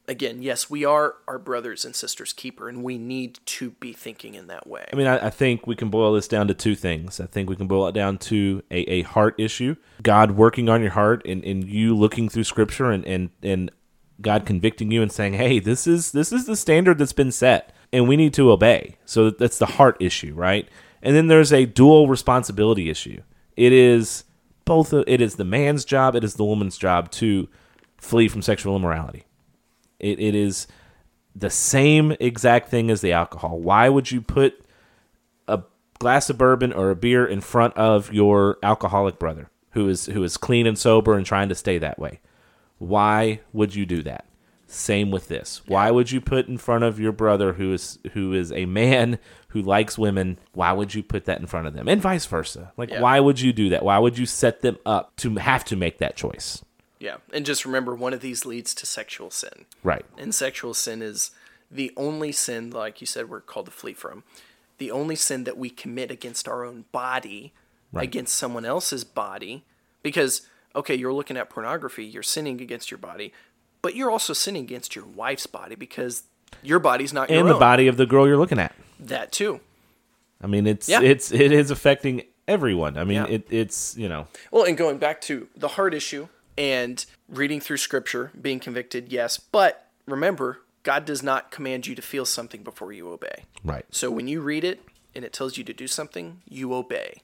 again, 0.07 0.43
yes, 0.43 0.69
we 0.69 0.85
are 0.85 1.17
our 1.27 1.39
brothers 1.39 1.85
and 1.85 1.95
sisters' 1.95 2.33
keeper, 2.33 2.69
and 2.69 2.83
we 2.83 2.99
need 2.99 3.39
to 3.47 3.71
be 3.71 3.93
thinking 3.93 4.35
in 4.35 4.47
that 4.49 4.67
way. 4.67 4.87
I 4.93 4.97
mean, 4.97 5.07
I, 5.07 5.27
I, 5.27 5.31
think 5.31 5.67
we 5.67 5.77
can 5.77 5.89
boil 5.89 6.13
this 6.13 6.29
down 6.29 6.49
to 6.49 6.55
two 6.55 6.75
things. 6.75 7.21
I 7.21 7.27
think 7.27 7.49
we 7.49 7.57
can 7.57 7.67
boil 7.67 7.87
it 7.89 7.93
down 7.93 8.19
to 8.19 8.63
a, 8.71 8.81
a 8.91 9.03
heart 9.03 9.35
issue, 9.39 9.77
God 10.03 10.33
working 10.33 10.69
on 10.69 10.83
your 10.83 10.91
heart, 10.91 11.23
and, 11.27 11.45
and 11.45 11.65
you 11.65 11.97
looking 11.97 12.29
through 12.29 12.45
Scripture, 12.45 12.91
and, 12.91 13.05
and 13.07 13.31
and 13.43 13.71
God 14.21 14.47
convicting 14.47 14.91
you 14.91 15.03
and 15.03 15.11
saying, 15.11 15.35
"Hey, 15.35 15.59
this 15.59 15.87
is 15.87 16.13
this 16.13 16.33
is 16.33 16.47
the 16.47 16.57
standard 16.57 16.99
that's 16.99 17.13
been 17.13 17.33
set, 17.33 17.73
and 17.93 18.09
we 18.09 18.17
need 18.17 18.35
to 18.35 18.51
obey." 18.51 18.97
So 19.05 19.31
that's 19.31 19.59
the 19.59 19.67
heart 19.67 19.97
issue, 20.01 20.35
right? 20.35 20.69
And 21.03 21.15
then 21.15 21.29
there's 21.29 21.53
a 21.53 21.67
dual 21.67 22.09
responsibility 22.09 22.91
issue. 22.91 23.23
It 23.57 23.73
is 23.73 24.25
both. 24.65 24.93
It 24.93 25.21
is 25.21 25.37
the 25.37 25.45
man's 25.45 25.85
job. 25.85 26.15
It 26.15 26.25
is 26.25 26.35
the 26.35 26.45
woman's 26.45 26.79
job 26.79 27.11
to 27.13 27.49
flee 27.97 28.29
from 28.29 28.43
sexual 28.43 28.77
immorality 28.77 29.25
it, 30.05 30.21
it 30.21 30.35
is 30.35 30.67
the 31.35 31.51
same 31.51 32.15
exact 32.21 32.69
thing 32.69 32.91
as 32.91 33.01
the 33.01 33.13
alcohol. 33.13 33.59
Why 33.59 33.89
would 33.89 34.11
you 34.11 34.21
put 34.21 34.63
a 35.49 35.63
glass 35.99 36.31
of 36.31 36.39
bourbon 36.39 36.73
or 36.73 36.91
a 36.91 36.97
beer 36.97 37.27
in 37.27 37.41
front 37.41 37.75
of 37.77 38.13
your 38.13 38.59
alcoholic 38.63 39.19
brother 39.19 39.51
who 39.71 39.89
is 39.89 40.07
who 40.07 40.23
is 40.23 40.37
clean 40.37 40.67
and 40.67 40.79
sober 40.79 41.15
and 41.15 41.25
trying 41.25 41.49
to 41.49 41.55
stay 41.55 41.79
that 41.79 41.99
way? 41.99 42.21
Why 42.79 43.41
would 43.53 43.75
you 43.75 43.87
do 43.87 44.03
that? 44.03 44.27
Same 44.67 45.11
with 45.11 45.29
this. 45.29 45.63
Why 45.67 45.91
would 45.91 46.11
you 46.11 46.21
put 46.21 46.49
in 46.49 46.59
front 46.59 46.85
of 46.85 47.01
your 47.01 47.13
brother 47.13 47.55
who 47.55 47.73
is 47.73 47.99
who 48.13 48.33
is 48.33 48.53
a 48.53 48.67
man 48.67 49.19
who 49.49 49.63
likes 49.63 49.97
women? 49.97 50.39
Why 50.53 50.73
would 50.73 50.95
you 50.95 51.03
put 51.03 51.25
that 51.25 51.41
in 51.41 51.47
front 51.47 51.67
of 51.67 51.75
them? 51.75 51.89
And 51.89 52.01
vice 52.01 52.27
versa. 52.27 52.73
Like 52.77 52.91
yeah. 52.91 53.01
why 53.01 53.21
would 53.21 53.41
you 53.41 53.53
do 53.53 53.71
that? 53.71 53.85
Why 53.85 53.99
would 53.99 54.19
you 54.19 54.27
set 54.27 54.61
them 54.61 54.77
up 54.85 55.17
to 55.17 55.37
have 55.37 55.65
to 55.67 55.77
make 55.77 55.99
that 55.99 56.17
choice? 56.17 56.63
Yeah, 56.99 57.17
and 57.33 57.45
just 57.45 57.65
remember, 57.65 57.95
one 57.95 58.13
of 58.13 58.21
these 58.21 58.47
leads 58.47 58.75
to 58.75 58.87
sexual 58.87 59.31
sin. 59.31 59.67
Right. 59.83 60.05
And 60.17 60.35
sexual 60.35 60.75
sin 60.75 61.03
is 61.03 61.33
the 61.71 61.93
only 61.97 62.33
sin, 62.33 62.71
like 62.71 63.01
you 63.01 63.07
said, 63.07 63.29
we're 63.29 63.41
called 63.41 63.67
to 63.67 63.73
flee 63.73 63.95
from. 63.95 64.23
The 64.79 64.91
only 64.91 65.17
sin 65.17 65.45
that 65.45 65.59
we 65.59 65.71
commit 65.71 66.11
against 66.11 66.49
our 66.49 66.65
own 66.65 66.85
body, 66.93 67.53
right. 67.93 68.05
against 68.05 68.35
someone 68.35 68.65
else's 68.65 69.05
body, 69.05 69.65
because 70.03 70.49
okay, 70.77 70.95
you're 70.95 71.13
looking 71.13 71.37
at 71.37 71.51
pornography, 71.51 72.05
you're 72.05 72.23
sinning 72.23 72.61
against 72.61 72.91
your 72.91 72.99
body, 72.99 73.33
but 73.83 73.95
you're 73.95 74.11
also 74.11 74.33
sinning 74.33 74.63
against 74.63 74.97
your 74.97 75.05
wife's 75.05 75.47
body 75.47 75.75
because 75.75 76.25
your 76.63 76.79
body's 76.79 77.13
not 77.13 77.31
and 77.31 77.49
the 77.49 77.55
own. 77.55 77.61
body 77.61 77.87
of 77.87 77.97
the 77.97 78.07
girl 78.07 78.27
you're 78.27 78.39
looking 78.39 78.59
at. 78.59 78.75
That 78.99 79.33
too. 79.33 79.61
I 80.43 80.47
mean, 80.47 80.67
it's 80.67 80.89
yeah. 80.89 81.01
it's 81.01 81.33
it 81.33 81.53
is 81.53 81.71
affecting 81.71 82.23
everyone. 82.47 82.99
I 82.99 83.05
mean, 83.05 83.17
yeah. 83.17 83.27
it, 83.27 83.47
it's 83.51 83.97
you 83.97 84.09
know. 84.09 84.27
Well, 84.51 84.65
and 84.65 84.77
going 84.77 84.99
back 84.99 85.21
to 85.23 85.49
the 85.57 85.69
heart 85.69 85.95
issue, 85.95 86.29
and 86.57 87.05
reading 87.29 87.61
through 87.61 87.79
scripture, 87.79 88.31
being 88.41 88.61
convicted, 88.61 89.13
yes. 89.13 89.39
But 89.39 89.89
remember, 90.07 90.61
God 90.83 91.05
does 91.05 91.23
not 91.23 91.51
command 91.51 91.87
you 91.87 91.95
to 91.95 92.03
feel 92.03 92.25
something 92.25 92.63
before 92.63 92.93
you 92.93 93.11
obey. 93.11 93.45
Right. 93.65 93.85
So 93.91 94.11
when 94.11 94.29
you 94.29 94.41
read 94.41 94.65
it 94.65 94.83
and 95.15 95.25
it 95.25 95.33
tells 95.33 95.57
you 95.57 95.65
to 95.65 95.73
do 95.73 95.87
something, 95.87 96.43
you 96.49 96.75
obey. 96.75 97.23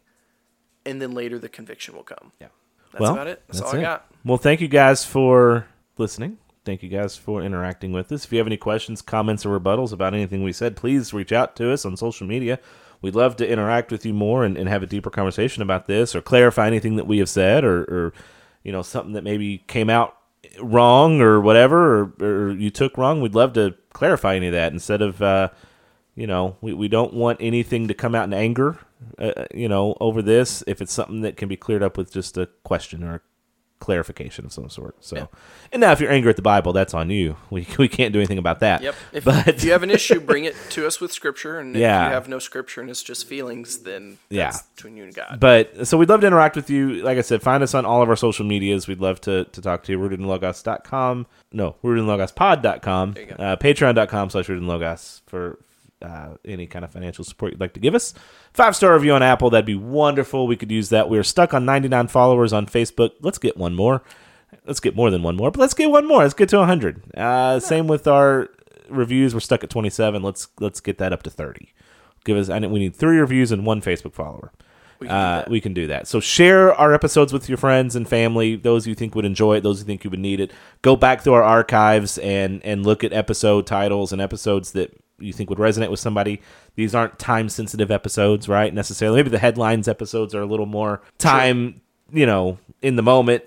And 0.84 1.00
then 1.00 1.12
later 1.12 1.38
the 1.38 1.48
conviction 1.48 1.94
will 1.94 2.02
come. 2.02 2.32
Yeah. 2.40 2.48
That's 2.92 3.00
well, 3.00 3.12
about 3.12 3.26
it. 3.28 3.42
That's, 3.46 3.60
that's 3.60 3.72
all 3.72 3.78
it. 3.78 3.82
I 3.82 3.84
got. 3.84 4.06
Well, 4.24 4.38
thank 4.38 4.60
you 4.60 4.68
guys 4.68 5.04
for 5.04 5.66
listening. 5.98 6.38
Thank 6.64 6.82
you 6.82 6.88
guys 6.88 7.16
for 7.16 7.42
interacting 7.42 7.92
with 7.92 8.10
us. 8.12 8.24
If 8.24 8.32
you 8.32 8.38
have 8.38 8.46
any 8.46 8.56
questions, 8.56 9.00
comments, 9.00 9.46
or 9.46 9.58
rebuttals 9.58 9.92
about 9.92 10.12
anything 10.12 10.42
we 10.42 10.52
said, 10.52 10.76
please 10.76 11.12
reach 11.14 11.32
out 11.32 11.56
to 11.56 11.72
us 11.72 11.84
on 11.84 11.96
social 11.96 12.26
media. 12.26 12.58
We'd 13.02 13.14
love 13.14 13.36
to 13.36 13.48
interact 13.48 13.90
with 13.90 14.04
you 14.04 14.12
more 14.12 14.44
and, 14.44 14.58
and 14.58 14.68
have 14.68 14.82
a 14.82 14.86
deeper 14.86 15.08
conversation 15.08 15.62
about 15.62 15.86
this 15.86 16.14
or 16.14 16.20
clarify 16.20 16.66
anything 16.66 16.96
that 16.96 17.06
we 17.06 17.18
have 17.18 17.30
said 17.30 17.64
or, 17.64 17.82
or 17.82 18.12
you 18.62 18.72
know 18.72 18.82
something 18.82 19.12
that 19.12 19.24
maybe 19.24 19.58
came 19.66 19.90
out 19.90 20.16
wrong 20.60 21.20
or 21.20 21.40
whatever 21.40 22.00
or, 22.00 22.12
or 22.20 22.52
you 22.52 22.70
took 22.70 22.96
wrong 22.96 23.20
we'd 23.20 23.34
love 23.34 23.52
to 23.52 23.74
clarify 23.92 24.36
any 24.36 24.48
of 24.48 24.52
that 24.52 24.72
instead 24.72 25.02
of 25.02 25.20
uh, 25.22 25.48
you 26.14 26.26
know 26.26 26.56
we, 26.60 26.72
we 26.72 26.88
don't 26.88 27.14
want 27.14 27.38
anything 27.40 27.88
to 27.88 27.94
come 27.94 28.14
out 28.14 28.24
in 28.24 28.32
anger 28.32 28.78
uh, 29.18 29.44
you 29.54 29.68
know 29.68 29.96
over 30.00 30.22
this 30.22 30.64
if 30.66 30.80
it's 30.80 30.92
something 30.92 31.20
that 31.20 31.36
can 31.36 31.48
be 31.48 31.56
cleared 31.56 31.82
up 31.82 31.96
with 31.96 32.12
just 32.12 32.36
a 32.36 32.46
question 32.64 33.02
or 33.02 33.22
clarification 33.80 34.44
of 34.44 34.52
some 34.52 34.68
sort. 34.68 34.94
So, 35.04 35.16
yeah. 35.16 35.26
and 35.72 35.80
now 35.80 35.92
if 35.92 36.00
you're 36.00 36.12
angry 36.12 36.30
at 36.30 36.36
the 36.36 36.42
Bible, 36.42 36.72
that's 36.72 36.94
on 36.94 37.10
you. 37.10 37.36
We 37.50 37.66
we 37.78 37.88
can't 37.88 38.12
do 38.12 38.20
anything 38.20 38.38
about 38.38 38.60
that. 38.60 38.80
Yep. 38.80 38.94
If, 39.12 39.24
but, 39.24 39.48
if 39.48 39.64
you 39.64 39.72
have 39.72 39.82
an 39.82 39.90
issue, 39.90 40.20
bring 40.20 40.44
it 40.44 40.54
to 40.70 40.86
us 40.86 41.00
with 41.00 41.10
Scripture, 41.12 41.58
and 41.58 41.74
yeah. 41.74 42.04
if 42.04 42.10
you 42.10 42.14
have 42.14 42.28
no 42.28 42.38
Scripture 42.38 42.80
and 42.80 42.88
it's 42.88 43.02
just 43.02 43.26
feelings, 43.26 43.78
then 43.78 44.18
yeah, 44.28 44.52
between 44.76 44.96
you 44.96 45.02
and 45.02 45.12
God. 45.12 45.38
But 45.40 45.88
so 45.88 45.98
we'd 45.98 46.08
love 46.08 46.20
to 46.20 46.28
interact 46.28 46.54
with 46.54 46.70
you. 46.70 47.02
Like 47.02 47.18
I 47.18 47.22
said, 47.22 47.42
find 47.42 47.64
us 47.64 47.74
on 47.74 47.84
all 47.84 48.02
of 48.02 48.08
our 48.08 48.14
social 48.14 48.46
medias. 48.46 48.86
We'd 48.86 49.00
love 49.00 49.20
to 49.22 49.46
to 49.46 49.60
talk 49.60 49.82
to 49.84 49.92
you. 49.92 49.98
Rootedinlogos.com. 49.98 51.26
No, 51.52 51.74
rootedinlogospod.com. 51.82 53.14
Uh, 53.38 53.56
Patreon.com 53.56 54.30
slash 54.30 54.46
rootedinlogos 54.46 55.22
for 55.26 55.58
uh, 56.02 56.34
any 56.44 56.66
kind 56.66 56.84
of 56.84 56.90
financial 56.90 57.24
support 57.24 57.52
you'd 57.52 57.60
like 57.60 57.74
to 57.74 57.80
give 57.80 57.94
us. 57.94 58.14
Five 58.52 58.76
star 58.76 58.94
review 58.94 59.12
on 59.12 59.22
Apple, 59.22 59.50
that'd 59.50 59.66
be 59.66 59.74
wonderful. 59.74 60.46
We 60.46 60.56
could 60.56 60.70
use 60.70 60.88
that. 60.90 61.08
We 61.08 61.18
are 61.18 61.22
stuck 61.22 61.54
on 61.54 61.64
99 61.64 62.08
followers 62.08 62.52
on 62.52 62.66
Facebook. 62.66 63.12
Let's 63.20 63.38
get 63.38 63.56
one 63.56 63.74
more. 63.74 64.02
Let's 64.66 64.80
get 64.80 64.96
more 64.96 65.10
than 65.10 65.22
one 65.22 65.36
more, 65.36 65.50
but 65.50 65.60
let's 65.60 65.74
get 65.74 65.90
one 65.90 66.06
more. 66.06 66.22
Let's 66.22 66.34
get 66.34 66.48
to 66.50 66.58
100. 66.58 67.14
Uh, 67.16 67.60
same 67.60 67.86
with 67.86 68.06
our 68.06 68.48
reviews. 68.88 69.34
We're 69.34 69.40
stuck 69.40 69.64
at 69.64 69.70
27. 69.70 70.22
Let's 70.22 70.48
let's 70.58 70.80
get 70.80 70.98
that 70.98 71.12
up 71.12 71.22
to 71.24 71.30
30. 71.30 71.72
Give 72.24 72.36
us. 72.36 72.48
I 72.48 72.58
we 72.58 72.78
need 72.78 72.94
three 72.94 73.18
reviews 73.18 73.52
and 73.52 73.64
one 73.64 73.80
Facebook 73.80 74.12
follower. 74.12 74.52
We 74.98 75.06
can, 75.06 75.16
uh, 75.16 75.44
we 75.48 75.60
can 75.62 75.72
do 75.72 75.86
that. 75.86 76.06
So 76.08 76.20
share 76.20 76.74
our 76.74 76.92
episodes 76.92 77.32
with 77.32 77.48
your 77.48 77.56
friends 77.56 77.96
and 77.96 78.06
family. 78.06 78.56
Those 78.56 78.86
you 78.86 78.94
think 78.94 79.14
would 79.14 79.24
enjoy 79.24 79.56
it. 79.56 79.62
Those 79.62 79.80
you 79.80 79.86
think 79.86 80.04
you 80.04 80.10
would 80.10 80.20
need 80.20 80.40
it. 80.40 80.52
Go 80.82 80.94
back 80.94 81.22
through 81.22 81.32
our 81.34 81.42
archives 81.42 82.18
and 82.18 82.62
and 82.64 82.84
look 82.84 83.02
at 83.02 83.12
episode 83.12 83.66
titles 83.66 84.12
and 84.12 84.20
episodes 84.20 84.72
that 84.72 84.99
you 85.20 85.32
think 85.32 85.50
would 85.50 85.58
resonate 85.58 85.90
with 85.90 86.00
somebody. 86.00 86.40
These 86.74 86.94
aren't 86.94 87.18
time 87.18 87.48
sensitive 87.48 87.90
episodes, 87.90 88.48
right? 88.48 88.72
Necessarily. 88.72 89.16
Maybe 89.18 89.30
the 89.30 89.38
headlines 89.38 89.88
episodes 89.88 90.34
are 90.34 90.40
a 90.40 90.46
little 90.46 90.66
more 90.66 91.02
time, 91.18 91.80
you 92.12 92.26
know, 92.26 92.58
in 92.82 92.96
the 92.96 93.02
moment, 93.02 93.44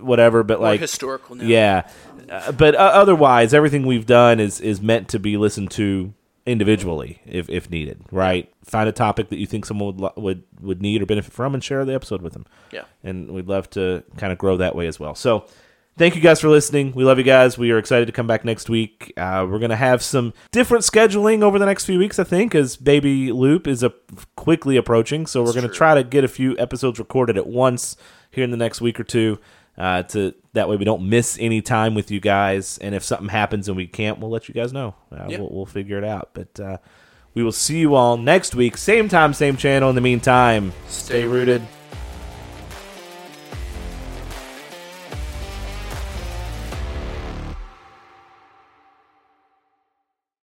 whatever. 0.00 0.42
But 0.42 0.58
more 0.58 0.68
like 0.70 0.80
historical, 0.80 1.36
now. 1.36 1.44
yeah. 1.44 1.88
Uh, 2.30 2.52
but 2.52 2.74
uh, 2.74 2.78
otherwise, 2.78 3.52
everything 3.52 3.86
we've 3.86 4.06
done 4.06 4.40
is 4.40 4.60
is 4.60 4.80
meant 4.80 5.08
to 5.08 5.18
be 5.18 5.36
listened 5.36 5.70
to 5.72 6.14
individually 6.44 7.20
if, 7.24 7.48
if 7.48 7.70
needed 7.70 8.00
right 8.10 8.52
find 8.64 8.88
a 8.88 8.92
topic 8.92 9.28
that 9.28 9.38
you 9.38 9.46
think 9.46 9.64
someone 9.64 9.96
would 9.96 10.12
would 10.16 10.42
would 10.60 10.82
need 10.82 11.00
or 11.00 11.06
benefit 11.06 11.32
from 11.32 11.54
and 11.54 11.62
share 11.62 11.84
the 11.84 11.94
episode 11.94 12.20
with 12.20 12.32
them 12.32 12.44
yeah 12.72 12.82
and 13.04 13.30
we'd 13.30 13.46
love 13.46 13.70
to 13.70 14.02
kind 14.16 14.32
of 14.32 14.38
grow 14.38 14.56
that 14.56 14.74
way 14.74 14.88
as 14.88 14.98
well 14.98 15.14
so 15.14 15.46
thank 15.96 16.14
you 16.14 16.20
guys 16.20 16.40
for 16.40 16.48
listening. 16.48 16.92
We 16.92 17.04
love 17.04 17.18
you 17.18 17.24
guys. 17.24 17.58
We 17.58 17.70
are 17.70 17.78
excited 17.78 18.06
to 18.06 18.12
come 18.12 18.26
back 18.26 18.44
next 18.44 18.68
week. 18.68 19.12
Uh, 19.16 19.46
we're 19.48 19.58
going 19.58 19.70
to 19.70 19.76
have 19.76 20.02
some 20.02 20.32
different 20.50 20.84
scheduling 20.84 21.42
over 21.42 21.58
the 21.58 21.66
next 21.66 21.84
few 21.84 21.98
weeks, 21.98 22.18
I 22.18 22.24
think, 22.24 22.54
as 22.54 22.76
Baby 22.76 23.32
Loop 23.32 23.66
is 23.66 23.82
a, 23.82 23.92
quickly 24.36 24.76
approaching. 24.76 25.26
So 25.26 25.42
we're 25.42 25.52
going 25.52 25.68
to 25.68 25.74
try 25.74 25.94
to 25.94 26.04
get 26.04 26.24
a 26.24 26.28
few 26.28 26.58
episodes 26.58 26.98
recorded 26.98 27.36
at 27.36 27.46
once 27.46 27.96
here 28.30 28.44
in 28.44 28.50
the 28.50 28.56
next 28.56 28.80
week 28.80 28.98
or 28.98 29.04
two. 29.04 29.38
Uh, 29.78 30.02
to 30.02 30.34
that 30.52 30.68
way 30.68 30.76
we 30.76 30.84
don't 30.84 31.08
miss 31.08 31.38
any 31.40 31.62
time 31.62 31.94
with 31.94 32.10
you 32.10 32.20
guys, 32.20 32.76
and 32.78 32.94
if 32.94 33.02
something 33.02 33.30
happens 33.30 33.68
and 33.68 33.76
we 33.76 33.86
can't, 33.86 34.18
we'll 34.18 34.28
let 34.30 34.46
you 34.46 34.52
guys 34.52 34.70
know. 34.70 34.94
Uh, 35.10 35.24
we'll, 35.28 35.48
we'll, 35.50 35.66
figure 35.66 35.96
it 35.96 36.04
out. 36.04 36.28
But 36.34 36.60
uh, 36.60 36.76
we 37.32 37.42
will 37.42 37.52
see 37.52 37.78
you 37.78 37.94
all 37.94 38.18
next 38.18 38.54
week, 38.54 38.76
same 38.76 39.08
time, 39.08 39.32
same 39.32 39.56
channel. 39.56 39.88
In 39.88 39.94
the 39.94 40.02
meantime, 40.02 40.74
stay 40.88 41.26
rooted. 41.26 41.62